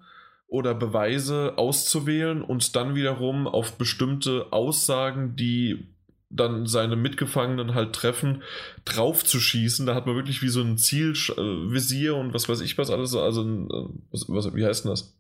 [0.47, 5.92] oder Beweise auszuwählen und dann wiederum auf bestimmte Aussagen, die
[6.35, 8.43] dann seine Mitgefangenen halt treffen,
[8.85, 9.85] drauf zu schießen.
[9.85, 13.15] Da hat man wirklich wie so ein Zielvisier und was weiß ich was alles.
[13.15, 15.15] Also, ein, äh, was, was, wie heißt denn das?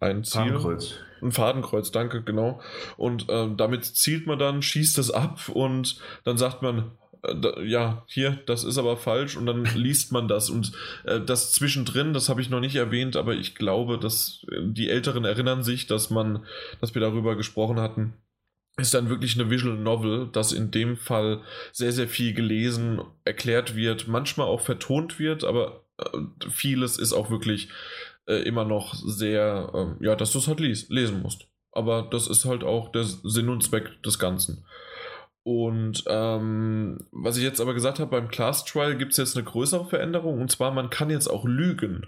[0.00, 0.42] Ein Ziel.
[0.42, 0.94] Fadenkreuz.
[1.22, 2.60] Ein Fadenkreuz, danke, genau.
[2.96, 8.04] Und ähm, damit zielt man dann, schießt es ab und dann sagt man, äh, ja,
[8.06, 10.50] hier, das ist aber falsch und dann liest man das.
[10.50, 10.72] Und
[11.04, 14.90] äh, das zwischendrin, das habe ich noch nicht erwähnt, aber ich glaube, dass äh, die
[14.90, 16.44] Älteren erinnern sich, dass man,
[16.82, 18.14] dass wir darüber gesprochen hatten
[18.76, 21.42] ist dann wirklich eine Visual Novel, dass in dem Fall
[21.72, 26.18] sehr, sehr viel gelesen, erklärt wird, manchmal auch vertont wird, aber äh,
[26.50, 27.68] vieles ist auch wirklich
[28.26, 29.70] äh, immer noch sehr,
[30.00, 31.46] äh, ja, dass du es halt les lesen musst.
[31.70, 34.64] Aber das ist halt auch der Sinn und Zweck des Ganzen.
[35.44, 39.44] Und ähm, was ich jetzt aber gesagt habe, beim Class Trial gibt es jetzt eine
[39.44, 42.06] größere Veränderung und zwar, man kann jetzt auch lügen.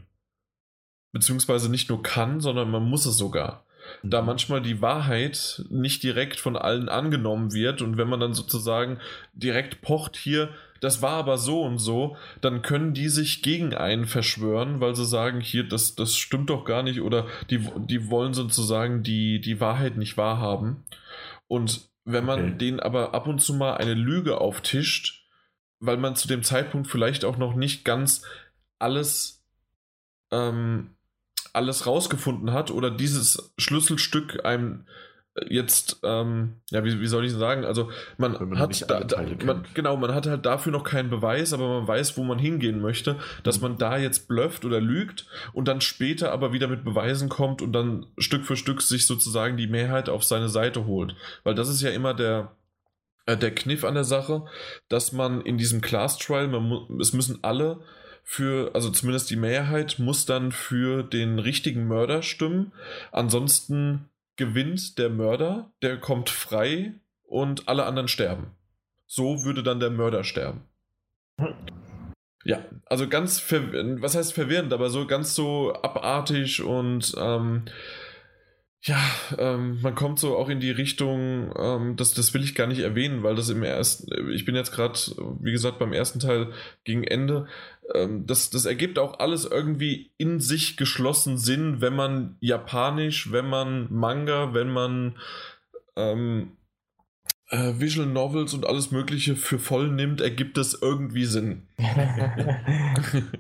[1.13, 3.67] Beziehungsweise nicht nur kann, sondern man muss es sogar
[4.03, 8.99] da manchmal die Wahrheit nicht direkt von allen angenommen wird und wenn man dann sozusagen
[9.35, 10.51] direkt pocht, hier,
[10.81, 15.07] das war aber so und so, dann können die sich gegen einen verschwören, weil sie
[15.07, 19.61] sagen, hier, das, das stimmt doch gar nicht oder die, die wollen sozusagen die, die
[19.61, 20.85] Wahrheit nicht wahrhaben.
[21.49, 22.59] Und wenn man okay.
[22.59, 25.27] denen aber ab und zu mal eine Lüge auftischt,
[25.81, 28.23] weil man zu dem Zeitpunkt vielleicht auch noch nicht ganz
[28.79, 29.45] alles,
[30.31, 30.96] ähm,
[31.57, 34.85] alles rausgefunden hat oder dieses Schlüsselstück einem
[35.49, 37.65] jetzt, ähm, ja, wie, wie soll ich sagen?
[37.65, 41.53] Also man, man hat da, da man, genau, man hat halt dafür noch keinen Beweis,
[41.53, 43.63] aber man weiß, wo man hingehen möchte, dass mhm.
[43.63, 47.73] man da jetzt blufft oder lügt und dann später aber wieder mit Beweisen kommt und
[47.73, 51.15] dann Stück für Stück sich sozusagen die Mehrheit auf seine Seite holt.
[51.45, 52.57] Weil das ist ja immer der,
[53.27, 54.47] äh, der Kniff an der Sache,
[54.89, 57.81] dass man in diesem Class Trial, man, es müssen alle
[58.29, 62.73] für, also zumindest die Mehrheit muss dann für den richtigen Mörder stimmen.
[63.13, 68.49] Ansonsten gewinnt der Mörder, der kommt frei und alle anderen sterben.
[69.07, 70.63] So würde dann der Mörder sterben.
[72.45, 77.63] Ja, also ganz, was heißt verwirrend, aber so ganz so abartig und ähm,
[78.87, 79.01] ja,
[79.37, 82.79] ähm, man kommt so auch in die Richtung, ähm, das, das will ich gar nicht
[82.79, 84.97] erwähnen, weil das im ersten, ich bin jetzt gerade,
[85.41, 86.53] wie gesagt, beim ersten Teil
[86.85, 87.49] gegen Ende,
[87.95, 93.49] ähm, das, das ergibt auch alles irgendwie in sich geschlossen Sinn, wenn man Japanisch, wenn
[93.49, 95.17] man Manga, wenn man
[95.97, 96.53] ähm,
[97.49, 101.63] äh, Visual Novels und alles Mögliche für voll nimmt, ergibt es irgendwie Sinn.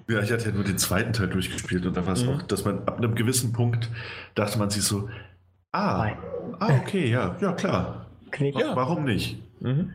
[0.09, 2.31] ja, ich hatte ja nur den zweiten Teil durchgespielt und da war es mhm.
[2.31, 3.91] auch, dass man ab einem gewissen Punkt
[4.35, 5.09] dachte man sich so,
[5.77, 6.17] Ah,
[6.59, 8.07] ah okay, ja, ja klar.
[8.31, 8.59] Knick.
[8.59, 8.75] Ja.
[8.75, 9.37] Warum nicht?
[9.61, 9.93] Mhm.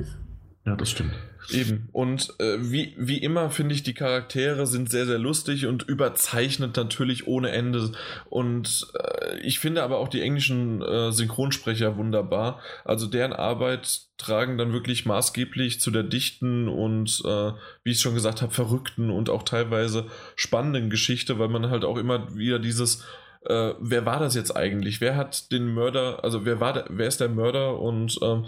[0.64, 1.16] Ja, das stimmt.
[1.50, 1.90] Eben.
[1.92, 6.78] Und äh, wie, wie immer finde ich, die Charaktere sind sehr, sehr lustig und überzeichnet
[6.78, 7.94] natürlich ohne Ende.
[8.30, 12.60] Und äh, ich finde aber auch die englischen äh, Synchronsprecher wunderbar.
[12.86, 17.54] Also deren Arbeit tragen dann wirklich maßgeblich zu der dichten und, äh,
[17.84, 20.06] wie ich schon gesagt habe, verrückten und auch teilweise
[20.36, 23.04] spannenden Geschichte, weil man halt auch immer wieder dieses
[23.46, 25.02] äh, wer war das jetzt eigentlich?
[25.02, 28.46] Wer hat den Mörder, also wer war der, wer ist der Mörder und ähm,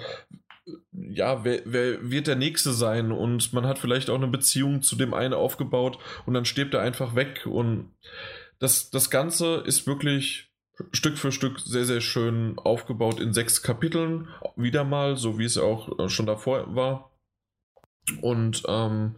[0.91, 3.11] ja, wer, wer wird der Nächste sein?
[3.11, 6.82] Und man hat vielleicht auch eine Beziehung zu dem einen aufgebaut und dann stirbt er
[6.82, 7.45] einfach weg.
[7.45, 7.91] Und
[8.60, 10.52] das, das Ganze ist wirklich
[10.91, 14.28] Stück für Stück sehr, sehr schön aufgebaut in sechs Kapiteln.
[14.56, 17.11] Wieder mal, so wie es auch äh, schon davor war.
[18.22, 19.15] Und ähm,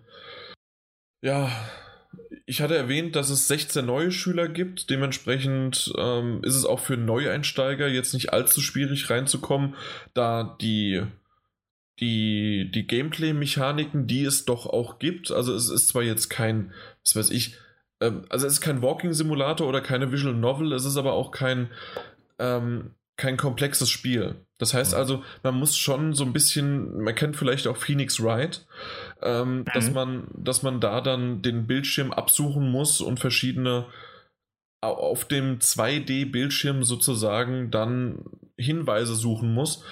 [1.22, 1.50] ja,
[2.46, 4.90] ich hatte erwähnt, dass es 16 neue Schüler gibt.
[4.90, 9.76] Dementsprechend ähm, ist es auch für Neueinsteiger jetzt nicht allzu schwierig reinzukommen,
[10.14, 11.04] da die,
[12.00, 16.72] die, die Gameplay-Mechaniken, die es doch auch gibt, also es ist zwar jetzt kein,
[17.04, 17.56] was weiß ich,
[18.02, 21.70] ähm, also es ist kein Walking-Simulator oder keine Visual Novel, es ist aber auch kein,
[22.38, 24.46] ähm, kein komplexes Spiel.
[24.58, 28.66] Das heißt also, man muss schon so ein bisschen, man kennt vielleicht auch Phoenix Wright,
[29.22, 29.66] ähm, mhm.
[29.74, 33.88] dass, man, dass man da dann den Bildschirm absuchen muss und verschiedene
[34.82, 38.24] auf dem 2D-Bildschirm sozusagen dann
[38.58, 39.84] Hinweise suchen muss.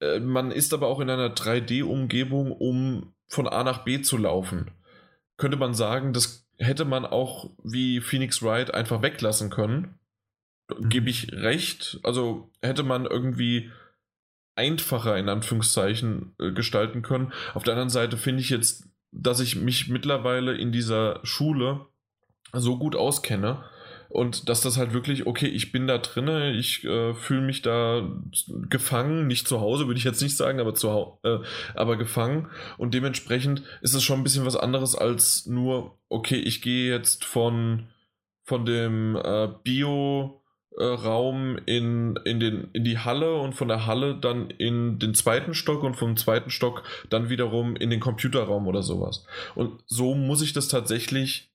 [0.00, 4.72] Äh, man ist aber auch in einer 3D-Umgebung, um von A nach B zu laufen.
[5.36, 9.99] Könnte man sagen, das hätte man auch wie Phoenix Wright einfach weglassen können.
[10.80, 11.98] Gebe ich recht.
[12.02, 13.70] Also hätte man irgendwie
[14.56, 17.32] einfacher in Anführungszeichen äh, gestalten können.
[17.54, 21.86] Auf der anderen Seite finde ich jetzt, dass ich mich mittlerweile in dieser Schule
[22.52, 23.64] so gut auskenne
[24.10, 28.10] und dass das halt wirklich, okay, ich bin da drinne, ich äh, fühle mich da
[28.68, 31.38] gefangen, nicht zu Hause, würde ich jetzt nicht sagen, aber zu äh,
[31.74, 36.60] aber gefangen und dementsprechend ist es schon ein bisschen was anderes als nur, okay, ich
[36.60, 37.86] gehe jetzt von
[38.42, 40.39] von dem äh, Bio
[40.76, 45.14] äh, Raum in, in, den, in die Halle und von der Halle dann in den
[45.14, 49.24] zweiten Stock und vom zweiten Stock dann wiederum in den Computerraum oder sowas.
[49.54, 51.50] Und so muss ich das tatsächlich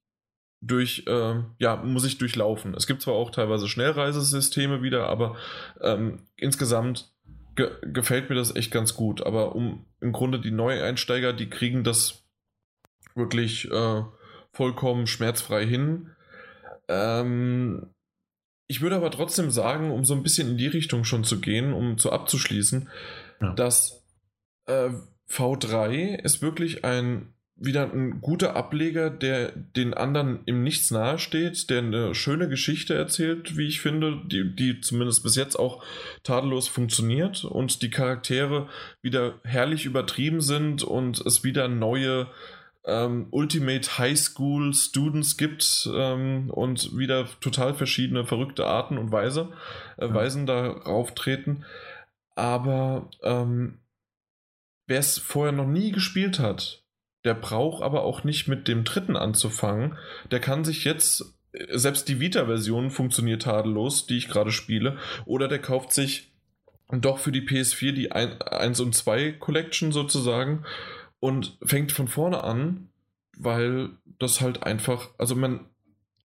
[0.61, 2.73] durch, äh, ja, muss ich durchlaufen.
[2.75, 5.35] Es gibt zwar auch teilweise Schnellreisesysteme wieder, aber
[5.81, 7.11] ähm, insgesamt
[7.55, 9.25] ge gefällt mir das echt ganz gut.
[9.25, 12.23] Aber um im Grunde die Neueinsteiger, die kriegen das
[13.13, 14.03] wirklich äh,
[14.51, 16.11] vollkommen schmerzfrei hin.
[16.87, 17.94] Ähm,
[18.67, 21.73] ich würde aber trotzdem sagen, um so ein bisschen in die Richtung schon zu gehen,
[21.73, 22.89] um zu abzuschließen,
[23.41, 23.53] ja.
[23.53, 24.03] dass
[24.65, 24.89] äh,
[25.29, 31.79] V3 ist wirklich ein wieder ein guter Ableger, der den anderen im Nichts nahesteht, der
[31.79, 35.81] eine schöne Geschichte erzählt, wie ich finde, die, die zumindest bis jetzt auch
[36.23, 38.67] tadellos funktioniert und die Charaktere
[39.01, 42.27] wieder herrlich übertrieben sind und es wieder neue
[42.85, 49.49] ähm, Ultimate High School Students gibt ähm, und wieder total verschiedene verrückte Arten und Weise,
[49.97, 51.65] äh, Weisen darauf treten.
[52.35, 53.80] Aber ähm,
[54.88, 56.83] wer es vorher noch nie gespielt hat,
[57.23, 59.97] der braucht aber auch nicht mit dem dritten anzufangen.
[60.30, 61.33] Der kann sich jetzt,
[61.72, 66.31] selbst die Vita-Version funktioniert tadellos, die ich gerade spiele, oder der kauft sich
[66.91, 70.65] doch für die PS4 die 1 und 2 Collection sozusagen
[71.19, 72.89] und fängt von vorne an,
[73.37, 75.65] weil das halt einfach, also man,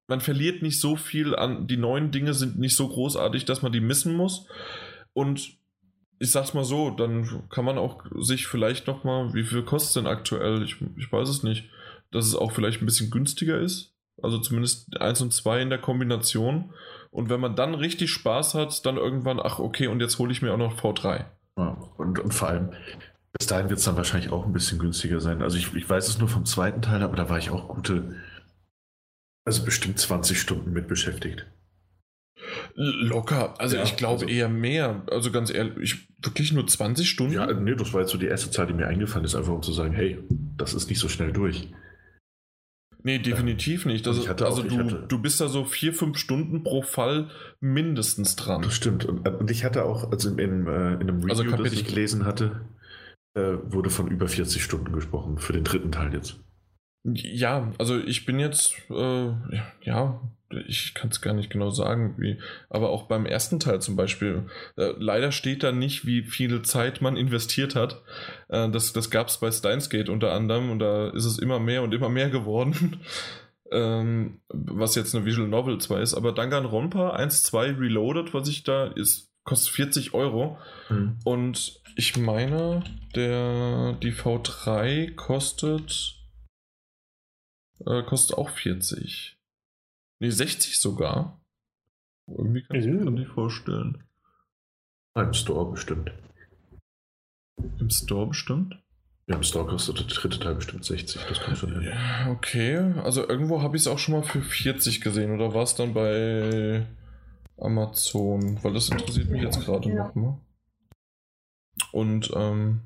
[0.08, 3.72] man verliert nicht so viel an, die neuen Dinge sind nicht so großartig, dass man
[3.72, 4.48] die missen muss.
[5.14, 5.58] Und
[6.20, 10.12] ich sag's mal so, dann kann man auch sich vielleicht nochmal, wie viel kostet denn
[10.12, 10.64] aktuell?
[10.64, 11.70] Ich, ich weiß es nicht,
[12.12, 13.96] dass es auch vielleicht ein bisschen günstiger ist.
[14.22, 16.74] Also zumindest 1 und 2 in der Kombination.
[17.10, 20.42] Und wenn man dann richtig Spaß hat, dann irgendwann, ach okay, und jetzt hole ich
[20.42, 21.26] mir auch noch V3.
[21.58, 22.72] Ja, und, und vor allem,
[23.38, 25.42] bis dahin wird es dann wahrscheinlich auch ein bisschen günstiger sein.
[25.42, 28.16] Also ich, ich weiß es nur vom zweiten Teil, aber da war ich auch gute,
[29.46, 31.46] also bestimmt 20 Stunden mit beschäftigt.
[32.76, 33.60] Locker.
[33.60, 35.04] Also ja, ich glaube also, eher mehr.
[35.12, 37.34] Also ganz ehrlich, ich, wirklich nur 20 Stunden?
[37.34, 39.62] Ja, nee, das war jetzt so die erste Zahl, die mir eingefallen ist, einfach um
[39.62, 40.20] zu sagen, hey,
[40.58, 41.70] das ist nicht so schnell durch.
[43.04, 44.06] Nee, definitiv nicht.
[44.06, 47.30] Das also auch, du, hatte, du bist da so vier, fünf Stunden pro Fall
[47.60, 48.62] mindestens dran.
[48.62, 49.06] Das stimmt.
[49.06, 51.74] Und, und ich hatte auch, also in, in, äh, in einem also Review, also das
[51.74, 52.62] ich gelesen hatte,
[53.34, 56.40] äh, wurde von über 40 Stunden gesprochen, für den dritten Teil jetzt.
[57.04, 59.34] Ja, also ich bin jetzt, äh,
[59.82, 60.22] ja,
[60.68, 62.38] ich kann es gar nicht genau sagen, wie,
[62.70, 67.02] aber auch beim ersten Teil zum Beispiel, äh, leider steht da nicht, wie viel Zeit
[67.02, 68.04] man investiert hat.
[68.50, 71.60] Äh, das das gab es bei Steins Gate unter anderem und da ist es immer
[71.60, 73.00] mehr und immer mehr geworden.
[73.72, 78.88] ähm, was jetzt eine Visual Novel zwar ist, aber Danganronpa 1.2 Reloaded, was ich da
[78.88, 80.58] ist, kostet 40 Euro.
[80.90, 81.18] Mhm.
[81.24, 86.16] Und ich meine, der, die V3 kostet,
[87.86, 89.38] äh, kostet auch 40.
[90.20, 91.46] Nee, 60 sogar.
[92.28, 94.04] Irgendwie kann ich mir nicht vorstellen.
[95.14, 96.12] Im Store bestimmt.
[97.80, 98.82] Im Store bestimmt?
[99.28, 101.94] Ja, im Store kostet der dritte Teil bestimmt 60, das kann schon hin.
[102.30, 105.76] Okay, also irgendwo habe ich es auch schon mal für 40 gesehen, oder war es
[105.76, 106.88] dann bei
[107.58, 108.58] Amazon?
[108.64, 110.40] Weil das interessiert mich jetzt gerade nochmal.
[111.92, 112.82] Und, ähm,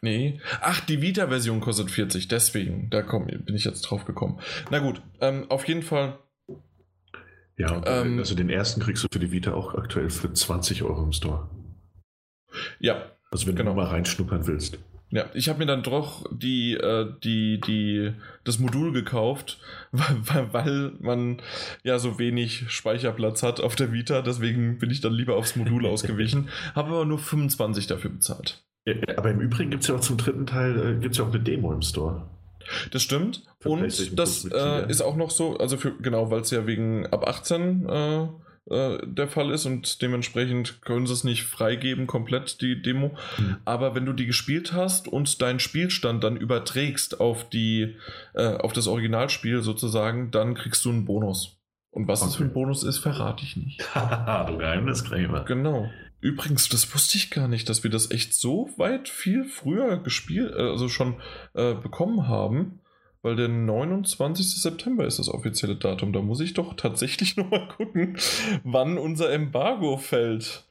[0.00, 0.40] nee.
[0.60, 4.40] Ach, die Vita-Version kostet 40, deswegen, da komm, bin ich jetzt drauf gekommen.
[4.70, 6.18] Na gut, ähm, auf jeden Fall
[7.58, 11.02] ja, ähm, also den ersten kriegst du für die Vita auch aktuell für 20 Euro
[11.02, 11.50] im Store.
[12.78, 13.10] Ja.
[13.30, 13.72] Also wenn genau.
[13.72, 14.78] du mal reinschnuppern willst.
[15.10, 18.12] Ja, ich habe mir dann doch die, äh, die, die,
[18.44, 19.58] das Modul gekauft,
[19.92, 21.40] weil, weil man
[21.82, 24.20] ja so wenig Speicherplatz hat auf der Vita.
[24.20, 26.48] Deswegen bin ich dann lieber aufs Modul ausgewichen.
[26.74, 28.62] Habe aber nur 25 dafür bezahlt.
[28.86, 31.32] Ja, aber im Übrigen gibt es ja auch zum dritten Teil äh, gibt's ja auch
[31.32, 32.28] eine Demo im Store.
[32.90, 33.44] Das stimmt.
[33.60, 37.06] Für und das äh, ist auch noch so, also für, genau, weil es ja wegen
[37.06, 37.88] ab 18
[38.70, 43.16] äh, der Fall ist und dementsprechend können sie es nicht freigeben, komplett die Demo.
[43.38, 43.56] Mhm.
[43.64, 47.96] Aber wenn du die gespielt hast und deinen Spielstand dann überträgst auf die,
[48.34, 51.56] äh, auf das Originalspiel sozusagen, dann kriegst du einen Bonus.
[51.90, 52.28] Und was okay.
[52.28, 53.94] das für ein Bonus ist, verrate ich nicht.
[53.94, 55.44] Haha, du Geheimniskrämer.
[55.44, 55.90] Genau.
[56.20, 60.52] Übrigens, das wusste ich gar nicht, dass wir das echt so weit viel früher gespielt,
[60.52, 61.20] äh, also schon
[61.54, 62.80] äh, bekommen haben,
[63.28, 64.62] weil der 29.
[64.62, 66.14] September ist das offizielle Datum.
[66.14, 68.16] Da muss ich doch tatsächlich nochmal gucken,
[68.64, 70.66] wann unser Embargo fällt.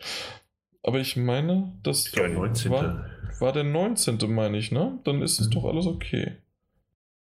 [0.81, 2.71] Aber ich meine, das ja, 19.
[2.71, 3.05] War,
[3.39, 4.17] war der 19.
[4.33, 4.97] meine ich, ne?
[5.03, 5.51] Dann ist es mhm.
[5.51, 6.37] doch alles okay.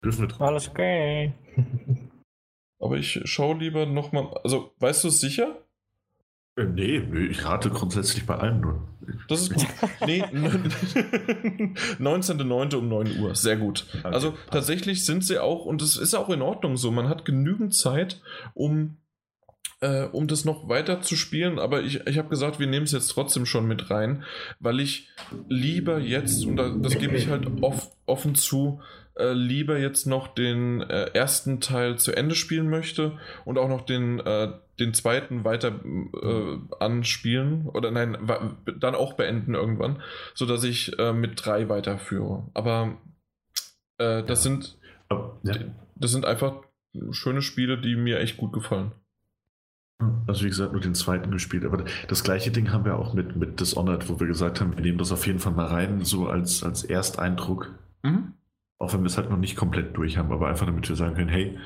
[0.04, 1.34] Dürfen wir Alles okay.
[2.80, 4.34] Aber ich schaue lieber nochmal.
[4.44, 5.62] Also, weißt du es sicher?
[6.60, 6.98] Äh, nee,
[7.30, 8.82] ich rate grundsätzlich bei allen nur.
[9.28, 9.66] Das ist gut.
[10.06, 10.24] Nee,
[12.00, 12.76] 19.09.
[12.76, 13.36] um 9 Uhr.
[13.36, 13.86] Sehr gut.
[14.04, 17.76] Also tatsächlich sind sie auch, und es ist auch in Ordnung so, man hat genügend
[17.76, 18.22] Zeit,
[18.54, 18.98] um,
[19.82, 22.92] äh, um das noch weiter zu spielen, aber ich, ich habe gesagt, wir nehmen es
[22.92, 24.24] jetzt trotzdem schon mit rein,
[24.60, 25.10] weil ich
[25.48, 28.82] lieber jetzt, und das gebe ich halt off, offen zu,
[29.16, 33.82] äh, lieber jetzt noch den äh, ersten Teil zu Ende spielen möchte und auch noch
[33.82, 35.80] den, äh, den zweiten weiter
[36.24, 38.18] äh, anspielen oder nein,
[38.80, 40.02] dann auch beenden irgendwann,
[40.34, 42.50] sodass ich äh, mit drei weiterführe.
[42.54, 42.98] Aber
[43.98, 44.52] äh, das ja.
[44.52, 44.78] sind
[45.44, 45.54] ja.
[45.96, 46.64] das sind einfach
[47.12, 48.92] schöne Spiele, die mir echt gut gefallen.
[50.28, 51.66] Also wie gesagt, nur den zweiten gespielt.
[51.66, 54.84] Aber das gleiche Ding haben wir auch mit, mit Dishonored, wo wir gesagt haben, wir
[54.84, 57.74] nehmen das auf jeden Fall mal rein, so als, als Ersteindruck.
[58.04, 58.34] Mhm.
[58.78, 61.16] Auch wenn wir es halt noch nicht komplett durch haben, aber einfach damit wir sagen
[61.16, 61.58] können, hey,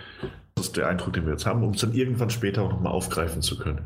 [0.55, 2.91] das ist der Eindruck, den wir jetzt haben, um es dann irgendwann später auch nochmal
[2.91, 3.81] aufgreifen zu können.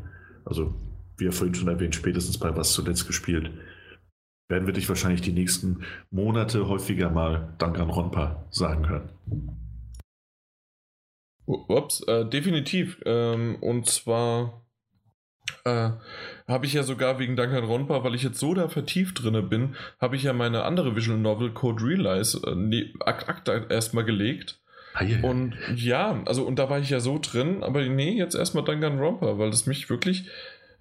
[0.46, 0.74] Also,
[1.18, 3.50] wie ja vorhin schon erwähnt, spätestens bei was zuletzt gespielt,
[4.48, 9.10] werden wir dich wahrscheinlich die nächsten Monate häufiger mal Danganronpa sagen hören.
[11.48, 13.00] Ups, äh, definitiv.
[13.06, 14.66] Ähm, und zwar
[15.64, 15.90] äh,
[16.46, 20.16] habe ich ja sogar wegen Danganronpa, weil ich jetzt so da vertieft drinne bin, habe
[20.16, 24.60] ich ja meine andere Visual Novel Code Realize äh, ne, Akt erstmal gelegt.
[24.94, 25.04] Ah.
[25.22, 29.38] Und ja, also und da war ich ja so drin, aber nee, jetzt erstmal Danganronpa,
[29.38, 30.28] weil das mich wirklich,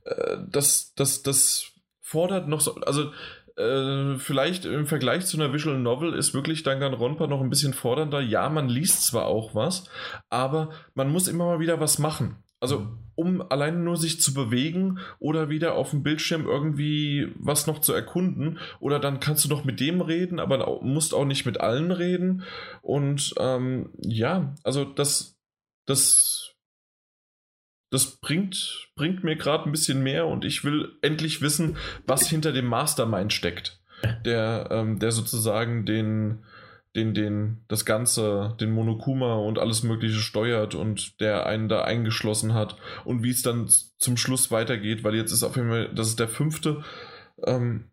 [0.06, 1.72] äh, das, das, das
[2.02, 3.12] fordert noch so, also
[3.58, 8.22] äh, vielleicht im Vergleich zu einer Visual Novel ist wirklich Danganronpa noch ein bisschen fordernder.
[8.22, 9.90] Ja, man liest zwar auch was,
[10.30, 12.44] aber man muss immer mal wieder was machen.
[12.60, 17.80] Also, um alleine nur sich zu bewegen oder wieder auf dem Bildschirm irgendwie was noch
[17.80, 18.60] zu erkunden.
[18.80, 22.44] Oder dann kannst du noch mit dem reden, aber musst auch nicht mit allen reden.
[22.82, 25.38] Und ähm, ja, also das,
[25.86, 26.47] das,
[27.90, 32.52] das bringt, bringt mir gerade ein bisschen mehr und ich will endlich wissen, was hinter
[32.52, 33.80] dem Mastermind steckt.
[34.26, 36.44] Der, ähm, der sozusagen den,
[36.96, 42.54] den, den, das Ganze, den Monokuma und alles Mögliche steuert und der einen da eingeschlossen
[42.54, 46.10] hat und wie es dann zum Schluss weitergeht, weil jetzt ist auf jeden Fall, das
[46.10, 46.84] ist der fünfte,
[47.46, 47.90] ähm,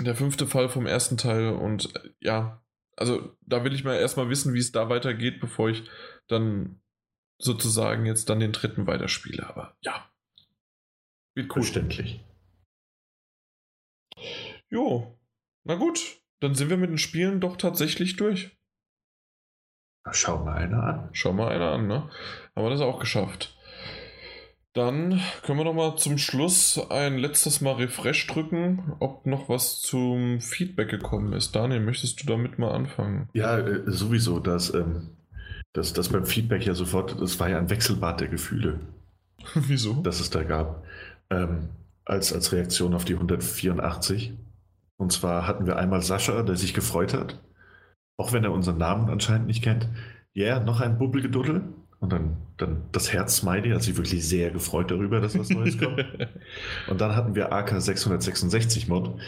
[0.00, 2.62] der fünfte Fall vom ersten Teil und äh, ja,
[2.96, 5.84] also da will ich mal erstmal wissen, wie es da weitergeht, bevor ich
[6.28, 6.81] dann
[7.44, 10.08] sozusagen jetzt dann den dritten weiterspiele, aber ja.
[11.34, 11.62] Wird cool.
[11.62, 12.20] Verständlich.
[14.70, 15.18] Jo,
[15.64, 18.56] na gut, dann sind wir mit den Spielen doch tatsächlich durch.
[20.10, 21.08] Schau mal einer an.
[21.12, 22.10] Schau mal einer an, ne?
[22.56, 23.56] Haben wir das auch geschafft.
[24.74, 29.80] Dann können wir noch mal zum Schluss ein letztes Mal Refresh drücken, ob noch was
[29.80, 31.54] zum Feedback gekommen ist.
[31.54, 33.28] Daniel, möchtest du damit mal anfangen?
[33.34, 34.40] Ja, äh, sowieso.
[34.40, 35.10] Das, ähm,
[35.72, 38.80] das, das beim Feedback ja sofort, das war ja ein Wechselbad der Gefühle.
[39.54, 39.94] Wieso?
[40.02, 40.84] Das es da gab.
[41.30, 41.70] Ähm,
[42.04, 44.34] als, als Reaktion auf die 184.
[44.96, 47.40] Und zwar hatten wir einmal Sascha, der sich gefreut hat,
[48.16, 49.88] auch wenn er unseren Namen anscheinend nicht kennt.
[50.34, 51.62] Ja, yeah, noch ein Bubbelgeduddel.
[52.00, 56.04] Und dann, dann das Herz-Smiley hat sich wirklich sehr gefreut darüber, dass was Neues kommt.
[56.88, 59.20] Und dann hatten wir AK666-Mod,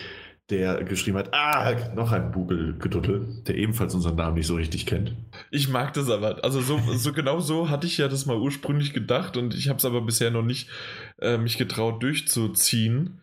[0.50, 5.14] der geschrieben hat, ah, noch ein Bubbelgeduddel, der ebenfalls unseren Namen nicht so richtig kennt.
[5.50, 6.44] Ich mag das aber.
[6.44, 9.78] Also so, so genau so hatte ich ja das mal ursprünglich gedacht und ich habe
[9.78, 10.68] es aber bisher noch nicht
[11.20, 13.20] äh, mich getraut durchzuziehen.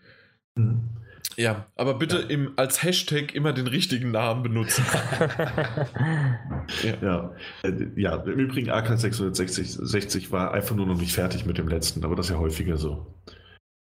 [0.55, 0.89] Mhm.
[1.37, 2.27] Ja, aber bitte ja.
[2.27, 4.83] Im, als Hashtag immer den richtigen Namen benutzen.
[6.83, 6.93] ja.
[7.01, 7.31] Ja.
[7.63, 12.03] Äh, ja, im Übrigen AK 660 war einfach nur noch nicht fertig mit dem letzten,
[12.03, 13.15] aber das ist ja häufiger so.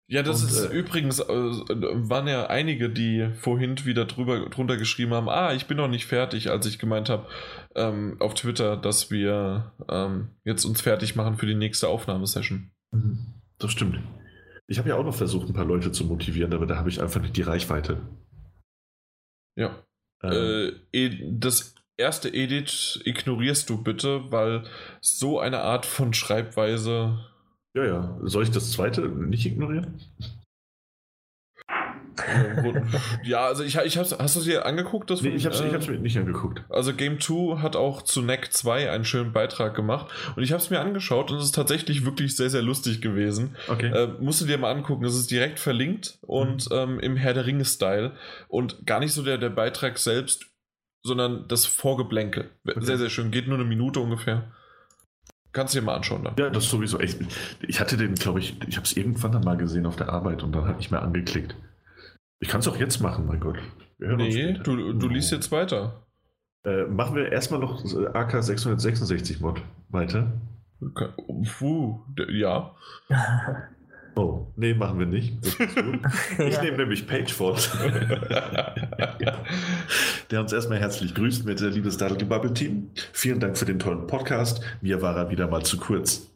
[0.06, 4.76] Ja, das und, ist äh, übrigens, äh, waren ja einige, die vorhin wieder drüber, drunter
[4.76, 7.26] geschrieben haben, ah, ich bin noch nicht fertig, als ich gemeint habe
[7.74, 12.70] ähm, auf Twitter, dass wir ähm, jetzt uns fertig machen für die nächste Aufnahmesession.
[12.92, 13.34] Mhm.
[13.58, 13.98] Das stimmt.
[14.66, 17.00] Ich habe ja auch noch versucht, ein paar Leute zu motivieren, aber da habe ich
[17.00, 18.00] einfach nicht die Reichweite.
[19.56, 19.84] Ja.
[20.22, 20.74] Ähm.
[20.92, 24.64] Äh, das erste Edit ignorierst du bitte, weil
[25.00, 27.18] so eine Art von Schreibweise.
[27.74, 28.18] Ja, ja.
[28.22, 30.00] Soll ich das zweite nicht ignorieren?
[33.24, 35.10] ja, also ich, ich hab's, hast du es dir angeguckt?
[35.10, 36.62] Das nee, ich habe es äh, mir nicht angeguckt.
[36.68, 40.62] Also Game 2 hat auch zu NEC 2 einen schönen Beitrag gemacht und ich habe
[40.62, 43.56] es mir angeschaut und es ist tatsächlich wirklich sehr, sehr lustig gewesen.
[43.68, 43.88] Okay.
[43.88, 46.76] Äh, musst du dir mal angucken, es ist direkt verlinkt und mhm.
[46.76, 48.12] ähm, im Herr der Ringe-Style
[48.48, 50.46] und gar nicht so der, der Beitrag selbst,
[51.02, 52.50] sondern das Vorgeblänkel.
[52.66, 52.80] Okay.
[52.80, 54.52] Sehr, sehr schön, geht nur eine Minute ungefähr.
[55.54, 56.24] Kannst du dir mal anschauen.
[56.24, 56.34] Dann.
[56.36, 56.98] Ja, das sowieso.
[56.98, 57.16] Ich,
[57.60, 60.42] ich hatte den, glaube ich, ich habe es irgendwann dann mal gesehen auf der Arbeit
[60.42, 61.54] und dann halt nicht mehr angeklickt.
[62.40, 63.56] Ich kann es auch jetzt machen, mein Gott.
[63.98, 66.02] nee, du, du liest jetzt weiter.
[66.64, 67.84] Äh, machen wir erstmal noch
[68.14, 70.32] AK 666 Mod weiter.
[71.58, 72.74] Puh, ja.
[74.16, 75.34] Oh, nee, machen wir nicht.
[76.38, 77.70] Ich nehme nämlich Pageford.
[80.30, 82.90] der uns erstmal herzlich grüßt mit der liebes Bubble Team.
[83.12, 84.60] Vielen Dank für den tollen Podcast.
[84.80, 86.30] Mir war er wieder mal zu kurz.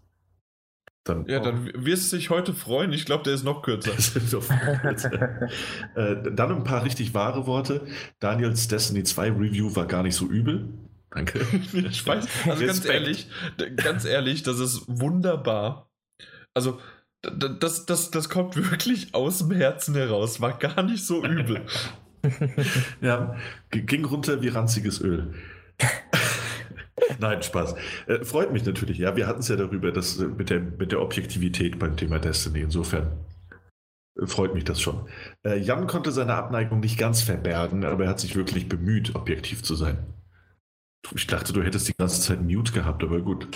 [1.05, 2.93] Dann ja, dann wirst du dich heute freuen.
[2.93, 3.93] Ich glaube, der ist noch kürzer.
[5.95, 7.87] äh, dann ein paar richtig wahre Worte.
[8.21, 10.69] Daniels Destiny 2 Review war gar nicht so übel.
[11.11, 11.41] Danke.
[11.73, 12.27] ich weiß.
[12.47, 13.31] Also ganz ehrlich,
[13.77, 15.91] ganz ehrlich, das ist wunderbar.
[16.53, 16.79] Also,
[17.23, 20.41] das, das, das kommt wirklich aus dem Herzen heraus.
[20.41, 21.63] War gar nicht so übel.
[23.01, 23.37] ja,
[23.71, 25.35] ging runter wie ranziges Öl.
[27.21, 27.75] Nein, Spaß.
[28.07, 28.99] Äh, freut mich natürlich.
[28.99, 32.19] Ja, wir hatten es ja darüber, dass äh, mit, der, mit der Objektivität beim Thema
[32.19, 32.61] Destiny.
[32.61, 33.25] Insofern
[34.21, 35.09] äh, freut mich das schon.
[35.45, 39.63] Äh, Jan konnte seine Abneigung nicht ganz verbergen, aber er hat sich wirklich bemüht, objektiv
[39.63, 39.99] zu sein.
[41.15, 43.49] Ich dachte, du hättest die ganze Zeit Mute gehabt, aber gut.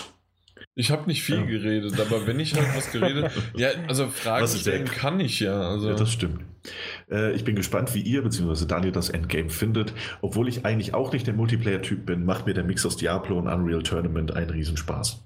[0.74, 1.44] Ich habe nicht viel ja.
[1.44, 5.60] geredet, aber wenn ich halt was geredet, ja, also Fragen stellen kann ich ja.
[5.60, 5.90] Also.
[5.90, 6.40] Ja, das stimmt.
[7.10, 8.66] Äh, ich bin gespannt, wie ihr bzw.
[8.66, 9.92] Daniel das Endgame findet.
[10.22, 13.48] Obwohl ich eigentlich auch nicht der Multiplayer-Typ bin, macht mir der Mix aus Diablo und
[13.48, 15.22] Unreal Tournament einen Riesenspaß.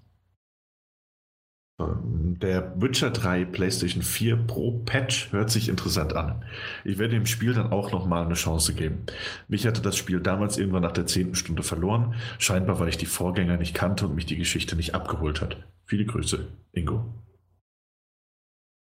[1.79, 6.43] Der Witcher 3 PlayStation 4 Pro Patch hört sich interessant an.
[6.85, 9.05] Ich werde dem Spiel dann auch nochmal eine Chance geben.
[9.49, 12.15] Mich hatte das Spiel damals irgendwann nach der zehnten Stunde verloren.
[12.39, 15.59] Scheinbar, weil ich die Vorgänger nicht kannte und mich die Geschichte nicht abgeholt hat.
[15.85, 17.05] Viele Grüße, Ingo.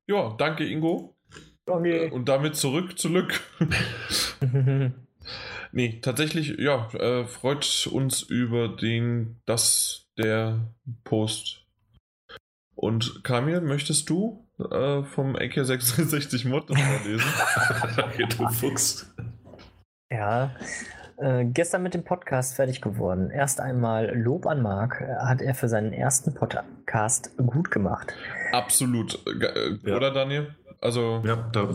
[0.07, 1.17] Ja, danke, Ingo.
[1.67, 2.13] Danke.
[2.13, 3.41] Und damit zurück zu Lück.
[5.73, 11.64] nee, tatsächlich, ja, äh, freut uns über den, dass der Post
[12.85, 17.25] und Kamil, möchtest du äh, vom AK66 Mod das vorlesen?
[18.37, 19.15] du Fuchs.
[20.13, 20.55] Ja,
[21.17, 23.31] äh, gestern mit dem Podcast fertig geworden.
[23.31, 28.13] Erst einmal Lob an Marc, äh, hat er für seinen ersten Podcast gut gemacht.
[28.53, 29.19] Absolut.
[29.27, 29.97] Äh, ja.
[29.97, 30.55] Oder Daniel?
[30.83, 31.23] Also.
[31.25, 31.71] Ja, da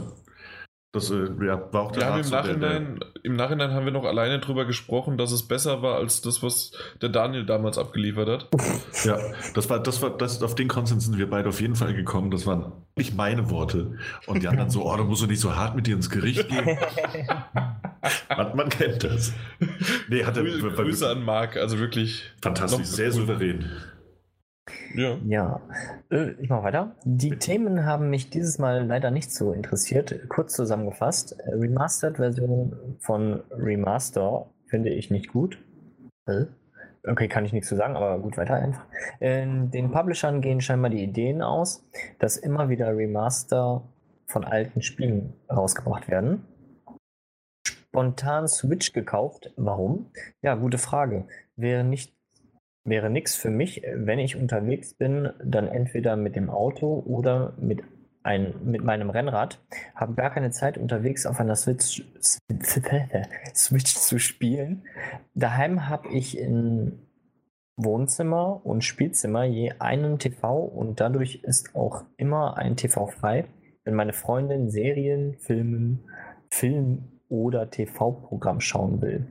[0.91, 4.05] das äh, ja, war auch der ja, im, Nachhinein, der, Im Nachhinein haben wir noch
[4.05, 8.49] alleine drüber gesprochen, dass es besser war als das, was der Daniel damals abgeliefert hat.
[9.05, 9.17] Ja,
[9.53, 12.31] das war, das war, das, auf den Konsens sind wir beide auf jeden Fall gekommen.
[12.31, 13.97] Das waren nicht meine Worte.
[14.25, 16.49] Und die anderen so, oh, da musst du nicht so hart mit dir ins Gericht
[16.49, 16.65] gehen.
[18.29, 19.31] man, man, kennt das.
[20.09, 22.23] Nee, hat er, Grüße an Marc, also wirklich.
[22.41, 23.69] Fantastisch, sehr souverän.
[24.95, 25.17] Ja.
[25.25, 25.61] Ja.
[26.11, 26.95] Äh, ich mache weiter.
[27.03, 30.27] Die Themen haben mich dieses Mal leider nicht so interessiert.
[30.29, 35.59] Kurz zusammengefasst: Remastered-Version von Remaster finde ich nicht gut.
[36.25, 36.45] Äh?
[37.07, 38.85] Okay, kann ich nichts zu sagen, aber gut, weiter einfach.
[39.19, 41.87] In den Publishern gehen scheinbar die Ideen aus,
[42.19, 43.83] dass immer wieder Remaster
[44.27, 46.45] von alten Spielen rausgebracht werden.
[47.65, 49.51] Spontan Switch gekauft.
[49.55, 50.11] Warum?
[50.41, 51.25] Ja, gute Frage.
[51.55, 52.13] Wäre nicht
[52.83, 57.83] wäre nichts für mich, wenn ich unterwegs bin, dann entweder mit dem Auto oder mit,
[58.23, 59.59] ein, mit meinem Rennrad.
[59.95, 62.03] Habe gar keine Zeit, unterwegs auf einer Switch,
[63.55, 64.83] Switch zu spielen.
[65.33, 66.99] Daheim habe ich in
[67.75, 73.45] Wohnzimmer und Spielzimmer je einen TV und dadurch ist auch immer ein TV frei,
[73.85, 76.03] wenn meine Freundin Serien, Filmen,
[76.49, 79.27] Film oder TV-Programm schauen will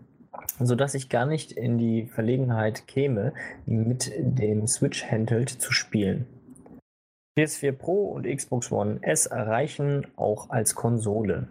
[0.58, 3.32] sodass ich gar nicht in die Verlegenheit käme,
[3.66, 6.26] mit dem Switch Handheld zu spielen.
[7.38, 11.48] PS4 Pro und Xbox One S erreichen auch als Konsole.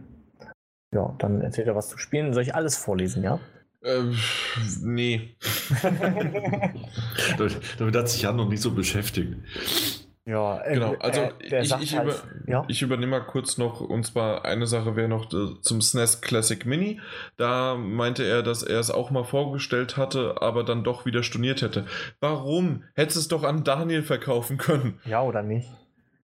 [0.93, 2.33] Ja, dann erzählt er was zu spielen.
[2.33, 3.39] Soll ich alles vorlesen, ja?
[3.83, 4.17] Ähm,
[4.81, 5.35] nee.
[7.77, 9.35] damit hat sich Jan noch nicht so beschäftigt.
[10.27, 10.93] Ja, äh, genau.
[10.99, 12.15] Also äh, ich, ich, halt, über,
[12.47, 12.65] ja?
[12.67, 16.65] ich, übernehme mal kurz noch, und zwar eine Sache wäre noch äh, zum SNES Classic
[16.65, 16.99] Mini.
[17.37, 21.61] Da meinte er, dass er es auch mal vorgestellt hatte, aber dann doch wieder storniert
[21.61, 21.85] hätte.
[22.19, 22.83] Warum?
[22.93, 24.99] Hättest es doch an Daniel verkaufen können.
[25.05, 25.69] Ja, oder nicht?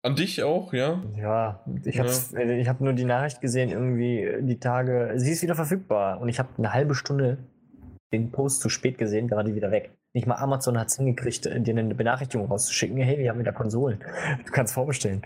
[0.01, 1.03] An dich auch, ja?
[1.15, 2.39] Ja, ich habe ja.
[2.39, 6.19] Äh, hab nur die Nachricht gesehen, irgendwie die Tage, sie ist wieder verfügbar.
[6.19, 7.37] Und ich habe eine halbe Stunde
[8.11, 9.91] den Post zu spät gesehen, gerade wieder weg.
[10.13, 12.97] Nicht mal Amazon hat es hingekriegt, dir eine Benachrichtigung rauszuschicken.
[12.97, 13.99] Hey, wir haben wieder Konsolen.
[14.45, 15.23] Du kannst vorbestellen.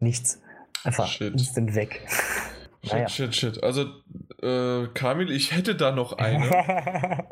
[0.00, 0.42] Nichts.
[0.84, 1.32] Einfach shit.
[1.32, 2.06] instant weg.
[2.82, 3.08] Shit, naja.
[3.08, 3.64] shit, shit.
[3.64, 3.86] Also,
[4.42, 6.44] äh, Kamil, ich hätte da noch eine.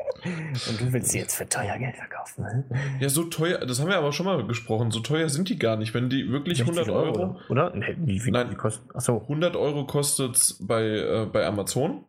[0.69, 2.65] Und du willst sie jetzt für teuer Geld verkaufen, ne?
[2.99, 5.77] Ja, so teuer, das haben wir aber schon mal gesprochen, so teuer sind die gar
[5.77, 5.93] nicht.
[5.93, 7.39] Wenn die wirklich 100 Euro, Euro.
[7.49, 7.73] Oder?
[7.75, 8.89] Nee, wie viel Nein, die kosten?
[8.93, 9.21] Achso.
[9.21, 12.05] 100 Euro kostet es bei, äh, bei Amazon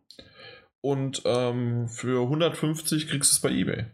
[0.81, 3.85] und ähm, für 150 kriegst du es bei eBay.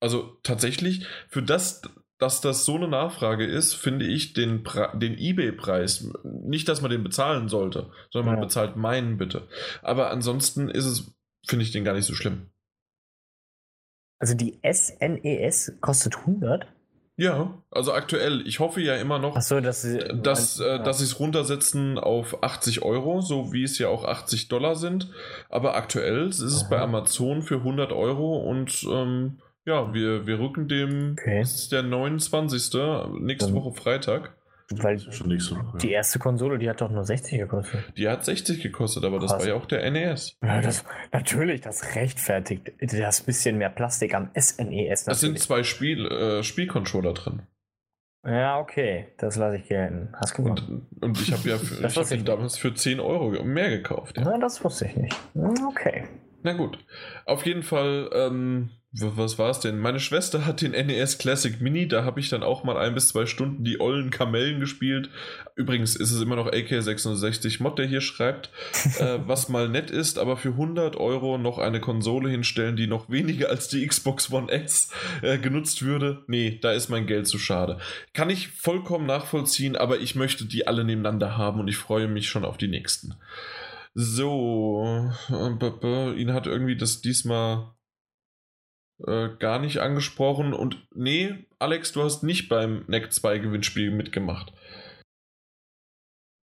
[0.00, 1.82] Also tatsächlich, für das,
[2.18, 4.64] dass das so eine Nachfrage ist, finde ich den,
[4.94, 8.40] den eBay-Preis, nicht, dass man den bezahlen sollte, sondern ja.
[8.40, 9.48] man bezahlt meinen bitte.
[9.82, 11.14] Aber ansonsten ist es,
[11.46, 12.50] finde ich den gar nicht so schlimm.
[14.18, 16.66] Also die SNES e kostet 100?
[17.16, 18.44] Ja, also aktuell.
[18.46, 22.42] Ich hoffe ja immer noch, so, dass sie dass, äh, dass sie es runtersetzen auf
[22.42, 25.10] 80 Euro, so wie es ja auch 80 Dollar sind.
[25.48, 26.70] Aber aktuell ist es Aha.
[26.70, 31.40] bei Amazon für 100 Euro und ähm, ja, wir, wir rücken dem, okay.
[31.40, 32.72] das ist der 29.
[33.20, 34.34] nächste Dann, Woche Freitag.
[34.70, 35.56] Weil schon nicht so.
[35.82, 37.84] Die erste Konsole, die hat doch nur 60 gekostet.
[37.96, 39.32] Die hat 60 gekostet, aber Krass.
[39.32, 40.38] das war ja auch der NES.
[40.42, 45.06] Ja, das, natürlich, das rechtfertigt das bisschen mehr Plastik am SNES.
[45.06, 47.42] Es sind zwei Spiel, äh, Spielcontroller drin.
[48.26, 50.08] Ja, okay, das lasse ich gelten.
[50.14, 53.44] Hast du und, und ich habe ja für, ich hab den damals für 10 Euro
[53.44, 54.16] mehr gekauft.
[54.16, 54.24] Ja.
[54.24, 55.14] Na, das wusste ich nicht.
[55.34, 56.04] Hm, okay.
[56.42, 56.78] Na gut.
[57.26, 59.78] Auf jeden Fall ähm, was war es denn?
[59.78, 63.08] Meine Schwester hat den NES Classic Mini, da habe ich dann auch mal ein bis
[63.08, 65.10] zwei Stunden die ollen Kamellen gespielt.
[65.56, 68.50] Übrigens ist es immer noch AK660 Mod, der hier schreibt,
[69.00, 73.10] äh, was mal nett ist, aber für 100 Euro noch eine Konsole hinstellen, die noch
[73.10, 74.90] weniger als die Xbox One X
[75.22, 76.22] äh, genutzt würde.
[76.28, 77.78] Nee, da ist mein Geld zu schade.
[78.12, 82.28] Kann ich vollkommen nachvollziehen, aber ich möchte die alle nebeneinander haben und ich freue mich
[82.28, 83.14] schon auf die nächsten.
[83.94, 87.74] So, äh, ihn hat irgendwie das diesmal
[89.06, 90.52] äh, gar nicht angesprochen.
[90.52, 94.52] Und nee, Alex, du hast nicht beim NEC 2 Gewinnspiel mitgemacht.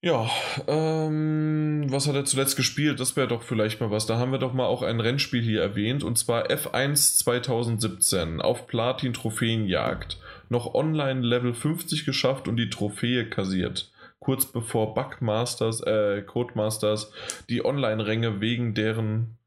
[0.03, 0.31] Ja,
[0.67, 3.01] ähm, was hat er zuletzt gespielt?
[3.01, 4.07] Das wäre doch vielleicht mal was.
[4.07, 8.67] Da haben wir doch mal auch ein Rennspiel hier erwähnt und zwar F1 2017 auf
[8.67, 10.19] Platin Trophäenjagd.
[10.49, 13.93] Noch online Level 50 geschafft und die Trophäe kassiert.
[14.20, 17.12] Kurz bevor Bugmasters, äh, Codemasters
[17.51, 19.39] die Online-Ränge wegen deren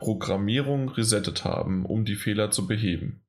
[0.00, 3.22] Programmierung resettet haben, um die Fehler zu beheben.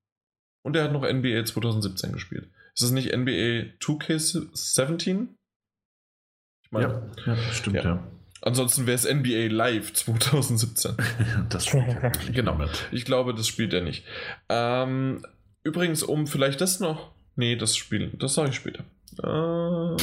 [0.63, 2.49] Und er hat noch NBA 2017 gespielt.
[2.73, 5.27] Ist das nicht NBA 2K17?
[6.63, 7.83] Ich meine, ja, ja, stimmt, ja.
[7.83, 8.03] ja.
[8.41, 10.95] Ansonsten wäre es NBA Live 2017.
[11.49, 11.85] das spielt
[12.33, 12.57] Genau.
[12.91, 14.05] Ich glaube, das spielt er nicht.
[14.49, 15.23] Ähm,
[15.63, 17.11] übrigens, um vielleicht das noch.
[17.35, 18.17] Nee, das spielen.
[18.17, 18.83] Das sage ich später.
[19.23, 19.97] Ähm,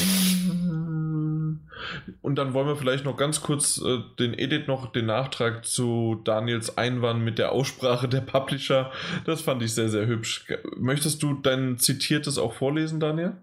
[2.23, 6.21] und dann wollen wir vielleicht noch ganz kurz äh, den Edit noch den Nachtrag zu
[6.25, 8.93] Daniels Einwand mit der Aussprache der Publisher.
[9.25, 10.47] Das fand ich sehr, sehr hübsch.
[10.77, 13.37] Möchtest du dein Zitiertes auch vorlesen, Daniel?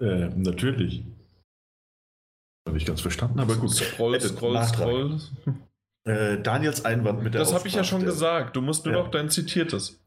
[0.00, 1.04] Äh, natürlich.
[2.66, 3.70] Habe ich ganz verstanden, aber gut.
[3.70, 4.86] Scroll, Edit, scroll, Nachtrag.
[4.88, 5.18] scroll.
[6.04, 8.56] Äh, Daniels Einwand mit der Das habe ich ja schon gesagt.
[8.56, 9.02] Du musst nur ja.
[9.02, 10.00] noch dein Zitiertes.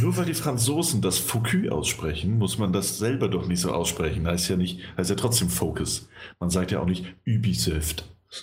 [0.00, 4.26] Nur weil die Franzosen das Focus aussprechen, muss man das selber doch nicht so aussprechen.
[4.26, 6.08] Heißt ja nicht, heißt ja trotzdem Focus.
[6.38, 8.04] Man sagt ja auch nicht Ubisoft.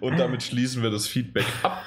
[0.00, 1.82] und damit schließen wir das Feedback ab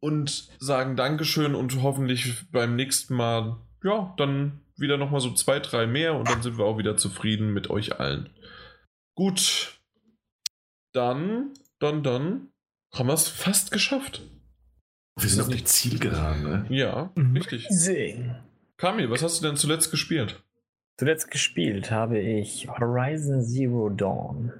[0.00, 5.86] und sagen Dankeschön und hoffentlich beim nächsten Mal, ja, dann wieder nochmal so zwei, drei
[5.86, 8.30] mehr und dann sind wir auch wieder zufrieden mit euch allen.
[9.14, 9.78] Gut.
[10.92, 12.48] Dann, dann, dann
[12.92, 14.22] haben wir es fast geschafft.
[15.20, 16.66] Wir sind auf die Zielgeraden, ne?
[16.68, 17.36] Ja, mhm.
[17.36, 17.66] richtig.
[17.68, 18.34] Sing.
[18.78, 20.42] Kami, was hast du denn zuletzt gespielt?
[20.98, 24.52] Zuletzt gespielt habe ich Horizon Zero Dawn.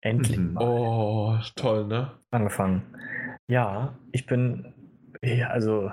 [0.00, 0.38] Endlich.
[0.38, 0.56] Mhm.
[0.56, 2.12] Oh, toll, ne?
[2.30, 2.82] Angefangen.
[3.48, 4.72] Ja, ich bin,
[5.48, 5.90] also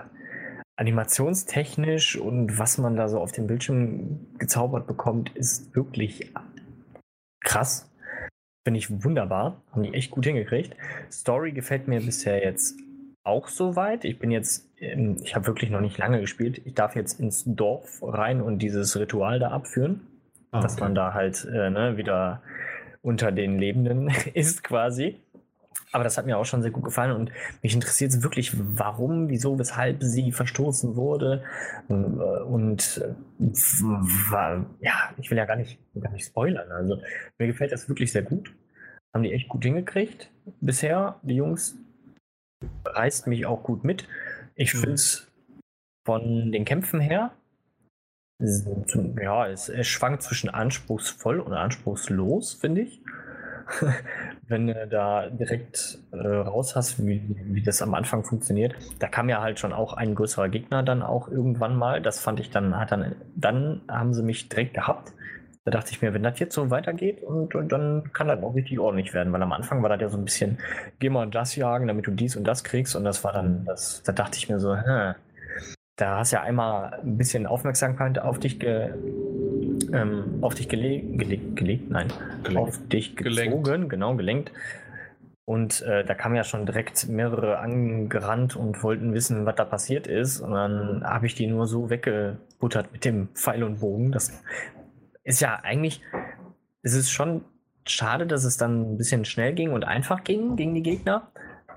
[0.76, 6.32] animationstechnisch und was man da so auf dem Bildschirm gezaubert bekommt, ist wirklich
[7.44, 7.92] krass.
[8.64, 9.64] Finde ich wunderbar.
[9.72, 10.76] Haben die echt gut hingekriegt.
[11.12, 12.78] Story gefällt mir bisher jetzt
[13.28, 14.06] auch so weit.
[14.06, 16.62] Ich bin jetzt, ich habe wirklich noch nicht lange gespielt.
[16.66, 20.02] Ich darf jetzt ins Dorf rein und dieses Ritual da abführen,
[20.52, 22.42] ah, dass man da halt äh, ne, wieder
[23.02, 25.20] unter den Lebenden ist quasi.
[25.94, 27.32] Aber das hat mir auch schon sehr gut gefallen und
[27.64, 31.44] mich interessiert es wirklich, warum, wieso, weshalb sie verstoßen wurde.
[31.88, 33.02] Und, äh, und
[33.40, 36.72] war, ja, ich will ja gar nicht, gar nicht spoilern.
[36.72, 37.02] Also
[37.38, 38.54] mir gefällt das wirklich sehr gut.
[39.14, 41.78] Haben die echt gut hingekriegt bisher, die Jungs
[42.86, 44.08] reißt mich auch gut mit.
[44.56, 44.80] Ich mhm.
[44.80, 45.32] finde es
[46.06, 47.32] von den Kämpfen her,
[48.40, 53.02] ja, es, es schwankt zwischen anspruchsvoll und anspruchslos, finde ich.
[54.48, 58.76] Wenn du da direkt äh, raus hast, wie, wie das am Anfang funktioniert.
[59.00, 62.02] Da kam ja halt schon auch ein größerer Gegner dann auch irgendwann mal.
[62.02, 65.14] Das fand ich dann, hat dann, dann haben sie mich direkt gehabt.
[65.68, 68.56] Da dachte ich mir, wenn das jetzt so weitergeht, und, und, dann kann das auch
[68.56, 70.60] richtig ordentlich werden, weil am Anfang war das ja so ein bisschen,
[71.00, 72.96] geh mal das jagen, damit du dies und das kriegst.
[72.96, 75.16] Und das war dann, das, da dachte ich mir so, hm,
[75.98, 78.92] da hast ja einmal ein bisschen Aufmerksamkeit auf dich ge,
[79.92, 82.08] ähm, auf dich gelegt, gelegt, gelegt, nein,
[82.44, 82.70] gelenkt.
[82.70, 83.90] auf dich gezogen, gelenkt.
[83.90, 84.54] genau, gelenkt.
[85.44, 90.08] Und äh, da kamen ja schon direkt mehrere angerannt und wollten wissen, was da passiert
[90.08, 90.40] ist.
[90.40, 94.14] Und dann habe ich die nur so weggebuttert mit dem Pfeil und Bogen.
[94.14, 94.32] Das
[95.28, 96.02] ist ja eigentlich,
[96.84, 97.44] es ist schon
[97.86, 101.32] schade, dass es dann ein bisschen schnell ging und einfach ging gegen die Gegner.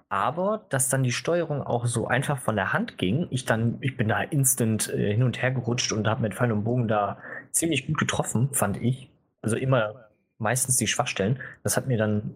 [0.09, 3.97] Aber dass dann die Steuerung auch so einfach von der Hand ging, ich dann, ich
[3.97, 7.19] bin da instant äh, hin und her gerutscht und habe mit Pfeil und Bogen da
[7.51, 9.09] ziemlich gut getroffen, fand ich.
[9.43, 11.41] Also immer meistens die Schwachstellen.
[11.63, 12.35] Das hat mir dann,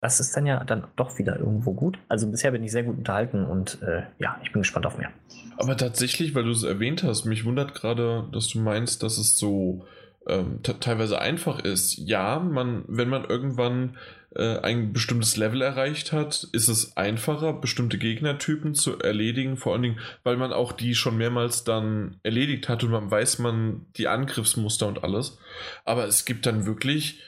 [0.00, 1.98] das ist dann ja dann doch wieder irgendwo gut.
[2.08, 5.10] Also bisher bin ich sehr gut unterhalten und äh, ja, ich bin gespannt auf mehr.
[5.58, 9.36] Aber tatsächlich, weil du es erwähnt hast, mich wundert gerade, dass du meinst, dass es
[9.38, 9.84] so
[10.26, 11.96] ähm, teilweise einfach ist.
[11.96, 13.96] Ja, man, wenn man irgendwann
[14.34, 19.82] äh, ein bestimmtes Level erreicht hat, ist es einfacher, bestimmte Gegnertypen zu erledigen, vor allen
[19.82, 24.08] Dingen, weil man auch die schon mehrmals dann erledigt hat und man weiß man die
[24.08, 25.38] Angriffsmuster und alles.
[25.84, 27.20] Aber es gibt dann wirklich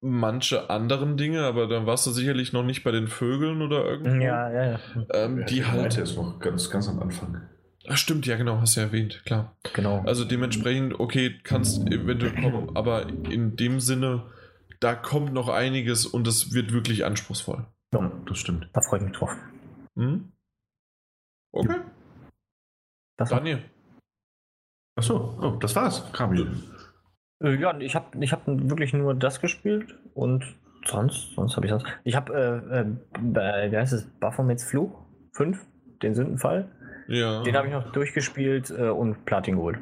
[0.00, 4.24] manche anderen Dinge, aber dann warst du sicherlich noch nicht bei den Vögeln oder irgendwo.
[4.24, 4.80] Ja, ja, ja.
[5.12, 5.98] Ähm, die halt.
[5.98, 7.42] ist noch ganz, ganz am Anfang.
[7.88, 9.56] Ach, stimmt, ja, genau, hast du ja erwähnt, klar.
[9.72, 10.02] Genau.
[10.06, 14.26] Also dementsprechend, okay, kannst eventuell kommen, aber in dem Sinne,
[14.80, 17.66] da kommt noch einiges und es wird wirklich anspruchsvoll.
[17.92, 18.68] Ja, das stimmt.
[18.72, 19.34] Da freue ich mich drauf.
[19.96, 20.32] Hm?
[21.52, 21.80] Okay.
[23.16, 23.62] Das Daniel.
[24.96, 26.52] Achso, oh, das war's, Kamil.
[27.42, 30.44] Äh, ja, ich habe ich hab wirklich nur das gespielt und
[30.86, 31.82] sonst, sonst habe ich das.
[32.04, 35.66] Ich habe, äh, äh, wie heißt es, Baphomets Fluch 5
[36.02, 36.70] den Sündenfall.
[37.10, 37.42] Ja.
[37.42, 39.78] Den habe ich noch durchgespielt äh, und Platin geholt.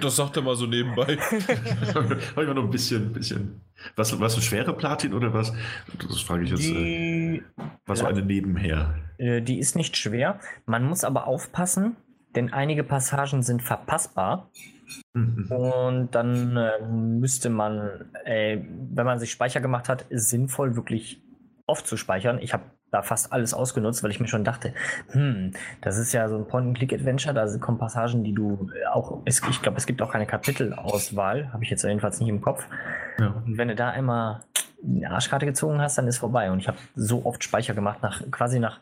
[0.00, 1.16] Das sagt er mal so nebenbei.
[1.94, 3.62] Habe ich noch ein bisschen, bisschen.
[3.96, 5.52] Was, was ein schwere Platin oder was?
[5.98, 6.60] Das frage ich jetzt.
[6.68, 7.42] Äh, Die,
[7.86, 8.94] was so eine nebenher?
[9.18, 10.38] äh, die ist nicht schwer.
[10.66, 11.96] Man muss aber aufpassen,
[12.36, 14.50] denn einige Passagen sind verpassbar.
[15.14, 15.50] Mhm.
[15.50, 18.58] Und dann äh, müsste man, äh,
[18.92, 21.22] wenn man sich Speicher gemacht hat, sinnvoll wirklich
[21.66, 22.38] oft zu speichern.
[22.42, 24.74] Ich habe da fast alles ausgenutzt, weil ich mir schon dachte,
[25.10, 29.62] hm, das ist ja so ein Point-and-Click-Adventure, da kommen Passagen, die du auch, es, ich
[29.62, 32.66] glaube, es gibt auch keine Kapitelauswahl, habe ich jetzt jedenfalls nicht im Kopf.
[33.18, 33.42] Ja.
[33.46, 34.40] Und wenn du da einmal
[34.84, 36.50] eine Arschkarte gezogen hast, dann ist vorbei.
[36.50, 38.80] Und ich habe so oft Speicher gemacht, nach quasi nach,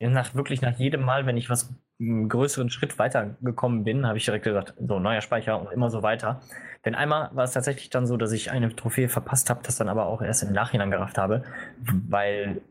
[0.00, 4.24] nach wirklich nach jedem Mal, wenn ich was einen größeren Schritt weitergekommen bin, habe ich
[4.24, 6.40] direkt gesagt, so neuer Speicher und immer so weiter.
[6.84, 9.88] Denn einmal war es tatsächlich dann so, dass ich eine Trophäe verpasst habe, das dann
[9.88, 11.42] aber auch erst im Nachhinein gerafft habe,
[12.08, 12.62] weil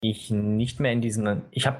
[0.00, 1.78] ich nicht mehr in diesen, ich habe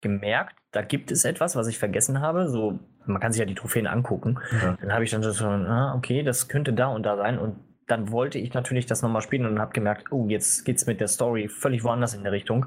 [0.00, 2.48] gemerkt, da gibt es etwas, was ich vergessen habe.
[2.48, 4.38] So, man kann sich ja die Trophäen angucken.
[4.52, 4.76] Ja.
[4.80, 7.38] Dann habe ich dann so, ah, okay, das könnte da und da sein.
[7.38, 10.86] Und dann wollte ich natürlich das nochmal spielen und habe gemerkt, oh, jetzt geht es
[10.86, 12.66] mit der Story völlig woanders in der Richtung.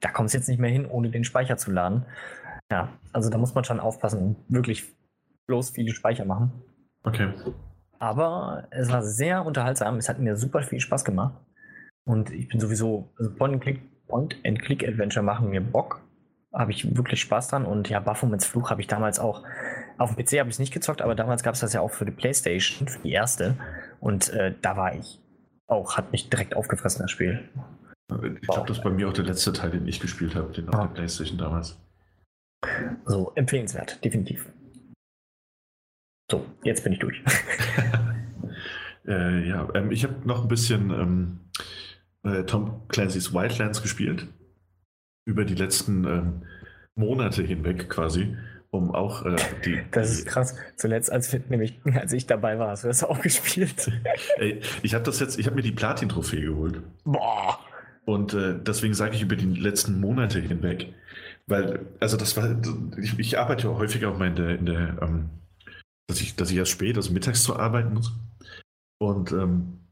[0.00, 2.04] Da kommt es jetzt nicht mehr hin, ohne den Speicher zu laden.
[2.70, 4.84] Ja, also da muss man schon aufpassen und wirklich
[5.46, 6.52] bloß viele Speicher machen.
[7.02, 7.28] Okay.
[7.98, 9.96] Aber es war sehr unterhaltsam.
[9.96, 11.34] Es hat mir super viel Spaß gemacht.
[12.04, 16.00] Und ich bin sowieso, also Point-and-Click-Adventure machen mir Bock.
[16.52, 17.64] Habe ich wirklich Spaß dran.
[17.64, 19.42] Und ja, Baphomets Fluch habe ich damals auch,
[19.98, 21.90] auf dem PC habe ich es nicht gezockt, aber damals gab es das ja auch
[21.90, 23.56] für die Playstation, für die erste.
[24.00, 25.20] Und äh, da war ich
[25.66, 27.48] auch, hat mich direkt aufgefressen, das Spiel.
[28.10, 30.68] Ich glaube, das ist bei mir auch der letzte Teil, den ich gespielt habe, den
[30.68, 30.82] auf Ah.
[30.86, 31.80] der Playstation damals.
[33.06, 34.46] So, empfehlenswert, definitiv.
[36.30, 37.22] So, jetzt bin ich durch.
[39.06, 41.40] Äh, ja, ähm, ich habe noch ein bisschen ähm,
[42.24, 44.26] äh, Tom Clancy's Wildlands gespielt.
[45.26, 46.42] Über die letzten ähm,
[46.94, 48.36] Monate hinweg quasi,
[48.70, 49.80] um auch äh, die.
[49.90, 50.56] Das ist krass.
[50.76, 53.90] Zuletzt, als, nämlich, als ich dabei war, hast du das auch gespielt.
[54.36, 56.82] Ey, ich habe das jetzt, ich habe mir die Platin-Trophäe geholt.
[57.04, 57.58] Boah!
[58.04, 60.92] Und äh, deswegen sage ich über die letzten Monate hinweg.
[61.46, 62.56] Weil, also das war,
[62.98, 65.30] ich, ich arbeite ja häufiger auch mal in der, in der ähm,
[66.06, 68.12] dass ich, dass ich erst spät, also mittags zu arbeiten muss.
[68.98, 69.83] Und ähm,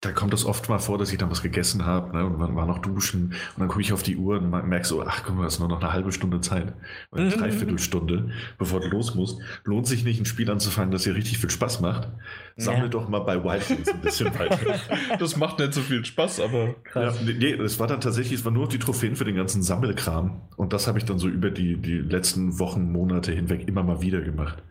[0.00, 2.54] da kommt es oft mal vor, dass ich dann was gegessen habe ne, und man
[2.54, 5.34] war noch duschen und dann gucke ich auf die Uhr und merke so, ach guck
[5.36, 6.72] mal, das ist nur noch eine halbe Stunde Zeit
[7.10, 7.30] oder eine.
[7.36, 9.40] Dreiviertelstunde, bevor du los musst.
[9.64, 12.08] Lohnt sich nicht, ein Spiel anzufangen, das dir richtig viel Spaß macht.
[12.56, 12.88] Sammle Ja.
[12.88, 14.58] doch mal bei Wildlands ein bisschen weiter.
[15.18, 17.18] Das macht nicht so viel Spaß, aber Ja, Krass.
[17.24, 20.42] nee, nee, es war dann tatsächlich, es waren nur die Trophäen für den ganzen Sammelkram.
[20.56, 24.00] Und das habe ich dann so über die, die letzten Wochen, Monate hinweg immer mal
[24.00, 24.62] wieder gemacht.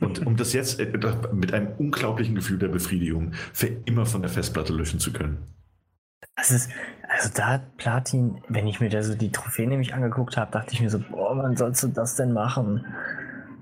[0.00, 0.92] Und um das jetzt äh,
[1.32, 5.38] mit einem unglaublichen Gefühl der Befriedigung für immer von der Festplatte löschen zu können.
[6.36, 6.70] Das ist,
[7.08, 10.74] also da hat Platin, wenn ich mir da so die Trophäen nämlich angeguckt habe, dachte
[10.74, 12.84] ich mir so, boah, wann sollst du das denn machen?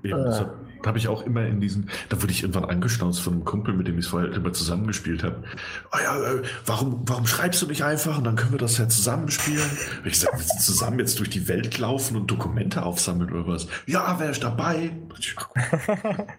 [0.03, 0.23] Eben, Äh.
[0.23, 0.45] das
[0.77, 3.73] habe hab ich auch immer in diesen, da wurde ich irgendwann angeschnauzt von einem Kumpel,
[3.73, 5.43] mit dem ich es vorher immer zusammengespielt habe.
[5.91, 8.87] Oh ja, äh, warum, warum schreibst du nicht einfach und dann können wir das ja
[8.87, 9.69] zusammenspielen?
[10.03, 13.47] Und ich sage, wir sind zusammen jetzt durch die Welt laufen und Dokumente aufsammeln oder
[13.47, 13.67] was?
[13.85, 14.91] Ja, wäre ich dabei.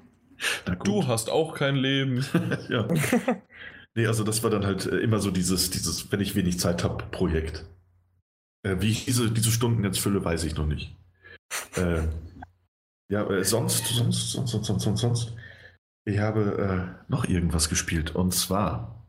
[0.85, 2.25] Du hast auch kein Leben.
[2.69, 2.87] ja.
[3.95, 6.85] Nee, also das war dann halt äh, immer so dieses, dieses, wenn ich wenig Zeit
[6.85, 7.65] habe, Projekt.
[8.63, 10.95] Äh, wie ich diese, diese Stunden jetzt fülle, weiß ich noch nicht.
[11.75, 12.03] Äh,
[13.11, 15.37] ja, äh, sonst, sonst, sonst, sonst, sonst, sonst, sonst.
[16.05, 19.07] Ich habe äh, noch irgendwas gespielt und zwar.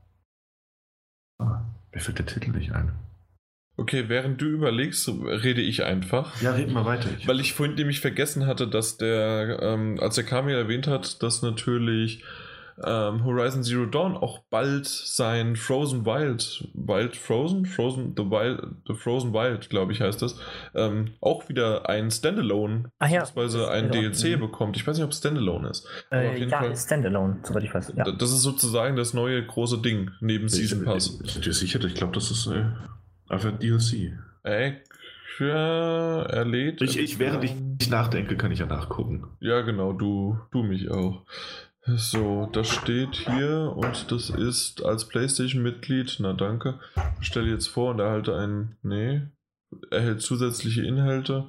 [1.39, 1.61] Ah,
[1.93, 2.93] mir fällt der Titel nicht ein.
[3.77, 6.41] Okay, während du überlegst, rede ich einfach.
[6.41, 7.09] Ja, reden wir weiter.
[7.17, 11.23] Ich, Weil ich vorhin nämlich vergessen hatte, dass der, ähm, als der Kamil erwähnt hat,
[11.23, 12.25] dass natürlich
[12.85, 18.93] ähm, Horizon Zero Dawn auch bald sein Frozen Wild, Wild Frozen, Frozen, The Wild, The
[18.93, 20.39] Frozen Wild, glaube ich, heißt das,
[20.75, 23.19] ähm, auch wieder ein Standalone, Ach ja.
[23.21, 23.91] beziehungsweise ein.
[23.91, 24.77] DLC bekommt.
[24.77, 25.87] Ich weiß nicht, ob es Standalone ist.
[26.09, 27.93] Aber auf Äh, jeden ja, Fall- Standalone, soweit ich weiß.
[27.95, 28.03] Ja.
[28.11, 31.05] Das ist sozusagen das neue große Ding neben Season Pass.
[31.23, 31.83] Sind dir sicher?
[31.83, 32.65] Ich glaube, das ist äh,
[33.27, 34.13] einfach DLC.
[34.43, 34.73] Äh,
[35.39, 36.81] ja, erledigt.
[36.81, 39.25] Ich, ich, während ich nicht nachdenke, kann ich ja nachgucken.
[39.39, 41.23] Ja, genau, du, du mich auch.
[41.95, 46.79] So, das steht hier und das ist als PlayStation-Mitglied, na danke,
[47.21, 49.21] stelle jetzt vor und erhalte einen, nee,
[49.91, 51.45] erhält zusätzliche Inhalte.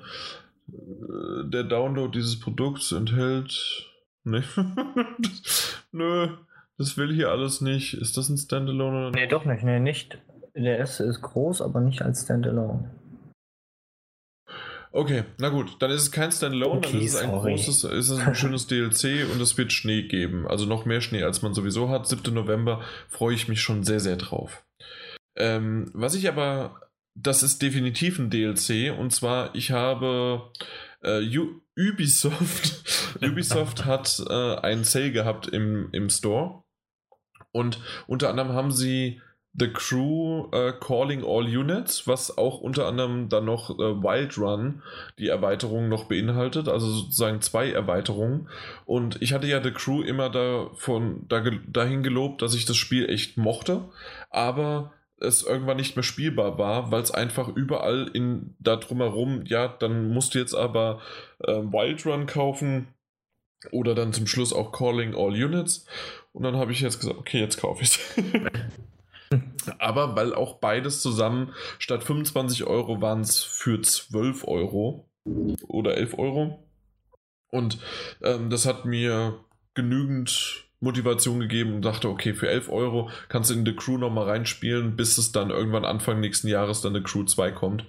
[0.69, 3.86] Äh, Der Download dieses Produkts enthält,
[4.25, 4.43] nee,
[5.93, 6.28] nö,
[6.78, 7.94] das will hier alles nicht.
[7.94, 10.19] Ist das ein Standalone oder Nee, doch nicht, nee, nicht.
[10.55, 12.91] Der erste ist groß, aber nicht als Standalone.
[14.93, 17.55] Okay, na gut, dann ist es kein Standalone, dann Okay, ist es ein sorry.
[17.55, 20.47] großes, ist es ein schönes DLC und es wird Schnee geben.
[20.49, 22.09] Also noch mehr Schnee, als man sowieso hat.
[22.09, 22.35] 7.
[22.35, 24.65] November freue ich mich schon sehr, sehr drauf.
[25.36, 26.81] Ähm, was ich aber
[27.15, 28.97] das ist definitiv ein DLC.
[28.97, 30.51] Und zwar, ich habe
[31.02, 31.20] äh,
[31.78, 33.19] Ubisoft.
[33.23, 36.62] Ubisoft hat äh, einen Sale gehabt im, im Store.
[37.52, 39.20] Und unter anderem haben sie
[39.52, 44.82] The Crew uh, Calling All Units, was auch unter anderem dann noch uh, Wild Run
[45.18, 48.48] die Erweiterung noch beinhaltet, also sozusagen zwei Erweiterungen.
[48.86, 53.08] Und ich hatte ja The Crew immer davon, da, dahin gelobt, dass ich das Spiel
[53.10, 53.88] echt mochte,
[54.30, 59.68] aber es irgendwann nicht mehr spielbar war, weil es einfach überall in da drumherum, ja,
[59.68, 61.00] dann musst du jetzt aber
[61.40, 62.88] äh, Wild Run kaufen
[63.72, 65.86] oder dann zum Schluss auch Calling All Units.
[66.32, 68.00] Und dann habe ich jetzt gesagt, okay, jetzt kaufe ich es.
[69.78, 75.09] Aber weil auch beides zusammen statt 25 Euro waren es für 12 Euro
[75.68, 76.67] oder 11 Euro.
[77.50, 77.78] Und
[78.23, 79.44] ähm, das hat mir
[79.75, 84.28] genügend Motivation gegeben und dachte, okay, für 11 Euro kannst du in The Crew nochmal
[84.28, 87.84] reinspielen, bis es dann irgendwann Anfang nächsten Jahres dann The Crew 2 kommt.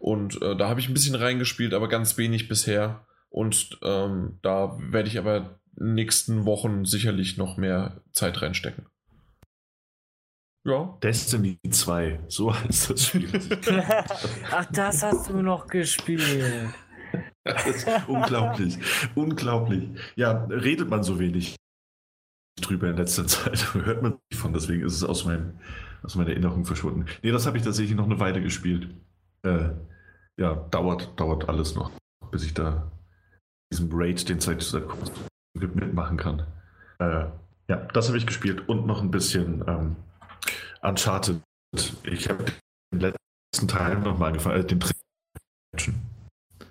[0.00, 3.06] Und äh, da habe ich ein bisschen reingespielt, aber ganz wenig bisher.
[3.30, 8.86] Und ähm, da werde ich aber nächsten Wochen sicherlich noch mehr Zeit reinstecken.
[10.66, 10.96] Ja.
[11.02, 13.30] Destiny 2, so heißt das Spiel.
[14.50, 16.72] Ach, das hast du noch gespielt.
[17.44, 18.78] Das ist unglaublich,
[19.14, 19.90] unglaublich.
[20.16, 21.56] Ja, redet man so wenig
[22.60, 25.58] drüber in letzter Zeit, hört man nicht von, deswegen ist es aus, meinem,
[26.02, 27.04] aus meiner Erinnerung verschwunden.
[27.22, 28.88] Nee, das habe ich tatsächlich noch eine Weile gespielt.
[29.42, 29.70] Äh,
[30.38, 31.90] ja, dauert, dauert alles noch,
[32.30, 32.90] bis ich da
[33.70, 34.64] diesen Raid, den Zeit
[35.54, 36.46] mitmachen kann.
[36.98, 37.26] Äh,
[37.68, 39.96] ja, das habe ich gespielt und noch ein bisschen ähm,
[40.84, 41.40] Uncharted.
[42.04, 42.44] Ich habe
[42.92, 44.80] den letzten Teil nochmal angefangen, äh, den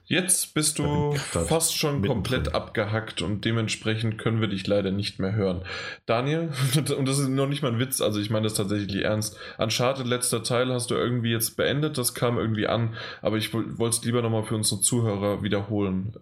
[0.05, 2.55] Jetzt bist du fast schon komplett drin.
[2.55, 5.63] abgehackt und dementsprechend können wir dich leider nicht mehr hören.
[6.05, 6.51] Daniel,
[6.97, 9.37] und das ist noch nicht mal ein Witz, also ich meine das tatsächlich ernst.
[9.57, 13.97] Uncharted letzter Teil hast du irgendwie jetzt beendet, das kam irgendwie an, aber ich wollte
[13.97, 16.17] es lieber nochmal für unsere Zuhörer wiederholen.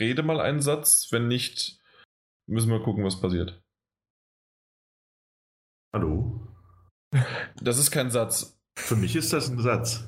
[0.00, 1.78] Rede mal einen Satz, wenn nicht,
[2.46, 3.62] müssen wir gucken, was passiert.
[5.92, 6.45] Hallo?
[7.60, 8.58] Das ist kein Satz.
[8.76, 10.04] Für mich ist das ein Satz.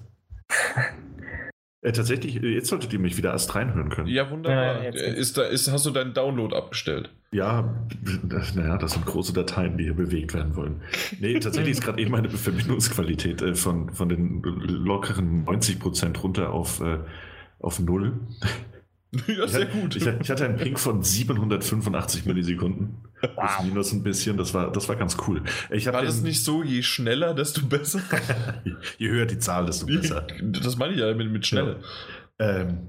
[1.81, 4.09] Äh, tatsächlich, äh, jetzt solltet ihr mich wieder erst reinhören können.
[4.09, 4.83] Ja, wunderbar.
[4.83, 7.11] Ja, ist da, ist, hast du deinen Download abgestellt?
[7.31, 7.73] Ja,
[8.55, 10.83] naja, das sind große Dateien, die hier bewegt werden wollen.
[11.21, 16.81] Nee, tatsächlich ist gerade eben meine Verbindungsqualität äh, von, von den lockeren 90% runter auf,
[16.81, 16.99] äh,
[17.61, 18.21] auf null.
[19.27, 19.97] Ja, sehr gut.
[19.97, 23.08] Ich, ich, hatte einen Ping von 785 Millisekunden.
[23.35, 23.65] Wow.
[23.65, 25.43] minus ein bisschen, das war, das war ganz cool.
[25.71, 28.01] Ich war das nicht so, je schneller, desto besser?
[28.99, 30.27] je höher die Zahl, desto besser.
[30.43, 31.77] Das meine ich ja mit, mit schnell.
[32.39, 32.89] Ja, ähm,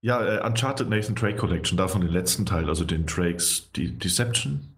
[0.00, 4.76] ja äh, Uncharted Nathan Drake Collection, davon den letzten Teil, also den Drakes die Deception.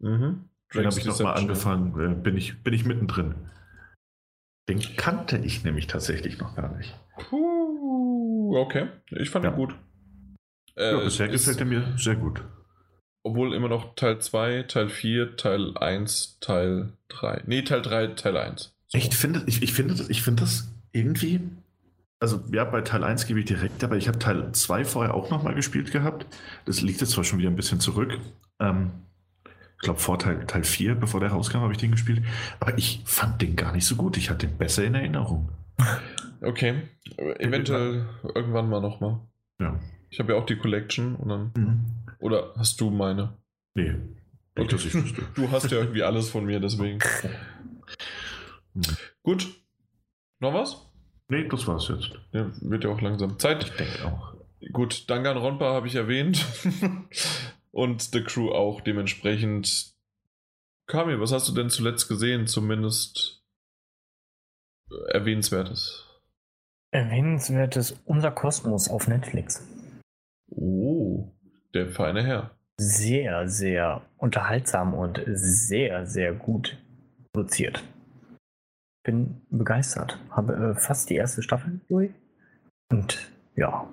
[0.00, 0.48] Mhm.
[0.74, 3.34] Den habe ich nochmal angefangen, äh, bin, ich, bin ich mittendrin.
[4.68, 6.92] Den kannte ich nämlich tatsächlich noch gar nicht.
[7.16, 8.88] Puh, okay.
[9.10, 9.52] Ich fand ja.
[9.52, 9.74] ihn gut.
[10.74, 12.42] Äh, ja, bisher gefällt er mir sehr gut.
[13.26, 17.42] Obwohl immer noch Teil 2, Teil 4, Teil 1, Teil 3.
[17.46, 18.72] Nee, Teil 3, Teil 1.
[18.86, 18.98] So.
[18.98, 21.40] Ich finde, ich, ich, finde, ich finde das irgendwie.
[22.20, 25.28] Also, ja, bei Teil 1 gebe ich direkt, aber ich habe Teil 2 vorher auch
[25.28, 26.24] nochmal gespielt gehabt.
[26.66, 28.16] Das liegt jetzt zwar schon wieder ein bisschen zurück.
[28.60, 28.92] Ähm,
[29.44, 32.22] ich glaube, vor Teil, Teil 4, bevor der rauskam, habe ich den gespielt.
[32.60, 34.16] Aber ich fand den gar nicht so gut.
[34.16, 35.48] Ich hatte den besser in Erinnerung.
[36.42, 36.82] Okay.
[37.16, 38.06] Eventuell
[38.36, 39.18] irgendwann mal nochmal.
[39.60, 39.80] Ja.
[40.10, 41.50] Ich habe ja auch die Collection und dann.
[41.56, 41.84] Mhm.
[42.20, 43.36] Oder hast du meine?
[43.74, 43.94] Nee.
[44.56, 44.68] Okay.
[44.68, 44.92] Dass ich
[45.34, 46.98] Du hast ja irgendwie alles von mir, deswegen.
[49.22, 49.48] Gut.
[50.40, 50.86] Noch was?
[51.28, 52.12] Nee, das war's jetzt.
[52.32, 53.64] Ja, wird ja auch langsam Zeit.
[53.64, 54.34] Ich denke auch.
[54.72, 56.44] Gut, Dangan Ronpa habe ich erwähnt.
[57.70, 59.94] und The Crew auch dementsprechend.
[60.86, 62.46] Kami, was hast du denn zuletzt gesehen?
[62.46, 63.42] Zumindest
[65.08, 66.04] erwähnenswertes.
[66.92, 69.66] Erwähnenswertes Unser Kosmos auf Netflix.
[70.48, 71.32] Oh,
[71.74, 72.50] der feine Herr.
[72.78, 76.76] Sehr, sehr unterhaltsam und sehr, sehr gut
[77.32, 77.82] produziert.
[79.04, 80.18] Bin begeistert.
[80.30, 82.10] Habe äh, fast die erste Staffel durch.
[82.90, 83.88] Und ja,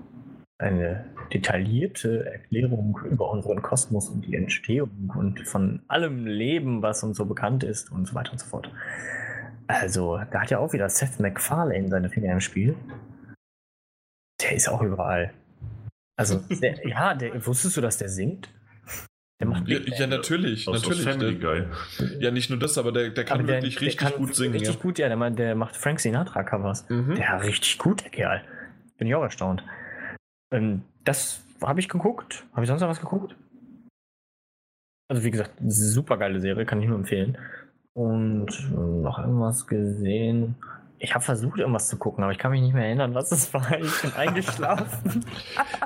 [0.57, 7.17] eine detaillierte Erklärung über unseren Kosmos und die Entstehung und von allem Leben, was uns
[7.17, 8.71] so bekannt ist und so weiter und so fort.
[9.67, 12.75] Also, da hat ja auch wieder Seth MacFarlane seine Finger im Spiel.
[14.41, 15.33] Der ist auch überall.
[16.15, 18.49] Also, der, ja, der, wusstest du, dass der singt?
[19.39, 21.03] Der macht ja, ja, natürlich, Aus natürlich.
[21.03, 21.65] Family Guy.
[22.19, 24.53] Ja, nicht nur das, aber der, der kann der, wirklich richtig kann gut singen.
[24.53, 24.81] Richtig ja.
[24.81, 26.87] gut, ja, der, der macht Frank Sinatra Covers.
[26.89, 27.15] Mhm.
[27.15, 28.43] Der richtig gut, der Kerl.
[28.97, 29.63] Bin ich auch erstaunt.
[30.51, 32.45] Ähm, das habe ich geguckt.
[32.53, 33.35] Habe ich sonst noch was geguckt?
[35.09, 37.37] Also wie gesagt, super geile Serie, kann ich nur empfehlen.
[37.93, 40.55] Und noch irgendwas gesehen.
[41.03, 43.53] Ich habe versucht, irgendwas zu gucken, aber ich kann mich nicht mehr erinnern, was es
[43.53, 43.77] war.
[43.77, 45.25] Ich bin eingeschlafen.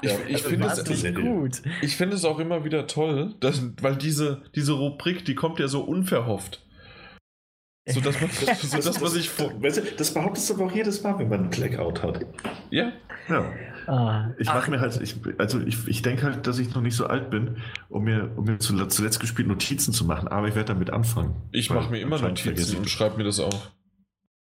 [0.03, 1.63] ich, ich finde es nicht gut.
[1.81, 5.67] Ich finde es auch immer wieder toll, dass, weil diese, diese Rubrik, die kommt ja
[5.67, 6.63] so unverhofft.
[7.89, 8.29] So dass man,
[8.61, 9.51] so, dass man sich vor.
[9.97, 12.23] Das behauptest du aber auch jedes Mal, wenn man einen Blackout hat.
[12.69, 12.91] Ja.
[13.27, 13.51] Ja.
[13.87, 16.95] Ah, ich mache mir halt, ich, also ich, ich denke halt, dass ich noch nicht
[16.95, 17.57] so alt bin,
[17.89, 21.33] um mir, um mir zuletzt gespielt Notizen zu machen, aber ich werde damit anfangen.
[21.53, 23.71] Ich mache mir immer Notizen und schreibe mir das auf.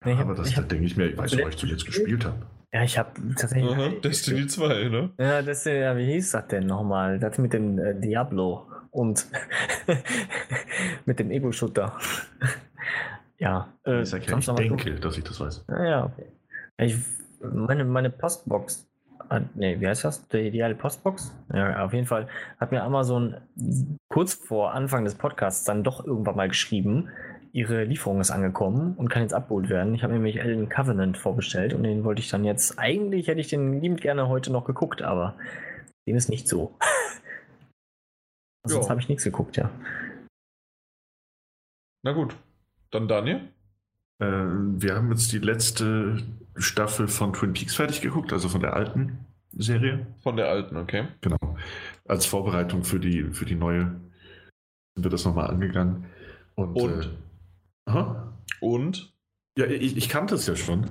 [0.05, 2.47] Nee, aber das denke ich mir, ich weiß, wo ich zuletzt gespielt habe.
[2.73, 3.71] Ja, ich habe tatsächlich.
[3.71, 5.11] Aha, Destiny 2, ne?
[5.19, 7.19] Ja, das, ja, wie hieß das denn nochmal?
[7.19, 9.27] Das mit dem äh, Diablo und
[11.05, 11.99] mit dem Ego-Shooter.
[13.39, 13.69] ja.
[13.87, 15.67] Äh, ich, ja, ich denke, dass ich das weiß.
[15.69, 16.27] Ja, okay.
[16.79, 16.97] Ich,
[17.41, 18.89] meine, meine Postbox
[19.55, 20.29] nee, wie heißt das?
[20.29, 21.35] Der ideale Postbox?
[21.53, 23.37] Ja, auf jeden Fall hat mir Amazon
[24.09, 27.09] kurz vor Anfang des Podcasts dann doch irgendwann mal geschrieben,
[27.53, 29.95] ihre Lieferung ist angekommen und kann jetzt abgeholt werden.
[29.95, 33.49] Ich habe nämlich Alien Covenant vorbestellt und den wollte ich dann jetzt, eigentlich hätte ich
[33.49, 35.37] den liebend gerne heute noch geguckt, aber
[36.07, 36.79] dem ist nicht so.
[38.67, 39.71] Sonst habe ich nichts geguckt, ja.
[42.05, 42.37] Na gut,
[42.91, 43.49] dann Daniel?
[44.19, 46.23] Äh, wir haben jetzt die letzte
[46.57, 50.07] Staffel von Twin Peaks fertig geguckt, also von der alten Serie.
[50.23, 51.09] Von der alten, okay.
[51.21, 51.37] Genau.
[52.07, 54.01] Als Vorbereitung für die, für die neue
[54.95, 56.07] sind wir das nochmal angegangen.
[56.55, 57.05] Und, Und?
[57.05, 57.09] Äh,
[58.61, 59.12] Und?
[59.57, 60.86] Ja, ich, ich kannte es ja schon.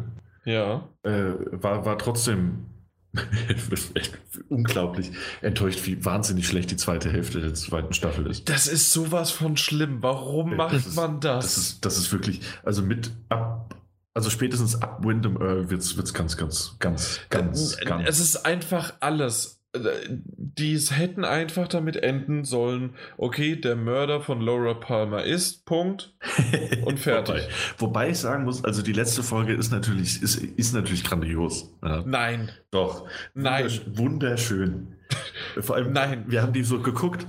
[0.46, 0.90] Ja.
[1.04, 2.66] Äh, war, war trotzdem
[4.50, 5.12] unglaublich
[5.42, 8.50] enttäuscht, wie wahnsinnig schlecht die zweite Hälfte der zweiten Staffel ist.
[8.50, 10.02] Das ist sowas von schlimm.
[10.02, 11.46] Warum macht das man das?
[11.46, 13.76] Das ist, das ist wirklich, also mit ab,
[14.14, 18.08] also spätestens ab Wyndham Earl wird es ganz, ganz, ganz, ganz, ganz.
[18.08, 24.74] Es ist einfach alles die hätten einfach damit enden sollen, okay, der Mörder von Laura
[24.74, 26.14] Palmer ist, Punkt
[26.86, 27.36] und fertig.
[27.36, 31.74] wobei, wobei, ich sagen muss, also die letzte Folge ist natürlich, ist, ist natürlich grandios.
[31.84, 32.04] Ja.
[32.06, 32.52] Nein.
[32.72, 33.08] Doch.
[33.34, 33.70] Nein.
[33.94, 34.96] Wunderschön.
[35.62, 36.26] Vor allem, Nein.
[36.28, 37.26] wir haben die so geguckt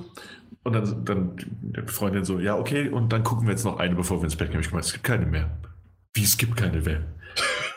[0.64, 3.94] und dann, dann die Freundin so, ja, okay, und dann gucken wir jetzt noch eine,
[3.94, 4.60] bevor wir ins Bett gehen.
[4.60, 5.58] Ich meine, es gibt keine mehr.
[6.14, 7.04] Wie, es gibt keine mehr?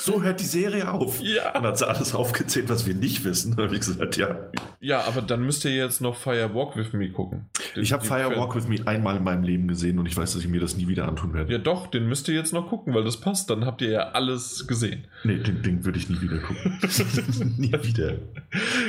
[0.05, 1.19] So hört die Serie auf.
[1.19, 1.47] Ja.
[1.47, 3.59] Und dann hat sie alles aufgezählt, was wir nicht wissen.
[3.59, 4.37] Und ich gesagt, ja.
[4.79, 7.49] Ja, aber dann müsst ihr jetzt noch Fire Walk with Me gucken.
[7.75, 10.33] Den, ich habe Fire Walk with Me einmal in meinem Leben gesehen und ich weiß,
[10.33, 11.51] dass ich mir das nie wieder antun werde.
[11.51, 13.49] Ja, doch, den müsst ihr jetzt noch gucken, weil das passt.
[13.49, 15.05] Dann habt ihr ja alles gesehen.
[15.23, 16.79] Nee, den Ding würde ich nie wieder gucken.
[17.57, 18.13] nie wieder.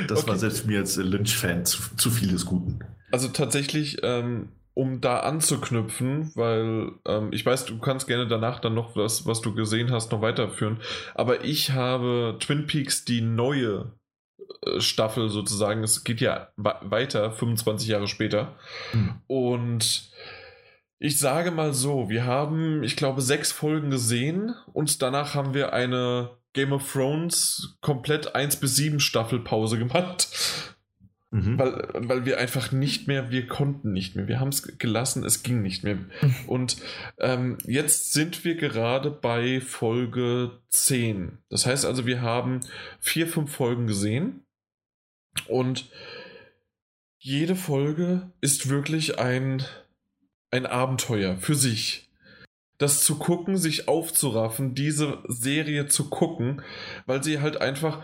[0.07, 0.29] Das okay.
[0.29, 2.79] war selbst mir als Lynch-Fan zu, zu vieles Guten.
[3.11, 8.75] Also tatsächlich, ähm, um da anzuknüpfen, weil ähm, ich weiß, du kannst gerne danach dann
[8.75, 10.77] noch das, was du gesehen hast, noch weiterführen.
[11.15, 13.93] Aber ich habe Twin Peaks die neue
[14.63, 18.55] äh, Staffel sozusagen, es geht ja weiter, 25 Jahre später.
[18.91, 19.15] Hm.
[19.25, 20.11] Und
[20.99, 25.73] ich sage mal so, wir haben, ich glaube, sechs Folgen gesehen und danach haben wir
[25.73, 30.27] eine Game of Thrones komplett 1 bis 7 Staffel Pause gemacht.
[31.29, 31.59] Mhm.
[31.59, 34.27] Weil, weil wir einfach nicht mehr, wir konnten nicht mehr.
[34.27, 35.97] Wir haben es gelassen, es ging nicht mehr.
[36.47, 36.77] Und
[37.19, 41.37] ähm, jetzt sind wir gerade bei Folge 10.
[41.49, 42.61] Das heißt also, wir haben
[42.99, 44.45] vier, fünf Folgen gesehen.
[45.47, 45.89] Und
[47.19, 49.63] jede Folge ist wirklich ein,
[50.49, 52.09] ein Abenteuer für sich.
[52.77, 56.61] Das zu gucken, sich aufzuraffen, diese Serie zu gucken,
[57.05, 58.03] weil sie halt einfach,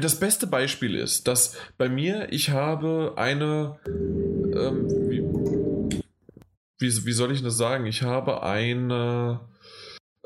[0.00, 5.22] das beste Beispiel ist, dass bei mir, ich habe eine, ähm, wie,
[6.78, 7.86] wie, wie, soll ich das sagen?
[7.86, 9.40] Ich habe eine,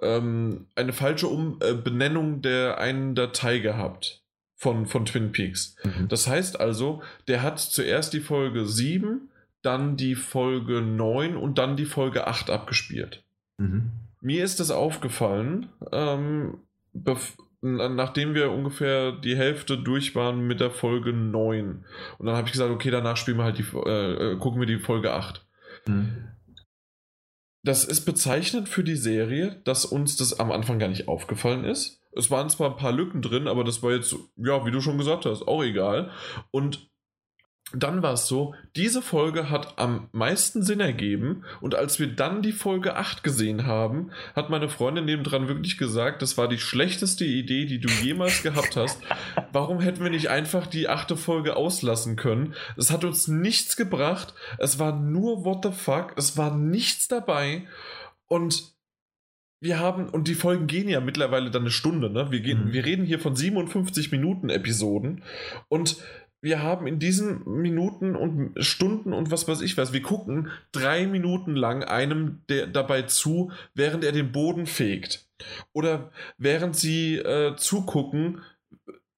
[0.00, 4.22] ähm, eine falsche um äh, Benennung der einen Datei gehabt
[4.56, 5.76] von, von Twin Peaks.
[5.84, 6.08] Mhm.
[6.08, 9.28] Das heißt also, der hat zuerst die Folge 7,
[9.60, 13.22] dann die Folge 9 und dann die Folge 8 abgespielt.
[13.58, 13.90] Mhm.
[14.22, 16.60] Mir ist das aufgefallen, ähm,
[17.64, 21.84] nachdem wir ungefähr die Hälfte durch waren mit der Folge 9.
[22.18, 24.66] Und dann habe ich gesagt, okay, danach spielen wir halt die, äh, äh, gucken wir
[24.66, 25.46] die Folge 8.
[25.86, 26.28] Mhm.
[27.62, 32.02] Das ist bezeichnend für die Serie, dass uns das am Anfang gar nicht aufgefallen ist.
[32.12, 34.98] Es waren zwar ein paar Lücken drin, aber das war jetzt, ja, wie du schon
[34.98, 36.10] gesagt hast, auch egal.
[36.50, 36.90] Und
[37.76, 42.42] dann war es so, diese Folge hat am meisten Sinn ergeben und als wir dann
[42.42, 47.24] die Folge 8 gesehen haben, hat meine Freundin nebendran wirklich gesagt, das war die schlechteste
[47.24, 49.00] Idee, die du jemals gehabt hast.
[49.52, 52.54] Warum hätten wir nicht einfach die achte Folge auslassen können?
[52.76, 57.66] Es hat uns nichts gebracht, es war nur what the fuck, es war nichts dabei
[58.26, 58.74] und
[59.64, 62.30] wir haben, und die Folgen gehen ja mittlerweile dann eine Stunde, ne?
[62.30, 62.72] Wir, gehen, mhm.
[62.74, 65.22] wir reden hier von 57 Minuten Episoden
[65.68, 65.96] und
[66.44, 71.06] wir haben in diesen Minuten und Stunden und was weiß ich was, wir gucken drei
[71.06, 75.26] Minuten lang einem der, dabei zu, während er den Boden fegt.
[75.72, 78.42] Oder während sie äh, zugucken,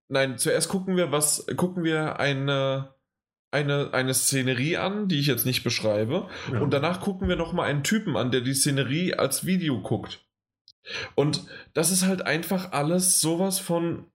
[0.06, 2.94] nein, zuerst gucken wir was, gucken wir eine,
[3.50, 6.28] eine, eine Szenerie an, die ich jetzt nicht beschreibe.
[6.52, 6.60] Ja.
[6.60, 10.24] Und danach gucken wir nochmal einen Typen an, der die Szenerie als Video guckt.
[11.16, 14.06] Und das ist halt einfach alles sowas von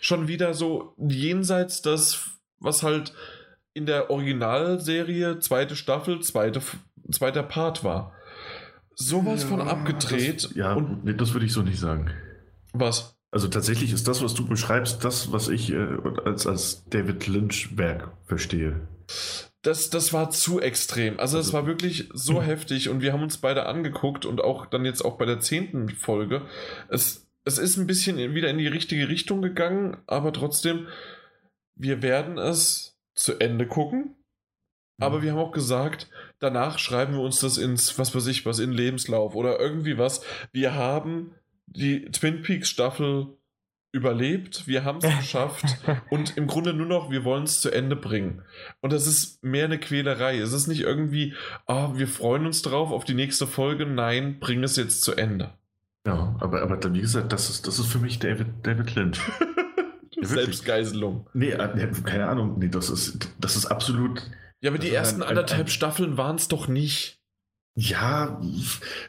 [0.00, 3.12] schon wieder so jenseits das, was halt
[3.74, 6.60] in der Originalserie zweite Staffel, zweite,
[7.10, 8.12] zweiter Part war.
[8.94, 10.44] Sowas ja, von abgedreht.
[10.44, 12.10] Das, ja, und nee, das würde ich so nicht sagen.
[12.72, 13.16] Was?
[13.32, 15.88] Also tatsächlich ist das, was du beschreibst, das, was ich äh,
[16.24, 18.86] als, als David Lynch-Werk verstehe.
[19.62, 21.18] Das, das war zu extrem.
[21.18, 24.66] Also, es also, war wirklich so heftig und wir haben uns beide angeguckt und auch
[24.66, 26.42] dann jetzt auch bei der zehnten Folge.
[26.88, 30.88] Es, es ist ein bisschen wieder in die richtige Richtung gegangen, aber trotzdem,
[31.74, 34.16] wir werden es zu Ende gucken.
[34.98, 35.22] Aber mhm.
[35.22, 36.08] wir haben auch gesagt,
[36.38, 40.22] danach schreiben wir uns das ins, was weiß ich, was in Lebenslauf oder irgendwie was.
[40.52, 41.34] Wir haben
[41.66, 43.36] die Twin Peaks Staffel
[43.92, 45.64] überlebt, wir haben es geschafft
[46.10, 48.42] und im Grunde nur noch, wir wollen es zu Ende bringen.
[48.80, 50.38] Und das ist mehr eine Quälerei.
[50.38, 51.34] Es ist nicht irgendwie,
[51.66, 53.86] ah, oh, wir freuen uns drauf auf die nächste Folge.
[53.86, 55.54] Nein, bring es jetzt zu Ende.
[56.06, 59.20] Ja, aber, aber wie gesagt, das ist, das ist für mich David, David Lynch.
[60.20, 61.28] Selbstgeiselung.
[61.32, 62.58] Nee, äh, keine Ahnung.
[62.58, 64.22] Nee, das ist, das ist absolut.
[64.60, 67.20] Ja, aber die ersten ein, anderthalb ein, Staffeln waren es doch nicht.
[67.76, 68.40] Ja,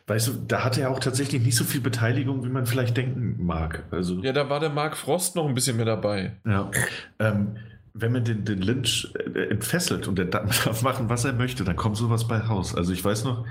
[0.08, 3.46] weißt du, da hatte er auch tatsächlich nicht so viel Beteiligung, wie man vielleicht denken
[3.46, 3.86] mag.
[3.92, 6.38] Also, ja, da war der Mark Frost noch ein bisschen mehr dabei.
[6.46, 6.72] Ja.
[7.20, 7.58] Ähm,
[7.98, 11.78] wenn man den, den Lynch äh, entfesselt und er darf machen, was er möchte, dann
[11.78, 12.76] kommt sowas bei raus.
[12.76, 13.46] Also ich weiß noch.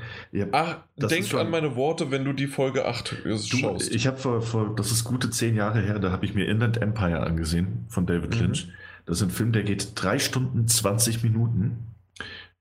[0.52, 3.90] Ach, denk schon, an meine Worte, wenn du die Folge 8 schaust.
[3.92, 6.80] ich habe vor, vor, das ist gute zehn Jahre her, da habe ich mir Inland
[6.80, 8.40] Empire angesehen von David mhm.
[8.40, 8.68] Lynch.
[9.06, 11.94] Das ist ein Film, der geht drei Stunden 20 Minuten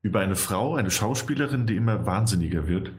[0.02, 2.92] über eine Frau, eine Schauspielerin, die immer wahnsinniger wird.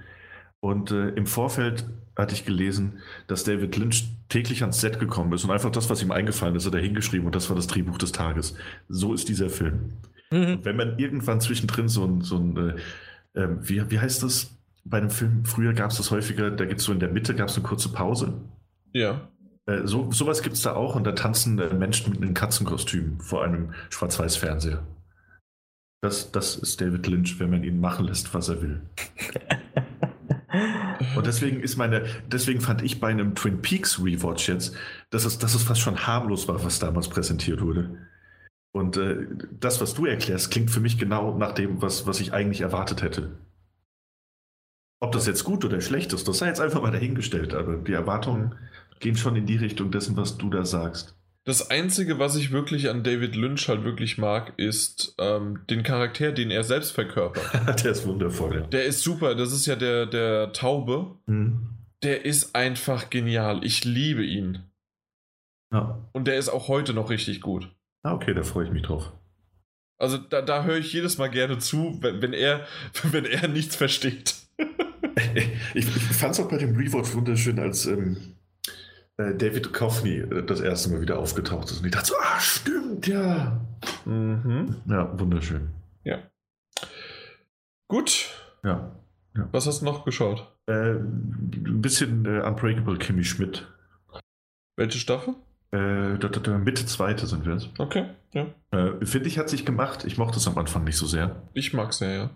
[0.64, 1.84] Und äh, im Vorfeld
[2.16, 6.02] hatte ich gelesen, dass David Lynch täglich ans Set gekommen ist und einfach das, was
[6.02, 8.56] ihm eingefallen ist, hat er hingeschrieben und das war das Drehbuch des Tages.
[8.88, 9.90] So ist dieser Film.
[10.30, 10.60] Mhm.
[10.62, 12.56] Wenn man irgendwann zwischendrin so ein, so ein
[13.34, 14.56] äh, äh, wie, wie heißt das?
[14.86, 17.34] Bei einem Film, früher gab es das häufiger, da gibt es so in der Mitte,
[17.34, 18.32] gab es eine kurze Pause.
[18.94, 19.28] Ja.
[19.66, 23.20] Äh, so, sowas gibt es da auch und da tanzen äh, Menschen mit einem Katzenkostüm
[23.20, 24.82] vor einem Schwarz-Weiß-Fernseher.
[26.00, 28.80] Das, das ist David Lynch, wenn man ihn machen lässt, was er will.
[31.16, 34.76] Und deswegen ist meine, deswegen fand ich bei einem Twin Peaks Rewatch jetzt,
[35.10, 37.98] dass es, dass es fast schon harmlos war, was damals präsentiert wurde.
[38.72, 39.26] Und äh,
[39.60, 43.02] das, was du erklärst, klingt für mich genau nach dem, was, was ich eigentlich erwartet
[43.02, 43.38] hätte.
[45.00, 47.92] Ob das jetzt gut oder schlecht ist, das sei jetzt einfach mal dahingestellt, aber die
[47.92, 48.54] Erwartungen
[49.00, 51.14] gehen schon in die Richtung dessen, was du da sagst.
[51.46, 56.32] Das Einzige, was ich wirklich an David Lynch halt wirklich mag, ist ähm, den Charakter,
[56.32, 57.84] den er selbst verkörpert.
[57.84, 58.60] der ist wundervoll.
[58.60, 58.66] Ja.
[58.66, 59.34] Der ist super.
[59.34, 61.18] Das ist ja der, der Taube.
[61.26, 61.68] Mhm.
[62.02, 63.62] Der ist einfach genial.
[63.62, 64.64] Ich liebe ihn.
[65.70, 66.08] Ja.
[66.12, 67.70] Und der ist auch heute noch richtig gut.
[68.02, 69.12] Ah, okay, da freue ich mich drauf.
[69.98, 72.66] Also da, da höre ich jedes Mal gerne zu, wenn, wenn, er,
[73.02, 74.34] wenn er nichts versteht.
[75.74, 78.36] ich, ich fand es auch bei dem Rewatch wunderschön, als ähm,
[79.16, 81.80] äh, David Coffney äh, das erste Mal wieder aufgetaucht ist.
[81.80, 83.60] Und ich dachte so, ah, stimmt, ja.
[84.04, 84.76] Mhm.
[84.86, 85.70] Ja, wunderschön.
[86.04, 86.18] Ja.
[87.88, 88.30] Gut.
[88.62, 88.92] Ja.
[89.36, 89.48] ja.
[89.52, 90.50] Was hast du noch geschaut?
[90.66, 93.66] Äh, ein bisschen äh, Unbreakable Kimmy Schmidt.
[94.76, 95.34] Welche Staffel?
[95.70, 97.68] Äh, da, da, Mitte zweite sind wir jetzt.
[97.78, 98.46] Okay, ja.
[98.70, 100.04] Äh, Finde ich, hat sich gemacht.
[100.04, 101.42] Ich mochte es am Anfang nicht so sehr.
[101.52, 102.30] Ich mag es sehr, ja.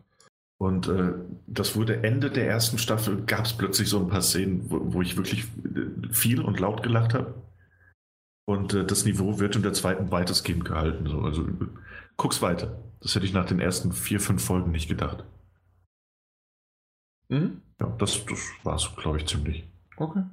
[0.58, 1.14] Und äh,
[1.46, 5.02] das wurde Ende der ersten Staffel, gab es plötzlich so ein paar Szenen, wo, wo
[5.02, 7.34] ich wirklich äh, viel und laut gelacht habe.
[8.44, 11.06] Und äh, das Niveau wird in der zweiten weitestgehend gehalten.
[11.06, 11.20] So.
[11.20, 11.46] Also
[12.16, 12.82] guck's weiter.
[13.00, 15.24] Das hätte ich nach den ersten vier, fünf Folgen nicht gedacht.
[17.28, 17.62] Mhm.
[17.80, 19.64] Ja, das, das war es, glaube ich, ziemlich.
[19.96, 20.24] Okay.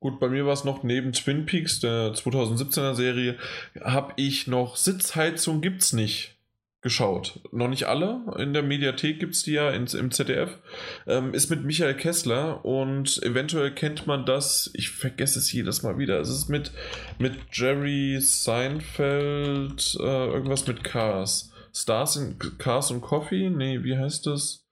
[0.00, 3.38] Gut, bei mir war es noch neben Twin Peaks, der 2017er Serie,
[3.80, 6.39] habe ich noch Sitzheizung gibt's nicht
[6.82, 7.40] geschaut.
[7.52, 8.22] Noch nicht alle.
[8.38, 10.58] In der Mediathek gibt es die ja ins, im ZDF.
[11.06, 14.70] Ähm, ist mit Michael Kessler und eventuell kennt man das.
[14.74, 16.20] Ich vergesse es jedes Mal wieder.
[16.20, 16.72] Es ist mit,
[17.18, 21.52] mit Jerry Seinfeld, äh, irgendwas mit Cars.
[21.72, 23.50] Stars in Cars und Coffee?
[23.50, 24.66] Nee, wie heißt das?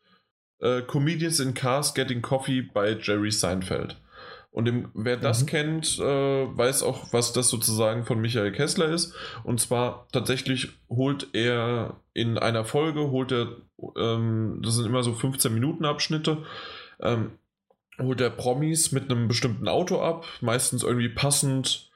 [0.60, 3.96] Äh, Comedians in Cars Getting Coffee bei Jerry Seinfeld.
[4.50, 5.46] Und dem, wer das mhm.
[5.46, 9.14] kennt, äh, weiß auch, was das sozusagen von Michael Kessler ist.
[9.44, 13.48] Und zwar tatsächlich holt er in einer Folge, holt er,
[13.96, 16.44] ähm, das sind immer so 15 Minuten Abschnitte,
[17.00, 17.32] ähm,
[18.00, 21.90] holt er Promis mit einem bestimmten Auto ab, meistens irgendwie passend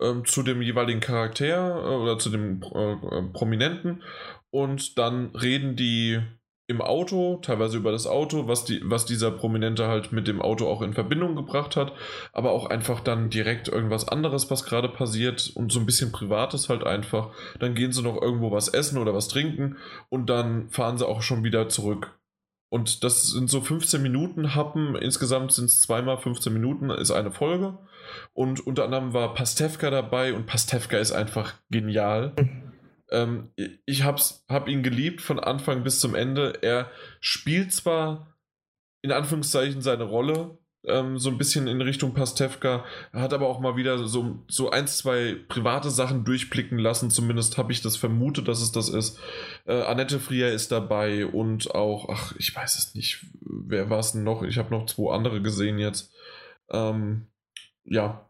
[0.00, 4.02] ähm, zu dem jeweiligen Charakter äh, oder zu dem äh, äh, Prominenten
[4.50, 6.20] und dann reden die
[6.68, 10.68] im Auto, teilweise über das Auto, was, die, was dieser Prominente halt mit dem Auto
[10.68, 11.94] auch in Verbindung gebracht hat,
[12.34, 16.68] aber auch einfach dann direkt irgendwas anderes, was gerade passiert und so ein bisschen Privates
[16.68, 17.30] halt einfach.
[17.58, 19.76] Dann gehen sie noch irgendwo was essen oder was trinken
[20.10, 22.18] und dann fahren sie auch schon wieder zurück.
[22.68, 24.94] Und das sind so 15 Minuten Happen.
[24.94, 27.78] Insgesamt sind es zweimal 15 Minuten, ist eine Folge.
[28.34, 32.34] Und unter anderem war Pastewka dabei und Pastewka ist einfach genial.
[33.10, 33.50] Ähm,
[33.86, 36.58] ich hab's, hab ihn geliebt von Anfang bis zum Ende.
[36.62, 38.34] Er spielt zwar
[39.02, 43.76] in Anführungszeichen seine Rolle, ähm, so ein bisschen in Richtung Pastewka, hat aber auch mal
[43.76, 47.10] wieder so, so ein, zwei private Sachen durchblicken lassen.
[47.10, 49.18] Zumindest habe ich das vermutet, dass es das ist.
[49.66, 54.12] Äh, Annette Frier ist dabei und auch, ach, ich weiß es nicht, wer war es
[54.12, 54.42] denn noch?
[54.42, 56.12] Ich habe noch zwei andere gesehen jetzt.
[56.70, 57.26] Ähm,
[57.84, 58.28] ja,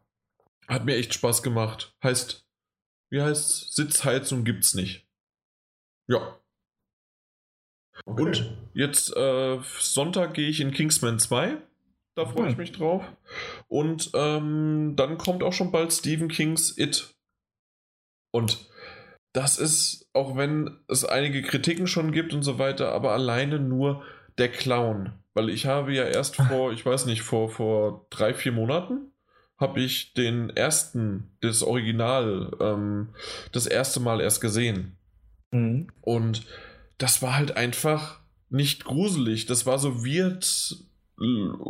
[0.68, 1.94] hat mir echt Spaß gemacht.
[2.02, 2.47] Heißt,
[3.10, 5.06] wie heißt Sitzheizung gibt's nicht.
[6.08, 6.38] Ja.
[8.04, 8.22] Okay.
[8.22, 11.58] Und jetzt äh, Sonntag gehe ich in Kingsman 2.
[12.14, 12.52] Da freue okay.
[12.52, 13.04] ich mich drauf.
[13.68, 17.14] Und ähm, dann kommt auch schon bald Stephen Kings It.
[18.32, 18.68] Und
[19.32, 24.04] das ist, auch wenn es einige Kritiken schon gibt und so weiter, aber alleine nur
[24.38, 25.12] der Clown.
[25.34, 29.12] Weil ich habe ja erst vor, ich weiß nicht, vor, vor drei, vier Monaten
[29.58, 33.08] habe ich den ersten, das Original, ähm,
[33.52, 34.96] das erste Mal erst gesehen.
[35.50, 35.88] Mhm.
[36.00, 36.46] Und
[36.98, 38.20] das war halt einfach
[38.50, 39.46] nicht gruselig.
[39.46, 40.76] Das war so weird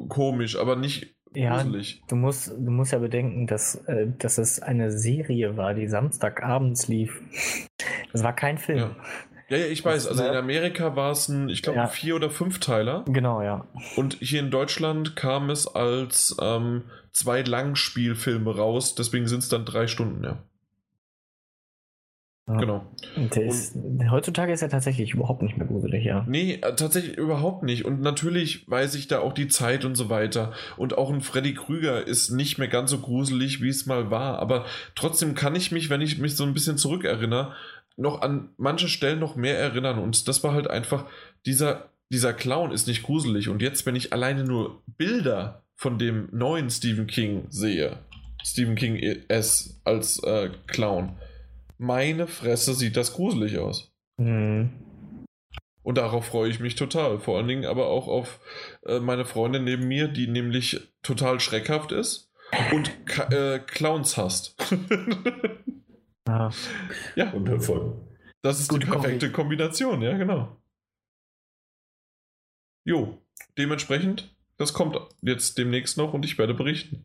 [0.08, 1.96] komisch, aber nicht gruselig.
[2.00, 5.88] Ja, du musst, du musst ja bedenken, dass, äh, dass es eine Serie war, die
[5.88, 7.20] Samstagabends lief.
[8.10, 8.78] Das war kein Film.
[8.78, 8.96] Ja.
[9.50, 10.06] Ja, ja, ich weiß.
[10.06, 11.84] Also in Amerika war es ein, ich glaube, ja.
[11.84, 13.04] ein Vier- oder Fünfteiler.
[13.06, 13.66] Genau, ja.
[13.96, 16.84] Und hier in Deutschland kam es als ähm,
[17.18, 20.38] zwei Langspielfilme raus, deswegen sind es dann drei Stunden, ja.
[22.48, 22.56] Ja.
[22.56, 22.86] Genau.
[23.36, 23.76] Ist,
[24.10, 26.24] heutzutage ist er tatsächlich überhaupt nicht mehr gruselig, ja.
[26.26, 27.84] Nee, äh, tatsächlich überhaupt nicht.
[27.84, 30.52] Und natürlich weiß ich da auch die Zeit und so weiter.
[30.78, 34.38] Und auch ein Freddy Krüger ist nicht mehr ganz so gruselig, wie es mal war.
[34.38, 34.64] Aber
[34.94, 37.52] trotzdem kann ich mich, wenn ich mich so ein bisschen zurückerinnere,
[37.98, 39.98] noch an manche Stellen noch mehr erinnern.
[39.98, 41.04] Und das war halt einfach,
[41.44, 43.50] dieser, dieser Clown ist nicht gruselig.
[43.50, 48.00] Und jetzt, wenn ich alleine nur Bilder von dem neuen Stephen King sehe,
[48.44, 48.96] Stephen King
[49.28, 51.16] S als äh, Clown,
[51.78, 53.92] meine Fresse sieht das gruselig aus.
[54.16, 54.70] Mhm.
[55.84, 57.20] Und darauf freue ich mich total.
[57.20, 58.40] Vor allen Dingen aber auch auf
[58.84, 62.30] äh, meine Freundin neben mir, die nämlich total schreckhaft ist
[62.72, 62.90] und
[63.30, 64.56] äh, Clowns hasst.
[66.28, 66.50] ah.
[67.14, 67.32] Ja.
[67.32, 67.94] Wundervoll.
[68.42, 69.56] Das ist Gute die perfekte Kombi.
[69.56, 70.60] Kombination, ja, genau.
[72.84, 73.22] Jo,
[73.56, 77.04] dementsprechend, das kommt jetzt demnächst noch und ich werde berichten.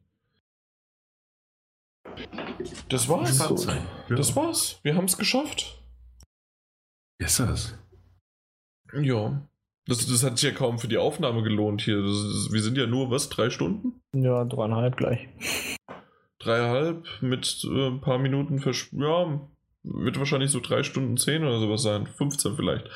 [2.90, 3.40] Das war's.
[3.40, 4.16] Ja.
[4.16, 4.80] Das war's.
[4.84, 5.82] Wir haben es geschafft.
[7.20, 7.78] Ist das?
[9.02, 9.42] Ja.
[9.86, 12.02] Das, das hat sich ja kaum für die Aufnahme gelohnt hier.
[12.02, 14.02] Das, wir sind ja nur, was, drei Stunden?
[14.14, 15.28] Ja, dreieinhalb gleich.
[16.40, 19.42] Dreieinhalb mit äh, ein paar Minuten Versch Ja,
[19.84, 22.08] wird wahrscheinlich so drei Stunden zehn oder sowas sein.
[22.08, 22.90] 15 vielleicht.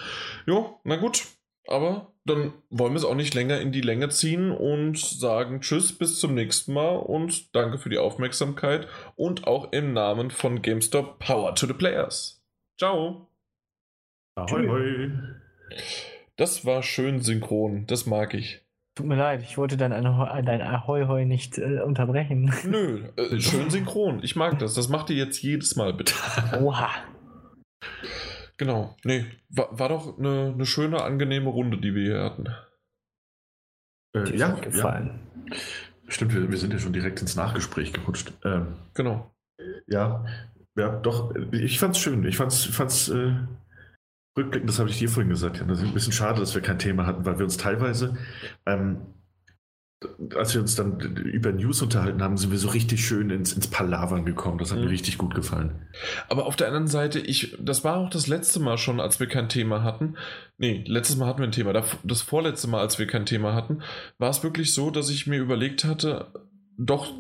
[0.46, 1.26] Ja, na gut.
[1.68, 5.98] Aber dann wollen wir es auch nicht länger in die Länge ziehen und sagen Tschüss,
[5.98, 11.20] bis zum nächsten Mal und danke für die Aufmerksamkeit und auch im Namen von GameStop
[11.20, 12.44] Power to the Players.
[12.80, 13.28] Ciao.
[14.36, 15.12] Ahoi, hoi.
[16.36, 18.62] Das war schön synchron, das mag ich.
[18.96, 22.52] Tut mir leid, ich wollte dein, dein Ahoi Hoi nicht äh, unterbrechen.
[22.66, 24.24] Nö, äh, schön synchron.
[24.24, 24.74] Ich mag das.
[24.74, 26.14] Das macht ihr jetzt jedes Mal, bitte.
[26.62, 26.90] Oha.
[28.58, 32.48] Genau, nee, war, war doch eine, eine, schöne, angenehme Runde, die wir hier hatten.
[34.16, 35.20] Äh, ja, gefallen.
[35.50, 35.58] Ja.
[36.08, 38.34] Stimmt, wir, wir, sind ja schon direkt ins Nachgespräch gerutscht.
[38.44, 39.32] Ähm, genau.
[39.86, 40.26] Ja,
[40.76, 42.24] ja, doch, ich fand's schön.
[42.26, 43.34] Ich fand's, fand's äh,
[44.38, 46.62] rückblickend, das habe ich dir vorhin gesagt, ja, das ist ein bisschen schade, dass wir
[46.62, 48.16] kein Thema hatten, weil wir uns teilweise
[48.66, 49.02] ähm,
[50.36, 53.68] als wir uns dann über News unterhalten haben, sind wir so richtig schön ins, ins
[53.68, 54.60] Palavern gekommen.
[54.60, 54.86] Das hat mhm.
[54.86, 55.88] mir richtig gut gefallen.
[56.30, 59.28] Aber auf der anderen Seite, ich, das war auch das letzte Mal schon, als wir
[59.28, 60.16] kein Thema hatten.
[60.60, 61.74] Nee, letztes Mal hatten wir ein Thema.
[61.74, 63.82] Das vorletzte Mal, als wir kein Thema hatten,
[64.20, 66.28] war es wirklich so, dass ich mir überlegt hatte,
[66.78, 67.12] doch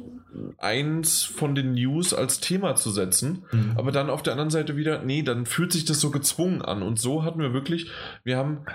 [0.60, 3.46] eins von den News als Thema zu setzen.
[3.52, 3.74] Mhm.
[3.76, 6.84] Aber dann auf der anderen Seite wieder, nee, dann fühlt sich das so gezwungen an.
[6.84, 7.90] Und so hatten wir wirklich,
[8.24, 8.66] wir haben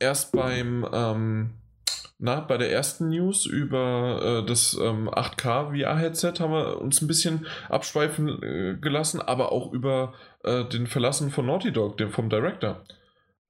[0.00, 1.50] erst beim, ähm,
[2.24, 7.06] na, bei der ersten News über äh, das ähm, 8K VR-Headset haben wir uns ein
[7.06, 12.30] bisschen abschweifen äh, gelassen, aber auch über äh, den Verlassen von Naughty Dog, dem, vom
[12.30, 12.82] Director.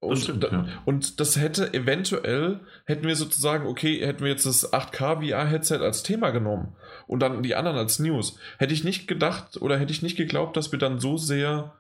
[0.01, 0.67] Und das, stimmt, ja.
[0.87, 6.03] und das hätte eventuell, hätten wir sozusagen, okay, hätten wir jetzt das 8K VR-Headset als
[6.03, 6.75] Thema genommen
[7.07, 8.41] und dann die anderen als News.
[8.59, 11.75] Hätte ich nicht gedacht oder hätte ich nicht geglaubt, dass wir dann so sehr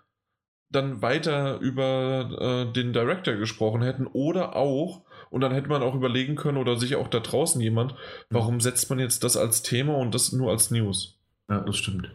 [0.70, 5.03] dann weiter über äh, den Director gesprochen hätten oder auch,
[5.34, 7.96] und dann hätte man auch überlegen können oder sich auch da draußen jemand,
[8.30, 11.18] warum setzt man jetzt das als Thema und das nur als News?
[11.50, 12.08] Ja, das stimmt.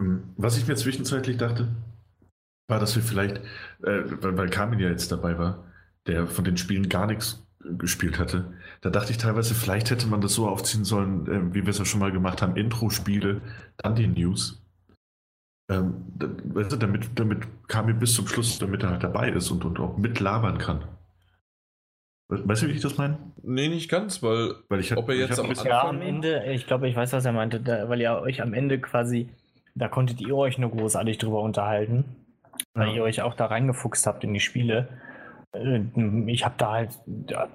[0.00, 1.68] Ähm, was ich mir zwischenzeitlich dachte,
[2.66, 3.36] war, dass wir vielleicht,
[3.84, 5.66] äh, weil Carmen ja jetzt dabei war,
[6.08, 10.20] der von den Spielen gar nichts gespielt hatte, da dachte ich teilweise, vielleicht hätte man
[10.20, 13.40] das so aufziehen sollen, äh, wie wir es ja schon mal gemacht haben, Intro-Spiele,
[13.76, 14.60] dann die News.
[15.70, 19.96] Ähm, damit, damit Kami bis zum Schluss, damit er halt dabei ist und, und auch
[19.96, 20.97] mitlabern kann.
[22.28, 23.18] Weißt du, wie ich das meine?
[23.42, 26.66] Nee, nicht ganz, weil, weil ich hab, ob er jetzt am, ja, am Ende, ich
[26.66, 29.30] glaube, ich weiß, was er meinte, da, weil ihr euch am Ende quasi,
[29.74, 32.04] da konntet ihr euch nur großartig drüber unterhalten
[32.74, 34.88] weil ihr euch auch da reingefuchst habt in die Spiele.
[35.52, 35.80] Äh,
[36.26, 36.90] ich habe da halt,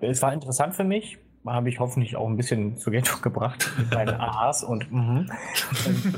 [0.02, 3.93] es war interessant für mich, habe ich hoffentlich auch ein bisschen zur Geltung gebracht mit
[3.93, 5.30] meinen A's und mhm.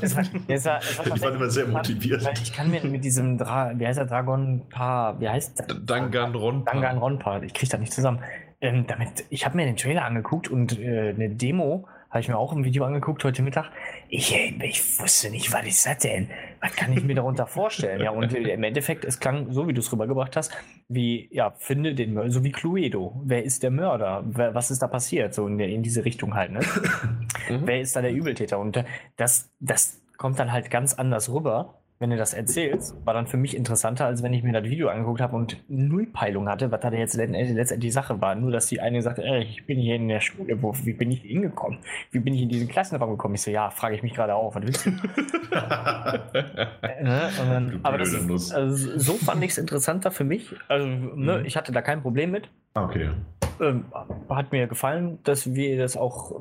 [0.00, 2.28] es war, es war, es war ich war immer sehr motiviert.
[2.42, 5.66] Ich kann mir mit diesem, Dra wie heißt der Dragon Paar, wie heißt der?
[5.66, 6.72] Danganronpa.
[6.72, 8.20] Danganronpa, ich kriege das nicht zusammen.
[8.60, 12.38] Ähm, damit, ich habe mir den Trailer angeguckt und äh, eine Demo habe ich mir
[12.38, 13.70] auch im Video angeguckt heute Mittag.
[14.08, 16.30] Ich, ich wusste nicht, was ist das denn?
[16.62, 18.00] Was kann ich mir darunter vorstellen?
[18.00, 20.56] Ja, und im Endeffekt, es klang, so wie du es rübergebracht hast,
[20.88, 23.20] wie, ja, finde den Mörder, so wie Cluedo.
[23.24, 24.24] Wer ist der Mörder?
[24.26, 25.34] Wer, was ist da passiert?
[25.34, 26.60] So in, in diese Richtung halt, ne?
[27.50, 27.62] Mhm.
[27.66, 28.58] Wer ist da der Übeltäter?
[28.58, 28.82] Und
[29.16, 33.38] das, das kommt dann halt ganz anders rüber wenn du das erzählst, war dann für
[33.38, 36.80] mich interessanter, als wenn ich mir das Video angeguckt habe und null Peilung hatte, was
[36.80, 38.34] da jetzt letztendlich die Sache war.
[38.34, 41.10] Nur, dass die eine sagt, ey, ich bin hier in der Schule, wo, wie bin
[41.10, 41.78] ich hingekommen?
[42.10, 43.36] Wie bin ich in diesen Klassenraum gekommen?
[43.36, 44.90] Ich so, ja, frage ich mich gerade auch, was willst du?
[47.02, 47.30] ne?
[47.38, 50.54] dann, aber das ist, also, so fand ich es interessanter für mich.
[50.68, 51.46] Also, ne, mhm.
[51.46, 52.50] ich hatte da kein Problem mit.
[52.74, 53.08] Ah, okay.
[53.58, 53.86] Ähm,
[54.28, 56.38] hat mir gefallen, dass wir das auch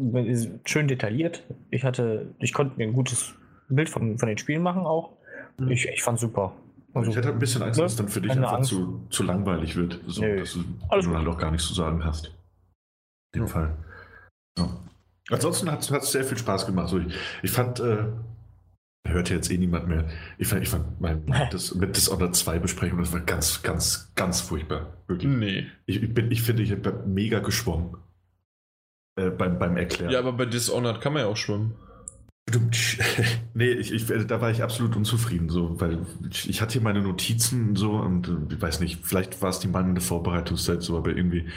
[0.66, 1.44] schön detailliert.
[1.70, 3.36] Ich hatte, ich konnte mir ein gutes
[3.70, 5.14] Bild von, von den Spielen machen auch.
[5.58, 5.72] Mhm.
[5.72, 6.56] Ich, ich fand super.
[6.94, 7.84] Also, ich hätte ein bisschen Angst, ne?
[7.84, 10.38] dass es dann für dich Keine einfach zu, zu langweilig wird, so, nee.
[10.38, 12.28] dass du, Alles halt auch gar nichts zu sagen hast.
[13.34, 13.48] In dem ja.
[13.48, 13.78] Fall.
[14.58, 14.70] Ja.
[15.30, 16.88] Ansonsten hat es sehr viel Spaß gemacht.
[16.88, 18.06] So, ich, ich fand, äh,
[19.08, 20.08] hört jetzt eh niemand mehr.
[20.38, 24.40] Ich fand, ich fand mein, das, mit Dishonored 2 Besprechung, das war ganz, ganz, ganz
[24.40, 24.94] furchtbar.
[25.08, 25.30] Wirklich.
[25.30, 25.68] Nee.
[25.86, 27.98] Ich, ich, bin, ich finde, ich habe mega geschwommen.
[29.18, 30.12] Äh, beim, beim Erklären.
[30.12, 31.76] Ja, aber bei Dishonored kann man ja auch schwimmen.
[33.54, 37.02] Nee, ich, ich, da war ich absolut unzufrieden, so, weil ich, ich hatte hier meine
[37.02, 41.16] Notizen so und äh, ich weiß nicht, vielleicht war es die mangelnde Vorbereitungszeit so, aber
[41.16, 41.48] irgendwie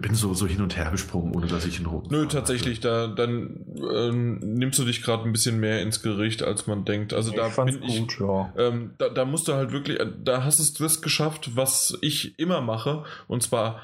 [0.00, 2.14] bin so, so hin und her gesprungen, ohne dass ich in roten.
[2.14, 6.66] Nö, tatsächlich, da dann ähm, nimmst du dich gerade ein bisschen mehr ins Gericht, als
[6.66, 7.12] man denkt.
[7.12, 8.20] Also ich da bin gut, ich.
[8.20, 8.52] Ja.
[8.56, 12.38] Ähm, da, da musst du halt wirklich, äh, da hast du das geschafft, was ich
[12.38, 13.82] immer mache, und zwar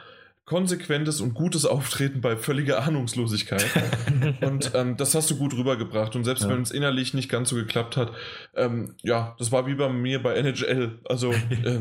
[0.48, 3.66] konsequentes und gutes Auftreten bei völliger Ahnungslosigkeit.
[4.40, 6.16] und ähm, das hast du gut rübergebracht.
[6.16, 6.48] Und selbst ja.
[6.48, 8.12] wenn es innerlich nicht ganz so geklappt hat,
[8.56, 10.98] ähm, ja, das war wie bei mir bei NHL.
[11.04, 11.80] Also äh,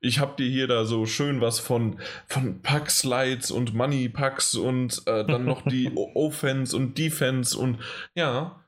[0.00, 5.26] ich habe dir hier da so schön was von, von Pack-Slides und Money-Packs und äh,
[5.26, 7.78] dann noch die Offense und Defense und
[8.14, 8.60] ja,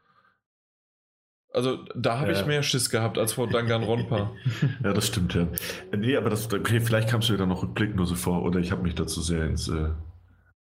[1.57, 2.39] also da habe ja.
[2.39, 4.31] ich mehr Schiss gehabt als vor Danganronpa.
[4.85, 5.49] ja, das stimmt, ja.
[5.97, 8.73] Nee, aber das, okay, vielleicht kamst du dann noch rückblickend nur so vor oder ich
[8.73, 9.89] habe mich dazu sehr ins, äh,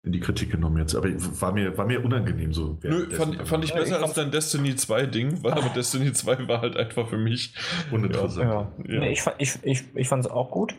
[0.03, 0.95] in die Kritik genommen jetzt.
[0.95, 2.77] Aber war mir, war mir unangenehm so.
[2.83, 6.61] Nö, fand, fand ich besser als dein Destiny 2 Ding, weil aber Destiny 2 war
[6.61, 7.55] halt einfach für mich
[7.89, 8.45] uninteressant.
[8.45, 8.71] Ja.
[8.87, 8.99] Ja.
[8.99, 10.75] Nee, ich, ich, ich, ich fand es auch gut.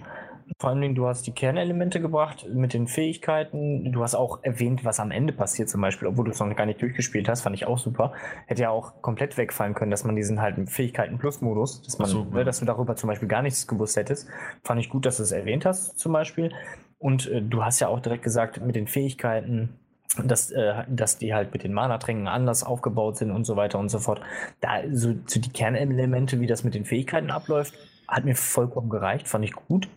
[0.59, 3.93] Vor allen Dingen, du hast die Kernelemente gebracht mit den Fähigkeiten.
[3.93, 6.67] Du hast auch erwähnt, was am Ende passiert, zum Beispiel, obwohl du es noch gar
[6.67, 8.13] nicht durchgespielt hast, fand ich auch super.
[8.47, 12.45] Hätte ja auch komplett wegfallen können, dass man diesen halt Fähigkeiten-Plus-Modus, dass man, so, ne,
[12.45, 14.29] dass du darüber zum Beispiel gar nichts gewusst hättest.
[14.63, 16.53] Fand ich gut, dass du es erwähnt hast, zum Beispiel.
[16.99, 19.81] Und äh, du hast ja auch direkt gesagt, mit den Fähigkeiten,
[20.25, 23.89] dass, äh, dass die halt mit den Mana-Tränken anders aufgebaut sind und so weiter und
[23.89, 24.21] so fort.
[24.61, 27.75] Da so, so die Kernelemente, wie das mit den Fähigkeiten abläuft,
[28.07, 29.89] hat mir vollkommen gereicht, fand ich gut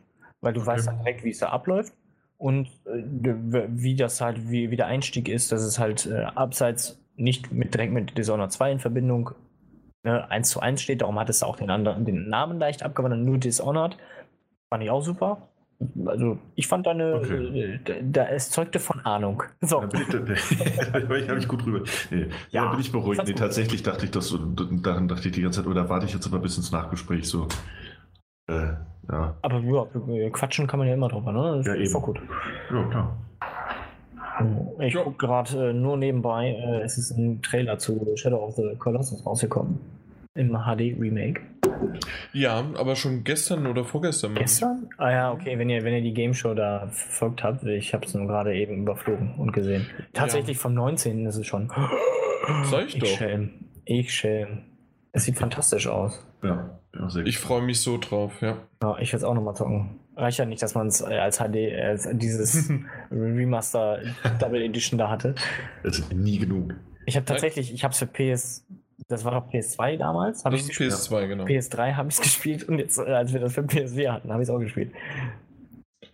[0.41, 0.69] weil du okay.
[0.69, 1.93] weißt dann direkt, wie es da abläuft
[2.37, 3.03] und äh,
[3.69, 7.73] wie das halt, wie, wie der Einstieg ist, dass es halt äh, abseits nicht mit
[7.73, 9.31] direkt mit Dishonored 2 in Verbindung
[10.03, 13.23] ne, 1 zu 1 steht, darum hat es auch den, anderen, den Namen leicht abgewandelt,
[13.23, 13.97] nur Dishonored.
[14.69, 15.49] Fand ich auch super.
[16.05, 17.79] Also ich fand deine, okay.
[17.85, 19.43] äh, da, es zeugte von Ahnung.
[19.61, 19.81] So.
[19.81, 21.83] Da bin ich, habe ich gut drüber.
[22.11, 23.23] Nee, ja, da bin ich beruhigt.
[23.25, 26.13] Nee, tatsächlich dachte ich, dass so, daran dachte ich die ganze Zeit, oder warte ich
[26.13, 27.47] jetzt aber bis ins Nachgespräch so.
[28.49, 28.73] Äh,
[29.11, 29.35] ja.
[29.41, 31.57] Aber ja, quatschen kann man ja immer drüber, ne?
[31.57, 32.01] Das ja, ist eben.
[32.01, 32.19] gut.
[32.71, 33.17] Ja, klar.
[34.79, 38.75] Ich gucke gerade äh, nur nebenbei, äh, es ist ein Trailer zu Shadow of the
[38.77, 39.79] Colossus rausgekommen.
[40.35, 41.41] Im HD-Remake.
[42.31, 44.35] Ja, aber schon gestern oder vorgestern.
[44.35, 44.89] Gestern?
[44.97, 48.05] Ah ja, okay, wenn ihr, wenn ihr die Game Show da verfolgt habt, ich habe
[48.05, 49.87] es nur gerade eben überflogen und gesehen.
[50.13, 50.61] Tatsächlich ja.
[50.61, 51.25] vom 19.
[51.25, 51.69] ist es schon.
[52.63, 53.09] Sag ich, ich doch.
[53.09, 53.51] Schelm.
[53.83, 54.59] Ich schelm.
[55.11, 56.25] Es sieht fantastisch aus.
[56.43, 56.78] Ja
[57.25, 58.57] Ich freue mich so drauf, ja.
[58.81, 59.99] Ja, ich werde es auch nochmal zocken.
[60.15, 62.69] Reicht ja nicht, dass man es äh, als HD, als dieses
[63.11, 63.99] Remaster
[64.39, 65.35] Double Edition da hatte.
[65.83, 66.73] Das ist nie genug.
[67.05, 68.65] Ich habe tatsächlich, ich habe es für PS,
[69.07, 70.43] das war doch PS2 damals.
[70.43, 71.45] Das ist PS2, genau.
[71.45, 74.43] PS3 habe ich es gespielt und jetzt, äh, als wir das für PS4 hatten, habe
[74.43, 74.91] ich es auch gespielt.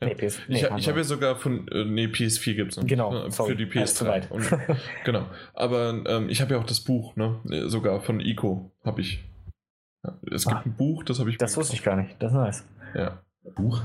[0.02, 2.86] Nee, PS, nee, ich, ich habe ja sogar von, äh, nee, PS4 gibt es noch.
[2.86, 4.30] Genau, ne, sorry, für die PS3.
[4.30, 4.50] Und,
[5.06, 9.24] genau, aber ähm, ich habe ja auch das Buch, ne, sogar von Ico habe ich.
[10.06, 11.38] Ja, es gibt ah, ein Buch, das habe ich.
[11.38, 12.67] Das wusste ich gar nicht, das ist nice.
[12.93, 13.22] Ja.
[13.56, 13.82] Buch?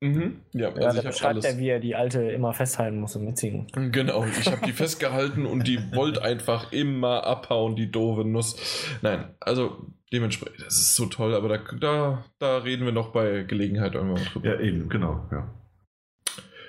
[0.00, 0.42] Mhm.
[0.52, 3.66] Ja, ja also da beschreibt er, wie er die alte immer festhalten muss und mitziehen.
[3.72, 8.56] Genau, ich habe die festgehalten und die wollte einfach immer abhauen, die doofe Nuss.
[9.02, 13.42] Nein, also dementsprechend, das ist so toll, aber da, da, da reden wir noch bei
[13.44, 14.48] Gelegenheit irgendwann drüber.
[14.48, 15.50] Ja, eben, genau, ja.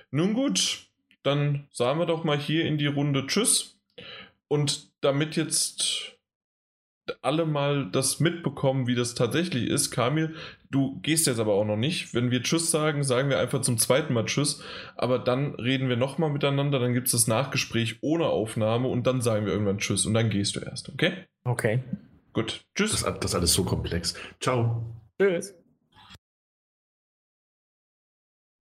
[0.09, 0.87] Nun gut,
[1.23, 3.77] dann sagen wir doch mal hier in die Runde Tschüss.
[4.47, 6.16] Und damit jetzt
[7.21, 9.91] alle mal das mitbekommen, wie das tatsächlich ist.
[9.91, 10.35] Kamil,
[10.71, 12.13] du gehst jetzt aber auch noch nicht.
[12.13, 14.61] Wenn wir Tschüss sagen, sagen wir einfach zum zweiten Mal Tschüss.
[14.95, 19.21] Aber dann reden wir nochmal miteinander, dann gibt es das Nachgespräch ohne Aufnahme und dann
[19.21, 21.13] sagen wir irgendwann Tschüss und dann gehst du erst, okay?
[21.43, 21.83] Okay.
[22.33, 22.61] Gut.
[22.75, 22.91] Tschüss.
[22.91, 24.13] Das, das ist alles so komplex.
[24.39, 24.85] Ciao.
[25.19, 25.56] Tschüss.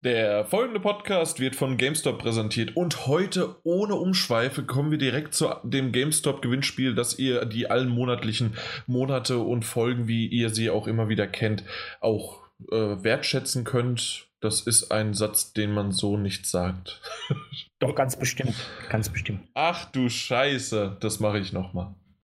[0.06, 5.52] Der folgende Podcast wird von GameStop präsentiert und heute ohne Umschweife kommen wir direkt zu
[5.64, 8.54] dem GameStop-Gewinnspiel, dass ihr die allen monatlichen
[8.86, 11.64] Monate und Folgen, wie ihr sie auch immer wieder kennt,
[11.98, 14.28] auch äh, wertschätzen könnt.
[14.38, 17.00] Das ist ein Satz, den man so nicht sagt.
[17.80, 18.54] Doch, ganz bestimmt.
[18.88, 19.40] Ganz bestimmt.
[19.54, 21.96] Ach du Scheiße, das mache ich nochmal.